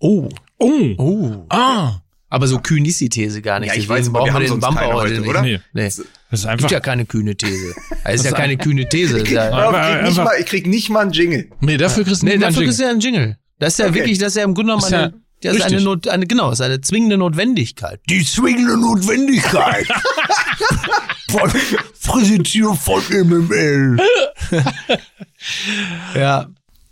Oh. 0.00 0.28
Oh. 0.58 0.94
Oh. 0.98 1.46
Ah. 1.50 2.00
Aber 2.30 2.46
so 2.48 2.58
kühn 2.58 2.84
ist 2.84 3.00
die 3.00 3.08
These 3.08 3.42
gar 3.42 3.60
nicht. 3.60 3.68
Ja, 3.68 3.74
ich 3.74 3.86
Deswegen 3.86 4.00
weiß, 4.00 4.08
aber 4.08 4.18
wir 4.18 4.20
brauchen 4.22 4.34
haben 4.34 4.40
den 4.40 4.48
sonst 4.48 4.64
Bumper 4.64 4.80
keine 4.80 4.94
heute 4.94 5.20
nicht. 5.20 5.28
oder? 5.28 5.42
Nee. 5.42 5.60
Nee. 5.72 5.84
Das 5.84 5.98
ist 5.98 6.06
Gibt 6.30 6.46
einfach. 6.46 6.70
ja 6.70 6.80
keine 6.80 7.06
kühne 7.06 7.36
These. 7.36 7.74
Das 8.04 8.14
ist 8.16 8.24
ja 8.24 8.32
keine 8.32 8.56
kühne 8.56 8.88
These. 8.88 9.14
Das 9.20 9.22
ist 9.22 9.30
Ja, 9.30 9.70
ich, 9.70 10.00
krieg 10.00 10.02
nicht 10.08 10.16
mal, 10.18 10.32
ich 10.40 10.46
krieg 10.46 10.66
nicht 10.66 10.90
mal 10.90 11.00
einen 11.00 11.12
Jingle. 11.12 11.48
Nee, 11.60 11.76
dafür 11.76 12.04
kriegst 12.04 12.22
du 12.22 12.26
nee, 12.26 12.32
einen 12.32 12.40
dafür 12.42 12.56
Jingle. 12.62 12.70
ist 12.72 12.80
ja 12.80 12.90
ein 12.90 13.00
Jingle. 13.00 13.38
Das 13.60 13.74
ist 13.74 13.78
ja 13.78 13.86
Okay. 13.86 13.94
wirklich, 13.94 14.18
das 14.18 14.28
ist 14.28 14.36
ja 14.36 14.44
im 14.44 14.54
Grunde 14.54 14.72
genommen 14.74 14.92
eine, 14.92 15.14
das 15.42 15.56
ist 15.56 15.62
eine. 15.62 15.80
Not, 15.80 16.08
eine, 16.08 16.26
genau, 16.26 16.50
das 16.50 16.58
ist 16.60 16.64
eine 16.66 16.80
zwingende 16.80 17.16
Notwendigkeit. 17.18 18.00
Die 18.10 18.24
zwingende 18.24 18.76
Notwendigkeit. 18.78 19.86
von, 21.30 21.52
präsentiert 22.02 22.76
von 22.78 23.02
MML. 23.10 23.98
Ja. 26.14 26.48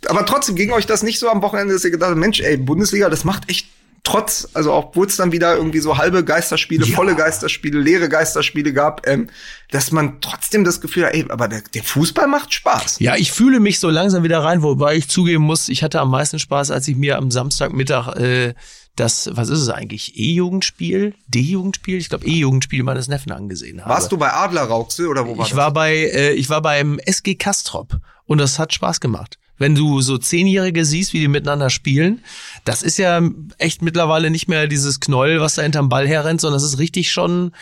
Aber 0.07 0.25
trotzdem 0.25 0.55
ging 0.55 0.71
euch 0.71 0.85
das 0.85 1.03
nicht 1.03 1.19
so 1.19 1.29
am 1.29 1.41
Wochenende, 1.41 1.73
dass 1.73 1.83
ihr 1.85 1.91
gedacht 1.91 2.09
habt, 2.11 2.19
Mensch, 2.19 2.39
ey, 2.41 2.57
Bundesliga, 2.57 3.09
das 3.09 3.23
macht 3.23 3.49
echt 3.49 3.67
trotz, 4.03 4.49
also 4.53 4.73
obwohl 4.73 5.07
es 5.07 5.15
dann 5.15 5.31
wieder 5.31 5.55
irgendwie 5.55 5.79
so 5.79 5.97
halbe 5.97 6.23
Geisterspiele, 6.25 6.85
Ja. 6.85 6.95
volle 6.95 7.15
Geisterspiele, 7.15 7.79
leere 7.79 8.09
Geisterspiele 8.09 8.73
gab, 8.73 9.07
ähm, 9.07 9.29
dass 9.71 9.91
man 9.91 10.19
trotzdem 10.19 10.63
das 10.65 10.81
Gefühl 10.81 11.05
hat, 11.05 11.13
ey, 11.13 11.25
aber 11.29 11.47
der, 11.47 11.61
der 11.73 11.83
Fußball 11.83 12.27
macht 12.27 12.53
Spaß. 12.53 12.99
Ja, 12.99 13.15
ich 13.15 13.31
fühle 13.31 13.59
mich 13.61 13.79
so 13.79 13.89
langsam 13.89 14.23
wieder 14.23 14.43
rein, 14.43 14.61
wobei 14.61 14.95
ich 14.97 15.07
zugeben 15.07 15.43
muss, 15.45 15.69
ich 15.69 15.83
hatte 15.83 16.01
am 16.01 16.11
meisten 16.11 16.37
Spaß, 16.37 16.71
als 16.71 16.87
ich 16.87 16.95
mir 16.97 17.17
am 17.17 17.31
Samstagmittag 17.31 18.15
äh, 18.17 18.53
das, 18.97 19.29
was 19.33 19.49
ist 19.49 19.59
es 19.59 19.69
eigentlich, 19.69 20.19
E-Jugendspiel, 20.19 21.15
D-Jugendspiel, 21.27 21.97
ich 21.97 22.09
glaube 22.09 22.27
E-Jugendspiel 22.27 22.83
meines 22.83 23.07
Neffen 23.07 23.31
angesehen 23.31 23.79
habe. 23.81 23.89
Warst 23.89 24.11
du 24.11 24.17
bei 24.17 24.31
Adler 24.33 24.63
Rauxel 24.63 25.07
oder 25.07 25.25
wo 25.25 25.37
war 25.37 25.45
ich 25.45 25.49
das? 25.51 25.57
war 25.57 25.71
bei, 25.73 25.95
äh, 25.95 26.33
ich 26.33 26.49
war 26.49 26.61
beim 26.61 26.99
SG 26.99 27.35
Kastrop 27.35 27.97
und 28.25 28.37
das 28.37 28.59
hat 28.59 28.73
Spaß 28.73 28.99
gemacht. 28.99 29.39
Wenn 29.63 29.75
du 29.75 30.01
so 30.01 30.17
Zehnjährige 30.17 30.83
siehst, 30.83 31.13
wie 31.13 31.21
die 31.21 31.29
miteinander 31.29 31.69
spielen, 31.69 32.21
das 32.65 32.83
ist 32.83 32.97
ja 32.97 33.21
echt 33.59 33.81
mittlerweile 33.81 34.29
nicht 34.29 34.49
mehr 34.49 34.67
dieses 34.67 34.99
Knoll, 34.99 35.39
was 35.39 35.55
da 35.55 35.61
hinterm 35.61 35.87
Ball 35.87 36.05
herrennt, 36.05 36.41
sondern 36.41 36.57
das 36.57 36.69
ist 36.69 36.79
richtig 36.79 37.13
schon, 37.13 37.53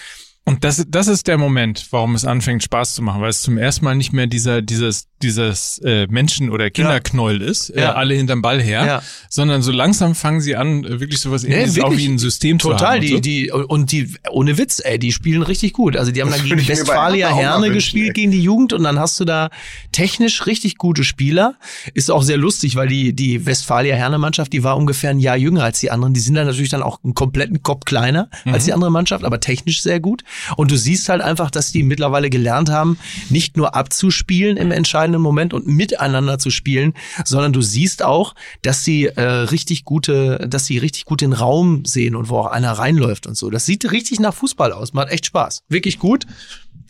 Und 0.44 0.64
das, 0.64 0.84
das 0.90 1.08
ist 1.08 1.28
der 1.28 1.38
Moment, 1.38 1.86
warum 1.92 2.16
es 2.16 2.26
anfängt 2.26 2.64
Spaß 2.64 2.96
zu 2.96 3.04
machen, 3.04 3.22
weil 3.22 3.30
es 3.30 3.44
zum 3.44 3.60
ersten 3.60 3.86
Mal 3.86 3.94
nicht 3.96 4.12
mehr 4.12 4.26
dieser, 4.26 4.64
dieses, 4.64 5.08
dieses 5.22 5.78
äh, 5.86 6.08
Menschen- 6.08 6.50
oder 6.50 6.72
Kinderknäuel 6.72 7.44
ist, 7.44 7.70
äh, 7.70 7.82
Ja. 7.82 7.94
alle 7.94 8.16
hinterm 8.16 8.42
Ball 8.42 8.60
her, 8.60 8.86
Ja. 8.86 9.02
sondern 9.30 9.62
so 9.62 9.72
langsam 9.72 10.16
fangen 10.16 10.42
sie 10.42 10.56
an, 10.56 10.84
äh, 10.84 11.00
wirklich 11.00 11.20
sowas 11.22 11.44
Nee, 11.44 11.54
ähnliches 11.54 11.84
auch 11.84 11.96
wie 11.96 12.08
ein 12.08 12.18
System 12.18 12.60
zu 12.60 12.70
Total, 12.70 12.96
haben. 12.96 13.02
die, 13.02 13.12
und 13.14 13.18
so. 13.18 13.22
die, 13.22 13.52
und 13.52 13.92
die, 13.92 14.16
ohne 14.32 14.58
Witz, 14.58 14.82
ey, 14.84 14.98
die 14.98 15.12
spielen 15.12 15.44
richtig 15.44 15.74
gut. 15.74 15.96
Also 15.96 16.12
die 16.12 16.22
haben 16.22 16.32
dann 16.32 16.40
Das 16.40 16.48
gegen 16.50 16.56
mir 16.60 16.64
bei 16.64 16.70
Westfalia 16.70 17.36
Herne 17.36 17.66
wünschen, 17.68 17.74
gespielt, 17.76 18.08
ey. 18.08 18.14
gegen 18.14 18.32
die 18.32 18.42
Jugend 18.42 18.74
und 18.74 18.82
dann 18.84 18.98
hast 18.98 19.20
du 19.20 19.26
da 19.26 19.52
technisch 19.92 20.48
richtig 20.48 20.78
gute 20.80 21.04
Spieler. 21.04 21.54
Ist 21.94 22.10
auch 22.10 22.24
sehr 22.24 22.38
lustig, 22.38 22.76
weil 22.76 22.88
die, 22.88 23.14
die 23.14 23.46
Westfalia 23.46 23.96
Herne 23.96 24.18
Mannschaft, 24.18 24.52
die 24.54 24.64
war 24.64 24.76
ungefähr 24.76 25.12
ein 25.12 25.20
Jahr 25.20 25.38
jünger 25.38 25.64
als 25.66 25.82
die 25.82 25.92
anderen. 25.92 26.16
Die 26.16 26.20
sind 26.20 26.34
dann 26.34 26.48
natürlich 26.48 26.72
dann 26.72 26.82
auch 26.82 26.98
einen 27.04 27.14
kompletten 27.14 27.62
Kopf 27.62 27.86
kleiner 27.86 28.28
als 28.46 28.66
die 28.66 28.74
andere 28.74 28.90
Mannschaft, 28.92 29.24
aber 29.24 29.40
technisch 29.40 29.84
sehr 29.84 30.00
gut. 30.00 30.24
Und 30.58 30.72
du 30.72 30.78
siehst 30.78 31.10
halt 31.10 31.22
einfach, 31.22 31.52
dass 31.52 31.72
die 31.72 31.84
mittlerweile 31.84 32.30
gelernt 32.30 32.70
haben, 32.70 32.98
nicht 33.30 33.58
nur 33.58 33.76
abzuspielen 33.76 34.58
im 34.58 34.72
entscheidenden 34.72 35.22
Moment 35.22 35.54
und 35.54 35.68
miteinander 35.68 36.40
zu 36.40 36.50
spielen, 36.50 36.94
sondern 37.26 37.54
du 37.54 37.62
siehst 37.62 38.04
auch, 38.04 38.36
dass 38.62 38.84
sie 38.84 39.06
äh, 39.06 39.22
richtig 39.22 39.86
gute, 39.86 40.48
dass 40.48 40.66
sie 40.66 40.78
richtig 40.78 41.06
gut 41.06 41.22
den 41.22 41.34
Raum 41.34 41.86
sehen 41.86 42.16
und 42.16 42.30
wo 42.30 42.38
auch 42.38 42.48
einer 42.48 42.72
reinläuft 42.74 43.28
und 43.28 43.36
so. 43.36 43.50
Das 43.50 43.66
sieht 43.66 43.92
richtig 43.92 44.20
nach 44.20 44.34
Fußball 44.34 44.72
aus. 44.72 44.94
Macht 44.94 45.10
echt 45.10 45.26
Spaß. 45.26 45.64
Wirklich 45.70 46.00
gut. 46.00 46.26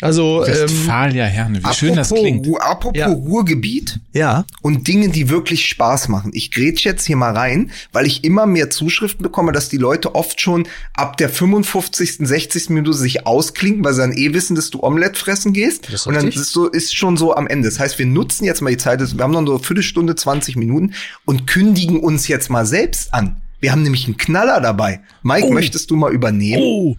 Also 0.02 0.46
ähm, 0.46 0.54
Westfalia 0.54 1.26
Herne, 1.26 1.64
wie 1.64 1.74
schön 1.74 1.96
das 1.96 2.12
Apropos 2.12 2.24
klingt. 2.24 2.62
Apropos 2.62 2.98
Ja. 3.00 3.08
Ruhrgebiet 3.08 4.00
ja. 4.14 4.46
und 4.62 4.88
Dinge, 4.88 5.10
die 5.10 5.30
wirklich 5.30 5.66
Spaß 5.68 6.10
machen. 6.10 6.32
Ich 6.34 6.52
grätsch 6.52 6.84
jetzt 6.84 7.06
hier 7.06 7.16
mal 7.16 7.36
rein, 7.36 7.72
weil 7.92 8.06
ich 8.06 8.24
immer 8.24 8.46
mehr 8.46 8.70
Zuschriften 8.70 9.24
bekomme, 9.24 9.52
dass 9.52 9.70
die 9.70 9.78
Leute 9.78 10.16
oft 10.16 10.42
schon 10.42 10.68
ab 10.94 11.18
der 11.18 11.30
55., 11.30 12.18
60. 12.20 12.70
Minute 12.70 12.94
sich 12.94 13.26
ausklinken, 13.28 13.84
weil 13.84 13.94
sie 13.94 14.02
dann 14.02 14.14
eh 14.14 14.34
wissen, 14.34 14.56
dass 14.56 14.70
du 14.70 14.82
Omelette 14.84 15.20
fressen 15.20 15.54
gehst. 15.54 15.86
Das 15.86 15.94
ist 15.94 16.08
und 16.08 16.16
dann 16.16 16.28
ist, 16.28 16.52
so, 16.52 16.68
ist 16.68 16.96
schon 16.96 17.18
so 17.18 17.36
am 17.36 17.48
Ende. 17.48 17.70
Das 17.70 17.80
heißt, 17.80 18.00
wir 18.00 18.06
nutzen 18.06 18.46
jetzt 18.46 18.62
mal 18.62 18.72
die 18.72 18.78
Zeit, 18.78 19.00
wir 19.00 19.24
haben 19.24 19.32
noch 19.32 19.46
so 19.46 19.56
eine 19.56 19.64
Viertelstunde, 19.64 20.16
20 20.16 20.56
Minuten 20.56 20.94
und 21.26 21.48
kündigen 21.48 22.00
uns 22.00 22.28
jetzt 22.28 22.50
mal 22.50 22.66
selbst 22.66 23.14
an. 23.14 23.42
Wir 23.62 23.72
haben 23.72 23.84
nämlich 23.84 24.06
einen 24.06 24.18
Knaller 24.18 24.60
dabei. 24.60 25.02
Mike, 25.22 25.54
möchtest 25.54 25.92
du 25.92 25.96
mal 25.96 26.12
übernehmen? 26.12 26.64
Oh, 26.64 26.98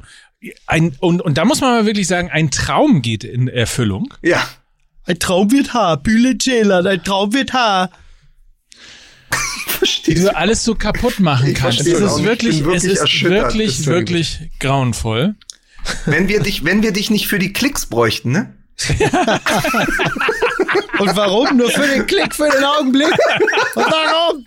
ein, 0.66 0.97
und, 1.01 1.22
und 1.22 1.38
da 1.38 1.45
muss 1.45 1.61
man 1.61 1.70
mal 1.70 1.86
wirklich 1.86 2.07
sagen, 2.07 2.30
ein 2.30 2.51
Traum 2.51 3.03
geht 3.03 3.24
in 3.24 3.49
Erfüllung. 3.49 4.12
Ja. 4.22 4.47
Ein 5.05 5.18
Traum 5.18 5.51
wird 5.51 5.74
Haar, 5.74 5.97
Bühle 5.97 6.38
Ceylan, 6.38 6.86
ein 6.86 7.03
Traum 7.03 7.32
wird 7.32 7.53
Haar. 7.53 7.90
die 10.07 10.14
du 10.14 10.34
alles 10.34 10.64
so 10.64 10.74
kaputt 10.74 11.20
machen 11.20 11.55
kannst. 11.55 11.80
Es 11.80 11.86
ist 11.86 12.22
wirklich, 12.22 12.61
es 12.66 12.84
ist 12.84 13.22
wirklich, 13.24 13.86
wirklich 13.86 14.51
grauenvoll. 14.61 15.34
Wenn 16.07 16.28
wir 16.28 16.40
dich, 16.40 16.64
wenn 16.64 16.82
wir 16.82 16.93
dich 16.93 17.11
nicht 17.11 17.26
für 17.26 17.38
die 17.38 17.53
Klicks 17.53 17.86
bräuchten, 17.86 18.32
ne? 18.32 18.55
Und 20.99 21.16
warum? 21.16 21.57
Nur 21.57 21.70
für 21.70 21.86
den 21.86 22.07
Klick, 22.07 22.34
für 22.34 22.51
den 22.51 22.64
Augenblick. 22.64 23.12
Und 23.74 23.84
warum? 23.84 24.45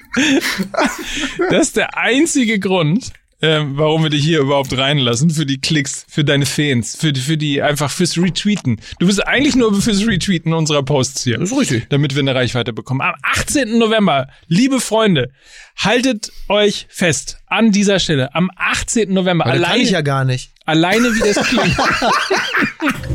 Das 1.50 1.68
ist 1.68 1.78
der 1.78 1.98
einzige 1.98 2.60
Grund, 2.60 3.14
ähm, 3.42 3.74
warum 3.78 4.04
wir 4.04 4.10
dich 4.10 4.24
hier 4.24 4.40
überhaupt 4.40 4.76
reinlassen, 4.78 5.30
für 5.30 5.46
die 5.46 5.60
Klicks, 5.60 6.06
für 6.10 6.24
deine 6.24 6.46
Fans, 6.46 6.96
für, 6.96 7.12
die- 7.14 7.20
für 7.22 7.38
die, 7.38 7.62
einfach 7.62 7.92
fürs 7.92 8.18
Retweeten. 8.18 8.80
Du 9.00 9.08
bist 9.08 9.26
eigentlich 9.28 9.56
nur 9.56 9.80
fürs 9.82 10.08
Retweeten 10.08 10.54
unserer 10.54 10.84
Posts 10.84 11.24
hier. 11.24 11.38
Das 11.38 11.52
ist 11.52 11.58
richtig. 11.60 11.88
Damit 11.90 12.16
wir 12.16 12.22
eine 12.22 12.34
Reichweite 12.34 12.72
bekommen. 12.74 13.02
Am 13.02 13.14
18. 13.22 13.78
November, 13.78 14.28
liebe 14.48 14.80
Freunde, 14.80 15.32
haltet 15.78 16.32
euch 16.48 16.88
fest 16.90 17.40
an 17.48 17.72
dieser 17.72 18.00
Stelle. 18.00 18.34
Am 18.34 18.50
18. 18.56 19.14
November, 19.14 19.44
Das 19.46 19.54
kann 19.56 19.64
alleine, 19.64 19.84
ich 19.84 19.92
ja 19.92 20.02
gar 20.02 20.24
nicht. 20.26 20.52
alleine 20.66 21.14
wie 21.14 21.20
das 21.20 21.36
klingt. 21.48 21.78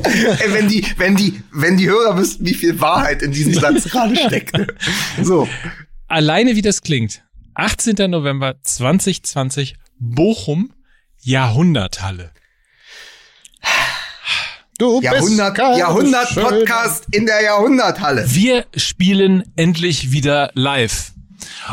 Ey, 0.04 0.52
wenn 0.52 0.68
die, 0.68 0.84
wenn 0.98 1.16
die, 1.16 1.42
wenn 1.52 1.76
die 1.76 1.88
Hörer 1.88 2.16
wüssten, 2.18 2.44
wie 2.44 2.54
viel 2.54 2.78
Wahrheit 2.80 3.22
in 3.22 3.32
diesem 3.32 3.54
Satz 3.54 3.84
gerade 3.84 4.16
steckt. 4.16 4.52
So. 5.22 5.48
alleine 6.08 6.56
wie 6.56 6.62
das 6.62 6.82
klingt. 6.82 7.22
18. 7.54 8.10
November 8.10 8.56
2020, 8.62 9.74
Bochum, 10.02 10.72
Jahrhunderthalle. 11.18 12.32
Du 14.78 14.98
Jahrhundert, 15.02 15.58
Jahrhundert 15.58 16.34
Podcast 16.34 17.04
in 17.12 17.26
der 17.26 17.42
Jahrhunderthalle. 17.42 18.24
Wir 18.26 18.64
spielen 18.74 19.44
endlich 19.56 20.10
wieder 20.10 20.52
live. 20.54 21.12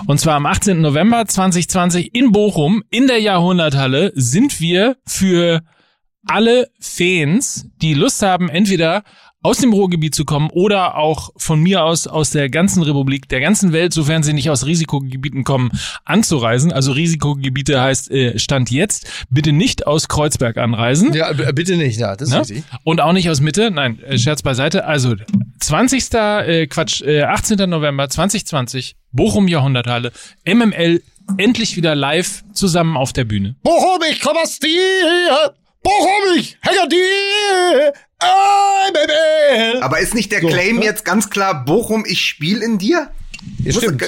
Und 0.07 0.19
zwar 0.19 0.35
am 0.35 0.45
18. 0.45 0.81
November 0.81 1.25
2020 1.25 2.13
in 2.13 2.33
Bochum 2.33 2.83
in 2.89 3.07
der 3.07 3.21
Jahrhunderthalle 3.21 4.11
sind 4.13 4.59
wir 4.59 4.97
für 5.05 5.61
alle 6.25 6.69
Fans, 6.81 7.69
die 7.81 7.93
Lust 7.93 8.21
haben, 8.23 8.49
entweder 8.49 9.03
aus 9.47 9.59
dem 9.59 9.71
Ruhrgebiet 9.71 10.13
zu 10.13 10.25
kommen 10.25 10.49
oder 10.51 10.97
auch 10.97 11.29
von 11.37 11.61
mir 11.61 11.85
aus 11.85 12.05
aus 12.05 12.31
der 12.31 12.49
ganzen 12.49 12.83
Republik, 12.83 13.29
der 13.29 13.39
ganzen 13.39 13.71
Welt, 13.71 13.93
sofern 13.93 14.21
sie 14.21 14.33
nicht 14.33 14.49
aus 14.49 14.65
Risikogebieten 14.65 15.45
kommen, 15.45 15.71
anzureisen. 16.03 16.73
Also 16.73 16.91
Risikogebiete 16.91 17.79
heißt 17.79 18.11
äh, 18.11 18.37
Stand 18.39 18.71
jetzt, 18.71 19.09
bitte 19.29 19.53
nicht 19.53 19.87
aus 19.87 20.09
Kreuzberg 20.09 20.57
anreisen. 20.57 21.13
Ja, 21.13 21.31
bitte 21.31 21.77
nicht, 21.77 21.97
ja, 21.97 22.17
das 22.17 22.27
ist 22.27 22.33
Ne? 22.33 22.41
richtig. 22.41 22.63
Und 22.83 22.99
auch 22.99 23.13
nicht 23.13 23.29
aus 23.29 23.39
Mitte. 23.39 23.71
Nein, 23.71 24.03
äh, 24.03 24.17
Scherz 24.17 24.41
beiseite. 24.41 24.83
Also 24.83 25.15
20. 25.61 26.13
Äh, 26.13 26.67
Quatsch, 26.67 27.01
äh, 27.03 27.21
18. 27.23 27.69
November 27.69 28.09
2020, 28.09 28.97
Bochum 29.13 29.47
Jahrhunderthalle, 29.47 30.11
MML 30.45 31.01
endlich 31.37 31.77
wieder 31.77 31.95
live 31.95 32.43
zusammen 32.51 32.97
auf 32.97 33.13
der 33.13 33.23
Bühne. 33.23 33.55
Bochum, 33.63 34.01
ich 34.11 34.19
komm 34.19 34.35
aus 34.35 34.59
dir. 34.59 35.53
Bochum, 35.83 36.37
ich 36.37 36.57
hänge 36.61 36.89
dir. 36.89 37.93
Baby. 38.19 39.81
Aber 39.81 39.99
ist 39.99 40.13
nicht 40.13 40.31
der 40.31 40.39
Claim 40.41 40.81
jetzt 40.81 41.05
ganz 41.05 41.29
klar, 41.29 41.65
Bochum, 41.65 42.05
ich 42.07 42.21
spiel 42.21 42.61
in 42.61 42.77
dir? 42.77 43.09
Ja, 43.59 43.73
stimmt. 43.73 44.03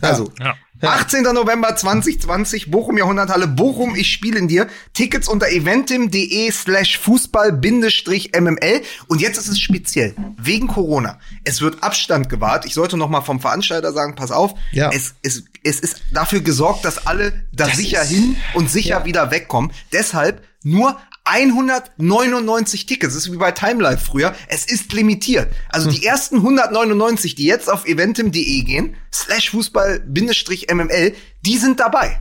Also, 0.00 0.32
Ja. 0.40 0.54
18. 0.84 1.22
November 1.22 1.76
2020, 1.76 2.72
Bochum 2.72 2.98
Jahrhunderthalle, 2.98 3.46
Bochum, 3.46 3.94
ich 3.94 4.10
spiele 4.12 4.36
in 4.40 4.48
dir. 4.48 4.66
Tickets 4.94 5.28
unter 5.28 5.48
eventim.de 5.48 6.50
slash 6.50 6.98
Fußball-MML. 6.98 8.82
Und 9.06 9.20
jetzt 9.20 9.38
ist 9.38 9.46
es 9.46 9.60
speziell, 9.60 10.16
wegen 10.38 10.66
Corona. 10.66 11.20
Es 11.44 11.60
wird 11.60 11.84
Abstand 11.84 12.28
gewahrt. 12.28 12.64
Ich 12.66 12.74
sollte 12.74 12.96
noch 12.96 13.08
mal 13.08 13.20
vom 13.20 13.38
Veranstalter 13.38 13.92
sagen, 13.92 14.16
pass 14.16 14.32
auf, 14.32 14.54
Ja. 14.72 14.90
es, 14.92 15.14
es, 15.22 15.44
es 15.62 15.78
ist 15.78 16.02
dafür 16.12 16.40
gesorgt, 16.40 16.84
dass 16.84 17.06
alle 17.06 17.44
da 17.52 17.66
sicher 17.68 18.02
hin 18.02 18.34
und 18.54 18.68
sicher 18.68 19.04
wieder 19.04 19.30
wegkommen. 19.30 19.70
Deshalb 19.92 20.42
nur 20.64 20.98
199 21.24 22.86
Tickets. 22.86 23.14
Das 23.14 23.26
ist 23.26 23.32
wie 23.32 23.36
bei 23.36 23.52
Timelife 23.52 24.04
früher. 24.04 24.34
Es 24.48 24.66
ist 24.66 24.92
limitiert. 24.92 25.48
Also 25.68 25.90
die 25.90 26.04
ersten 26.04 26.36
199, 26.36 27.34
die 27.34 27.44
jetzt 27.44 27.70
auf 27.70 27.86
eventim.de 27.86 28.62
gehen, 28.62 28.96
slash 29.12 29.50
Fußball-MML, 29.50 31.14
die 31.44 31.58
sind 31.58 31.80
dabei. 31.80 32.20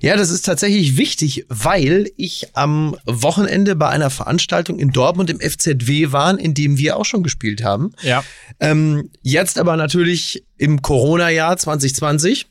Ja, 0.00 0.16
das 0.16 0.30
ist 0.30 0.44
tatsächlich 0.44 0.96
wichtig, 0.96 1.44
weil 1.48 2.10
ich 2.16 2.54
am 2.54 2.96
Wochenende 3.04 3.74
bei 3.74 3.88
einer 3.88 4.10
Veranstaltung 4.10 4.78
in 4.78 4.90
Dortmund 4.90 5.30
im 5.30 5.40
FZW 5.40 6.12
war, 6.12 6.38
in 6.38 6.54
dem 6.54 6.78
wir 6.78 6.96
auch 6.96 7.04
schon 7.04 7.22
gespielt 7.22 7.64
haben. 7.64 7.92
Ja. 8.02 8.22
Ähm, 8.60 9.10
jetzt 9.22 9.58
aber 9.58 9.76
natürlich 9.76 10.44
im 10.56 10.82
Corona-Jahr 10.82 11.56
2020 11.56 12.46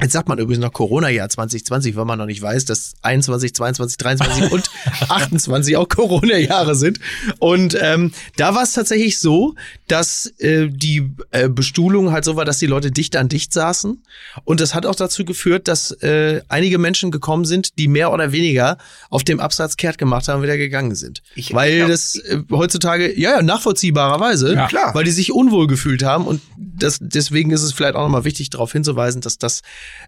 Jetzt 0.00 0.12
sagt 0.12 0.28
man 0.28 0.38
übrigens 0.38 0.62
noch 0.62 0.72
Corona-Jahr 0.72 1.28
2020, 1.28 1.96
weil 1.96 2.04
man 2.04 2.18
noch 2.18 2.26
nicht 2.26 2.40
weiß, 2.40 2.64
dass 2.66 2.94
21, 3.02 3.54
22, 3.54 3.96
23 3.98 4.52
und 4.52 4.70
28 5.08 5.76
auch 5.76 5.88
Corona-Jahre 5.88 6.74
sind. 6.76 7.00
Und 7.40 7.76
ähm, 7.80 8.12
da 8.36 8.54
war 8.54 8.62
es 8.62 8.72
tatsächlich 8.72 9.18
so, 9.18 9.54
dass 9.88 10.26
äh, 10.38 10.68
die 10.68 11.10
äh, 11.32 11.48
Bestuhlung 11.48 12.12
halt 12.12 12.24
so 12.24 12.36
war, 12.36 12.44
dass 12.44 12.58
die 12.58 12.66
Leute 12.66 12.90
dicht 12.92 13.16
an 13.16 13.28
dicht 13.28 13.52
saßen. 13.52 14.02
Und 14.44 14.60
das 14.60 14.74
hat 14.74 14.86
auch 14.86 14.94
dazu 14.94 15.24
geführt, 15.24 15.66
dass 15.68 15.90
äh, 16.02 16.42
einige 16.48 16.78
Menschen 16.78 17.10
gekommen 17.10 17.44
sind, 17.44 17.78
die 17.78 17.88
mehr 17.88 18.12
oder 18.12 18.30
weniger 18.32 18.78
auf 19.10 19.24
dem 19.24 19.40
Absatz 19.40 19.76
kehrt 19.76 19.98
gemacht 19.98 20.28
haben 20.28 20.36
und 20.38 20.42
wieder 20.44 20.56
gegangen 20.58 20.94
sind. 20.94 21.22
Ich- 21.34 21.52
weil 21.52 21.70
ich 21.72 21.78
glaub- 21.78 21.90
das 21.90 22.14
äh, 22.16 22.38
heutzutage, 22.52 23.18
ja, 23.18 23.36
ja, 23.36 23.42
nachvollziehbarerweise, 23.42 24.54
Ja. 24.54 24.66
Klar. 24.68 24.94
weil 24.94 25.04
die 25.04 25.10
sich 25.10 25.32
unwohl 25.32 25.66
gefühlt 25.66 26.02
haben. 26.02 26.26
Und 26.26 26.40
das, 26.56 26.98
deswegen 27.00 27.50
ist 27.50 27.62
es 27.62 27.72
vielleicht 27.72 27.94
auch 27.96 28.02
nochmal 28.02 28.24
wichtig, 28.24 28.50
darauf 28.50 28.72
hinzuweisen, 28.72 29.20
dass 29.20 29.38
das 29.38 29.62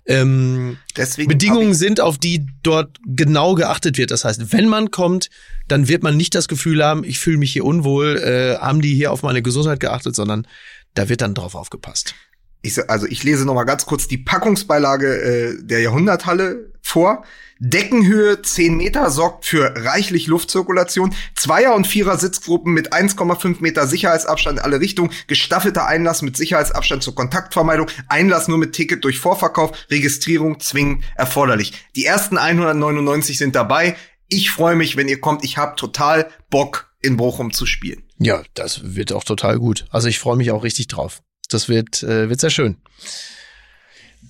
ähm, 0.06 0.78
Deswegen 0.96 1.28
Bedingungen 1.28 1.74
sind, 1.74 2.00
auf 2.00 2.18
die 2.18 2.46
dort 2.62 2.98
genau 3.04 3.54
geachtet 3.54 3.98
wird. 3.98 4.10
Das 4.10 4.24
heißt, 4.24 4.52
wenn 4.52 4.68
man 4.68 4.90
kommt, 4.90 5.30
dann 5.68 5.88
wird 5.88 6.02
man 6.02 6.16
nicht 6.16 6.34
das 6.34 6.48
Gefühl 6.48 6.84
haben, 6.84 7.04
ich 7.04 7.18
fühle 7.18 7.38
mich 7.38 7.52
hier 7.52 7.64
unwohl, 7.64 8.16
äh, 8.18 8.56
haben 8.58 8.80
die 8.80 8.94
hier 8.94 9.12
auf 9.12 9.22
meine 9.22 9.42
Gesundheit 9.42 9.80
geachtet, 9.80 10.14
sondern 10.14 10.46
da 10.94 11.08
wird 11.08 11.20
dann 11.20 11.34
drauf 11.34 11.54
aufgepasst. 11.54 12.14
Ich, 12.62 12.90
also 12.90 13.06
ich 13.06 13.22
lese 13.22 13.46
noch 13.46 13.54
mal 13.54 13.64
ganz 13.64 13.86
kurz 13.86 14.06
die 14.08 14.18
Packungsbeilage 14.18 15.06
äh, 15.06 15.62
der 15.62 15.80
Jahrhunderthalle 15.80 16.72
vor. 16.82 17.24
Deckenhöhe 17.60 18.40
10 18.40 18.74
Meter 18.76 19.10
sorgt 19.10 19.44
für 19.44 19.74
reichlich 19.76 20.26
Luftzirkulation. 20.26 21.14
Zweier- 21.34 21.74
und 21.74 21.86
Vierer 21.86 22.16
Sitzgruppen 22.16 22.72
mit 22.72 22.94
1,5 22.94 23.60
Meter 23.60 23.86
Sicherheitsabstand 23.86 24.58
in 24.58 24.64
alle 24.64 24.80
Richtungen. 24.80 25.12
Gestaffelter 25.26 25.86
Einlass 25.86 26.22
mit 26.22 26.38
Sicherheitsabstand 26.38 27.02
zur 27.02 27.14
Kontaktvermeidung. 27.14 27.88
Einlass 28.08 28.48
nur 28.48 28.56
mit 28.56 28.72
Ticket 28.72 29.04
durch 29.04 29.18
Vorverkauf. 29.18 29.72
Registrierung 29.90 30.58
zwingend 30.58 31.04
erforderlich. 31.16 31.74
Die 31.96 32.06
ersten 32.06 32.38
199 32.38 33.36
sind 33.36 33.54
dabei. 33.54 33.94
Ich 34.28 34.50
freue 34.50 34.76
mich, 34.76 34.96
wenn 34.96 35.08
ihr 35.08 35.20
kommt. 35.20 35.44
Ich 35.44 35.58
habe 35.58 35.76
total 35.76 36.30
Bock, 36.48 36.90
in 37.02 37.16
Bochum 37.16 37.52
zu 37.52 37.66
spielen. 37.66 38.02
Ja, 38.18 38.42
das 38.54 38.94
wird 38.94 39.12
auch 39.12 39.24
total 39.24 39.58
gut. 39.58 39.86
Also 39.90 40.08
ich 40.08 40.18
freue 40.18 40.36
mich 40.36 40.50
auch 40.50 40.64
richtig 40.64 40.88
drauf. 40.88 41.22
Das 41.48 41.68
wird, 41.68 42.02
äh, 42.02 42.28
wird 42.28 42.40
sehr 42.40 42.50
schön. 42.50 42.76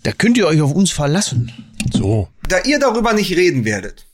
Da 0.03 0.13
könnt 0.13 0.39
ihr 0.39 0.47
euch 0.47 0.61
auf 0.63 0.73
uns 0.73 0.91
verlassen. 0.91 1.53
So. 1.93 2.29
Da 2.51 2.59
ihr 2.61 2.79
darüber 2.79 3.13
nicht 3.13 3.37
reden 3.37 3.65
werdet, 3.65 4.07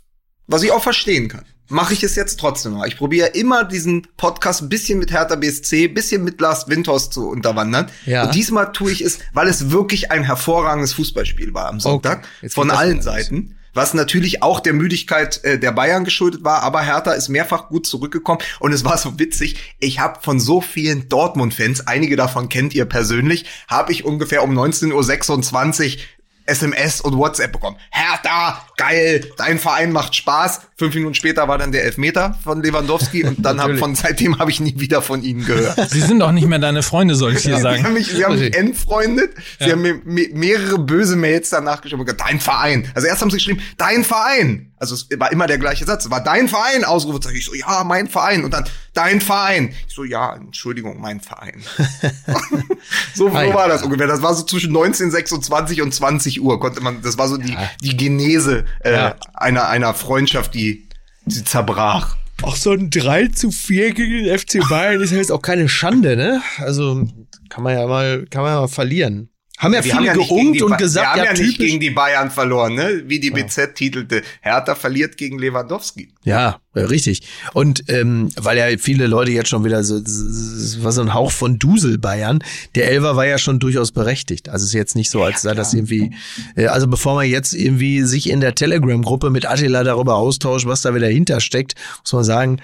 was 0.47 0.63
ich 0.63 0.73
auch 0.73 0.83
verstehen 0.83 1.29
kann, 1.29 1.45
mache 1.69 1.95
ich 1.95 2.03
es 2.03 2.15
jetzt 2.15 2.39
trotzdem 2.39 2.75
mal. 2.75 2.87
Ich 2.87 2.97
probiere 2.97 3.29
immer 3.29 3.65
diesen 3.65 4.07
Podcast 4.17 4.63
ein 4.63 4.69
bisschen 4.69 4.99
mit 4.99 5.11
Hertha 5.11 5.35
BSC, 5.35 5.87
ein 5.87 5.95
bisschen 5.95 6.23
mit 6.23 6.41
Lars 6.41 6.69
Windhorst 6.69 7.13
zu 7.13 7.29
unterwandern. 7.29 7.91
Ja. 8.05 8.25
Und 8.25 8.35
diesmal 8.35 8.73
tue 8.73 8.93
ich 8.93 9.01
es, 9.01 9.19
weil 9.33 9.49
es 9.49 9.71
wirklich 9.71 10.11
ein 10.13 10.23
hervorragendes 10.23 10.93
Fußballspiel 10.95 11.55
war 11.55 11.69
am 11.69 11.81
Sonntag. 11.81 12.27
Okay. 12.39 12.51
Von 12.51 12.71
allen. 12.71 13.03
Seiten. 13.03 13.57
Was 13.77 13.93
natürlich 13.93 14.43
auch 14.43 14.61
der 14.61 14.73
Müdigkeit 14.73 15.45
äh, 15.45 15.59
der 15.59 15.71
Bayern 15.71 16.05
geschuldet 16.05 16.43
war, 16.43 16.63
aber 16.63 16.81
Hertha 16.81 17.13
ist 17.13 17.29
mehrfach 17.29 17.69
gut 17.69 17.87
zurückgekommen 17.87 18.41
und 18.59 18.73
es 18.73 18.87
war 18.87 18.97
so 18.97 19.19
witzig. 19.19 19.75
Ich 19.81 20.01
habe 20.01 20.21
von 20.23 20.41
so 20.41 20.63
vielen 20.63 21.11
Dortmund-Fans, 21.11 21.87
einige 21.87 22.17
davon 22.17 22.49
kennt 22.49 22.75
ihr 22.75 22.87
persönlich, 22.87 23.45
habe 23.69 23.93
ich 23.93 24.07
ungefähr 24.07 24.43
um 24.43 24.59
19.26 24.59 25.97
Uhr 25.97 26.03
SMS 26.47 27.01
und 27.01 27.17
WhatsApp 27.17 27.53
bekommen. 27.53 27.77
Hertha, 27.91 28.61
geil, 28.77 29.25
dein 29.37 29.59
Verein 29.59 29.93
macht 29.93 30.15
Spaß. 30.15 30.61
Fünf 30.77 30.95
Minuten 30.95 31.15
später 31.15 31.49
war 31.49 31.59
dann 31.59 31.73
der 31.73 31.85
Elfmeter 31.85 32.39
von 32.45 32.63
Lewandowski 32.63 33.25
und 33.25 33.45
dann 33.45 33.61
hab, 33.61 33.77
von 33.79 33.95
seitdem 33.95 34.39
habe 34.39 34.51
ich 34.51 34.61
nie 34.61 34.79
wieder 34.79 35.03
von 35.03 35.23
ihnen 35.23 35.45
gehört. 35.45 35.91
Sie 35.91 36.01
sind 36.01 36.23
auch 36.23 36.33
nicht 36.33 36.47
mehr 36.47 36.59
deine 36.59 36.83
Freunde, 36.83 37.15
soll 37.15 37.33
ich 37.33 37.43
dir 37.43 37.57
Sie 37.57 37.63
sagen. 37.63 37.83
haben 37.85 37.95
mich, 37.95 38.09
sie 38.09 38.25
haben 38.25 38.39
mich 38.39 38.55
entfreundet. 38.55 39.31
Sie 39.59 39.73
haben 39.73 39.83
mir 39.83 40.01
me 40.05 40.29
mehrere 40.33 40.79
böse 40.79 41.17
Mails 41.17 41.51
danach 41.51 41.81
geschrieben 41.81 42.01
und 42.01 42.07
gesagt, 42.07 42.29
dein 42.29 42.41
Verein. 42.41 42.91
Also 42.95 43.09
erst 43.09 43.23
haben 43.23 43.31
sie 43.31 43.39
geschrieben, 43.39 43.61
dein 43.79 44.05
Verein. 44.05 44.73
Also 44.79 44.95
es 44.95 45.09
war 45.19 45.33
immer 45.33 45.47
der 45.47 45.59
gleiche 45.59 45.85
Satz. 45.87 46.05
Es 46.05 46.11
war 46.11 46.23
dein 46.23 46.49
Verein, 46.49 46.85
Ausrufezeichen. 46.85 47.37
Ich 47.39 47.47
so, 47.47 47.55
ja, 47.55 47.83
mein 47.85 48.09
Verein. 48.09 48.45
Und 48.45 48.53
dann, 48.53 48.65
dein 48.93 49.21
Verein. 49.21 49.75
Ich 49.89 49.95
so, 49.95 50.05
ja, 50.05 50.35
Entschuldigung, 50.37 51.01
mein 51.01 51.21
Verein. 51.21 51.63
so, 53.15 53.29
so 53.31 53.35
Ah, 53.35 53.45
ja. 53.45 53.55
war 53.55 53.69
das 53.69 53.83
ungefähr. 53.83 54.07
Das 54.07 54.23
war 54.23 54.35
so 54.35 54.43
zwischen 54.45 54.69
1926 54.77 55.83
und 55.83 55.95
20 55.95 56.43
Uhr. 56.43 56.61
Konnte 56.61 56.81
man, 56.83 57.03
das 57.03 57.17
war 57.19 57.29
so 57.29 57.37
die, 57.37 57.57
die 57.83 57.97
Genese 57.97 58.65
äh, 58.81 58.93
Ja. 58.93 59.17
einer, 59.35 59.69
einer 59.69 59.95
Freundschaft, 59.95 60.55
die, 60.55 60.89
die 61.25 61.45
zerbrach. 61.45 62.17
Auch 62.43 62.57
so 62.57 62.73
ein 62.73 62.91
3 62.91 63.29
zu 63.29 63.51
4 63.51 63.95
gegen 63.95 64.25
den 64.25 64.39
FC 64.39 64.59
Bayern 64.69 65.01
ist 65.01 65.11
ja 65.11 65.17
jetzt 65.17 65.33
auch 65.33 65.41
keine 65.41 65.71
Schande, 65.71 66.17
ne? 66.17 66.43
Also 66.59 67.09
kann 67.49 67.65
man 67.65 67.75
ja 67.75 67.87
mal, 67.87 68.27
kann 68.31 68.43
man 68.43 68.53
ja 68.53 68.61
mal 68.61 68.69
verlieren. 68.69 69.31
Haben 69.59 69.73
ja 69.73 69.81
Die 69.81 69.91
viele 69.91 70.17
nicht 70.17 70.29
gegen 70.29 70.53
geungt 70.53 70.63
und 70.63 70.79
gesagt, 70.79 71.17
die 71.17 71.21
haben 71.21 71.27
ja, 71.27 71.33
ja, 71.35 71.43
nicht 71.43 71.59
gegen 71.59 71.81
die 71.81 71.91
Bayern 71.91 72.31
verloren, 72.31 72.75
ne? 72.75 73.05
Wie 73.07 73.19
die 73.21 73.31
BZ 73.31 73.75
titelte. 73.75 74.23
Hertha 74.43 74.75
verliert 74.75 75.17
gegen 75.17 75.39
Lewandowski. 75.39 76.11
Ja, 76.25 76.61
ja, 76.75 76.85
richtig. 76.85 77.23
Und 77.55 77.85
ähm, 77.89 78.29
weil 78.37 78.59
ja 78.59 78.67
viele 78.79 79.07
Leute 79.07 79.31
jetzt 79.31 79.49
schon 79.49 79.65
wieder 79.65 79.83
so, 79.83 79.97
es 79.97 80.83
war 80.83 80.93
so 80.93 81.01
ein 81.01 81.15
Hauch 81.15 81.31
von 81.31 81.59
Dusel 81.59 81.97
Bayern. 81.97 82.41
Der 82.75 82.91
Elfer 82.91 83.17
war 83.17 83.27
ja 83.27 83.39
schon 83.39 83.59
durchaus 83.59 83.93
berechtigt. 83.93 84.51
Also 84.51 84.65
es 84.65 84.71
ist 84.71 84.75
jetzt 84.75 84.95
nicht 84.95 85.09
so, 85.09 85.23
als 85.23 85.41
sei 85.41 85.55
das 85.55 85.73
irgendwie. 85.73 86.11
Äh, 86.55 86.67
also 86.67 86.87
bevor 86.87 87.15
man 87.15 87.27
jetzt 87.27 87.55
irgendwie 87.55 88.03
sich 88.03 88.29
in 88.29 88.41
der 88.41 88.55
Telegram-Gruppe 88.55 89.31
mit 89.31 89.47
Attila 89.47 89.85
darüber 89.85 90.17
austauscht, 90.17 90.67
was 90.67 90.83
da 90.83 90.95
wieder 90.95 91.09
hintersteckt, 91.09 91.77
muss 92.03 92.13
man 92.13 92.25
sagen, 92.25 92.61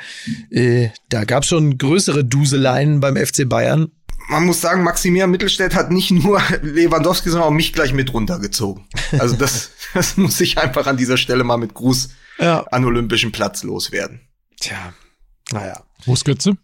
äh, 0.50 0.88
da 1.08 1.24
gab 1.24 1.44
es 1.44 1.48
schon 1.48 1.78
größere 1.78 2.22
Duseleien 2.22 3.00
beim 3.00 3.16
FC 3.16 3.48
Bayern. 3.48 3.92
Man 4.28 4.44
muss 4.46 4.60
sagen, 4.60 4.82
Maximilian 4.82 5.30
Mittelstädt 5.30 5.74
hat 5.74 5.90
nicht 5.90 6.10
nur 6.10 6.40
Lewandowski, 6.62 7.28
sondern 7.30 7.48
auch 7.48 7.52
mich 7.52 7.72
gleich 7.72 7.92
mit 7.92 8.12
runtergezogen. 8.12 8.84
Also 9.18 9.36
das, 9.36 9.70
das 9.94 10.16
muss 10.16 10.40
ich 10.40 10.58
einfach 10.58 10.86
an 10.86 10.96
dieser 10.96 11.16
Stelle 11.16 11.44
mal 11.44 11.56
mit 11.58 11.74
Gruß 11.74 12.10
Ja. 12.38 12.64
an 12.70 12.84
olympischen 12.84 13.32
Platz 13.32 13.62
loswerden. 13.62 14.20
Tja, 14.60 14.92
naja. 15.50 15.82
Wo 16.06 16.14
ist 16.14 16.24
Götze? 16.24 16.56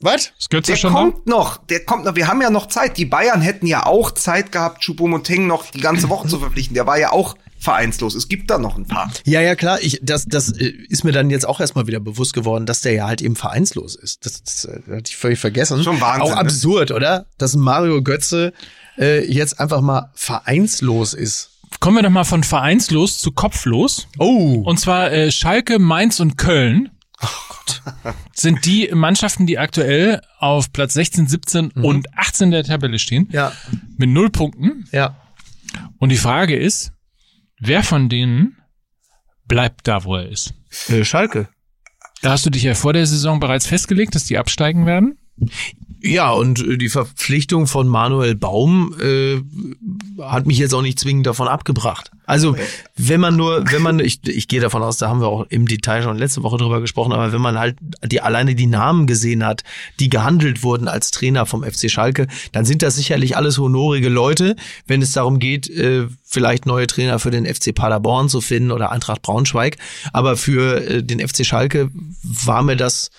Was? 0.00 0.32
Ist 0.38 0.48
Götze 0.50 0.72
Der 0.72 0.76
schon 0.78 0.94
da? 0.94 0.98
kommt 1.00 1.26
noch, 1.26 1.58
der 1.66 1.84
kommt 1.84 2.04
noch. 2.06 2.16
Wir 2.16 2.26
haben 2.26 2.40
ja 2.40 2.48
noch 2.50 2.66
Zeit. 2.66 2.96
Die 2.96 3.04
Bayern 3.04 3.42
hätten 3.42 3.66
ja 3.66 3.84
auch 3.84 4.10
Zeit 4.12 4.50
gehabt, 4.50 4.82
Choupo-Moting 4.82 5.46
noch 5.46 5.70
die 5.70 5.80
ganze 5.80 6.08
Woche 6.08 6.26
zu 6.26 6.38
verpflichten. 6.38 6.74
Der 6.74 6.86
war 6.86 6.98
ja 6.98 7.12
auch 7.12 7.36
vereinslos. 7.60 8.14
Es 8.14 8.28
gibt 8.28 8.50
da 8.50 8.58
noch 8.58 8.76
ein 8.76 8.86
paar. 8.86 9.12
Ja, 9.24 9.40
ja, 9.40 9.54
klar. 9.54 9.78
Ich, 9.82 10.00
das, 10.02 10.24
das 10.26 10.50
äh, 10.52 10.72
ist 10.88 11.04
mir 11.04 11.12
dann 11.12 11.30
jetzt 11.30 11.46
auch 11.46 11.60
erstmal 11.60 11.86
wieder 11.86 12.00
bewusst 12.00 12.32
geworden, 12.32 12.66
dass 12.66 12.80
der 12.80 12.92
ja 12.94 13.06
halt 13.06 13.22
eben 13.22 13.36
vereinslos 13.36 13.94
ist. 13.94 14.24
Das, 14.26 14.42
das 14.42 14.64
äh, 14.64 14.80
hatte 14.90 15.04
ich 15.08 15.16
völlig 15.16 15.38
vergessen. 15.38 15.82
Schon 15.84 16.00
Wahnsinn, 16.00 16.22
Auch 16.22 16.30
ne? 16.30 16.38
absurd, 16.38 16.90
oder? 16.90 17.26
Dass 17.38 17.54
Mario 17.54 18.02
Götze 18.02 18.52
äh, 18.98 19.24
jetzt 19.30 19.60
einfach 19.60 19.82
mal 19.82 20.10
vereinslos 20.14 21.14
ist. 21.14 21.50
Kommen 21.78 21.96
wir 21.96 22.02
doch 22.02 22.10
mal 22.10 22.24
von 22.24 22.42
vereinslos 22.42 23.18
zu 23.20 23.30
kopflos. 23.30 24.08
Oh. 24.18 24.62
Und 24.64 24.80
zwar 24.80 25.12
äh, 25.12 25.30
Schalke, 25.30 25.78
Mainz 25.78 26.18
und 26.18 26.36
Köln. 26.36 26.90
Sind 28.32 28.64
die 28.64 28.90
Mannschaften, 28.92 29.46
die 29.46 29.58
aktuell 29.58 30.22
auf 30.38 30.72
Platz 30.72 30.94
16, 30.94 31.28
17 31.28 31.70
und 31.72 32.08
18 32.16 32.50
der 32.50 32.64
Tabelle 32.64 32.98
stehen. 32.98 33.28
Ja, 33.30 33.52
Mit 33.98 34.08
null 34.08 34.30
Punkten. 34.30 34.86
ja. 34.92 35.16
Und 35.98 36.08
die 36.08 36.16
Frage 36.16 36.56
ist, 36.56 36.92
wer 37.60 37.82
von 37.82 38.08
denen 38.08 38.56
bleibt 39.46 39.86
da, 39.86 40.04
wo 40.04 40.16
er 40.16 40.28
ist? 40.28 40.54
Äh, 40.88 41.04
Schalke. 41.04 41.48
Da 42.22 42.30
hast 42.30 42.44
du 42.44 42.50
dich 42.50 42.62
ja 42.62 42.74
vor 42.74 42.92
der 42.92 43.06
Saison 43.06 43.40
bereits 43.40 43.66
festgelegt, 43.66 44.14
dass 44.14 44.24
die 44.24 44.38
absteigen 44.38 44.86
werden. 44.86 45.18
Ja, 46.02 46.30
und 46.30 46.60
äh, 46.60 46.76
die 46.76 46.88
Verpflichtung 46.88 47.66
von 47.66 47.88
Manuel 47.88 48.34
Baum 48.34 48.94
äh, 49.00 49.40
hat 50.22 50.46
mich 50.46 50.58
jetzt 50.58 50.74
auch 50.74 50.82
nicht 50.82 50.98
zwingend 50.98 51.26
davon 51.26 51.48
abgebracht. 51.48 52.10
Also, 52.30 52.56
wenn 52.96 53.20
man 53.20 53.34
nur, 53.34 53.64
wenn 53.72 53.82
man, 53.82 53.98
ich, 53.98 54.20
ich 54.28 54.46
gehe 54.46 54.60
davon 54.60 54.82
aus, 54.84 54.98
da 54.98 55.08
haben 55.08 55.20
wir 55.20 55.26
auch 55.26 55.46
im 55.48 55.66
Detail 55.66 56.02
schon 56.02 56.16
letzte 56.16 56.44
Woche 56.44 56.58
drüber 56.58 56.80
gesprochen, 56.80 57.12
aber 57.12 57.32
wenn 57.32 57.40
man 57.40 57.58
halt 57.58 57.76
die 58.04 58.20
alleine 58.20 58.54
die 58.54 58.68
Namen 58.68 59.08
gesehen 59.08 59.44
hat, 59.44 59.64
die 59.98 60.08
gehandelt 60.08 60.62
wurden 60.62 60.86
als 60.86 61.10
Trainer 61.10 61.44
vom 61.44 61.64
FC 61.64 61.90
Schalke, 61.90 62.28
dann 62.52 62.64
sind 62.64 62.82
das 62.82 62.94
sicherlich 62.94 63.36
alles 63.36 63.58
honorige 63.58 64.08
Leute, 64.08 64.54
wenn 64.86 65.02
es 65.02 65.10
darum 65.10 65.40
geht, 65.40 65.68
äh, 65.70 66.06
vielleicht 66.22 66.66
neue 66.66 66.86
Trainer 66.86 67.18
für 67.18 67.32
den 67.32 67.52
FC 67.52 67.74
Paderborn 67.74 68.28
zu 68.28 68.40
finden 68.40 68.70
oder 68.70 68.92
Eintracht 68.92 69.22
Braunschweig. 69.22 69.76
Aber 70.12 70.36
für 70.36 70.86
äh, 70.86 71.02
den 71.02 71.26
FC 71.26 71.44
Schalke 71.44 71.90
war 72.22 72.62
mir 72.62 72.76
das 72.76 73.10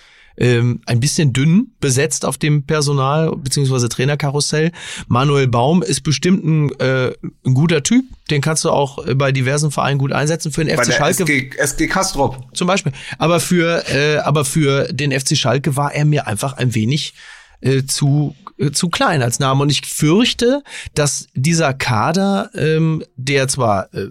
ähm, 0.42 0.80
ein 0.86 0.98
bisschen 0.98 1.32
dünn 1.32 1.68
besetzt 1.78 2.24
auf 2.24 2.36
dem 2.36 2.66
Personal 2.66 3.30
bzw. 3.36 3.88
Trainerkarussell. 3.88 4.72
Manuel 5.06 5.46
Baum 5.46 5.82
ist 5.84 6.02
bestimmt 6.02 6.44
ein, 6.44 6.80
äh, 6.80 7.12
ein 7.46 7.54
guter 7.54 7.84
Typ. 7.84 8.04
Den 8.28 8.40
kannst 8.40 8.64
du 8.64 8.70
auch 8.70 9.06
äh, 9.06 9.14
bei 9.14 9.30
diversen 9.30 9.70
Vereinen 9.70 9.98
gut 9.98 10.12
einsetzen. 10.12 10.50
Für 10.50 10.64
den 10.64 10.76
Bei 10.76 10.82
FC 10.82 10.94
Schalke 10.94 11.22
SG, 11.22 11.50
SG 11.56 11.86
Kastrop. 11.86 12.44
zum 12.54 12.66
Beispiel. 12.66 12.92
Aber 13.18 13.38
für, 13.38 13.88
äh, 13.88 14.16
aber 14.18 14.44
für 14.44 14.92
den 14.92 15.12
FC 15.12 15.36
Schalke 15.36 15.76
war 15.76 15.94
er 15.94 16.04
mir 16.04 16.26
einfach 16.26 16.54
ein 16.54 16.74
wenig 16.74 17.14
äh, 17.60 17.84
zu 17.84 18.34
äh, 18.58 18.72
zu 18.72 18.88
klein 18.88 19.22
als 19.22 19.38
Name. 19.38 19.62
Und 19.62 19.70
ich 19.70 19.86
fürchte, 19.86 20.64
dass 20.94 21.28
dieser 21.34 21.72
Kader, 21.72 22.50
ähm, 22.56 23.04
der 23.14 23.46
zwar 23.46 23.94
äh, 23.94 24.08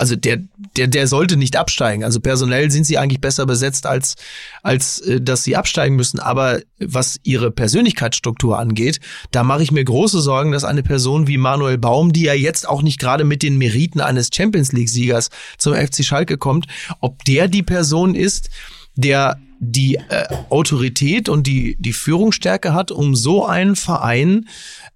also 0.00 0.16
der, 0.16 0.38
der, 0.78 0.86
der 0.86 1.06
sollte 1.06 1.36
nicht 1.36 1.56
absteigen. 1.56 2.04
Also 2.04 2.20
personell 2.20 2.70
sind 2.70 2.84
sie 2.84 2.96
eigentlich 2.96 3.20
besser 3.20 3.44
besetzt, 3.44 3.84
als, 3.84 4.16
als 4.62 5.00
äh, 5.00 5.20
dass 5.20 5.44
sie 5.44 5.56
absteigen 5.56 5.94
müssen. 5.94 6.18
Aber 6.18 6.60
was 6.78 7.20
ihre 7.22 7.50
Persönlichkeitsstruktur 7.50 8.58
angeht, 8.58 9.00
da 9.30 9.44
mache 9.44 9.62
ich 9.62 9.72
mir 9.72 9.84
große 9.84 10.22
Sorgen, 10.22 10.52
dass 10.52 10.64
eine 10.64 10.82
Person 10.82 11.26
wie 11.26 11.36
Manuel 11.36 11.76
Baum, 11.76 12.14
die 12.14 12.22
ja 12.22 12.32
jetzt 12.32 12.66
auch 12.66 12.80
nicht 12.80 12.98
gerade 12.98 13.24
mit 13.24 13.42
den 13.42 13.58
Meriten 13.58 14.00
eines 14.00 14.30
Champions 14.32 14.72
League-Siegers 14.72 15.28
zum 15.58 15.74
FC 15.74 16.02
Schalke 16.02 16.38
kommt, 16.38 16.66
ob 17.00 17.22
der 17.26 17.46
die 17.46 17.62
Person 17.62 18.14
ist, 18.14 18.48
der 18.94 19.38
die 19.58 19.96
äh, 19.96 20.24
Autorität 20.48 21.28
und 21.28 21.46
die, 21.46 21.76
die 21.78 21.92
Führungsstärke 21.92 22.72
hat, 22.72 22.90
um 22.90 23.14
so 23.14 23.44
einen 23.44 23.76
Verein 23.76 24.48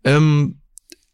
ähm, 0.05 0.61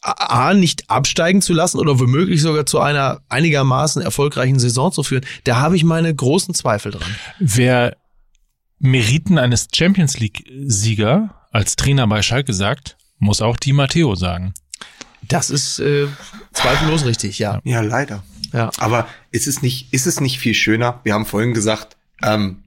A, 0.03 0.55
nicht 0.55 0.89
absteigen 0.89 1.43
zu 1.43 1.53
lassen 1.53 1.79
oder 1.79 2.01
womöglich 2.01 2.41
sogar 2.41 2.65
zu 2.65 2.81
einer 2.81 3.21
einigermaßen 3.29 4.01
erfolgreichen 4.01 4.59
Saison 4.59 4.91
zu 4.93 5.03
führen, 5.03 5.27
da 5.45 5.57
habe 5.57 5.77
ich 5.77 5.85
meine 5.85 6.15
großen 6.15 6.55
Zweifel 6.55 6.93
dran. 6.93 7.15
Wer 7.39 7.97
Meriten 8.79 9.39
eines 9.39 9.69
Champions 9.75 10.19
League-Sieger 10.19 11.35
als 11.51 11.77
Trainer 11.77 12.07
bei 12.07 12.23
Schalke 12.23 12.55
sagt, 12.55 12.97
muss 13.19 13.43
auch 13.43 13.59
Di 13.59 13.75
Matteo 13.75 14.15
sagen. 14.15 14.55
Das 15.23 15.51
ist 15.51 15.79
äh, 15.81 16.07
zweifellos 16.53 17.05
richtig, 17.05 17.39
ja. 17.39 17.61
Ja, 17.65 17.83
leider. 17.83 18.25
ja. 18.53 18.71
Aber 18.79 19.07
ist 19.31 19.47
es 19.47 19.61
nicht, 19.61 19.93
ist 19.93 20.07
es 20.07 20.21
nicht 20.21 20.39
viel 20.39 20.55
schöner? 20.55 21.01
Wir 21.05 21.13
haben 21.13 21.27
vorhin 21.27 21.53
gesagt, 21.53 21.97
ähm, 22.23 22.63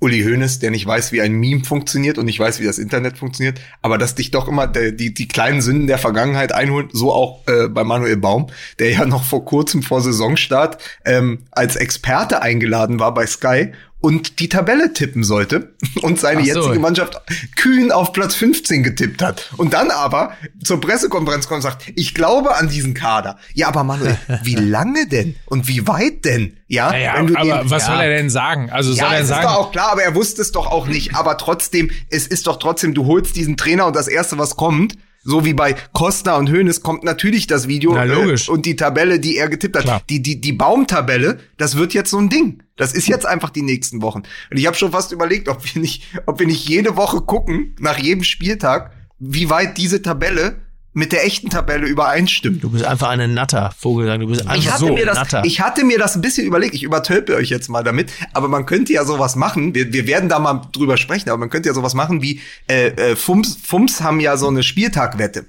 Uli 0.00 0.22
Hoeneß, 0.22 0.60
der 0.60 0.70
nicht 0.70 0.86
weiß, 0.86 1.12
wie 1.12 1.20
ein 1.20 1.32
Meme 1.32 1.64
funktioniert 1.64 2.18
und 2.18 2.26
nicht 2.26 2.38
weiß, 2.38 2.60
wie 2.60 2.64
das 2.64 2.78
Internet 2.78 3.18
funktioniert, 3.18 3.60
aber 3.82 3.98
dass 3.98 4.14
dich 4.14 4.30
doch 4.30 4.46
immer 4.46 4.66
der, 4.66 4.92
die, 4.92 5.12
die 5.12 5.26
kleinen 5.26 5.60
Sünden 5.60 5.88
der 5.88 5.98
Vergangenheit 5.98 6.52
einholt, 6.52 6.90
so 6.92 7.12
auch 7.12 7.46
äh, 7.48 7.68
bei 7.68 7.82
Manuel 7.82 8.16
Baum, 8.16 8.46
der 8.78 8.90
ja 8.90 9.06
noch 9.06 9.24
vor 9.24 9.44
kurzem 9.44 9.82
vor 9.82 10.00
Saisonstart 10.00 10.78
ähm, 11.04 11.40
als 11.50 11.76
Experte 11.76 12.42
eingeladen 12.42 13.00
war 13.00 13.12
bei 13.12 13.26
Sky 13.26 13.72
und 14.00 14.38
die 14.38 14.48
Tabelle 14.48 14.92
tippen 14.92 15.24
sollte 15.24 15.74
und 16.02 16.20
seine 16.20 16.40
so. 16.42 16.46
jetzige 16.46 16.78
Mannschaft 16.78 17.20
kühn 17.56 17.90
auf 17.90 18.12
Platz 18.12 18.34
15 18.36 18.82
getippt 18.84 19.22
hat. 19.22 19.50
Und 19.56 19.72
dann 19.74 19.90
aber 19.90 20.32
zur 20.62 20.80
Pressekonferenz 20.80 21.48
kommt 21.48 21.58
und 21.58 21.62
sagt, 21.70 21.92
ich 21.96 22.14
glaube 22.14 22.54
an 22.56 22.68
diesen 22.68 22.94
Kader. 22.94 23.38
Ja, 23.54 23.68
aber 23.68 23.82
Manuel, 23.84 24.16
wie 24.44 24.54
lange 24.54 25.08
denn? 25.08 25.34
Und 25.46 25.66
wie 25.68 25.86
weit 25.88 26.24
denn? 26.24 26.56
Ja, 26.68 26.90
Naja, 26.90 27.14
wenn 27.16 27.26
du 27.28 27.36
aber 27.36 27.62
den- 27.62 27.70
was 27.70 27.86
ja. 27.86 27.94
soll 27.94 28.04
er 28.04 28.10
denn 28.16 28.30
sagen? 28.30 28.70
Also 28.70 28.92
soll 28.92 28.98
Ja, 29.04 29.12
er 29.14 29.16
es 29.18 29.22
ist 29.22 29.28
sagen, 29.30 29.42
doch 29.44 29.54
auch 29.56 29.72
klar, 29.72 29.90
aber 29.92 30.02
er 30.02 30.14
wusste 30.14 30.42
es 30.42 30.52
doch 30.52 30.66
auch 30.68 30.86
nicht. 30.86 31.14
Aber 31.16 31.36
trotzdem, 31.38 31.90
es 32.10 32.26
ist 32.26 32.46
doch 32.46 32.58
trotzdem, 32.58 32.94
du 32.94 33.06
holst 33.06 33.34
diesen 33.36 33.56
Trainer 33.56 33.86
und 33.86 33.96
das 33.96 34.06
erste, 34.06 34.38
was 34.38 34.54
kommt, 34.56 34.94
so 35.24 35.44
wie 35.44 35.54
bei 35.54 35.74
Costa 35.92 36.36
und 36.36 36.48
Hoeneß, 36.50 36.82
kommt 36.82 37.02
natürlich 37.04 37.48
das 37.48 37.66
Video 37.66 37.92
Na, 37.94 38.04
logisch. 38.04 38.48
Äh, 38.48 38.52
und 38.52 38.64
die 38.64 38.76
Tabelle, 38.76 39.18
die 39.18 39.36
er 39.36 39.48
getippt 39.48 39.76
hat. 39.76 39.82
Klar. 39.82 40.02
Die, 40.08 40.22
die, 40.22 40.40
die 40.40 40.52
Baumtabelle, 40.52 41.40
das 41.56 41.76
wird 41.76 41.92
jetzt 41.94 42.10
so 42.10 42.18
ein 42.18 42.28
Ding. 42.28 42.62
Das 42.78 42.92
ist 42.94 43.06
jetzt 43.08 43.26
einfach 43.26 43.50
die 43.50 43.62
nächsten 43.62 44.00
Wochen. 44.00 44.22
Und 44.50 44.56
ich 44.56 44.66
habe 44.66 44.76
schon 44.76 44.92
fast 44.92 45.12
überlegt, 45.12 45.48
ob 45.48 45.62
wir 45.74 45.80
nicht, 45.82 46.04
ob 46.26 46.38
wir 46.38 46.46
nicht 46.46 46.66
jede 46.68 46.96
Woche 46.96 47.20
gucken, 47.20 47.76
nach 47.78 47.98
jedem 47.98 48.24
Spieltag, 48.24 48.92
wie 49.18 49.50
weit 49.50 49.76
diese 49.76 50.00
Tabelle 50.00 50.56
mit 50.94 51.12
der 51.12 51.24
echten 51.24 51.48
Tabelle 51.50 51.86
übereinstimmt. 51.86 52.64
Du 52.64 52.70
bist 52.70 52.84
einfach 52.84 53.08
eine 53.08 53.28
Natter, 53.28 53.72
Vogel. 53.78 54.18
Du 54.18 54.26
bist 54.26 54.40
einfach 54.42 54.56
Ich 54.56 54.70
hatte, 54.70 54.80
so 54.80 54.94
mir 54.94 55.06
das, 55.06 55.16
Natter. 55.16 55.42
ich 55.44 55.60
hatte 55.60 55.84
mir 55.84 55.98
das 55.98 56.16
ein 56.16 56.22
bisschen 56.22 56.46
überlegt. 56.46 56.74
Ich 56.74 56.82
übertölpe 56.82 57.36
euch 57.36 57.50
jetzt 57.50 57.68
mal 57.68 57.84
damit. 57.84 58.10
Aber 58.32 58.48
man 58.48 58.66
könnte 58.66 58.92
ja 58.92 59.04
sowas 59.04 59.36
machen. 59.36 59.74
Wir, 59.74 59.92
wir 59.92 60.06
werden 60.06 60.28
da 60.28 60.38
mal 60.38 60.62
drüber 60.72 60.96
sprechen. 60.96 61.28
Aber 61.28 61.38
man 61.38 61.50
könnte 61.50 61.68
ja 61.68 61.74
sowas 61.74 61.94
machen 61.94 62.22
wie 62.22 62.40
äh, 62.68 62.88
äh, 62.88 63.16
Fums, 63.16 63.58
Fums 63.62 64.00
haben 64.00 64.18
ja 64.18 64.36
so 64.36 64.48
eine 64.48 64.62
Spieltagwette. 64.62 65.44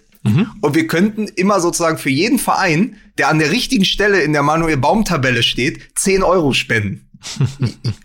Und 0.61 0.75
wir 0.75 0.85
könnten 0.85 1.27
immer 1.29 1.61
sozusagen 1.61 1.97
für 1.97 2.09
jeden 2.09 2.39
Verein, 2.39 2.97
der 3.17 3.29
an 3.29 3.39
der 3.39 3.51
richtigen 3.51 3.85
Stelle 3.85 4.21
in 4.21 4.33
der 4.33 4.43
Manuel 4.43 4.75
Baum-Tabelle 4.75 5.43
steht, 5.43 5.79
10 5.97 6.23
Euro 6.23 6.53
spenden. 6.53 7.08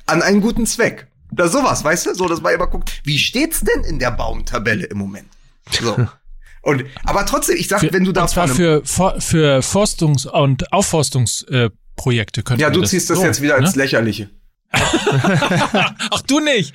An 0.06 0.22
einen 0.22 0.40
guten 0.40 0.66
Zweck. 0.66 1.06
Oder 1.32 1.48
sowas, 1.48 1.82
weißt 1.82 2.06
du? 2.06 2.14
So, 2.14 2.28
dass 2.28 2.40
man 2.40 2.54
immer 2.54 2.66
guckt, 2.66 3.00
wie 3.04 3.18
steht's 3.18 3.60
denn 3.60 3.82
in 3.84 3.98
der 3.98 4.12
Baum-Tabelle 4.12 4.86
im 4.86 4.98
Moment? 4.98 5.28
So. 5.70 5.96
Und, 6.62 6.84
aber 7.04 7.26
trotzdem, 7.26 7.56
ich 7.56 7.68
sag, 7.68 7.80
für, 7.80 7.92
wenn 7.92 8.04
du 8.04 8.12
da 8.12 8.22
und 8.22 8.28
zwar 8.28 8.48
für, 8.48 8.82
für 8.86 9.62
Forstungs- 9.62 10.26
und 10.26 10.72
Aufforstungsprojekte 10.72 12.40
äh, 12.40 12.42
könnten 12.42 12.62
ja, 12.62 12.70
du 12.70 12.80
das 12.80 12.88
ziehst 12.88 13.10
das 13.10 13.18
so, 13.18 13.24
jetzt 13.24 13.42
wieder 13.42 13.60
ne? 13.60 13.66
ins 13.66 13.76
Lächerliche. 13.76 14.30
Ach, 14.72 16.22
du 16.26 16.40
nicht. 16.40 16.72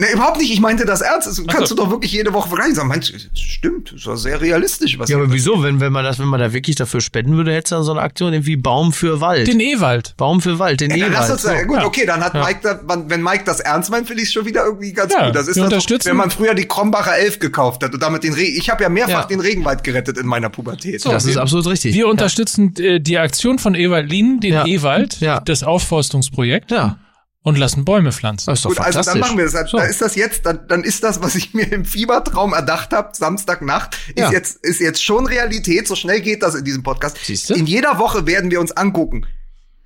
Ne, 0.00 0.12
überhaupt 0.12 0.38
nicht. 0.38 0.52
Ich 0.52 0.60
meinte 0.60 0.84
das 0.84 1.00
ernst. 1.00 1.26
Das 1.26 1.44
kannst 1.48 1.68
so. 1.70 1.74
du 1.74 1.82
doch 1.82 1.90
wirklich 1.90 2.12
jede 2.12 2.32
Woche 2.32 2.48
vergleichen. 2.48 2.76
Sagen, 2.76 2.92
es 3.00 3.12
stimmt. 3.40 3.92
Das 3.92 4.06
war 4.06 4.16
sehr 4.16 4.40
realistisch. 4.40 4.96
Was 4.98 5.10
ja, 5.10 5.16
aber 5.16 5.32
wieso? 5.32 5.60
Wenn, 5.62 5.80
wenn 5.80 5.92
man 5.92 6.04
das, 6.04 6.20
wenn 6.20 6.28
man 6.28 6.38
da 6.38 6.52
wirklich 6.52 6.76
dafür 6.76 7.00
spenden 7.00 7.36
würde, 7.36 7.50
hätte 7.52 7.64
es 7.64 7.70
dann 7.70 7.82
so 7.82 7.90
eine 7.90 8.00
Aktion 8.02 8.32
irgendwie 8.32 8.54
Baum 8.56 8.92
für 8.92 9.20
Wald. 9.20 9.48
Den 9.48 9.58
Ewald. 9.58 10.14
Baum 10.16 10.40
für 10.40 10.60
Wald, 10.60 10.80
den 10.80 10.90
Ja, 10.92 11.06
dann 11.06 11.12
lass 11.14 11.20
Ewald. 11.26 11.32
uns 11.32 11.42
sagen, 11.42 11.66
gut, 11.68 11.78
ja. 11.78 11.84
okay, 11.84 12.06
dann 12.06 12.22
hat 12.22 12.34
Ja. 12.34 12.44
Mike, 12.46 12.60
da, 12.62 12.80
wann- 12.84 13.10
wenn 13.10 13.22
Mike 13.22 13.42
das 13.44 13.58
ernst 13.58 13.90
meint, 13.90 14.06
finde 14.06 14.22
ich 14.22 14.28
es 14.28 14.32
schon 14.34 14.46
wieder 14.46 14.64
irgendwie 14.64 14.92
ganz 14.92 15.12
Ja, 15.12 15.26
gut. 15.26 15.34
Das 15.34 15.48
ist 15.48 15.56
das, 15.56 15.64
unterstützen- 15.64 16.10
wenn 16.10 16.16
man 16.16 16.30
früher 16.30 16.54
die 16.54 16.66
Krombacher 16.66 17.16
Elf 17.18 17.40
gekauft 17.40 17.82
hat 17.82 17.92
und 17.92 18.00
damit 18.00 18.22
den 18.22 18.34
Regen. 18.34 18.56
Ich 18.56 18.70
habe 18.70 18.84
ja 18.84 18.88
mehrfach 18.88 19.22
Ja. 19.22 19.26
den 19.26 19.40
Regenwald 19.40 19.82
gerettet 19.82 20.16
in 20.16 20.26
meiner 20.26 20.48
Pubertät. 20.48 21.04
das 21.04 21.24
ist 21.24 21.36
absolut 21.36 21.66
richtig. 21.66 21.92
Wir 21.94 22.06
unterstützen 22.06 22.72
äh, 22.78 23.00
die 23.00 23.18
Aktion 23.18 23.58
von 23.58 23.74
Ewald 23.74 24.08
Lien, 24.08 24.38
den 24.38 24.52
Ja. 24.52 24.64
Ewald, 24.64 25.18
Ja. 25.20 25.40
das 25.40 25.64
Aufforstungsprojekt 25.64 26.70
ja, 26.70 26.98
und 27.42 27.56
lassen 27.56 27.84
Bäume 27.84 28.12
pflanzen. 28.12 28.46
das 28.50 28.58
ist 28.58 28.64
doch 28.64 28.70
Gut, 28.70 28.80
also 28.80 28.98
fantastisch. 28.98 29.12
dann 29.12 29.20
machen 29.20 29.38
wir 29.38 29.44
das. 29.44 29.52
Dann, 29.54 29.66
So. 29.68 29.76
Da 29.78 29.84
ist 29.84 30.00
das 30.02 30.14
jetzt, 30.16 30.44
dann, 30.44 30.66
dann 30.68 30.84
ist 30.84 31.02
das, 31.04 31.22
was 31.22 31.34
ich 31.34 31.54
mir 31.54 31.70
im 31.72 31.84
Fiebertraum 31.84 32.52
erdacht 32.52 32.92
habe, 32.92 33.10
Samstagnacht, 33.14 33.96
ist 34.08 34.18
Ja. 34.18 34.30
jetzt 34.32 34.56
ist 34.64 34.80
jetzt 34.80 35.02
schon 35.02 35.26
Realität. 35.26 35.86
So 35.88 35.94
schnell 35.94 36.20
geht 36.20 36.42
das 36.42 36.54
in 36.54 36.64
diesem 36.64 36.82
Podcast. 36.82 37.16
Siehste? 37.24 37.54
In 37.54 37.66
jeder 37.66 37.98
Woche 37.98 38.26
werden 38.26 38.50
wir 38.50 38.60
uns 38.60 38.72
angucken. 38.72 39.26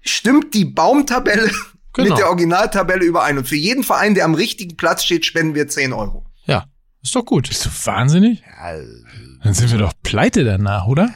Stimmt 0.01 0.55
die 0.55 0.65
Baumtabelle 0.65 1.51
Genau. 1.95 2.09
mit 2.09 2.19
der 2.19 2.29
Originaltabelle 2.29 3.05
überein? 3.05 3.37
Und 3.39 3.47
für 3.47 3.57
jeden 3.57 3.85
Verein, 3.85 4.15
der 4.15 4.25
am 4.25 4.35
richtigen 4.35 4.77
Platz 4.79 5.05
steht, 5.05 5.27
spenden 5.27 5.55
wir 5.55 5.69
10 5.69 5.93
Euro. 5.93 6.25
Ja, 6.47 6.65
ist 7.03 7.15
doch 7.15 7.25
gut. 7.25 7.49
Bist 7.49 7.67
du 7.67 7.71
wahnsinnig? 7.85 8.43
Dann 9.45 9.55
sind 9.55 9.72
wir 9.72 9.78
doch 9.78 9.93
pleite 10.05 10.45
danach, 10.45 10.86
oder? 10.86 11.11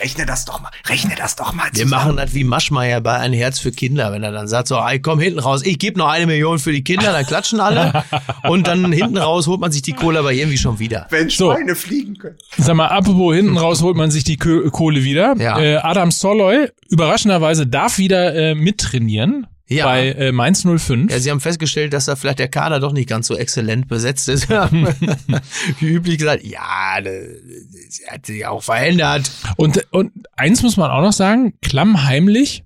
Rechne 0.00 0.26
das 0.26 0.44
doch 0.44 0.60
mal, 0.60 0.70
rechne 0.86 1.14
das 1.16 1.34
doch 1.34 1.52
mal 1.52 1.68
Wir 1.72 1.86
machen 1.86 2.16
das 2.16 2.34
wie 2.34 2.44
Maschmeyer 2.44 3.00
bei 3.00 3.16
Ein 3.16 3.32
Herz 3.32 3.58
für 3.58 3.72
Kinder, 3.72 4.12
wenn 4.12 4.22
er 4.22 4.30
dann 4.30 4.46
sagt 4.46 4.68
so, 4.68 4.76
ey, 4.76 5.00
komm 5.00 5.18
hinten 5.18 5.40
raus, 5.40 5.62
ich 5.64 5.78
gebe 5.78 5.98
noch 5.98 6.08
eine 6.08 6.26
Million 6.26 6.60
für 6.60 6.72
die 6.72 6.84
Kinder, 6.84 7.12
dann 7.12 7.26
klatschen 7.26 7.58
alle 7.58 8.04
und 8.48 8.68
dann 8.68 8.92
hinten 8.92 9.18
raus 9.18 9.48
holt 9.48 9.60
man 9.60 9.72
sich 9.72 9.82
die 9.82 9.92
Kohle 9.92 10.20
aber 10.20 10.32
irgendwie 10.32 10.58
schon 10.58 10.78
wieder. 10.78 11.06
Wenn 11.10 11.28
So. 11.30 11.52
Schweine 11.52 11.74
fliegen 11.74 12.16
können. 12.16 12.36
Sag 12.58 12.76
mal, 12.76 12.88
apropos 12.88 13.34
hinten 13.34 13.58
raus 13.58 13.82
holt 13.82 13.96
man 13.96 14.12
sich 14.12 14.22
die 14.22 14.36
Kohle 14.36 15.02
wieder. 15.02 15.34
Ja. 15.38 15.58
Äh, 15.58 15.76
Adam 15.76 16.12
Soloy, 16.12 16.68
überraschenderweise, 16.90 17.66
darf 17.66 17.98
wieder 17.98 18.34
äh, 18.34 18.54
mittrainieren 18.54 19.46
Ja. 19.76 19.86
bei 19.86 20.12
äh, 20.12 20.32
Mainz 20.32 20.64
05. 20.64 21.10
Ja, 21.10 21.18
sie 21.18 21.30
haben 21.30 21.40
festgestellt, 21.40 21.92
dass 21.92 22.06
da 22.06 22.16
vielleicht 22.16 22.38
der 22.38 22.48
Kader 22.48 22.80
doch 22.80 22.92
nicht 22.92 23.08
ganz 23.08 23.26
so 23.26 23.36
exzellent 23.36 23.88
besetzt 23.88 24.28
ist. 24.28 24.48
Wie 25.80 25.86
üblich 25.86 26.18
gesagt, 26.18 26.44
ja, 26.44 27.00
das 27.00 28.02
hat 28.08 28.26
sich 28.26 28.46
auch 28.46 28.62
verändert. 28.62 29.30
Und, 29.56 29.86
und 29.90 30.12
eins 30.36 30.62
muss 30.62 30.76
man 30.76 30.90
auch 30.90 31.02
noch 31.02 31.12
sagen, 31.12 31.54
klammheimlich 31.62 32.64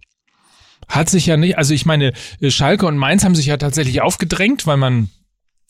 hat 0.88 1.08
sich 1.08 1.26
ja 1.26 1.36
nicht, 1.36 1.58
also 1.58 1.74
ich 1.74 1.84
meine, 1.86 2.12
Schalke 2.48 2.86
und 2.86 2.96
Mainz 2.96 3.24
haben 3.24 3.34
sich 3.34 3.46
ja 3.46 3.56
tatsächlich 3.56 4.02
aufgedrängt, 4.02 4.66
weil 4.66 4.76
man 4.76 5.10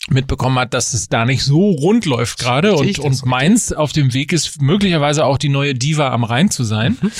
mitbekommen 0.09 0.59
hat, 0.59 0.73
dass 0.75 0.95
es 0.95 1.09
da 1.09 1.25
nicht 1.25 1.43
so 1.43 1.71
rund 1.71 2.05
läuft 2.07 2.39
gerade 2.39 2.75
und, 2.75 2.99
und 3.01 3.27
Mainz 3.27 3.73
auf 3.73 3.93
dem 3.93 4.15
Weg 4.15 4.33
ist, 4.33 4.61
möglicherweise 4.63 5.25
auch 5.25 5.37
die 5.39 5.49
neue 5.49 5.75
Diva 5.75 6.11
am 6.11 6.23
Rhein 6.25 6.51
zu 6.51 6.63
sein. 6.65 6.97
Mhm. 7.01 7.11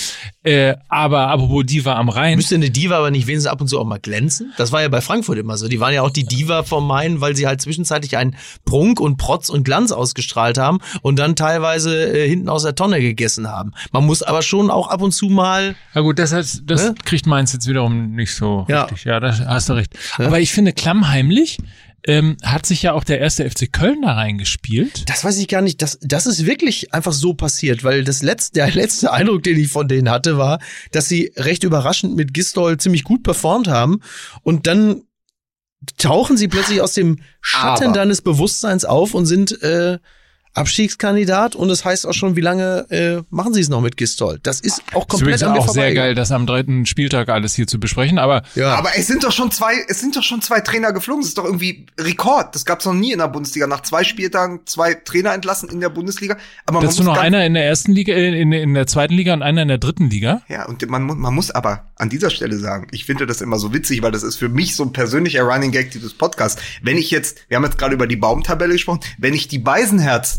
Äh, 0.45 0.75
aber 0.89 1.29
apropos 1.29 1.65
Diva 1.67 1.95
am 1.97 2.09
Rhein, 2.09 2.37
Müsste 2.37 2.55
eine 2.55 2.71
Diva 2.71 2.99
aber 2.99 3.11
nicht 3.11 3.27
wenigstens 3.27 3.51
ab 3.51 3.61
und 3.61 3.67
zu 3.69 3.81
auch 3.81 3.85
mal 3.85 3.99
glänzen? 3.99 4.53
Das 4.57 4.71
war 4.71 4.83
ja 4.83 4.89
bei 4.89 5.01
Frankfurt 5.01 5.39
immer 5.39 5.57
so. 5.57 5.67
Die 5.67 5.81
waren 5.81 5.93
ja 5.93 6.03
auch 6.03 6.11
die 6.11 6.25
Diva 6.25 6.63
vom 6.63 6.87
Main, 6.87 7.21
weil 7.21 7.35
sie 7.35 7.47
halt 7.49 7.61
zwischenzeitlich 7.61 8.17
einen 8.17 8.37
Prunk 8.65 9.01
und 9.01 9.17
Protz 9.17 9.49
und 9.49 9.65
Glanz 9.65 9.91
ausgestrahlt 9.91 10.57
haben 10.59 10.79
und 11.03 11.19
dann 11.19 11.35
teilweise 11.35 12.13
äh, 12.17 12.29
hinten 12.29 12.49
aus 12.49 12.63
der 12.63 12.77
Tonne 12.77 13.01
gegessen 13.01 13.49
haben. 13.49 13.73
Man 13.91 14.07
muss 14.07 14.23
aber 14.23 14.43
schon 14.43 14.71
auch 14.71 14.89
ab 14.89 15.03
und 15.03 15.13
zu 15.13 15.27
mal 15.27 15.75
Na 15.95 16.03
gut, 16.03 16.19
das, 16.21 16.33
heißt, 16.33 16.63
das 16.67 16.85
Ne? 16.85 16.95
kriegt 17.05 17.27
Mainz 17.27 17.53
jetzt 17.53 17.67
wiederum 17.67 18.15
nicht 18.15 18.35
so 18.35 18.65
Ja. 18.69 18.83
richtig. 18.85 19.05
Ja, 19.05 19.19
da 19.19 19.37
hast 19.49 19.69
du 19.69 19.73
recht. 19.73 19.93
Aber 20.19 20.39
ich 20.39 20.53
finde, 20.53 20.73
klammheimlich 20.73 21.59
ähm, 22.07 22.37
hat 22.43 22.67
sich 22.67 22.83
ja 22.83 22.93
auch 22.93 23.05
der 23.05 23.21
erste 23.21 23.49
FC 23.49 23.73
Köln 23.73 24.03
da 24.03 24.13
reingespielt. 24.15 25.09
Das 25.09 25.25
weiß 25.25 25.39
ich 25.39 25.49
gar 25.49 25.61
nicht. 25.63 25.83
Das, 25.83 25.99
das 26.03 26.27
ist 26.27 26.47
wirklich 26.47 26.95
einfach 26.95 27.13
so 27.13 27.35
passiert, 27.35 27.85
weil 27.85 28.05
das 28.05 28.23
letzte, 28.23 28.55
der 28.55 28.71
letzte 28.73 29.13
Eindruck, 29.13 29.43
den 29.43 29.59
ich 29.59 29.69
von 29.69 29.89
denen 29.89 30.09
hatte, 30.11 30.39
war, 30.39 30.61
dass 30.93 31.09
sie 31.09 31.33
recht 31.37 31.65
überraschend 31.65 32.17
mit 32.17 32.33
Gistol 32.33 32.79
ziemlich 32.79 33.05
gut 33.05 33.23
performt 33.23 33.69
haben 33.69 34.01
und 34.43 34.67
dann 34.67 35.03
tauchen 35.99 36.37
sie 36.37 36.49
plötzlich 36.49 36.81
aus 36.81 36.95
dem 36.95 37.21
Schatten 37.41 37.85
Aber- 37.85 37.93
deines 37.93 38.23
Bewusstseins 38.23 38.85
auf 38.85 39.15
und 39.15 39.27
sind 39.27 39.61
äh, 39.63 39.99
Abstiegskandidat 40.57 41.55
und 41.55 41.71
es 41.71 41.85
heißt 41.85 42.07
auch 42.07 42.15
schon, 42.15 42.37
wie 42.37 42.41
lange 42.41 42.87
äh, 42.91 43.23
machen 43.31 43.55
sie 43.55 43.61
es 43.61 43.69
noch 43.69 43.81
mit 43.81 43.97
Gistol? 43.97 44.39
Das 44.43 44.61
ist 44.61 44.83
auch 44.95 45.03
Ist 45.03 45.09
komplett 45.09 45.21
übrigens 45.21 45.43
an 45.43 45.53
mir 45.53 45.59
auch 45.61 45.69
sehr 45.69 45.95
geil, 45.95 46.15
das 46.15 46.33
am 46.33 46.47
dritten 46.47 46.87
Spieltag 46.87 47.29
alles 47.29 47.55
hier 47.55 47.67
zu 47.67 47.79
besprechen, 47.79 48.19
aber 48.19 48.43
Ja. 48.55 48.75
Aber 48.75 48.91
es 48.97 49.07
sind 49.07 49.25
doch 49.25 49.33
schon 49.33 49.51
zwei, 49.51 49.75
es 49.89 50.01
sind 50.01 50.17
doch 50.17 50.23
schon 50.23 50.43
zwei 50.43 50.61
Trainer 50.61 50.93
geflogen. 50.93 51.23
Das 51.23 51.29
ist 51.29 51.39
doch 51.39 51.45
irgendwie 51.45 51.87
Rekord. 51.99 52.55
Das 52.55 52.65
gab's 52.65 52.85
noch 52.85 52.95
nie 52.95 53.13
in 53.13 53.19
der 53.19 53.29
Bundesliga. 53.29 53.67
Nach 53.67 53.83
zwei 53.83 54.05
Spieltagen 54.05 54.61
zwei 54.65 54.95
Trainer 54.95 55.35
entlassen 55.35 55.69
in 55.69 55.81
der 55.81 55.89
Bundesliga. 55.91 56.37
Aber 56.65 56.81
man 56.81 56.89
dazu 56.89 57.03
noch 57.03 57.17
einer 57.17 57.45
in 57.45 57.55
der 57.55 57.67
ersten 57.67 57.93
Liga, 57.93 58.15
äh, 58.15 58.41
in, 58.41 58.53
in 58.53 58.75
der 58.75 58.87
zweiten 58.87 59.15
Liga 59.15 59.35
und 59.35 59.43
einer 59.43 59.63
in 59.63 59.69
der 59.69 59.79
dritten 59.79 60.11
Liga. 60.11 60.43
Ja, 60.49 60.67
und 60.67 60.89
man, 60.89 61.05
man 61.05 61.35
muss 61.35 61.51
aber 61.51 61.87
an 61.97 62.09
dieser 62.09 62.31
Stelle 62.31 62.57
sagen, 62.59 62.89
ich 62.93 63.05
finde 63.05 63.27
das 63.27 63.41
immer 63.41 63.59
so 63.59 63.73
witzig, 63.73 64.03
weil 64.03 64.13
das 64.13 64.23
ist 64.23 64.37
für 64.37 64.49
mich 64.49 64.77
so 64.77 64.85
ein 64.85 64.93
persönlicher 64.93 65.43
Running 65.43 65.73
Gag 65.73 65.91
dieses 65.91 66.15
Podcasts. 66.15 66.61
Wenn 66.83 66.97
ich 66.97 67.11
jetzt, 67.11 67.39
wir 67.49 67.57
haben 67.57 67.65
jetzt 67.65 67.79
gerade 67.79 67.95
über 67.95 68.07
die 68.07 68.17
Baumtabelle 68.17 68.73
gesprochen, 68.73 69.01
wenn 69.19 69.35
ich 69.35 69.49
die 69.49 69.59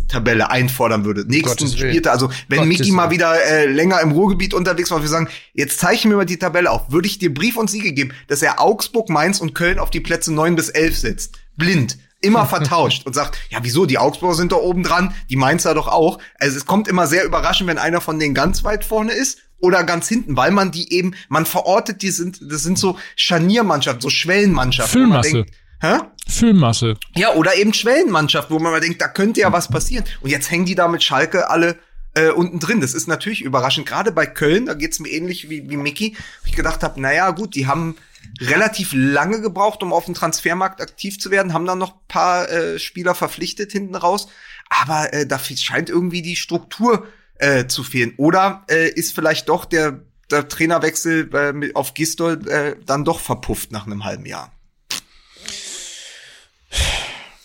Beisenherz-Tabelle 0.08 0.50
einfordern 0.50 1.06
würde, 1.06 1.26
nächsten 1.28 1.66
Gottes. 1.66 1.78
Spieltag, 1.78 2.14
also 2.14 2.30
wenn 2.48 2.60
Gottes 2.60 2.80
Miki 2.80 2.92
mal 2.92 3.12
wieder 3.12 3.42
äh, 3.44 3.66
länger 3.66 4.02
im 4.02 4.12
Ruhrgebiet 4.12 4.54
unterwegs 4.54 4.92
war, 4.92 5.02
wir 5.02 5.10
sagen, 5.10 5.30
jetzt 5.54 5.80
zeichnen 5.80 6.12
wir 6.12 6.18
mal 6.18 6.26
die 6.26 6.38
Tabelle 6.38 6.72
auf, 6.72 6.92
würde 6.92 7.08
ich 7.08 7.20
dir 7.20 7.34
Brief 7.34 7.58
und 7.58 7.70
Siege 7.70 7.94
geben, 7.94 8.14
dass 8.28 8.42
er 8.42 8.62
Augsburg, 8.62 9.10
Mainz 9.10 9.40
und 9.40 9.54
Köln 9.54 9.80
auf 9.80 9.90
die 9.90 10.00
Plätze 10.00 10.34
neun 10.34 10.56
bis 10.56 10.70
elf 10.70 10.98
setzt. 10.98 11.40
Blind. 11.56 11.98
Immer 12.20 12.46
vertauscht 12.48 13.06
und 13.06 13.14
sagt, 13.14 13.38
ja, 13.50 13.60
wieso, 13.62 13.86
die 13.86 14.00
Augsburger 14.00 14.36
sind 14.36 14.52
doch 14.52 14.62
oben 14.62 14.84
dran, 14.84 15.14
die 15.30 15.36
Mainzer 15.36 15.76
doch 15.76 15.88
auch. 15.88 16.20
Also 16.40 16.58
es 16.58 16.66
kommt 16.66 16.88
immer 16.88 17.06
sehr 17.06 17.26
überraschend, 17.26 17.70
wenn 17.70 17.78
einer 17.78 18.02
von 18.02 18.20
denen 18.20 18.34
ganz 18.34 18.64
weit 18.64 18.84
vorne 18.84 19.12
ist 19.12 19.40
oder 19.60 19.84
ganz 19.84 20.08
hinten, 20.08 20.36
weil 20.36 20.52
man 20.52 20.72
die 20.72 20.94
eben, 20.94 21.14
man 21.30 21.46
verortet, 21.46 22.02
die 22.02 22.10
sind, 22.10 22.40
das 22.42 22.64
sind 22.64 22.80
so 22.80 22.98
Scharniermannschaften, 23.16 24.02
so 24.02 24.10
Schwellenmannschaften. 24.10 25.02
Füllmasse. 25.02 25.32
denkt, 25.32 25.52
Hä? 25.82 26.00
Füllmasse. 26.28 26.96
Ja, 27.16 27.34
oder 27.34 27.56
eben 27.56 27.74
Schwellenmannschaft, 27.74 28.50
wo 28.50 28.60
man 28.60 28.72
mal 28.72 28.82
denkt, 28.82 29.02
da 29.02 29.08
könnte 29.08 29.42
ja 29.42 29.52
was 29.52 29.70
passieren. 29.70 30.06
Und 30.22 30.30
jetzt 30.30 30.52
hängen 30.52 30.66
die 30.66 30.76
da 30.76 30.88
mit 30.88 31.04
Schalke 31.04 31.50
alle 31.50 31.78
äh, 32.16 32.30
unten 32.30 32.60
drin. 32.60 32.82
Das 32.82 32.94
ist 32.94 33.08
natürlich 33.08 33.42
überraschend. 33.42 33.88
Gerade 33.88 34.12
bei 34.12 34.26
Köln, 34.26 34.66
da 34.66 34.74
geht's 34.74 35.00
mir 35.00 35.10
ähnlich 35.10 35.50
wie, 35.50 35.70
wie 35.70 35.78
Mickey. 35.78 36.18
wo 36.42 36.48
Ich 36.48 36.54
gedacht 36.54 36.84
habe, 36.84 37.00
naja, 37.00 37.30
gut, 37.32 37.56
die 37.56 37.68
haben 37.68 37.96
relativ 38.42 38.92
lange 38.94 39.42
gebraucht, 39.42 39.84
um 39.84 39.94
auf 39.94 40.06
dem 40.06 40.14
Transfermarkt 40.14 40.82
aktiv 40.82 41.20
zu 41.20 41.32
werden, 41.32 41.54
haben 41.54 41.66
dann 41.66 41.78
noch 41.78 41.94
ein 41.94 42.08
paar 42.08 42.50
äh, 42.50 42.80
Spieler 42.80 43.16
verpflichtet 43.16 43.72
hinten 43.72 43.96
raus. 43.96 44.28
Aber 44.70 45.14
äh, 45.14 45.26
da 45.26 45.40
scheint 45.40 45.90
irgendwie 45.90 46.22
die 46.22 46.36
Struktur 46.36 47.08
äh, 47.36 47.68
zu 47.68 47.84
fehlen. 47.84 48.14
Oder 48.18 48.66
äh, 48.70 48.90
ist 48.90 49.14
vielleicht 49.14 49.48
doch 49.48 49.66
der, 49.66 50.02
der 50.32 50.48
Trainerwechsel 50.48 51.30
äh, 51.34 51.74
auf 51.74 51.94
Gistol 51.94 52.48
äh, 52.48 52.76
dann 52.86 53.06
doch 53.06 53.20
verpufft 53.20 53.72
nach 53.72 53.86
einem 53.86 54.04
halben 54.04 54.26
Jahr. 54.26 54.52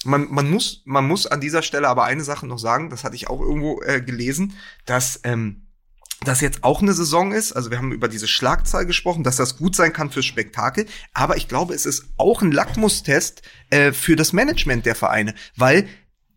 Man, 0.04 0.28
man, 0.30 0.50
muss, 0.50 0.82
man 0.84 1.06
muss 1.06 1.26
an 1.26 1.40
dieser 1.40 1.62
Stelle 1.62 1.88
aber 1.88 2.04
eine 2.04 2.24
Sache 2.24 2.46
noch 2.46 2.58
sagen, 2.58 2.90
das 2.90 3.04
hatte 3.04 3.16
ich 3.16 3.28
auch 3.28 3.40
irgendwo 3.40 3.80
äh, 3.82 4.00
gelesen, 4.00 4.54
dass 4.84 5.20
ähm, 5.24 5.68
das 6.24 6.40
jetzt 6.40 6.64
auch 6.64 6.82
eine 6.82 6.92
Saison 6.92 7.32
ist. 7.32 7.52
Also 7.52 7.70
wir 7.70 7.78
haben 7.78 7.92
über 7.92 8.08
diese 8.08 8.28
Schlagzahl 8.28 8.86
gesprochen, 8.86 9.24
dass 9.24 9.36
das 9.36 9.56
gut 9.56 9.74
sein 9.76 9.92
kann 9.92 10.10
fürs 10.10 10.26
Spektakel. 10.26 10.86
Aber 11.12 11.36
ich 11.36 11.48
glaube, 11.48 11.74
es 11.74 11.86
ist 11.86 12.04
auch 12.16 12.42
ein 12.42 12.52
Lackmustest 12.52 13.42
äh, 13.70 13.92
für 13.92 14.16
das 14.16 14.32
Management 14.32 14.86
der 14.86 14.94
Vereine, 14.94 15.34
weil 15.56 15.88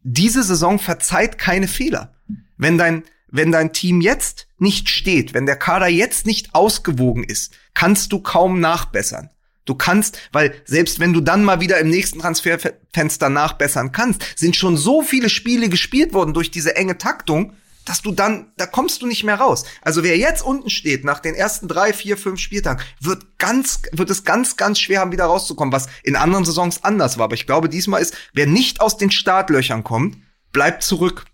diese 0.03 0.43
Saison 0.43 0.79
verzeiht 0.79 1.37
keine 1.37 1.67
Fehler. 1.67 2.13
Wenn 2.57 2.77
dein, 2.77 3.03
wenn 3.27 3.51
dein 3.51 3.73
Team 3.73 4.01
jetzt 4.01 4.47
nicht 4.57 4.89
steht, 4.89 5.33
wenn 5.33 5.45
der 5.45 5.57
Kader 5.57 5.87
jetzt 5.87 6.25
nicht 6.25 6.53
ausgewogen 6.53 7.23
ist, 7.23 7.53
kannst 7.73 8.11
du 8.11 8.21
kaum 8.21 8.59
nachbessern. 8.59 9.29
Du 9.65 9.75
kannst, 9.75 10.19
weil 10.31 10.53
selbst 10.65 10.99
wenn 10.99 11.13
du 11.13 11.21
dann 11.21 11.43
mal 11.43 11.59
wieder 11.59 11.79
im 11.79 11.89
nächsten 11.89 12.19
Transferfenster 12.19 13.29
nachbessern 13.29 13.91
kannst, 13.91 14.23
sind 14.35 14.55
schon 14.55 14.77
so 14.77 15.01
viele 15.01 15.29
Spiele 15.29 15.69
gespielt 15.69 16.13
worden 16.13 16.33
durch 16.33 16.51
diese 16.51 16.75
enge 16.75 16.97
Taktung, 16.97 17.53
dass 17.85 18.01
du 18.01 18.11
dann, 18.11 18.51
da 18.57 18.65
kommst 18.65 19.01
du 19.01 19.07
nicht 19.07 19.23
mehr 19.23 19.35
raus. 19.35 19.63
Also 19.81 20.03
wer 20.03 20.17
jetzt 20.17 20.43
unten 20.43 20.69
steht, 20.69 21.03
nach 21.03 21.19
den 21.19 21.35
ersten 21.35 21.67
drei, 21.67 21.93
vier, 21.93 22.17
fünf 22.17 22.39
Spieltagen, 22.39 22.83
wird 22.99 23.37
ganz, 23.37 23.81
wird 23.91 24.09
es 24.09 24.23
ganz, 24.23 24.57
ganz 24.57 24.79
schwer 24.79 25.01
haben, 25.01 25.11
wieder 25.11 25.25
rauszukommen, 25.25 25.71
was 25.71 25.87
in 26.03 26.15
anderen 26.15 26.45
Saisons 26.45 26.83
anders 26.83 27.17
war. 27.17 27.25
Aber 27.25 27.35
ich 27.35 27.45
glaube, 27.45 27.69
diesmal 27.69 28.01
ist, 28.01 28.15
wer 28.33 28.47
nicht 28.47 28.81
aus 28.81 28.97
den 28.97 29.11
Startlöchern 29.11 29.83
kommt, 29.83 30.17
bleibt 30.51 30.83
zurück. 30.83 31.25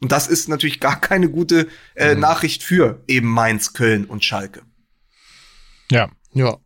Und 0.00 0.12
das 0.12 0.28
ist 0.28 0.48
natürlich 0.48 0.80
gar 0.80 1.00
keine 1.00 1.28
gute 1.28 1.68
äh, 1.94 2.14
Nachricht 2.14 2.62
für 2.62 3.02
eben 3.06 3.28
Mainz, 3.28 3.72
Köln 3.72 4.04
und 4.04 4.24
Schalke. 4.24 4.62
Ja. 5.90 6.10
Ja. 6.32 6.58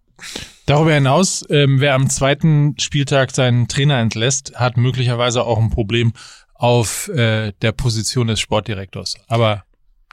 Darüber 0.67 0.95
hinaus, 0.95 1.45
ähm, 1.51 1.81
wer 1.81 1.95
am 1.95 2.09
zweiten 2.09 2.75
Spieltag 2.79 3.33
seinen 3.33 3.69
Trainer 3.69 3.99
entlässt, 3.99 4.55
hat 4.55 4.77
möglicherweise 4.77 5.45
auch 5.45 5.59
ein 5.59 5.71
Problem 5.71 6.13
auf 6.55 7.09
äh, 7.09 7.53
der 7.61 7.73
Position 7.73 8.29
des 8.29 8.41
Sportdirektors. 8.41 9.17
Aber 9.27 9.65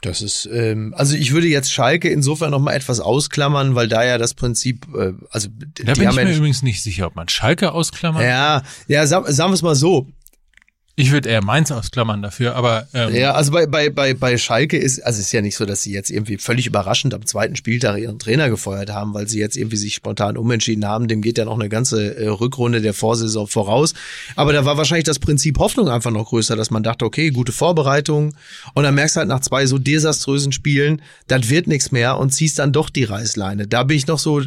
Das 0.02 0.22
ist, 0.22 0.48
ähm, 0.50 0.94
also 0.96 1.14
ich 1.14 1.32
würde 1.32 1.46
jetzt 1.46 1.72
Schalke 1.72 2.08
insofern 2.08 2.50
noch 2.50 2.58
mal 2.58 2.72
etwas 2.72 3.00
ausklammern, 3.00 3.74
weil 3.74 3.86
da 3.86 4.02
ja 4.02 4.16
das 4.16 4.32
Prinzip, 4.34 4.86
äh, 4.96 5.12
also 5.30 5.48
da 5.50 5.92
bin 5.92 6.08
ich 6.08 6.16
mir 6.16 6.28
ja, 6.28 6.36
übrigens 6.36 6.62
nicht 6.62 6.82
sicher, 6.82 7.06
ob 7.06 7.16
man 7.16 7.28
Schalke 7.28 7.72
ausklammert. 7.72 8.22
ja, 8.22 8.62
ja, 8.88 9.06
sag, 9.06 9.28
sagen 9.28 9.50
wir 9.50 9.54
es 9.54 9.62
mal 9.62 9.74
so. 9.74 10.08
Ich 11.00 11.12
würde 11.12 11.30
eher 11.30 11.42
Mainz 11.42 11.70
ausklammern 11.70 12.20
dafür, 12.20 12.54
aber 12.54 12.86
ähm, 12.92 13.14
Ja, 13.14 13.32
also 13.32 13.52
bei, 13.52 13.66
bei, 13.66 13.88
bei, 13.88 14.12
bei 14.12 14.36
Schalke 14.36 14.76
ist, 14.76 15.00
also 15.00 15.18
ist 15.18 15.32
ja 15.32 15.40
nicht 15.40 15.56
so, 15.56 15.64
dass 15.64 15.82
sie 15.82 15.92
jetzt 15.92 16.10
irgendwie 16.10 16.36
völlig 16.36 16.66
überraschend 16.66 17.14
am 17.14 17.24
zweiten 17.24 17.56
Spieltag 17.56 17.98
ihren 17.98 18.18
Trainer 18.18 18.50
gefeuert 18.50 18.90
haben, 18.90 19.14
weil 19.14 19.26
sie 19.26 19.38
jetzt 19.38 19.56
irgendwie 19.56 19.78
sich 19.78 19.94
spontan 19.94 20.36
umentschieden 20.36 20.86
haben. 20.86 21.08
Dem 21.08 21.22
geht 21.22 21.38
ja 21.38 21.46
noch 21.46 21.58
eine 21.58 21.70
ganze 21.70 22.16
äh, 22.16 22.28
Rückrunde 22.28 22.82
der 22.82 22.92
Vorsaison 22.92 23.46
voraus. 23.46 23.94
Aber 24.36 24.52
da 24.52 24.66
war 24.66 24.76
wahrscheinlich 24.76 25.04
das 25.04 25.18
Prinzip 25.18 25.58
Hoffnung 25.58 25.88
einfach 25.88 26.10
noch 26.10 26.28
größer, 26.28 26.54
dass 26.54 26.70
man 26.70 26.82
dachte, 26.82 27.06
okay, 27.06 27.30
gute 27.30 27.52
Vorbereitung. 27.52 28.34
Und 28.74 28.82
dann 28.82 28.94
merkst 28.94 29.16
du 29.16 29.20
halt 29.20 29.28
nach 29.28 29.40
zwei 29.40 29.64
so 29.64 29.78
desaströsen 29.78 30.52
Spielen, 30.52 31.00
das 31.28 31.48
wird 31.48 31.66
nichts 31.66 31.92
mehr 31.92 32.18
und 32.18 32.30
ziehst 32.30 32.58
dann 32.58 32.72
doch 32.72 32.90
die 32.90 33.04
Reißleine. 33.04 33.66
Da 33.66 33.84
bin 33.84 33.96
ich 33.96 34.06
noch 34.06 34.18
so 34.18 34.42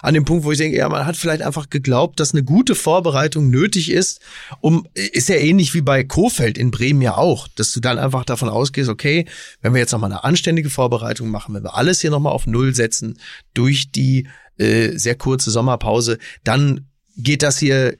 an 0.00 0.14
dem 0.14 0.24
Punkt, 0.24 0.44
wo 0.44 0.52
ich 0.52 0.58
denke, 0.58 0.78
ja, 0.78 0.88
man 0.88 1.04
hat 1.04 1.16
vielleicht 1.16 1.42
einfach 1.42 1.68
geglaubt, 1.68 2.18
dass 2.18 2.32
eine 2.32 2.42
gute 2.42 2.74
Vorbereitung 2.74 3.50
nötig 3.50 3.90
ist, 3.90 4.20
um, 4.60 4.86
ist 4.94 5.28
ja 5.28 5.36
ähnlich 5.36 5.74
wie 5.74 5.81
bei 5.82 6.04
Kofeld 6.04 6.58
in 6.58 6.70
Bremen 6.70 7.02
ja 7.02 7.16
auch, 7.16 7.48
dass 7.48 7.72
du 7.72 7.80
dann 7.80 7.98
einfach 7.98 8.24
davon 8.24 8.48
ausgehst, 8.48 8.88
okay, 8.88 9.26
wenn 9.60 9.74
wir 9.74 9.80
jetzt 9.80 9.92
nochmal 9.92 10.10
eine 10.10 10.24
anständige 10.24 10.70
Vorbereitung 10.70 11.28
machen, 11.28 11.54
wenn 11.54 11.64
wir 11.64 11.76
alles 11.76 12.00
hier 12.00 12.10
nochmal 12.10 12.32
auf 12.32 12.46
Null 12.46 12.74
setzen 12.74 13.18
durch 13.54 13.90
die 13.90 14.28
äh, 14.58 14.96
sehr 14.96 15.14
kurze 15.14 15.50
Sommerpause, 15.50 16.18
dann 16.44 16.88
geht 17.16 17.42
das 17.42 17.58
hier 17.58 17.96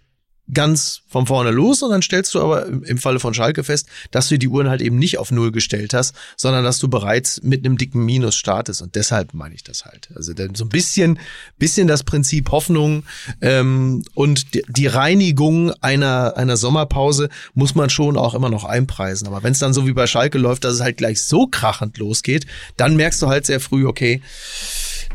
ganz 0.55 1.03
von 1.09 1.27
vorne 1.27 1.51
los 1.51 1.83
und 1.83 1.91
dann 1.91 2.03
stellst 2.03 2.35
du 2.35 2.41
aber 2.41 2.67
im, 2.67 2.99
Falle 2.99 3.21
von 3.21 3.35
Schalke 3.35 3.65
fest, 3.65 3.89
dass 4.11 4.29
du 4.29 4.39
die 4.39 4.49
Uhren 4.49 4.69
halt 4.69 4.81
eben 4.81 4.99
nicht 4.99 5.19
auf 5.19 5.31
Null 5.31 5.53
gestellt 5.53 5.95
hast, 5.95 6.15
sondern 6.37 6.65
dass 6.65 6.79
du 6.79 6.89
bereits 6.89 7.43
mit 7.43 7.65
einem 7.65 7.77
dicken 7.77 8.05
Minus 8.05 8.37
startest 8.37 8.83
und 8.83 8.95
deshalb 8.95 9.35
meine 9.35 9.55
ich 9.55 9.65
das 9.65 9.85
halt. 9.85 10.09
Also 10.15 10.33
dann 10.33 10.55
so 10.55 10.65
ein 10.65 10.69
bisschen, 10.69 11.19
bisschen 11.59 11.89
das 11.89 12.05
Prinzip 12.05 12.51
Hoffnung 12.51 13.05
ähm, 13.41 14.03
und 14.15 14.55
die, 14.55 14.63
die 14.69 14.87
Reinigung 14.87 15.73
einer, 15.81 16.37
einer 16.37 16.57
Sommerpause 16.57 17.29
muss 17.55 17.75
man 17.75 17.91
schon 17.91 18.17
auch 18.17 18.35
immer 18.35 18.49
noch 18.49 18.65
einpreisen. 18.65 19.27
Aber 19.27 19.43
wenn 19.43 19.53
es 19.53 19.59
dann 19.59 19.73
so 19.73 19.87
wie 19.87 19.93
bei 19.93 20.07
Schalke 20.07 20.39
läuft, 20.39 20.65
dass 20.65 20.75
es 20.75 20.81
halt 20.81 20.97
gleich 20.97 21.23
so 21.23 21.47
krachend 21.47 21.99
losgeht, 21.99 22.47
dann 22.77 22.97
merkst 22.97 23.21
du 23.23 23.29
halt 23.29 23.47
sehr 23.47 23.61
früh, 23.61 23.87
okay, 23.87 24.23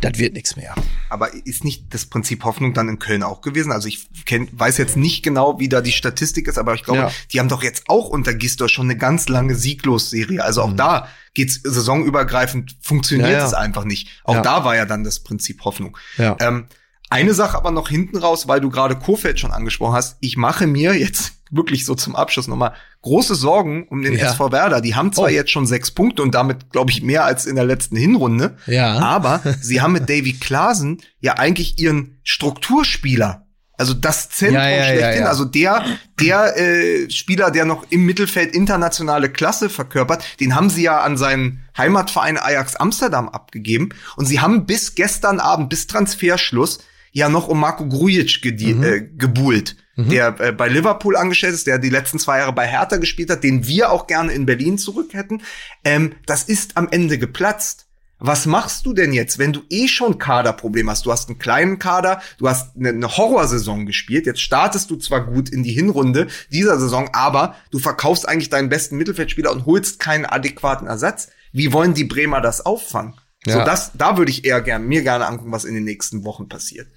das 0.01 0.17
wird 0.19 0.33
nichts 0.33 0.55
mehr. 0.55 0.75
Aber 1.09 1.33
ist 1.45 1.63
nicht 1.63 1.93
das 1.93 2.05
Prinzip 2.05 2.43
Hoffnung 2.43 2.73
dann 2.73 2.89
in 2.89 2.99
Köln 2.99 3.23
auch 3.23 3.41
gewesen? 3.41 3.71
Also 3.71 3.87
ich 3.87 4.07
kenn, 4.25 4.47
weiß 4.51 4.77
jetzt 4.77 4.97
nicht 4.97 5.23
genau, 5.23 5.59
wie 5.59 5.69
da 5.69 5.81
die 5.81 5.91
Statistik 5.91 6.47
ist, 6.47 6.57
aber 6.57 6.73
ich 6.73 6.83
glaube, 6.83 6.99
Ja. 6.99 7.11
die 7.31 7.39
haben 7.39 7.49
doch 7.49 7.63
jetzt 7.63 7.83
auch 7.87 8.07
unter 8.09 8.33
Gisdor 8.33 8.69
schon 8.69 8.87
eine 8.87 8.97
ganz 8.97 9.27
lange 9.29 9.55
Sieglos-Serie. 9.55 10.43
Also 10.43 10.61
auch 10.61 10.73
da 10.73 11.07
geht's 11.33 11.59
saisonübergreifend, 11.63 12.77
funktioniert 12.81 13.29
Mhm. 13.29 13.33
Ja, 13.33 13.39
ja. 13.39 13.45
es 13.45 13.53
einfach 13.53 13.83
nicht. 13.85 14.21
Auch 14.23 14.41
da 14.41 14.63
war 14.63 14.75
ja 14.75 14.85
dann 14.85 15.03
das 15.03 15.19
Prinzip 15.19 15.63
Hoffnung. 15.65 15.97
Ähm, 16.17 16.67
eine 17.09 17.33
Sache 17.33 17.55
aber 17.57 17.71
noch 17.71 17.89
hinten 17.89 18.17
raus, 18.17 18.47
weil 18.47 18.59
du 18.59 18.69
gerade 18.69 18.95
Kofeld 18.97 19.39
schon 19.39 19.51
angesprochen 19.51 19.93
hast. 19.95 20.17
Ich 20.19 20.35
mache 20.35 20.67
mir 20.67 20.93
jetzt 20.97 21.33
wirklich 21.51 21.85
so 21.85 21.95
zum 21.95 22.15
Abschluss 22.15 22.47
nochmal 22.47 22.73
große 23.01 23.35
Sorgen 23.35 23.87
um 23.89 24.01
den 24.01 24.13
Ja. 24.17 24.27
SV 24.31 24.51
Werder. 24.51 24.81
Die 24.81 24.95
haben 24.95 25.13
zwar 25.13 25.25
Oh. 25.25 25.29
jetzt 25.29 25.51
schon 25.51 25.65
sechs 25.65 25.91
Punkte 25.91 26.21
und 26.21 26.33
damit, 26.35 26.71
glaube 26.71 26.91
ich, 26.91 27.01
mehr 27.03 27.23
als 27.25 27.45
in 27.45 27.55
der 27.55 27.65
letzten 27.65 27.95
Hinrunde. 27.95 28.57
Ja. 28.65 28.99
Aber 28.99 29.41
sie 29.61 29.81
haben 29.81 29.93
mit 29.93 30.09
Davy 30.09 30.33
Klaasen 30.33 31.01
ja 31.19 31.33
eigentlich 31.33 31.79
ihren 31.79 32.19
Strukturspieler. 32.23 33.43
Also 33.79 33.93
das 33.93 34.29
Zentrum 34.29 34.55
Ja, 34.63 34.69
ja, 34.69 34.83
schlechthin, 34.85 35.21
ja. 35.23 35.29
also 35.29 35.45
der, 35.45 35.85
der 36.19 36.57
äh, 36.57 37.11
Spieler, 37.11 37.51
der 37.51 37.63
noch 37.65 37.85
im 37.91 38.07
Mittelfeld 38.07 38.55
internationale 38.55 39.29
Klasse 39.29 39.69
verkörpert, 39.69 40.23
den 40.39 40.55
haben 40.55 40.71
sie 40.71 40.81
ja 40.81 41.01
an 41.01 41.15
seinen 41.15 41.63
Heimatverein 41.77 42.39
Ajax 42.39 42.75
Amsterdam 42.75 43.29
abgegeben. 43.29 43.89
Und 44.15 44.25
sie 44.25 44.39
haben 44.39 44.65
bis 44.65 44.95
gestern 44.95 45.39
Abend, 45.39 45.69
bis 45.69 45.85
Transferschluss, 45.85 46.79
ja 47.11 47.29
noch 47.29 47.47
um 47.47 47.59
Marco 47.59 47.87
Grujic 47.87 48.41
Mhm. 48.43 48.83
äh, 48.83 49.01
gebuhlt, 49.15 49.75
der 49.97 50.39
äh, 50.39 50.51
bei 50.51 50.67
Liverpool 50.69 51.17
angestellt 51.17 51.53
ist, 51.55 51.67
der 51.67 51.79
die 51.79 51.89
letzten 51.89 52.19
zwei 52.19 52.37
Jahre 52.39 52.53
bei 52.53 52.67
Hertha 52.67 52.97
gespielt 52.97 53.29
hat, 53.29 53.43
den 53.43 53.65
wir 53.67 53.91
auch 53.91 54.07
gerne 54.07 54.31
in 54.31 54.45
Berlin 54.45 54.77
zurück 54.77 55.13
hätten. 55.13 55.41
Ähm, 55.83 56.13
das 56.25 56.43
ist 56.43 56.77
am 56.77 56.87
Ende 56.89 57.17
geplatzt. 57.17 57.85
Was 58.19 58.47
machst 58.47 58.85
du 58.87 58.93
denn 58.93 59.13
jetzt, 59.13 59.37
wenn 59.37 59.53
du 59.53 59.61
eh 59.69 59.87
schon 59.87 60.17
Kaderproblem 60.17 60.89
hast? 60.89 61.05
Du 61.05 61.11
hast 61.11 61.29
einen 61.29 61.37
kleinen 61.37 61.77
Kader, 61.77 62.19
du 62.39 62.49
hast 62.49 62.75
eine, 62.75 62.89
eine 62.89 63.15
Horrorsaison 63.15 63.85
gespielt. 63.85 64.25
Jetzt 64.25 64.41
startest 64.41 64.89
du 64.89 64.95
zwar 64.95 65.25
gut 65.25 65.49
in 65.49 65.61
die 65.61 65.71
Hinrunde 65.73 66.27
dieser 66.51 66.79
Saison, 66.79 67.09
aber 67.13 67.55
du 67.69 67.77
verkaufst 67.77 68.27
eigentlich 68.27 68.49
deinen 68.49 68.69
besten 68.69 68.97
Mittelfeldspieler 68.97 69.51
und 69.51 69.67
holst 69.67 69.99
keinen 69.99 70.25
adäquaten 70.25 70.87
Ersatz. 70.87 71.29
Wie 71.51 71.73
wollen 71.73 71.93
die 71.93 72.05
Bremer 72.05 72.41
das 72.41 72.65
auffangen? 72.65 73.13
So, 73.45 73.59
Ja. 73.59 73.65
das, 73.65 73.91
da 73.93 74.17
würde 74.17 74.31
ich 74.31 74.45
eher 74.45 74.61
gern, 74.61 74.87
mir 74.87 75.03
gerne 75.03 75.27
angucken, 75.27 75.51
was 75.51 75.63
in 75.63 75.75
den 75.75 75.83
nächsten 75.83 76.23
Wochen 76.25 76.49
passiert. 76.49 76.87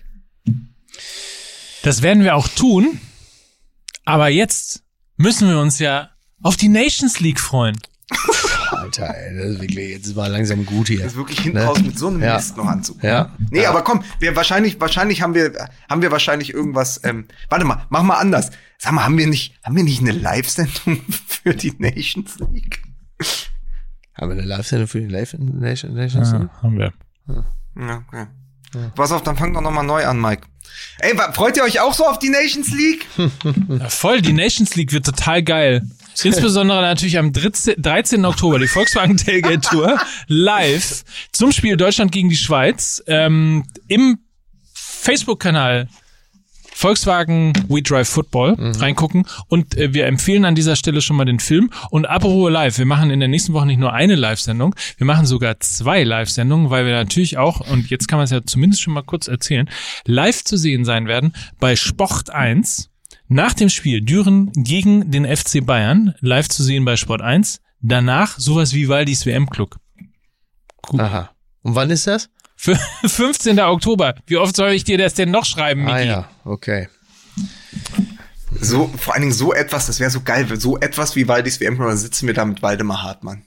Das 1.82 2.02
werden 2.02 2.22
wir 2.24 2.34
auch 2.36 2.48
tun. 2.48 3.00
Aber 4.04 4.28
jetzt 4.28 4.82
müssen 5.16 5.48
wir 5.48 5.58
uns 5.58 5.78
ja 5.78 6.10
auf 6.42 6.56
die 6.56 6.68
Nations 6.68 7.20
League 7.20 7.40
freuen. 7.40 7.78
Alter, 8.70 9.14
ey, 9.14 9.36
das 9.36 9.46
ist 9.50 9.60
wirklich, 9.60 9.90
jetzt 9.90 10.06
ist 10.06 10.16
mal 10.16 10.26
langsam 10.30 10.66
gut 10.66 10.88
hier. 10.88 10.98
Das 10.98 11.12
ist 11.12 11.16
wirklich 11.18 11.40
hinten 11.40 11.58
Ne? 11.58 11.64
raus 11.64 11.80
mit 11.80 11.98
so 11.98 12.08
einem 12.08 12.22
Ja. 12.22 12.36
Mist 12.36 12.56
noch 12.56 12.66
anzugucken. 12.66 13.08
Ja. 13.08 13.36
Nee, 13.50 13.66
aber 13.66 13.82
komm, 13.82 14.02
wir 14.18 14.34
wahrscheinlich, 14.34 14.80
wahrscheinlich 14.80 15.22
haben 15.22 15.34
wir, 15.34 15.68
haben 15.88 16.02
wir 16.02 16.10
wahrscheinlich 16.10 16.52
irgendwas, 16.52 17.00
ähm, 17.04 17.26
warte 17.48 17.64
mal, 17.64 17.86
mach 17.90 18.02
mal 18.02 18.16
anders. 18.18 18.50
Sag 18.78 18.92
mal, 18.92 19.04
haben 19.04 19.18
wir 19.18 19.26
nicht, 19.26 19.54
haben 19.62 19.76
wir 19.76 19.84
nicht 19.84 20.00
eine 20.00 20.12
Live-Sendung 20.12 21.02
für 21.26 21.54
die 21.54 21.74
Nations 21.78 22.36
League? 22.52 22.82
Haben 24.14 24.30
wir 24.30 24.38
eine 24.38 24.42
Live-Sendung 24.46 24.88
für 24.88 25.00
die 25.00 25.06
Live 25.06 25.34
Nation, 25.38 25.94
Nations 25.94 26.32
League? 26.32 26.48
haben 26.62 26.78
wir. 26.78 26.92
Ja, 27.76 28.02
okay. 28.08 28.26
Pass 28.94 29.12
auf, 29.12 29.22
dann 29.22 29.36
fang 29.36 29.52
doch 29.52 29.60
noch 29.60 29.70
mal 29.72 29.82
neu 29.82 30.04
an, 30.06 30.20
Mike. 30.20 30.46
Ey, 30.98 31.14
freut 31.32 31.56
ihr 31.56 31.62
euch 31.62 31.80
auch 31.80 31.94
so 31.94 32.06
auf 32.06 32.18
die 32.18 32.28
Nations 32.28 32.70
League? 32.72 33.06
Ja, 33.68 33.88
voll, 33.88 34.20
die 34.20 34.32
Nations 34.32 34.74
League 34.76 34.92
wird 34.92 35.06
total 35.06 35.42
geil. 35.42 35.82
Insbesondere 36.22 36.82
natürlich 36.82 37.18
am 37.18 37.32
13. 37.32 37.80
13. 37.80 38.24
Oktober, 38.24 38.58
die 38.58 38.66
Volkswagen 38.66 39.16
Tailgate 39.16 39.60
Tour, 39.60 39.98
live 40.26 41.04
zum 41.32 41.52
Spiel 41.52 41.76
Deutschland 41.76 42.12
gegen 42.12 42.28
die 42.28 42.36
Schweiz 42.36 43.02
ähm, 43.06 43.64
im 43.88 44.18
Facebook-Kanal 44.74 45.88
Volkswagen 46.80 47.52
We 47.68 47.82
Drive 47.82 48.08
Football 48.08 48.56
reingucken 48.58 49.26
und 49.48 49.76
äh, 49.76 49.92
wir 49.92 50.06
empfehlen 50.06 50.46
an 50.46 50.54
dieser 50.54 50.76
Stelle 50.76 51.02
schon 51.02 51.14
mal 51.14 51.26
den 51.26 51.38
Film 51.38 51.70
und 51.90 52.06
apropos 52.06 52.50
live, 52.50 52.78
wir 52.78 52.86
machen 52.86 53.10
in 53.10 53.20
der 53.20 53.28
nächsten 53.28 53.52
Woche 53.52 53.66
nicht 53.66 53.78
nur 53.78 53.92
eine 53.92 54.14
Live-Sendung, 54.14 54.74
wir 54.96 55.06
machen 55.06 55.26
sogar 55.26 55.60
zwei 55.60 56.04
Live-Sendungen, 56.04 56.70
weil 56.70 56.86
wir 56.86 56.94
natürlich 56.94 57.36
auch, 57.36 57.60
und 57.70 57.90
jetzt 57.90 58.08
kann 58.08 58.16
man 58.16 58.24
es 58.24 58.30
ja 58.30 58.46
zumindest 58.46 58.80
schon 58.80 58.94
mal 58.94 59.02
kurz 59.02 59.28
erzählen, 59.28 59.68
live 60.06 60.42
zu 60.42 60.56
sehen 60.56 60.86
sein 60.86 61.06
werden 61.06 61.34
bei 61.58 61.76
Sport 61.76 62.30
1 62.30 62.88
nach 63.28 63.52
dem 63.52 63.68
Spiel 63.68 64.00
Düren 64.00 64.50
gegen 64.54 65.10
den 65.10 65.26
FC 65.26 65.62
Bayern, 65.62 66.14
live 66.20 66.48
zu 66.48 66.62
sehen 66.62 66.86
bei 66.86 66.96
Sport 66.96 67.20
1, 67.20 67.60
danach 67.82 68.38
sowas 68.38 68.72
wie 68.72 68.88
Waldis 68.88 69.26
WM-Club. 69.26 69.76
Aha. 70.96 71.28
Und 71.60 71.74
wann 71.74 71.90
ist 71.90 72.06
das? 72.06 72.30
Für 72.62 72.76
15. 73.06 73.58
Oktober. 73.58 74.14
Wie 74.26 74.36
oft 74.36 74.54
soll 74.54 74.72
ich 74.72 74.84
dir 74.84 74.98
das 74.98 75.14
denn 75.14 75.30
noch 75.30 75.46
schreiben, 75.46 75.80
Miki? 75.84 75.92
Ah 75.94 76.00
ja, 76.00 76.30
okay. 76.44 76.90
So, 78.60 78.88
vor 78.98 79.14
allen 79.14 79.22
Dingen 79.22 79.32
so 79.32 79.54
etwas, 79.54 79.86
das 79.86 79.98
wäre 79.98 80.10
so 80.10 80.20
geil, 80.20 80.46
so 80.60 80.78
etwas 80.78 81.16
wie 81.16 81.26
Waldis 81.26 81.58
WM, 81.60 81.78
da 81.78 81.96
sitzen 81.96 82.26
wir 82.26 82.34
da 82.34 82.44
mit 82.44 82.60
Waldemar 82.60 83.02
Hartmann. 83.02 83.44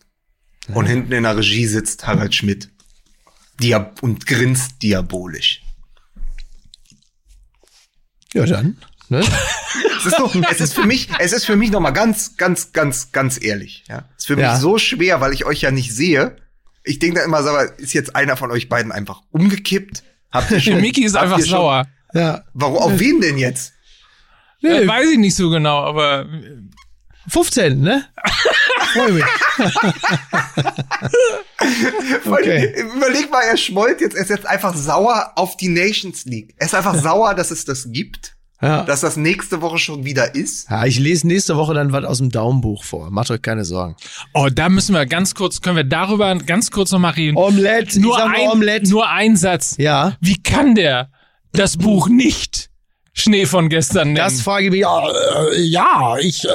Und 0.74 0.88
hinten 0.88 1.12
in 1.12 1.24
der 1.24 1.38
Regie 1.38 1.68
sitzt 1.68 2.08
Harald 2.08 2.34
Schmidt. 2.34 2.70
Diab 3.62 4.02
und 4.02 4.26
grinst 4.26 4.82
diabolisch. 4.82 5.62
Ja, 8.34 8.46
dann. 8.48 8.78
Ne? 9.10 9.24
Es 10.00 10.08
ist, 10.08 10.18
so, 10.18 10.30
es 10.52 10.60
ist 10.60 10.74
für 10.74 10.86
mich, 10.86 11.08
es 11.20 11.32
ist 11.32 11.46
für 11.46 11.56
mich 11.56 11.72
noch 11.72 11.80
mal 11.80 11.92
ganz, 11.92 12.36
ganz, 12.36 12.74
ganz, 12.74 13.14
ganz 13.14 13.42
ehrlich. 13.42 13.86
Ja, 13.88 14.10
es 14.18 14.24
ist 14.24 14.28
für 14.28 14.36
mich 14.36 14.44
Ja. 14.44 14.58
so 14.60 14.78
schwer, 14.78 15.22
weil 15.22 15.32
ich 15.32 15.46
euch 15.46 15.62
ja 15.62 15.72
nicht 15.72 15.94
sehe. 15.94 16.36
Ich 16.84 17.00
denke 17.00 17.20
da 17.20 17.26
immer, 17.26 17.42
sag 17.44 17.80
ist 17.80 17.94
jetzt 17.94 18.16
einer 18.16 18.36
von 18.38 18.52
euch 18.52 18.70
beiden 18.70 18.92
einfach 18.92 19.22
umgekippt? 19.32 20.04
Habt 20.32 20.52
ihr 20.52 20.60
schon? 20.62 20.82
Miki 20.82 21.04
ist 21.06 21.16
einfach 21.16 21.40
schon- 21.40 21.48
sauer. 21.50 21.88
Ja. 22.14 22.44
Warum? 22.54 22.78
Auf 22.78 23.00
wen 23.00 23.22
denn 23.22 23.38
jetzt? 23.38 23.74
Äh, 24.62 24.88
weiß 24.88 25.10
ich 25.12 25.18
nicht 25.18 25.36
so 25.36 25.50
genau, 25.50 25.80
aber 25.80 26.26
15, 27.28 27.82
ne? 27.82 28.06
Freu 28.94 29.12
mich. 29.12 29.24
Okay. 32.26 32.82
Überleg 32.96 33.32
mal, 33.32 33.42
er 33.44 33.58
schmollt 33.58 34.02
jetzt, 34.02 34.16
er 34.16 34.24
ist 34.24 34.30
jetzt 34.30 34.46
einfach 34.46 34.76
sauer 34.76 35.32
auf 35.36 35.56
die 35.58 35.70
Nations 35.70 36.26
League. 36.26 36.54
Er 36.58 36.66
ist 36.66 36.76
einfach 36.76 36.96
sauer, 36.96 37.34
dass 37.36 37.52
es 37.52 37.66
das 37.66 37.92
gibt, 37.92 38.36
Ja. 38.64 38.84
dass 38.84 39.02
das 39.02 39.18
nächste 39.18 39.62
Woche 39.62 39.78
schon 39.78 40.06
wieder 40.06 40.36
ist. 40.36 40.70
ja. 40.70 40.86
Ich 40.86 40.98
lese 40.98 41.28
nächste 41.28 41.58
Woche 41.58 41.74
dann 41.74 41.92
was 41.92 42.06
aus 42.06 42.20
dem 42.20 42.30
Daumenbuch 42.30 42.84
vor. 42.84 43.12
Macht 43.12 43.30
euch 43.30 43.42
keine 43.42 43.66
Sorgen. 43.66 43.96
oh, 44.34 44.48
da 44.52 44.70
müssen 44.70 44.96
wir 44.96 45.06
ganz 45.06 45.36
kurz, 45.36 45.60
können 45.62 45.76
wir 45.76 45.84
darüber 45.84 46.34
ganz 46.36 46.72
kurz 46.72 46.92
noch 46.92 47.00
mal 47.00 47.10
reden. 47.10 47.36
Omelette. 47.38 48.00
nur, 48.00 48.18
ich 48.18 48.24
sag 48.24 48.34
ein, 48.40 48.50
Omelette. 48.50 48.90
nur 48.90 49.10
ein 49.10 49.36
Satz. 49.36 49.76
Ja. 49.78 50.16
Wie 50.22 50.42
kann 50.42 50.76
der 50.76 51.10
das 51.52 51.78
Buch 51.78 52.08
nicht 52.08 52.70
Schnee 53.16 53.46
von 53.46 53.70
gestern 53.70 54.14
nennen? 54.14 54.16
Das 54.16 54.42
frage 54.42 54.66
ich 54.66 54.72
mich. 54.72 54.82
Äh, 54.82 55.62
ja, 55.62 56.18
ich, 56.20 56.46
äh, 56.46 56.50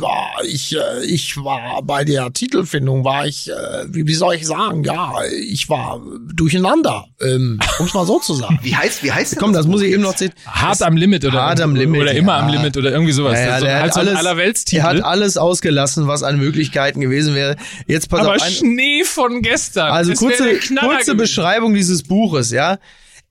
war, 0.00 0.30
ich, 0.44 0.74
äh, 0.74 1.04
ich 1.04 1.36
war 1.36 1.82
bei 1.82 2.04
der 2.04 2.32
Titelfindung, 2.32 3.04
war 3.04 3.26
ich, 3.26 3.50
äh, 3.50 3.84
wie, 3.86 4.06
wie 4.06 4.14
soll 4.14 4.36
ich 4.36 4.46
sagen, 4.46 4.82
ja, 4.82 5.12
ich 5.30 5.68
war 5.68 6.00
durcheinander, 6.32 7.04
ähm, 7.20 7.60
um 7.78 7.84
es 7.84 7.92
mal 7.92 8.06
so 8.06 8.18
zu 8.18 8.32
sagen. 8.34 8.58
Wie 8.62 8.74
heißt, 8.74 9.02
wie 9.02 9.12
heißt 9.12 9.36
Komm, 9.38 9.52
das 9.52 9.66
muss 9.66 9.80
Buch 9.80 9.86
ich 9.86 9.92
eben 9.92 10.02
noch 10.02 10.16
sehen. 10.16 10.32
Hart 10.46 10.82
am 10.82 10.96
Limit 10.96 11.24
oder 11.24 11.42
Hart 11.42 11.60
am 11.60 11.74
Limit, 11.74 12.00
oder 12.00 12.12
immer 12.12 12.32
ja. 12.32 12.38
am 12.40 12.48
Limit 12.48 12.76
oder 12.76 12.92
irgendwie 12.92 13.12
sowas. 13.12 13.38
Ja, 13.38 13.46
ja, 13.46 13.52
also, 13.54 13.66
der 13.66 13.74
halt 13.74 13.84
hat 13.84 13.94
so 13.94 14.00
alles, 14.00 14.16
Allerweltstitel. 14.16 14.80
er 14.80 14.84
hat 14.84 15.04
alles 15.04 15.36
ausgelassen, 15.36 16.06
was 16.06 16.22
an 16.22 16.38
Möglichkeiten 16.38 17.00
gewesen 17.00 17.34
wäre. 17.34 17.56
Jetzt 17.86 18.08
pass 18.08 18.20
aber 18.20 18.36
auf. 18.36 18.42
Ein, 18.42 18.52
Schnee 18.52 19.04
von 19.04 19.42
gestern. 19.42 19.90
also 19.90 20.12
Das 20.12 20.18
kurze, 20.18 20.44
der 20.44 20.80
kurze. 20.80 21.14
Beschreibung 21.14 21.74
dieses 21.74 22.02
Buches, 22.02 22.50
ja. 22.50 22.78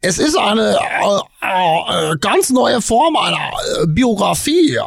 Es 0.01 0.17
ist 0.17 0.37
eine 0.37 0.77
äh, 0.77 2.11
äh, 2.13 2.15
ganz 2.21 2.51
neue 2.51 2.81
Form 2.81 3.17
einer 3.17 3.35
äh, 3.81 3.85
Biografie. 3.85 4.79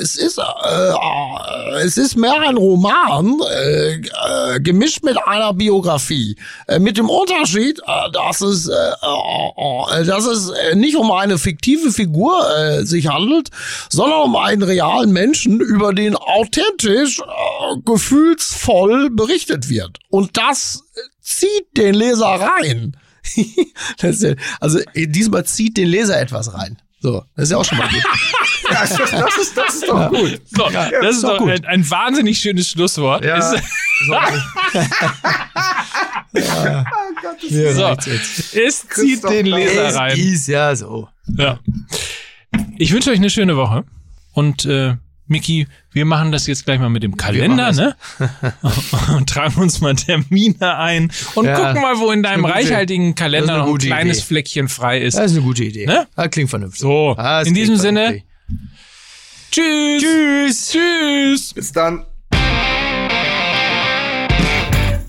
Es 0.00 0.14
ist 0.14 0.38
äh, 0.38 0.42
äh, 0.42 1.82
es 1.82 1.96
ist 1.96 2.14
mehr 2.14 2.40
ein 2.42 2.56
Roman 2.56 3.40
äh, 3.50 4.60
gemischt 4.60 5.02
mit 5.02 5.18
einer 5.26 5.52
Biografie. 5.52 6.36
Mit 6.78 6.96
dem 6.96 7.10
Unterschied, 7.10 7.80
dass 8.12 8.40
es 8.40 8.66
dass 8.66 10.26
es 10.26 10.52
nicht 10.74 10.96
um 10.96 11.10
eine 11.10 11.38
fiktive 11.38 11.90
Figur 11.90 12.84
sich 12.84 13.08
handelt, 13.08 13.50
sondern 13.88 14.20
um 14.20 14.36
einen 14.36 14.62
realen 14.62 15.12
Menschen, 15.12 15.60
über 15.60 15.92
den 15.92 16.14
authentisch, 16.14 17.20
gefühlsvoll 17.84 19.10
berichtet 19.10 19.68
wird. 19.68 19.98
Und 20.10 20.36
das 20.36 20.84
zieht 21.20 21.76
den 21.76 21.94
Leser 21.94 22.26
rein. 22.26 22.96
das 23.98 24.22
ja, 24.22 24.34
also 24.60 24.80
diesmal 24.94 25.44
zieht 25.44 25.76
den 25.76 25.88
Leser 25.88 26.20
etwas 26.20 26.54
rein. 26.54 26.78
So, 27.00 27.24
das 27.34 27.44
ist 27.44 27.50
ja 27.50 27.56
auch 27.58 27.64
schon 27.64 27.78
mal 27.78 27.88
gut. 27.88 28.02
Ja, 28.70 28.80
das, 28.82 28.92
ist, 28.92 29.12
das, 29.12 29.36
ist, 29.36 29.56
das 29.56 29.74
ist 29.74 29.88
doch 29.88 30.08
gut. 30.08 30.40
So, 30.46 30.68
das 30.70 31.16
ist 31.16 31.24
doch 31.24 31.30
doch 31.32 31.38
gut. 31.38 31.50
ein, 31.50 31.64
ein 31.66 31.90
wahnsinnig 31.90 32.38
schönes 32.38 32.70
Schlusswort. 32.70 33.22
Ja. 33.24 33.36
Ist, 33.36 33.62
Ja, 36.32 36.84
so, 37.74 37.88
jetzt, 37.88 38.06
jetzt. 38.06 38.56
es 38.56 38.88
zieht 38.88 39.24
den 39.24 39.46
Leser 39.46 39.88
Es 39.88 39.94
rein. 39.96 40.18
ist 40.18 40.46
ja 40.48 40.74
so. 40.74 41.08
Ja. 41.36 41.58
Ich 42.78 42.92
wünsche 42.92 43.10
euch 43.10 43.18
eine 43.18 43.30
schöne 43.30 43.56
Woche. 43.56 43.84
Und 44.32 44.64
äh, 44.64 44.96
Miki, 45.32 45.66
wir 45.90 46.04
machen 46.04 46.30
das 46.30 46.46
jetzt 46.46 46.64
gleich 46.64 46.78
mal 46.78 46.88
mit 46.88 47.02
dem 47.02 47.16
Kalender, 47.16 47.72
ne? 47.72 47.96
und 49.16 49.28
tragen 49.28 49.60
uns 49.60 49.80
mal 49.80 49.96
Termine 49.96 50.76
ein 50.76 51.10
und 51.34 51.46
Ja, 51.46 51.56
gucken 51.56 51.82
mal, 51.82 51.98
wo 51.98 52.12
in 52.12 52.22
deinem 52.22 52.44
reichhaltigen 52.44 53.14
das 53.14 53.20
Kalender 53.20 53.58
noch 53.58 53.66
ein 53.68 53.78
kleines 53.78 54.18
Idee. 54.18 54.26
Fleckchen 54.26 54.68
frei 54.68 55.00
ist. 55.00 55.18
Das 55.18 55.32
ist 55.32 55.36
eine 55.38 55.46
gute 55.46 55.64
Idee. 55.64 55.86
Ne? 55.86 56.06
Ah, 56.14 56.28
klingt 56.28 56.50
vernünftig. 56.50 56.80
So, 56.80 57.14
das 57.16 57.48
in 57.48 57.54
diesem 57.54 57.76
Sinne, 57.76 58.22
tschüss. 59.50 60.02
Tschüss. 60.02 60.70
Tschüss. 60.70 61.54
Bis 61.54 61.72
dann. 61.72 62.06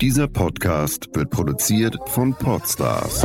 Dieser 0.00 0.28
Podcast 0.28 1.08
wird 1.14 1.30
produziert 1.30 1.96
von 2.08 2.34
Podstars 2.34 3.22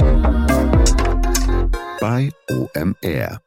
bei 1.99 2.29
OMR. 2.49 3.41